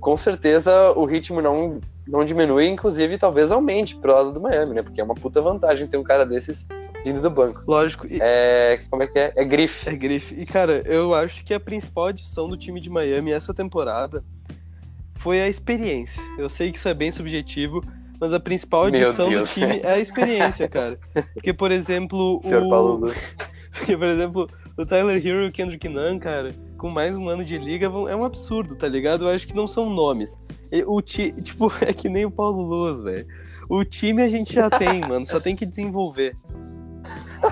com 0.00 0.16
certeza 0.16 0.92
o 0.92 1.04
ritmo 1.04 1.42
não, 1.42 1.80
não 2.08 2.24
diminui, 2.24 2.66
inclusive 2.66 3.18
talvez 3.18 3.52
aumente 3.52 3.94
pro 3.96 4.12
lado 4.12 4.32
do 4.32 4.40
Miami, 4.40 4.70
né? 4.70 4.82
Porque 4.82 5.00
é 5.00 5.04
uma 5.04 5.14
puta 5.14 5.40
vantagem 5.40 5.86
ter 5.86 5.98
um 5.98 6.02
cara 6.02 6.24
desses 6.24 6.66
vindo 7.04 7.20
do 7.20 7.30
banco. 7.30 7.62
Lógico. 7.66 8.06
E... 8.06 8.18
É, 8.20 8.80
como 8.90 9.02
é 9.02 9.06
que 9.06 9.18
é? 9.18 9.32
É 9.36 9.44
grife. 9.44 9.88
É 9.88 9.94
grife. 9.94 10.34
E, 10.34 10.46
cara, 10.46 10.82
eu 10.86 11.14
acho 11.14 11.44
que 11.44 11.54
a 11.54 11.60
principal 11.60 12.06
adição 12.06 12.48
do 12.48 12.56
time 12.56 12.80
de 12.80 12.90
Miami 12.90 13.30
essa 13.30 13.52
temporada 13.52 14.24
foi 15.12 15.40
a 15.40 15.48
experiência. 15.48 16.22
Eu 16.38 16.48
sei 16.48 16.72
que 16.72 16.78
isso 16.78 16.88
é 16.88 16.94
bem 16.94 17.10
subjetivo, 17.10 17.82
mas 18.18 18.32
a 18.32 18.40
principal 18.40 18.84
adição 18.84 19.30
do 19.30 19.42
time 19.42 19.80
é 19.82 19.92
a 19.92 19.98
experiência, 19.98 20.66
cara. 20.68 20.98
Porque, 21.34 21.52
por 21.52 21.70
exemplo, 21.70 22.40
o... 22.42 22.68
Paulo 22.68 23.12
Porque, 23.72 23.96
por 23.96 24.08
exemplo, 24.08 24.50
o 24.76 24.84
Tyler 24.84 25.24
Hero 25.24 25.44
e 25.44 25.48
o 25.48 25.52
Kendrick 25.52 25.88
Nunn, 25.88 26.18
cara, 26.18 26.54
com 26.80 26.88
mais 26.88 27.14
um 27.14 27.28
ano 27.28 27.44
de 27.44 27.58
liga, 27.58 27.86
é 27.86 28.16
um 28.16 28.24
absurdo, 28.24 28.74
tá 28.74 28.88
ligado? 28.88 29.26
Eu 29.26 29.34
acho 29.34 29.46
que 29.46 29.54
não 29.54 29.68
são 29.68 29.90
nomes. 29.90 30.38
O 30.86 31.02
ti, 31.02 31.32
tipo, 31.42 31.70
é 31.82 31.92
que 31.92 32.08
nem 32.08 32.24
o 32.24 32.30
Paulo 32.30 32.62
Luz, 32.62 33.02
velho. 33.02 33.26
O 33.68 33.84
time 33.84 34.22
a 34.22 34.26
gente 34.26 34.54
já 34.54 34.70
tem, 34.70 35.00
mano, 35.06 35.26
só 35.26 35.38
tem 35.38 35.54
que 35.54 35.66
desenvolver. 35.66 36.34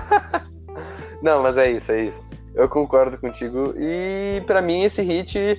não, 1.21 1.43
mas 1.43 1.57
é 1.57 1.71
isso, 1.71 1.91
é 1.91 2.05
isso. 2.05 2.23
Eu 2.55 2.67
concordo 2.67 3.19
contigo. 3.19 3.75
E 3.77 4.41
para 4.47 4.63
mim 4.63 4.81
esse 4.81 5.03
hit 5.03 5.57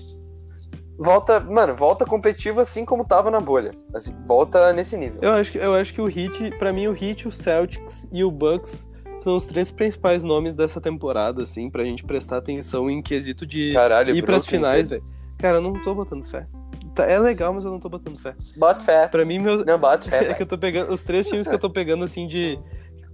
volta, 0.98 1.38
mano, 1.38 1.74
volta 1.74 2.04
competitivo 2.04 2.60
assim 2.60 2.84
como 2.84 3.06
tava 3.06 3.30
na 3.30 3.40
bolha. 3.40 3.70
Assim, 3.94 4.12
volta 4.26 4.72
nesse 4.72 4.96
nível. 4.96 5.20
Eu 5.22 5.32
acho 5.34 5.52
que 5.52 5.58
eu 5.58 5.74
acho 5.74 5.94
que 5.94 6.00
o 6.00 6.06
hit, 6.06 6.50
para 6.58 6.72
mim 6.72 6.88
o 6.88 6.92
hit, 6.92 7.28
o 7.28 7.32
Celtics 7.32 8.08
e 8.12 8.24
o 8.24 8.32
Bucks 8.32 8.89
são 9.20 9.36
os 9.36 9.44
três 9.44 9.70
principais 9.70 10.24
nomes 10.24 10.56
dessa 10.56 10.80
temporada, 10.80 11.42
assim, 11.42 11.70
pra 11.70 11.84
gente 11.84 12.04
prestar 12.04 12.38
atenção 12.38 12.90
em 12.90 13.02
quesito 13.02 13.46
de 13.46 13.72
Caralho, 13.72 14.16
ir 14.16 14.24
pras 14.24 14.46
finais, 14.46 14.88
velho. 14.88 15.04
Cara, 15.38 15.58
eu 15.58 15.62
não 15.62 15.72
tô 15.82 15.94
botando 15.94 16.24
fé. 16.24 16.46
Tá, 16.94 17.04
é 17.04 17.18
legal, 17.18 17.54
mas 17.54 17.64
eu 17.64 17.70
não 17.70 17.80
tô 17.80 17.88
botando 17.88 18.18
fé. 18.18 18.34
Bota 18.56 18.84
fé. 18.84 19.06
Pra 19.08 19.24
mim, 19.24 19.38
meu. 19.38 19.64
Não, 19.64 19.78
bota 19.78 20.08
fé. 20.08 20.26
é 20.30 20.34
que 20.34 20.42
eu 20.42 20.46
tô 20.46 20.58
pegando. 20.58 20.92
Os 20.92 21.02
três 21.02 21.28
times 21.28 21.46
que 21.46 21.54
eu 21.54 21.58
tô 21.58 21.70
pegando, 21.70 22.04
assim, 22.04 22.26
de. 22.26 22.58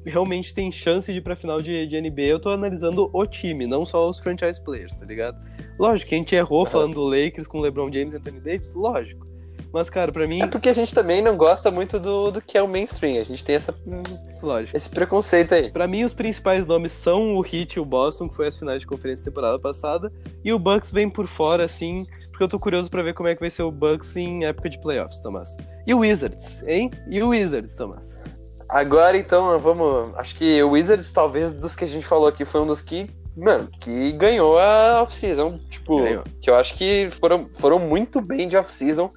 Realmente 0.05 0.55
tem 0.55 0.71
chance 0.71 1.13
de 1.13 1.19
ir 1.19 1.21
pra 1.21 1.35
final 1.35 1.61
de, 1.61 1.85
de 1.87 2.01
NBA, 2.01 2.23
eu 2.23 2.39
tô 2.39 2.51
analisando 2.51 3.11
o 3.13 3.27
time, 3.27 3.67
não 3.67 3.85
só 3.85 4.09
os 4.09 4.21
franchise 4.21 4.63
players, 4.63 4.97
tá 4.97 5.05
ligado? 5.05 5.37
Lógico 5.77 6.11
que 6.11 6.15
a 6.15 6.19
gente 6.19 6.33
errou 6.33 6.61
uhum. 6.61 6.67
falando 6.67 6.95
do 6.95 7.05
Lakers 7.05 7.49
com 7.49 7.59
LeBron 7.59 7.91
James 7.93 8.15
e 8.15 8.17
Anthony 8.17 8.39
Davis, 8.39 8.73
lógico. 8.73 9.27
Mas, 9.77 9.91
cara, 9.91 10.11
pra 10.11 10.27
mim. 10.27 10.41
É 10.41 10.47
porque 10.47 10.71
a 10.71 10.73
gente 10.73 10.95
também 10.95 11.21
não 11.21 11.37
gosta 11.37 11.71
muito 11.71 12.01
do, 12.01 12.31
do 12.31 12.41
que 12.41 12.57
é 12.57 12.63
o 12.63 12.67
mainstream. 12.67 13.21
A 13.21 13.23
gente 13.23 13.45
tem 13.45 13.57
essa. 13.57 13.75
Lógico. 14.43 14.75
Esse 14.75 14.89
preconceito 14.89 15.55
aí. 15.55 15.71
Pra 15.71 15.87
mim, 15.87 16.03
os 16.03 16.15
principais 16.15 16.67
nomes 16.67 16.93
são 16.93 17.37
o 17.37 17.45
Heat 17.45 17.75
e 17.75 17.81
o 17.81 17.85
Boston, 17.85 18.27
que 18.27 18.35
foi 18.35 18.49
as 18.49 18.59
finais 18.59 18.81
de 18.81 18.87
conferência 18.87 19.23
temporada 19.23 19.59
passada. 19.59 20.11
E 20.43 20.51
o 20.51 20.59
Bucks 20.59 20.91
vem 20.91 21.11
por 21.11 21.27
fora, 21.27 21.63
assim. 21.63 22.07
Porque 22.31 22.43
eu 22.43 22.49
tô 22.49 22.59
curioso 22.59 22.91
pra 22.91 23.03
ver 23.03 23.13
como 23.13 23.29
é 23.29 23.35
que 23.35 23.41
vai 23.41 23.51
ser 23.51 23.65
o 23.65 23.71
Bucks 23.71 24.17
em 24.17 24.47
época 24.47 24.71
de 24.71 24.81
playoffs, 24.81 25.21
Tomás. 25.21 25.55
E 25.87 25.93
o 25.93 25.99
Wizards, 25.99 26.63
hein? 26.67 26.91
E 27.11 27.23
o 27.23 27.29
Wizards, 27.29 27.75
Tomás. 27.75 28.23
Agora, 28.71 29.15
então, 29.19 29.61
vamos. 29.61 30.17
Acho 30.17 30.37
que 30.37 30.63
o 30.63 30.71
Wizards, 30.71 31.13
talvez, 31.13 31.53
dos 31.53 31.77
que 31.77 31.85
a 31.85 31.89
gente 31.89 32.07
falou 32.07 32.29
aqui, 32.29 32.47
foi 32.47 32.63
um 32.63 32.67
dos 32.67 32.81
que 32.81 33.11
mano, 33.37 33.69
que 33.79 34.13
ganhou 34.13 34.59
a 34.59 35.03
off-season. 35.03 35.59
Tipo, 35.69 36.03
ganhou. 36.03 36.25
que 36.41 36.49
eu 36.49 36.57
acho 36.57 36.75
que 36.75 37.11
foram, 37.11 37.51
foram 37.53 37.79
muito 37.79 38.23
bem 38.23 38.49
de 38.49 38.57
off-season. 38.57 39.13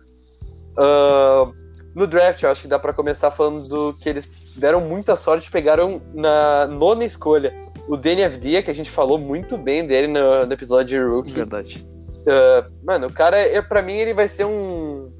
Uh, 0.77 1.53
no 1.95 2.07
draft, 2.07 2.43
eu 2.43 2.51
acho 2.51 2.61
que 2.61 2.67
dá 2.67 2.79
para 2.79 2.93
começar 2.93 3.31
falando 3.31 3.67
do 3.67 3.93
que 3.93 4.07
eles 4.07 4.29
deram 4.55 4.81
muita 4.81 5.15
sorte, 5.15 5.49
pegaram 5.49 6.01
na 6.13 6.67
nona 6.67 7.03
escolha 7.03 7.53
o 7.89 7.97
Danny 7.97 8.23
Avdia, 8.23 8.61
que 8.61 8.69
a 8.69 8.73
gente 8.73 8.89
falou 8.89 9.17
muito 9.17 9.57
bem 9.57 9.85
dele 9.85 10.07
no, 10.07 10.45
no 10.45 10.53
episódio 10.53 10.85
de 10.85 11.03
Rookie. 11.03 11.31
Verdade. 11.31 11.87
Uh, 12.19 12.71
mano, 12.83 13.07
o 13.07 13.11
cara, 13.11 13.37
é, 13.37 13.59
para 13.61 13.81
mim, 13.81 13.93
ele 13.93 14.13
vai 14.13 14.27
ser 14.27 14.45
um. 14.45 15.11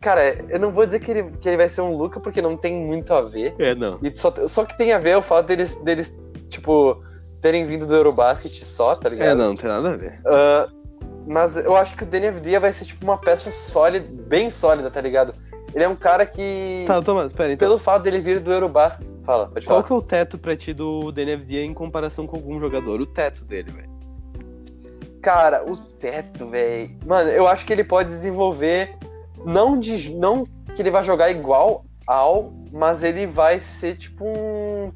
Cara, 0.00 0.36
eu 0.48 0.60
não 0.60 0.70
vou 0.70 0.84
dizer 0.84 1.00
que 1.00 1.10
ele, 1.10 1.24
que 1.40 1.48
ele 1.48 1.56
vai 1.56 1.68
ser 1.68 1.80
um 1.80 1.96
Luca, 1.96 2.20
porque 2.20 2.40
não 2.40 2.56
tem 2.56 2.74
muito 2.74 3.12
a 3.12 3.22
ver. 3.22 3.54
É, 3.58 3.74
não. 3.74 3.98
E 4.00 4.16
só, 4.16 4.32
só 4.46 4.64
que 4.64 4.78
tem 4.78 4.92
a 4.92 4.98
ver 4.98 5.16
o 5.16 5.22
fato 5.22 5.46
deles, 5.46 5.76
deles 5.82 6.16
tipo, 6.48 7.02
terem 7.40 7.64
vindo 7.64 7.84
do 7.84 7.94
Eurobasket 7.94 8.64
só, 8.64 8.94
tá 8.94 9.08
ligado? 9.08 9.30
É, 9.30 9.34
não, 9.34 9.48
não 9.48 9.56
tem 9.56 9.68
nada 9.68 9.90
a 9.90 9.96
ver. 9.96 10.20
Uh, 10.20 10.81
mas 11.26 11.56
eu 11.56 11.76
acho 11.76 11.96
que 11.96 12.02
o 12.02 12.06
Danny 12.06 12.28
Avdia 12.28 12.60
vai 12.60 12.72
ser 12.72 12.84
tipo 12.84 13.04
uma 13.04 13.18
peça 13.18 13.50
sólida, 13.50 14.06
bem 14.26 14.50
sólida, 14.50 14.90
tá 14.90 15.00
ligado? 15.00 15.34
Ele 15.74 15.84
é 15.84 15.88
um 15.88 15.96
cara 15.96 16.26
que. 16.26 16.84
Tá, 16.86 17.00
Thomas, 17.00 17.32
pera 17.32 17.52
então. 17.52 17.66
Pelo 17.66 17.78
fato 17.78 18.02
dele 18.02 18.20
vir 18.20 18.40
do 18.40 18.52
Eurobasket. 18.52 19.06
Fala, 19.24 19.48
pode 19.48 19.64
falar. 19.64 19.82
Qual 19.82 19.86
que 19.86 19.92
é 19.92 19.96
o 19.96 20.02
teto 20.02 20.38
pra 20.38 20.56
ti 20.56 20.74
do 20.74 21.10
Danny 21.12 21.32
Avdia 21.32 21.64
em 21.64 21.72
comparação 21.72 22.26
com 22.26 22.36
algum 22.36 22.58
jogador? 22.58 23.00
O 23.00 23.06
teto 23.06 23.44
dele, 23.44 23.70
velho. 23.70 23.90
Cara, 25.22 25.64
o 25.64 25.76
teto, 25.76 26.48
velho. 26.50 26.90
Mano, 27.06 27.30
eu 27.30 27.46
acho 27.46 27.64
que 27.64 27.72
ele 27.72 27.84
pode 27.84 28.10
desenvolver. 28.10 28.96
Não, 29.46 29.78
de, 29.78 30.12
não 30.14 30.44
que 30.74 30.82
ele 30.82 30.90
vai 30.90 31.02
jogar 31.02 31.30
igual 31.30 31.84
ao, 32.06 32.52
mas 32.70 33.02
ele 33.02 33.26
vai 33.26 33.60
ser 33.60 33.96
tipo 33.96 34.24
um 34.26 34.92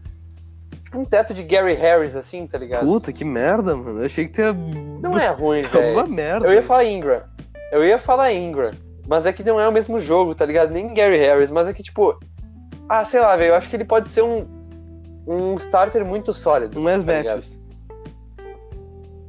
tipo 0.86 1.00
um 1.00 1.04
teto 1.04 1.34
de 1.34 1.42
Gary 1.42 1.74
Harris, 1.74 2.14
assim, 2.14 2.46
tá 2.46 2.56
ligado? 2.56 2.86
Puta, 2.86 3.12
que 3.12 3.24
merda, 3.24 3.76
mano. 3.76 4.00
Eu 4.00 4.06
achei 4.06 4.24
que 4.24 4.32
tinha. 4.32 4.52
Não 4.52 5.18
é 5.18 5.28
ruim, 5.28 5.62
velho. 5.62 5.78
É 5.82 5.92
uma 5.92 6.06
merda. 6.06 6.46
Eu 6.46 6.52
ia 6.52 6.62
falar 6.62 6.84
Ingram. 6.84 7.22
Eu 7.72 7.84
ia 7.84 7.98
falar 7.98 8.32
Ingram. 8.32 8.70
Mas 9.08 9.26
é 9.26 9.32
que 9.32 9.42
não 9.42 9.60
é 9.60 9.68
o 9.68 9.72
mesmo 9.72 10.00
jogo, 10.00 10.34
tá 10.34 10.46
ligado? 10.46 10.70
Nem 10.70 10.94
Gary 10.94 11.18
Harris, 11.18 11.50
mas 11.50 11.66
é 11.66 11.72
que, 11.72 11.82
tipo. 11.82 12.18
Ah, 12.88 13.04
sei 13.04 13.20
lá, 13.20 13.36
velho. 13.36 13.50
Eu 13.50 13.54
acho 13.56 13.68
que 13.68 13.76
ele 13.76 13.84
pode 13.84 14.08
ser 14.08 14.22
um. 14.22 14.46
Um 15.26 15.56
starter 15.56 16.04
muito 16.04 16.32
sólido. 16.32 16.80
Um 16.80 16.84
tá 16.84 16.98
Matthews. 16.98 17.58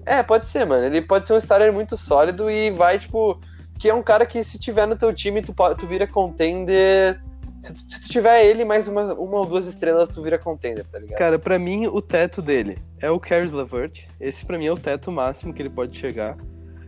É, 0.05 0.22
pode 0.22 0.47
ser, 0.47 0.64
mano. 0.64 0.86
Ele 0.86 1.01
pode 1.01 1.26
ser 1.26 1.34
um 1.34 1.38
starter 1.38 1.74
muito 1.74 1.97
sólido 1.97 2.51
e 2.51 2.70
vai, 2.70 2.99
tipo. 2.99 3.39
Que 3.80 3.89
é 3.89 3.93
um 3.93 4.03
cara 4.03 4.26
que, 4.26 4.43
se 4.43 4.60
tiver 4.60 4.86
no 4.86 4.95
teu 4.95 5.14
time, 5.14 5.41
tu, 5.41 5.53
tu 5.78 5.88
vira 5.88 6.08
contender 6.08 7.20
se 7.60 7.74
tu, 7.74 7.80
se 7.80 8.01
tu, 8.01 8.10
tiver 8.10 8.45
ele 8.45 8.64
mais 8.64 8.88
uma, 8.88 9.14
uma 9.14 9.38
ou 9.38 9.45
duas 9.45 9.66
estrelas, 9.66 10.10
tu 10.10 10.22
vira 10.22 10.38
contender, 10.38 10.86
tá 10.88 10.99
ligado? 10.99 11.18
Cara, 11.18 11.39
pra 11.39 11.58
mim, 11.58 11.88
o 11.88 12.01
teto 12.01 12.41
dele 12.41 12.78
é 13.01 13.10
o 13.10 13.20
Caris 13.20 13.51
LeVert. 13.51 14.05
Esse 14.20 14.45
pra 14.45 14.58
mim 14.58 14.68
é 14.68 14.72
o 14.72 14.78
teto 14.78 15.12
máximo 15.12 15.53
que 15.53 15.62
ele 15.62 15.70
pode 15.70 15.97
chegar. 15.97 16.38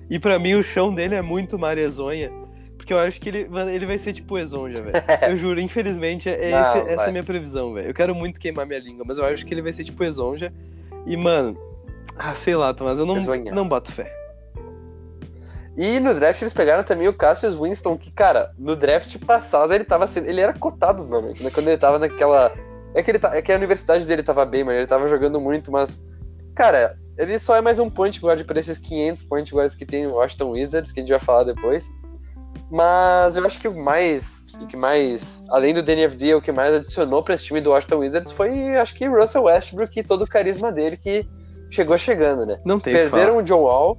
E 0.10 0.20
pra 0.20 0.40
mim, 0.40 0.56
o 0.56 0.64
chão 0.64 0.94
dele 0.94 1.16
é 1.16 1.22
muito 1.22 1.58
marezonha. 1.58 2.32
Porque 2.78 2.94
eu 2.94 3.00
acho 3.00 3.20
que 3.20 3.30
ele, 3.30 3.48
ele 3.72 3.86
vai 3.86 3.98
ser 3.98 4.14
tipo 4.14 4.38
Exonja, 4.38 4.82
velho. 4.82 5.04
eu 5.30 5.36
juro, 5.36 5.60
infelizmente, 5.60 6.30
é 6.30 6.52
Não, 6.52 6.62
esse, 6.62 6.94
essa 6.94 7.04
é 7.04 7.08
a 7.10 7.12
minha 7.12 7.24
previsão, 7.24 7.74
velho. 7.74 7.88
Eu 7.90 7.94
quero 7.94 8.16
muito 8.16 8.40
queimar 8.40 8.66
minha 8.66 8.80
língua, 8.80 9.06
mas 9.08 9.18
eu 9.18 9.26
acho 9.26 9.46
que 9.46 9.54
ele 9.54 9.62
vai 9.62 9.74
ser 9.74 9.84
tipo 9.84 10.04
Exonja. 10.04 10.52
E, 11.06 11.16
mano, 11.18 11.58
ah, 12.18 12.34
sei 12.36 12.56
lá, 12.56 12.74
Tomás, 12.74 12.98
eu 12.98 13.06
não, 13.06 13.16
não 13.54 13.68
bato 13.68 13.92
fé. 13.92 14.19
E 15.80 15.98
no 15.98 16.14
draft 16.14 16.42
eles 16.42 16.52
pegaram 16.52 16.84
também 16.84 17.08
o 17.08 17.14
Cassius 17.14 17.56
Winston, 17.56 17.98
que, 17.98 18.12
cara, 18.12 18.52
no 18.60 18.76
draft 18.76 19.18
passado 19.20 19.74
ele 19.74 19.86
tava 19.86 20.06
sendo. 20.08 20.28
Ele 20.28 20.42
era 20.42 20.52
cotado, 20.52 21.08
mano. 21.08 21.34
Quando 21.54 21.70
ele 21.70 21.78
tava 21.78 21.98
naquela. 21.98 22.52
É 22.94 23.02
que, 23.02 23.10
ele 23.10 23.18
tá, 23.18 23.34
é 23.34 23.42
que 23.42 23.50
a 23.50 23.56
universidade 23.56 24.06
dele 24.06 24.22
tava 24.22 24.44
bem, 24.44 24.62
mano. 24.62 24.78
Ele 24.78 24.86
tava 24.86 25.08
jogando 25.08 25.40
muito, 25.40 25.72
mas. 25.72 26.06
cara, 26.54 26.98
ele 27.18 27.40
só 27.40 27.56
é 27.56 27.62
mais 27.62 27.80
um 27.80 27.90
point 27.90 28.20
guard 28.20 28.44
para 28.44 28.60
esses 28.60 28.78
500 28.78 29.24
point 29.24 29.56
guards 29.56 29.74
que 29.74 29.86
tem 29.86 30.06
no 30.06 30.16
Washington 30.16 30.50
Wizards, 30.50 30.92
que 30.92 31.00
a 31.00 31.04
gente 31.04 31.12
vai 31.12 31.20
falar 31.22 31.46
depois. 31.46 31.90
Mas 32.70 33.38
eu 33.38 33.46
acho 33.46 33.58
que 33.58 33.70
o 33.70 33.82
mais, 33.82 34.48
o 34.62 34.68
que 34.68 34.76
mais, 34.76 35.46
além 35.50 35.74
do 35.74 35.82
DNFD, 35.82 36.36
o 36.36 36.42
que 36.42 36.52
mais 36.52 36.76
adicionou 36.76 37.24
para 37.24 37.36
esse 37.36 37.46
time 37.46 37.62
do 37.62 37.70
Washington 37.70 38.00
Wizards 38.00 38.34
foi, 38.34 38.76
acho 38.76 38.94
que 38.94 39.08
Russell 39.08 39.44
Westbrook 39.44 39.98
e 39.98 40.04
todo 40.04 40.24
o 40.24 40.28
carisma 40.28 40.74
dele 40.74 40.98
que 40.98 41.26
chegou 41.70 41.98
chegando, 41.98 42.46
né? 42.46 42.60
Não 42.66 42.82
tem 42.82 42.94
Perderam 42.94 43.38
o 43.38 43.44
John 43.44 43.62
Wall, 43.62 43.98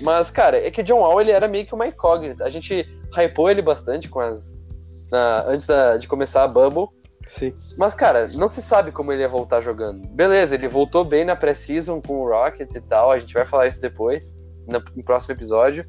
mas 0.00 0.30
cara, 0.30 0.58
é 0.58 0.70
que 0.70 0.80
o 0.80 0.84
John 0.84 1.00
Wall 1.00 1.20
ele 1.20 1.32
era 1.32 1.48
meio 1.48 1.66
que 1.66 1.74
uma 1.74 1.86
incógnita. 1.86 2.44
A 2.44 2.50
gente 2.50 2.86
hypou 3.16 3.50
ele 3.50 3.62
bastante 3.62 4.08
com 4.08 4.20
as 4.20 4.64
na, 5.10 5.44
antes 5.46 5.66
da, 5.66 5.96
de 5.96 6.06
começar 6.06 6.44
a 6.44 6.48
Bubble. 6.48 6.88
Sim. 7.26 7.54
Mas, 7.76 7.94
cara, 7.94 8.28
não 8.28 8.48
se 8.48 8.62
sabe 8.62 8.90
como 8.90 9.12
ele 9.12 9.22
ia 9.22 9.28
voltar 9.28 9.60
jogando. 9.60 10.06
Beleza, 10.08 10.54
ele 10.54 10.66
voltou 10.66 11.04
bem 11.04 11.24
na 11.24 11.36
pré-season 11.36 12.00
com 12.00 12.20
o 12.20 12.28
Rockets 12.28 12.74
e 12.74 12.80
tal, 12.80 13.10
a 13.10 13.18
gente 13.18 13.34
vai 13.34 13.44
falar 13.44 13.66
isso 13.66 13.80
depois, 13.80 14.38
no, 14.66 14.82
no 14.96 15.04
próximo 15.04 15.34
episódio. 15.34 15.84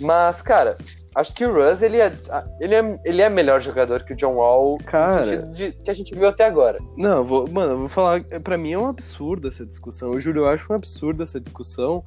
Mas, 0.00 0.40
cara, 0.40 0.76
acho 1.14 1.34
que 1.34 1.44
o 1.44 1.52
Russ, 1.52 1.82
ele 1.82 2.00
é, 2.00 2.12
ele 2.60 2.74
é, 2.74 3.00
ele 3.04 3.20
é 3.20 3.28
melhor 3.28 3.60
jogador 3.60 4.04
que 4.04 4.12
o 4.12 4.16
John 4.16 4.34
Wall 4.34 4.78
Cara, 4.78 5.20
no 5.20 5.24
sentido 5.24 5.50
de, 5.50 5.72
que 5.72 5.90
a 5.90 5.94
gente 5.94 6.14
viu 6.14 6.28
até 6.28 6.46
agora. 6.46 6.78
Não, 6.96 7.24
vou, 7.24 7.50
mano, 7.50 7.72
eu 7.72 7.78
vou 7.80 7.88
falar. 7.88 8.22
Pra 8.42 8.56
mim 8.56 8.72
é 8.72 8.78
um 8.78 8.86
absurdo 8.86 9.48
essa 9.48 9.66
discussão. 9.66 10.12
Eu 10.12 10.20
juro, 10.20 10.40
eu 10.40 10.48
acho 10.48 10.72
um 10.72 10.76
absurdo 10.76 11.22
essa 11.22 11.40
discussão. 11.40 12.04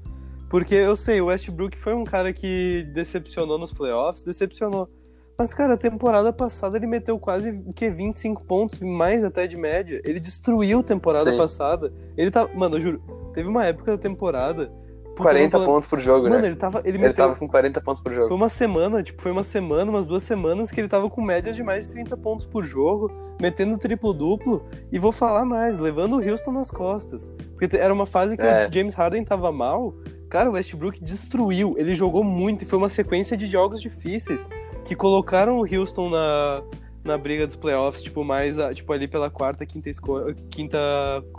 Porque 0.53 0.75
eu 0.75 0.95
sei, 0.95 1.19
o 1.19 1.25
Westbrook 1.25 1.75
foi 1.75 1.95
um 1.95 2.03
cara 2.03 2.31
que 2.31 2.87
decepcionou 2.93 3.57
nos 3.57 3.73
playoffs, 3.73 4.23
decepcionou. 4.23 4.87
Mas, 5.35 5.51
cara, 5.51 5.73
a 5.73 5.77
temporada 5.77 6.31
passada 6.31 6.77
ele 6.77 6.85
meteu 6.85 7.17
quase 7.17 7.49
o 7.65 7.73
que 7.73 7.89
25 7.89 8.43
pontos, 8.43 8.77
mais 8.79 9.23
até 9.25 9.47
de 9.47 9.57
média. 9.57 9.99
Ele 10.05 10.19
destruiu 10.19 10.81
a 10.81 10.83
temporada 10.83 11.31
Sim. 11.31 11.37
passada. 11.37 11.91
Ele 12.15 12.29
tá. 12.29 12.47
Mano, 12.53 12.75
eu 12.75 12.81
juro, 12.81 13.01
teve 13.33 13.49
uma 13.49 13.65
época 13.65 13.93
da 13.93 13.97
temporada. 13.97 14.67
puta, 15.15 15.23
40 15.23 15.43
eu 15.43 15.49
tô 15.49 15.51
falando- 15.57 15.67
pontos 15.75 15.89
por 15.89 15.99
jogo, 15.99 16.29
Mano, 16.29 16.39
né? 16.41 16.45
ele 16.49 16.55
tava. 16.55 16.79
Ele, 16.81 16.89
Ele 16.89 16.97
meteu. 16.99 17.15
tava 17.25 17.35
com 17.35 17.47
40 17.47 17.81
pontos 17.81 18.03
por 18.03 18.13
jogo. 18.13 18.27
Foi 18.27 18.37
uma 18.37 18.47
semana, 18.49 19.01
tipo, 19.01 19.19
foi 19.23 19.31
uma 19.31 19.41
semana, 19.43 19.89
umas 19.89 20.05
duas 20.05 20.21
semanas 20.21 20.69
que 20.71 20.79
ele 20.79 20.87
tava 20.87 21.09
com 21.09 21.19
médias 21.19 21.55
de 21.55 21.63
mais 21.63 21.87
de 21.87 21.93
30 21.93 22.15
pontos 22.15 22.45
por 22.45 22.63
jogo, 22.63 23.11
metendo 23.41 23.75
triplo-duplo, 23.79 24.63
e 24.91 24.99
vou 24.99 25.11
falar 25.11 25.45
mais, 25.45 25.79
levando 25.79 26.17
o 26.17 26.19
Houston 26.31 26.51
nas 26.51 26.69
costas. 26.69 27.31
Porque 27.57 27.75
era 27.75 27.91
uma 27.91 28.05
fase 28.05 28.35
que 28.37 28.43
É. 28.43 28.67
o 28.67 28.71
James 28.71 28.93
Harden 28.93 29.23
tava 29.23 29.51
mal, 29.51 29.95
cara, 30.33 30.49
o 30.49 30.53
Westbrook 30.53 30.99
destruiu, 31.03 31.75
ele 31.77 31.93
jogou 31.93 32.23
muito, 32.23 32.63
e 32.63 32.65
foi 32.65 32.79
uma 32.79 32.89
sequência 32.89 33.37
de 33.37 33.45
jogos 33.45 33.79
difíceis, 33.79 34.49
que 34.83 34.95
colocaram 34.95 35.59
o 35.59 35.61
Houston 35.61 36.09
na, 36.09 36.63
na 37.03 37.15
briga 37.19 37.45
dos 37.45 37.55
playoffs, 37.55 38.01
tipo, 38.03 38.23
mais, 38.23 38.57
tipo, 38.73 38.91
ali 38.91 39.07
pela 39.07 39.29
quarta, 39.29 39.63
quinta, 39.63 39.91
esco- 39.91 40.33
quinta 40.49 40.79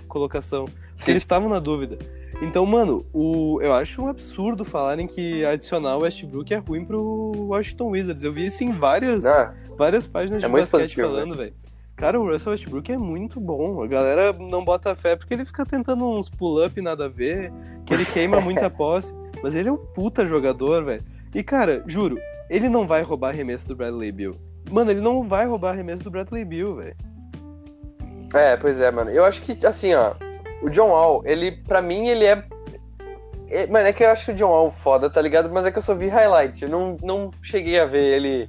colocação. 0.07 0.67
Sim. 0.95 1.11
eles 1.11 1.25
estavam 1.25 1.49
na 1.49 1.59
dúvida. 1.59 1.99
Então, 2.41 2.65
mano, 2.65 3.05
o, 3.13 3.59
eu 3.61 3.73
acho 3.73 4.01
um 4.01 4.07
absurdo 4.07 4.65
falarem 4.65 5.09
que 5.09 5.45
adicionar 5.45 5.97
o 5.97 6.03
Westbrook 6.03 6.55
é 6.55 6.59
ruim 6.59 6.85
pro 6.85 7.33
Washington 7.49 7.89
Wizards. 7.91 8.23
Eu 8.23 8.33
vi 8.33 8.47
isso 8.47 8.63
em 8.63 8.71
várias, 8.71 9.25
Ah, 9.27 9.55
várias 9.77 10.07
páginas 10.07 10.45
É 10.45 10.47
de 10.47 10.53
basquete 10.53 10.71
positivo, 10.71 11.09
falando, 11.09 11.37
velho. 11.37 11.53
Cara, 11.97 12.21
o 12.21 12.29
Russell 12.29 12.53
Westbrook 12.53 12.91
é 12.93 12.99
muito 12.99 13.41
bom. 13.41 13.83
A 13.83 13.87
galera 13.87 14.33
não 14.33 14.65
bota 14.65 14.95
fé 14.95 15.15
porque 15.15 15.33
ele 15.33 15.45
fica 15.45 15.65
tentando 15.65 16.05
uns 16.09 16.29
pull-up 16.29 16.81
nada 16.81 17.05
a 17.07 17.09
ver, 17.09 17.53
que 17.87 17.95
ele 17.95 18.05
queima 18.05 18.41
muita 18.41 18.69
posse. 18.71 19.15
Mas 19.43 19.55
ele 19.55 19.69
é 19.69 19.73
um 19.73 19.77
puta 19.77 20.27
jogador, 20.27 20.85
velho. 20.85 21.05
E, 21.35 21.43
cara, 21.43 21.83
juro, 21.87 22.19
ele 22.51 22.69
não 22.69 22.87
vai 22.87 23.03
roubar 23.03 23.29
arremesso 23.31 23.69
do 23.69 23.77
Bradley 23.77 24.11
Bill. 24.11 24.37
Mano, 24.71 24.91
ele 24.91 25.01
não 25.01 25.23
vai 25.23 25.47
roubar 25.47 25.71
arremesso 25.71 26.03
do 26.03 26.11
Bradley 26.11 26.45
Bill, 26.45 26.75
velho. 26.77 26.97
É, 28.35 28.57
pois 28.57 28.81
é, 28.81 28.91
mano. 28.91 29.11
Eu 29.11 29.25
acho 29.25 29.43
que, 29.43 29.65
assim, 29.67 29.95
ó, 29.95 30.15
o 30.63 30.69
John 30.71 30.89
Wall, 30.89 31.23
ele, 31.25 31.53
pra 31.53 31.81
mim, 31.81 32.09
ele 32.09 32.25
é. 32.25 32.45
é- 33.51 33.67
Mano, 33.69 33.87
é 33.87 33.93
que 33.93 34.03
eu 34.03 34.11
acho 34.11 34.27
que 34.27 34.33
o 34.33 34.35
John 34.35 34.51
Wall 34.51 34.71
foda, 34.71 35.09
tá 35.09 35.21
ligado? 35.23 35.53
Mas 35.53 35.67
é 35.67 35.71
que 35.71 35.79
eu 35.79 35.83
só 35.83 35.95
vi 35.95 36.09
highlight. 36.09 36.65
Eu 36.65 36.71
não, 36.71 36.97
não 37.03 37.31
cheguei 37.43 37.79
a 37.79 37.85
ver 37.87 38.17
ele 38.17 38.49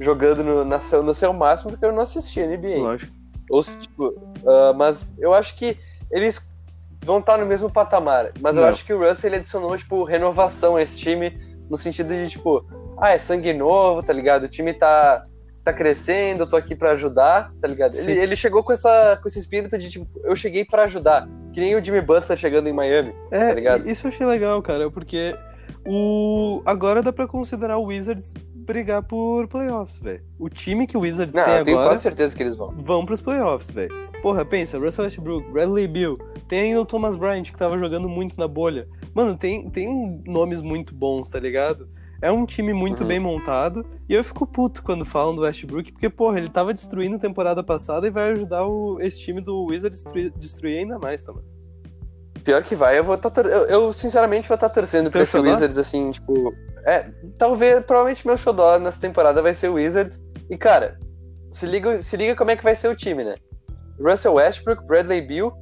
jogando 0.00 0.42
no, 0.44 0.64
na 0.64 0.78
seu, 0.78 1.02
no 1.02 1.14
seu 1.14 1.32
máximo, 1.32 1.70
porque 1.70 1.84
eu 1.84 1.92
não 1.92 2.02
assisti 2.02 2.40
NBA. 2.40 2.78
Lógico. 2.78 3.12
Ou 3.50 3.62
se, 3.62 3.76
tipo, 3.78 4.12
ah, 4.46 4.72
mas 4.76 5.06
eu 5.18 5.32
acho 5.32 5.56
que 5.56 5.76
eles 6.10 6.40
vão 7.04 7.18
estar 7.20 7.38
no 7.38 7.46
mesmo 7.46 7.70
patamar. 7.70 8.30
Mas 8.40 8.56
eu 8.56 8.62
Não. 8.62 8.68
acho 8.68 8.84
que 8.84 8.92
o 8.92 8.98
Russell 9.08 9.28
ele 9.30 9.36
adicionou, 9.36 9.76
tipo, 9.76 10.02
renovação 10.04 10.76
a 10.76 10.82
esse 10.82 10.98
time, 10.98 11.38
no 11.70 11.76
sentido 11.76 12.08
de, 12.14 12.28
tipo, 12.28 12.64
ah, 12.98 13.10
é 13.12 13.18
sangue 13.18 13.52
novo, 13.52 14.02
tá 14.02 14.12
ligado? 14.12 14.44
O 14.44 14.48
time 14.48 14.72
tá, 14.74 15.24
tá 15.62 15.72
crescendo, 15.72 16.42
eu 16.42 16.48
tô 16.48 16.56
aqui 16.56 16.74
pra 16.74 16.90
ajudar, 16.92 17.52
tá 17.60 17.68
ligado? 17.68 17.94
Sim. 17.94 18.10
Ele, 18.10 18.20
ele 18.20 18.36
chegou 18.36 18.62
com, 18.64 18.72
essa, 18.72 19.16
com 19.22 19.28
esse 19.28 19.38
espírito 19.38 19.78
de, 19.78 19.88
tipo, 19.90 20.06
eu 20.24 20.34
cheguei 20.34 20.64
pra 20.64 20.82
ajudar. 20.84 21.28
Que 21.52 21.60
nem 21.60 21.76
o 21.76 21.82
Jimmy 21.84 22.00
Butler 22.00 22.36
chegando 22.36 22.68
em 22.68 22.72
Miami. 22.72 23.14
É, 23.30 23.48
Tá 23.48 23.54
ligado? 23.54 23.88
isso 23.88 24.06
eu 24.06 24.08
achei 24.08 24.26
legal, 24.26 24.60
cara, 24.60 24.90
porque 24.90 25.34
o 25.86 26.60
agora 26.64 27.02
dá 27.02 27.12
pra 27.12 27.26
considerar 27.28 27.78
o 27.78 27.84
Wizards 27.84 28.34
brigar 28.66 29.02
por 29.02 29.46
playoffs, 29.48 29.98
velho. 29.98 30.22
O 30.38 30.48
time 30.48 30.86
que 30.86 30.96
o 30.96 31.00
Wizards 31.00 31.34
Não, 31.34 31.44
tem 31.44 31.54
eu 31.58 31.64
tenho 31.64 31.76
agora 31.78 31.90
quase 31.92 32.02
certeza 32.02 32.36
que 32.36 32.42
eles 32.42 32.54
vão. 32.56 32.72
vão 32.76 33.06
pros 33.06 33.20
playoffs, 33.20 33.70
velho. 33.70 33.94
Porra, 34.22 34.44
pensa, 34.44 34.78
Russell 34.78 35.04
Westbrook, 35.04 35.50
Bradley 35.50 35.86
Bill, 35.86 36.18
tem 36.48 36.60
ainda 36.60 36.80
o 36.80 36.84
Thomas 36.86 37.14
Bryant 37.16 37.44
que 37.44 37.56
tava 37.56 37.78
jogando 37.78 38.08
muito 38.08 38.36
na 38.38 38.48
bolha. 38.48 38.88
Mano, 39.14 39.36
tem, 39.36 39.70
tem 39.70 40.22
nomes 40.26 40.60
muito 40.60 40.94
bons, 40.94 41.30
tá 41.30 41.38
ligado? 41.38 41.88
É 42.20 42.32
um 42.32 42.46
time 42.46 42.72
muito 42.72 43.02
Uhum. 43.02 43.06
bem 43.08 43.20
montado 43.20 43.84
e 44.08 44.14
eu 44.14 44.24
fico 44.24 44.46
puto 44.46 44.82
quando 44.82 45.04
falam 45.04 45.36
do 45.36 45.42
Westbrook, 45.42 45.92
porque, 45.92 46.08
porra, 46.08 46.38
ele 46.38 46.48
tava 46.48 46.72
destruindo 46.72 47.18
temporada 47.18 47.62
passada 47.62 48.06
e 48.06 48.10
vai 48.10 48.30
ajudar 48.32 48.66
o, 48.66 48.98
esse 49.00 49.20
time 49.20 49.40
do 49.40 49.64
Wizards 49.66 50.02
destruir, 50.02 50.32
destruir 50.36 50.78
ainda 50.78 50.98
mais, 50.98 51.22
Thomas. 51.22 51.44
Pior 52.42 52.62
que 52.62 52.74
vai, 52.74 52.98
eu 52.98 53.04
vou 53.04 53.18
tá 53.18 53.28
tor- 53.28 53.46
eu, 53.46 53.64
eu, 53.66 53.92
sinceramente 53.92 54.48
vou 54.48 54.54
estar 54.54 54.68
torcendo 54.70 55.10
pra 55.10 55.22
esse? 55.22 55.38
Wizards, 55.38 55.76
assim, 55.78 56.10
tipo. 56.12 56.54
É, 56.86 57.06
talvez, 57.36 57.82
provavelmente 57.84 58.26
meu 58.26 58.36
xodó 58.36 58.78
nessa 58.78 59.00
temporada 59.00 59.42
vai 59.42 59.52
ser 59.52 59.68
o 59.68 59.74
Wizards. 59.74 60.20
E, 60.48 60.56
cara, 60.56 60.98
se 61.50 61.66
liga, 61.66 62.00
se 62.00 62.16
liga 62.16 62.36
como 62.36 62.50
é 62.52 62.56
que 62.56 62.62
vai 62.62 62.74
ser 62.76 62.88
o 62.88 62.94
time, 62.94 63.24
né? 63.24 63.34
Russell 64.00 64.34
Westbrook, 64.34 64.84
Bradley 64.86 65.20
Bill, 65.22 65.52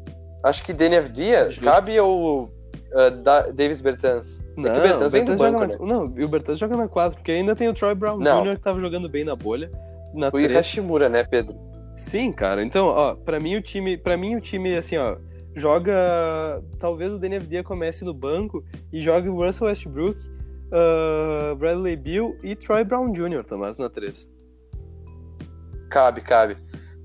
acho 0.44 0.62
que 0.62 0.72
Daniel 0.72 1.04
Dia, 1.04 1.48
cabe 1.62 1.98
ou 1.98 2.44
uh, 2.44 3.10
Da- 3.22 3.48
Davis 3.48 3.80
Bertans? 3.80 4.44
Não, 4.56 4.70
é 4.70 4.78
o 4.78 4.82
Bertans 4.82 5.12
vem 5.12 5.24
do 5.24 5.28
Bertans 5.32 5.52
banco, 5.52 5.60
joga 5.60 5.66
né? 5.66 5.76
na, 5.80 5.86
Não, 5.86 6.12
e 6.18 6.24
o 6.24 6.28
Bertans 6.28 6.58
joga 6.58 6.76
na 6.76 6.88
4, 6.88 7.16
porque 7.18 7.32
ainda 7.32 7.56
tem 7.56 7.68
o 7.68 7.74
Troy 7.74 7.94
Brown 7.94 8.18
Não. 8.18 8.42
Jr. 8.42 8.56
que 8.56 8.62
tava 8.62 8.78
jogando 8.80 9.08
bem 9.08 9.24
na 9.24 9.34
bolha. 9.34 9.70
Na 10.12 10.28
O 10.28 10.32
3. 10.32 10.52
Hashimura, 10.52 11.08
né, 11.08 11.24
Pedro? 11.24 11.56
Sim, 11.96 12.32
cara. 12.32 12.62
Então, 12.62 12.86
ó, 12.86 13.14
pra 13.14 13.40
mim 13.40 13.56
o 13.56 13.62
time, 13.62 13.96
para 13.96 14.16
mim 14.16 14.34
o 14.36 14.40
time 14.40 14.76
assim, 14.76 14.96
ó, 14.98 15.16
joga, 15.54 16.62
talvez 16.78 17.12
o 17.12 17.18
DNFD 17.18 17.62
comece 17.62 18.04
no 18.04 18.12
banco 18.12 18.62
e 18.92 19.00
joga 19.00 19.30
o 19.30 19.44
Russell 19.44 19.68
Westbrook, 19.68 20.20
ah, 20.72 21.54
Bradley 21.56 21.96
Bill 21.96 22.36
e 22.42 22.54
Troy 22.56 22.84
Brown 22.84 23.12
Jr. 23.12 23.44
Tomás 23.44 23.78
na 23.78 23.88
3. 23.88 24.30
Cabe, 25.90 26.20
cabe. 26.20 26.56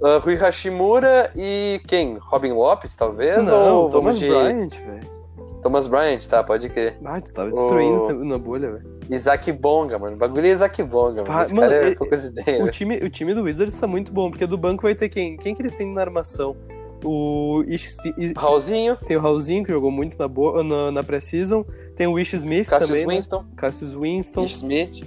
Uh, 0.01 0.17
Rui 0.19 0.35
Hashimura 0.35 1.29
e 1.35 1.81
quem? 1.85 2.17
Robin 2.17 2.53
Lopes, 2.53 2.95
talvez? 2.95 3.47
Não, 3.47 3.75
ou 3.83 3.89
Thomas 3.89 4.17
vamos 4.17 4.19
de 4.19 4.27
Bryant, 4.27 4.69
velho. 4.69 5.19
Thomas 5.61 5.87
Bryant, 5.87 6.25
tá, 6.25 6.41
pode 6.41 6.69
crer. 6.69 6.97
Ah, 7.03 7.19
tu 7.19 7.33
tava 7.33 7.51
destruindo 7.51 8.03
O- 8.03 8.23
na 8.23 8.37
bolha, 8.37 8.71
velho. 8.71 8.99
Isaac 9.09 9.51
Bonga, 9.51 9.99
mano. 9.99 10.15
O 10.15 10.19
bagulho 10.19 10.45
é 10.45 10.49
Isaac 10.49 10.81
Bonga, 10.83 11.23
mano. 11.23 11.33
Ah, 11.33 11.53
mano, 11.53 11.73
é 11.73 11.91
ideias. 11.91 12.67
O 12.67 12.71
time, 12.71 12.97
o 12.97 13.09
time 13.09 13.33
do 13.33 13.43
Wizards 13.43 13.77
tá 13.77 13.87
muito 13.87 14.13
bom, 14.13 14.29
porque 14.29 14.45
do 14.47 14.57
banco 14.57 14.83
vai 14.83 14.95
ter 14.95 15.09
quem? 15.09 15.35
Quem 15.35 15.53
que 15.53 15.61
eles 15.61 15.75
têm 15.75 15.91
na 15.93 16.01
armação? 16.01 16.55
O 17.03 17.63
Ish, 17.67 17.95
Raulzinho, 18.35 18.95
tem 18.97 19.15
o 19.15 19.19
Raulzinho, 19.21 19.63
que 19.63 19.71
jogou 19.71 19.89
muito 19.91 20.17
na, 20.19 20.27
boa, 20.27 20.63
na, 20.63 20.91
na 20.91 21.03
pré-season. 21.03 21.63
Tem 21.95 22.07
o 22.07 22.19
Ish 22.19 22.33
Smith 22.33 22.67
Cassius 22.67 22.89
também, 22.89 23.05
né? 23.07 23.13
Winston, 23.15 23.41
Cassius 23.55 23.93
Winston. 23.93 24.43
Ish 24.43 24.55
Smith. 24.57 25.03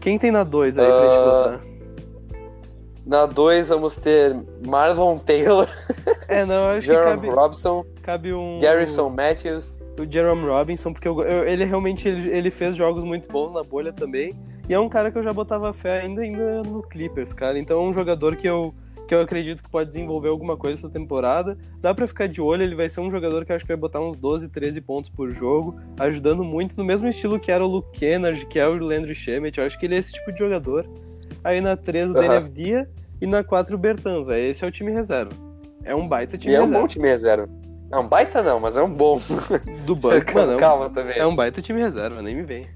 Quem 0.00 0.18
tem 0.18 0.30
na 0.30 0.44
2 0.44 0.78
aí 0.78 0.86
pra 0.86 1.00
gente 1.06 1.16
Ah, 1.16 1.24
botar? 1.24 1.68
Na 3.06 3.26
2 3.26 3.68
vamos 3.70 3.96
ter 3.96 4.36
Marlon 4.66 5.18
Taylor, 5.18 5.66
É, 6.28 6.44
não, 6.44 6.66
acho 6.66 6.86
que 6.86 6.92
Jerome 6.92 7.10
cabe, 7.22 7.28
Robson, 7.30 7.84
cabe 8.02 8.34
um. 8.34 8.58
Garrison 8.60 9.08
Matthews. 9.08 9.74
O 9.98 10.10
Jerome 10.10 10.44
Robinson, 10.46 10.92
porque 10.92 11.08
eu- 11.08 11.22
eu- 11.22 11.48
ele 11.48 11.64
realmente 11.64 12.06
ele, 12.08 12.30
ele 12.30 12.50
fez 12.50 12.76
jogos 12.76 13.02
muito 13.02 13.30
bons 13.32 13.52
na 13.52 13.62
bolha 13.64 13.92
também. 13.92 14.38
E 14.68 14.74
é 14.74 14.78
um 14.78 14.88
cara 14.88 15.10
que 15.10 15.16
eu 15.18 15.22
já 15.22 15.32
botava 15.32 15.72
fé 15.72 16.02
ainda, 16.02 16.20
ainda 16.22 16.62
no 16.62 16.82
Clippers, 16.82 17.32
cara. 17.32 17.58
Então 17.58 17.80
é 17.80 17.82
um 17.88 17.92
jogador 17.92 18.36
que 18.36 18.46
eu, 18.46 18.72
que 19.08 19.14
eu 19.14 19.22
acredito 19.22 19.62
que 19.62 19.70
pode 19.70 19.88
desenvolver 19.90 20.28
alguma 20.28 20.54
coisa 20.56 20.78
essa 20.78 20.90
temporada. 20.90 21.56
Dá 21.80 21.94
pra 21.94 22.06
ficar 22.06 22.28
de 22.28 22.40
olho, 22.42 22.62
ele 22.62 22.74
vai 22.74 22.88
ser 22.90 23.00
um 23.00 23.10
jogador 23.10 23.44
que 23.44 23.50
eu 23.50 23.56
acho 23.56 23.64
que 23.64 23.68
vai 23.72 23.76
botar 23.76 24.00
uns 24.00 24.14
12, 24.14 24.48
13 24.50 24.80
pontos 24.82 25.08
por 25.10 25.30
jogo, 25.30 25.80
ajudando 25.98 26.44
muito, 26.44 26.76
no 26.76 26.84
mesmo 26.84 27.08
estilo 27.08 27.40
que 27.40 27.50
era 27.50 27.64
o 27.64 27.68
Luke 27.68 27.98
Kennard, 27.98 28.44
que 28.46 28.58
é 28.58 28.68
o 28.68 28.74
Landry 28.76 29.14
Shamet. 29.14 29.58
Eu 29.58 29.64
acho 29.64 29.78
que 29.78 29.86
ele 29.86 29.94
é 29.94 29.98
esse 29.98 30.12
tipo 30.12 30.30
de 30.30 30.38
jogador. 30.38 30.86
Aí 31.42 31.60
na 31.60 31.74
3 31.76 32.10
o 32.10 32.18
Aham. 32.18 32.28
DNF 32.28 32.50
Dia 32.50 32.88
e 33.20 33.26
na 33.26 33.42
4 33.42 33.74
o 33.74 33.78
Bertans, 33.78 34.26
velho. 34.26 34.44
Esse 34.50 34.62
é 34.64 34.68
o 34.68 34.70
time 34.70 34.92
reserva. 34.92 35.32
É 35.84 35.94
um 35.94 36.06
baita 36.06 36.36
E 36.36 36.38
time 36.38 36.54
é 36.54 36.58
um 36.60 36.64
reserva. 36.64 36.80
bom 36.82 36.86
time 36.88 37.08
reserva. 37.08 37.48
É 37.90 37.96
um 37.96 38.06
baita 38.06 38.42
não, 38.42 38.60
mas 38.60 38.76
é 38.76 38.82
um 38.82 38.92
bom. 38.94 39.16
Do 39.86 39.96
banco, 39.96 40.32
mano. 40.34 40.52
é 40.52 40.56
um- 40.56 40.58
Calma 40.58 40.90
também. 40.90 41.16
É 41.18 41.26
um 41.26 41.34
baita 41.34 41.62
time 41.62 41.80
reserva, 41.80 42.20
nem 42.20 42.36
me 42.36 42.42
vem. 42.42 42.66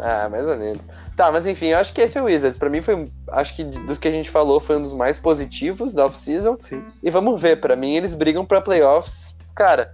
Ah, 0.00 0.28
mais 0.28 0.48
ou 0.48 0.56
menos. 0.56 0.86
Tá, 1.16 1.30
mas 1.30 1.46
enfim, 1.46 1.66
eu 1.66 1.78
acho 1.78 1.92
que 1.92 2.00
esse 2.00 2.18
é 2.18 2.22
o 2.22 2.26
Wizards. 2.26 2.58
Pra 2.58 2.70
mim 2.70 2.80
foi, 2.80 3.10
acho 3.30 3.56
que 3.56 3.64
dos 3.64 3.98
que 3.98 4.08
a 4.08 4.10
gente 4.10 4.30
falou 4.30 4.60
foi 4.60 4.76
um 4.76 4.82
dos 4.82 4.94
mais 4.94 5.18
positivos 5.18 5.94
da 5.94 6.06
off-season. 6.06 6.56
Sim. 6.60 6.84
E 7.02 7.10
vamos 7.10 7.40
ver, 7.40 7.60
pra 7.60 7.76
mim 7.76 7.96
eles 7.96 8.14
brigam 8.14 8.44
pra 8.44 8.60
playoffs. 8.60 9.36
Cara, 9.54 9.92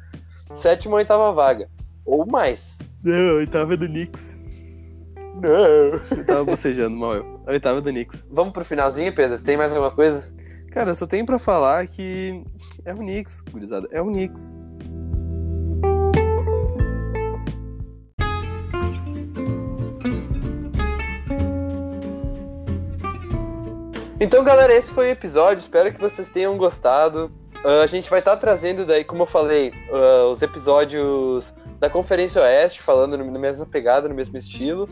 sétima 0.53 0.95
ou 0.95 0.99
oitava 0.99 1.33
vaga. 1.33 1.69
Ou 2.05 2.27
mais. 2.27 2.79
Não, 3.03 3.31
a 3.31 3.35
oitava 3.35 3.75
é 3.75 3.77
do 3.77 3.87
Knicks. 3.87 4.43
Não. 5.41 6.17
Eu 6.17 6.25
tava 6.27 6.45
bocejando 6.45 6.97
mal 6.97 7.15
eu. 7.15 7.41
A 7.47 7.53
oitava 7.53 7.79
é 7.79 7.83
do 7.83 7.91
Knicks. 7.91 8.29
Vamos 8.31 8.53
pro 8.53 8.65
finalzinho, 8.65 9.13
Pedro? 9.13 9.39
Tem 9.39 9.57
mais 9.57 9.73
alguma 9.73 9.91
coisa? 9.91 10.33
Cara, 10.71 10.91
eu 10.91 10.95
só 10.95 11.07
tenho 11.07 11.25
pra 11.25 11.39
falar 11.39 11.87
que 11.87 12.45
é 12.85 12.93
o 12.93 12.99
Knicks, 12.99 13.41
gurizada. 13.51 13.89
É 13.91 14.03
o 14.03 14.07
Knicks. 14.07 14.59
Então, 24.25 24.43
galera, 24.43 24.75
esse 24.75 24.91
foi 24.91 25.09
o 25.09 25.11
episódio. 25.11 25.61
Espero 25.61 25.93
que 25.93 26.01
vocês 26.01 26.31
tenham 26.31 26.57
gostado. 26.57 27.31
Uh, 27.63 27.83
a 27.83 27.87
gente 27.87 28.09
vai 28.09 28.21
estar 28.21 28.31
tá 28.31 28.37
trazendo 28.39 28.87
daí, 28.87 29.05
como 29.05 29.25
eu 29.25 29.27
falei, 29.27 29.71
uh, 29.91 30.31
os 30.31 30.41
episódios 30.41 31.53
da 31.79 31.91
Conferência 31.91 32.41
Oeste, 32.41 32.81
falando 32.81 33.19
na 33.19 33.39
mesma 33.39 33.67
pegada, 33.67 34.09
no 34.09 34.15
mesmo 34.15 34.39
estilo. 34.39 34.89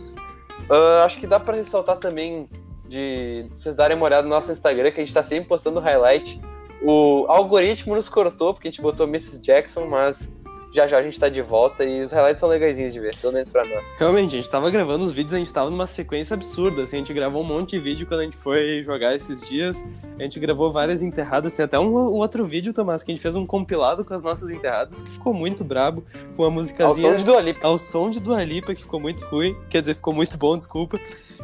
Uh, 0.68 1.03
acho 1.03 1.18
que 1.18 1.26
dá 1.26 1.41
para 1.41 1.57
ressaltar 1.57 1.97
também 1.97 2.45
de 2.85 3.47
vocês 3.55 3.74
darem 3.74 3.97
uma 3.97 4.05
olhada 4.05 4.24
no 4.24 4.28
nosso 4.28 4.53
Instagram, 4.53 4.91
que 4.91 5.01
a 5.01 5.03
gente 5.03 5.14
tá 5.14 5.22
sempre 5.22 5.49
postando 5.49 5.80
highlight. 5.80 6.39
O 6.83 7.24
algoritmo 7.26 7.95
nos 7.95 8.11
cortou, 8.11 8.53
porque 8.53 8.68
a 8.68 8.70
gente 8.70 8.83
botou 8.83 9.09
Mrs. 9.09 9.41
Jackson, 9.41 9.87
mas 9.87 10.37
já 10.73 10.87
já 10.87 10.99
a 10.99 11.03
gente 11.03 11.20
tá 11.20 11.29
de 11.29 11.43
volta 11.43 11.85
e 11.85 12.03
os 12.03 12.11
highlights 12.11 12.41
são 12.41 12.49
legaisinhos 12.49 12.93
de 12.93 12.99
ver, 12.99 13.14
pelo 13.16 13.33
menos 13.33 13.51
pra 13.51 13.64
nós. 13.64 13.95
Realmente, 13.99 14.37
a 14.37 14.41
gente 14.41 14.51
tava 14.51 14.70
gravando 14.70 15.05
os 15.05 15.12
vídeos, 15.12 15.35
a 15.35 15.39
gente 15.39 15.53
tava 15.53 15.68
numa 15.70 15.87
sequência 15.87 16.35
absurda, 16.35 16.83
assim, 16.85 16.97
a 16.97 16.99
gente 17.01 17.12
gravou 17.12 17.43
um 17.43 17.47
monte 17.47 17.73
de 17.73 17.79
vídeo 17.79 18.07
quando 18.07 18.20
a 18.20 18.25
gente 18.25 18.37
foi 18.37 18.83
jogar 18.83 19.14
esses 19.14 19.47
dias, 19.47 19.85
a 20.18 20.23
gente 20.23 20.41
gravou 20.41 20.73
várias 20.73 21.03
enterradas, 21.03 21.53
tem 21.53 21.64
até 21.64 21.79
um, 21.79 21.89
um 21.89 22.14
outro 22.14 22.47
vídeo, 22.47 22.73
Tomás, 22.73 23.03
que 23.03 23.12
a 23.12 23.14
gente 23.14 23.23
fez 23.23 23.37
um 23.37 23.47
compilado 23.47 24.05
com 24.05 24.14
as 24.14 24.23
nossas 24.23 24.51
enterradas, 24.51 25.03
que 25.03 25.11
ficou 25.11 25.35
muito 25.35 25.62
brabo, 25.62 26.05
com 26.35 26.43
uma 26.43 26.51
musicazinha... 26.51 27.09
Ao 27.09 27.14
som 27.14 27.18
de 27.18 27.25
Dua 27.25 27.41
Lipa. 27.41 27.66
Ao 27.66 27.79
som 27.79 28.11
de 28.11 28.20
Dua 28.20 28.43
Lipa, 28.43 28.75
que 28.75 28.81
ficou 28.81 28.99
muito 28.99 29.25
ruim, 29.27 29.55
quer 29.68 29.83
dizer, 29.83 29.95
ficou 29.95 30.14
muito 30.14 30.39
bom, 30.39 30.57
desculpa. 30.57 30.99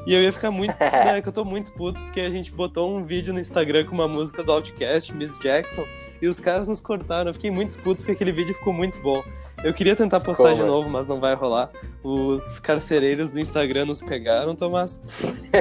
E 0.06 0.14
eu 0.14 0.22
ia 0.22 0.32
ficar 0.32 0.50
muito. 0.50 0.74
né, 0.80 1.20
que 1.20 1.28
eu 1.28 1.32
tô 1.32 1.44
muito 1.44 1.70
puto, 1.72 2.00
porque 2.00 2.20
a 2.20 2.30
gente 2.30 2.50
botou 2.50 2.96
um 2.96 3.04
vídeo 3.04 3.34
no 3.34 3.40
Instagram 3.40 3.84
com 3.84 3.92
uma 3.92 4.08
música 4.08 4.42
do 4.42 4.52
Outcast, 4.52 5.14
Miss 5.14 5.36
Jackson, 5.38 5.84
e 6.20 6.28
os 6.28 6.40
caras 6.40 6.68
nos 6.68 6.80
cortaram. 6.80 7.30
Eu 7.30 7.34
fiquei 7.34 7.50
muito 7.50 7.78
puto 7.78 7.98
porque 7.98 8.12
aquele 8.12 8.32
vídeo 8.32 8.54
ficou 8.54 8.72
muito 8.72 9.00
bom. 9.00 9.22
Eu 9.64 9.74
queria 9.74 9.96
tentar 9.96 10.20
postar 10.20 10.50
Como? 10.50 10.56
de 10.56 10.62
novo, 10.62 10.88
mas 10.88 11.06
não 11.06 11.18
vai 11.18 11.34
rolar. 11.34 11.70
Os 12.02 12.60
carcereiros 12.60 13.32
do 13.32 13.40
Instagram 13.40 13.86
nos 13.86 14.00
pegaram, 14.00 14.54
Tomás. 14.54 15.00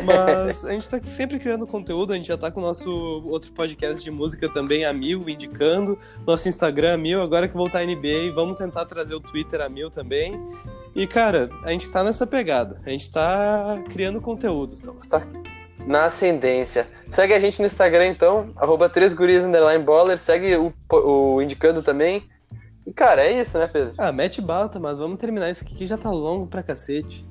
Mas 0.05 0.64
a 0.66 0.72
gente 0.72 0.88
tá 0.88 0.99
sempre 1.03 1.39
criando 1.39 1.66
conteúdo, 1.66 2.14
a 2.14 2.16
gente 2.16 2.28
já 2.28 2.38
tá 2.38 2.51
com 2.51 2.60
o 2.60 2.64
nosso 2.64 2.91
outro 3.26 3.51
podcast 3.53 4.03
de 4.03 4.12
música 4.12 4.47
também, 4.49 4.86
a 4.86 4.93
mil, 4.93 5.28
indicando. 5.28 5.97
Nosso 6.26 6.47
Instagram 6.47 6.93
a 6.93 6.97
mil, 6.97 7.22
agora 7.22 7.47
que 7.47 7.55
voltar 7.55 7.80
a 7.80 7.86
NBA, 7.86 8.32
vamos 8.36 8.58
tentar 8.58 8.86
trazer 8.86 9.16
o 9.16 9.20
Twitter 9.20 9.62
a 9.62 9.70
mil 9.70 9.89
também. 9.89 10.39
E, 10.95 11.08
cara, 11.08 11.49
a 11.64 11.72
gente 11.72 11.89
tá 11.89 12.03
nessa 12.03 12.28
pegada. 12.28 12.80
A 12.86 12.89
gente 12.89 13.12
tá 13.12 13.82
criando 13.89 14.22
conteúdos, 14.22 14.80
Tomás. 14.80 15.08
Tá 15.08 15.28
na 15.88 16.05
ascendência. 16.05 16.85
Segue 17.09 17.33
a 17.33 17.39
gente 17.39 17.59
no 17.59 17.65
Instagram, 17.65 18.07
então, 18.07 18.51
arroba 18.57 18.89
3 18.89 19.15
segue 20.19 20.55
o, 20.55 20.73
o 20.91 21.41
Indicando 21.41 21.81
também. 21.81 22.27
E, 22.85 22.93
cara, 22.93 23.25
é 23.25 23.41
isso, 23.41 23.57
né, 23.57 23.67
Pedro? 23.67 23.93
Ah, 23.97 24.11
mete 24.11 24.41
bala, 24.41 24.69
mas 24.79 24.99
vamos 24.99 25.17
terminar 25.17 25.49
isso 25.49 25.63
aqui 25.63 25.75
que 25.75 25.88
já 25.88 25.97
tá 25.97 26.11
longo 26.11 26.47
pra 26.47 26.61
cacete. 26.61 27.25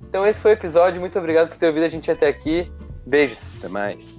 Então 0.00 0.26
esse 0.26 0.40
foi 0.40 0.52
o 0.52 0.54
episódio. 0.54 1.00
Muito 1.00 1.18
obrigado 1.18 1.48
por 1.48 1.58
ter 1.58 1.66
ouvido 1.66 1.84
a 1.84 1.88
gente 1.88 2.10
até 2.10 2.28
aqui. 2.28 2.70
Beijos. 3.06 3.64
Até 3.64 3.72
mais. 3.72 4.17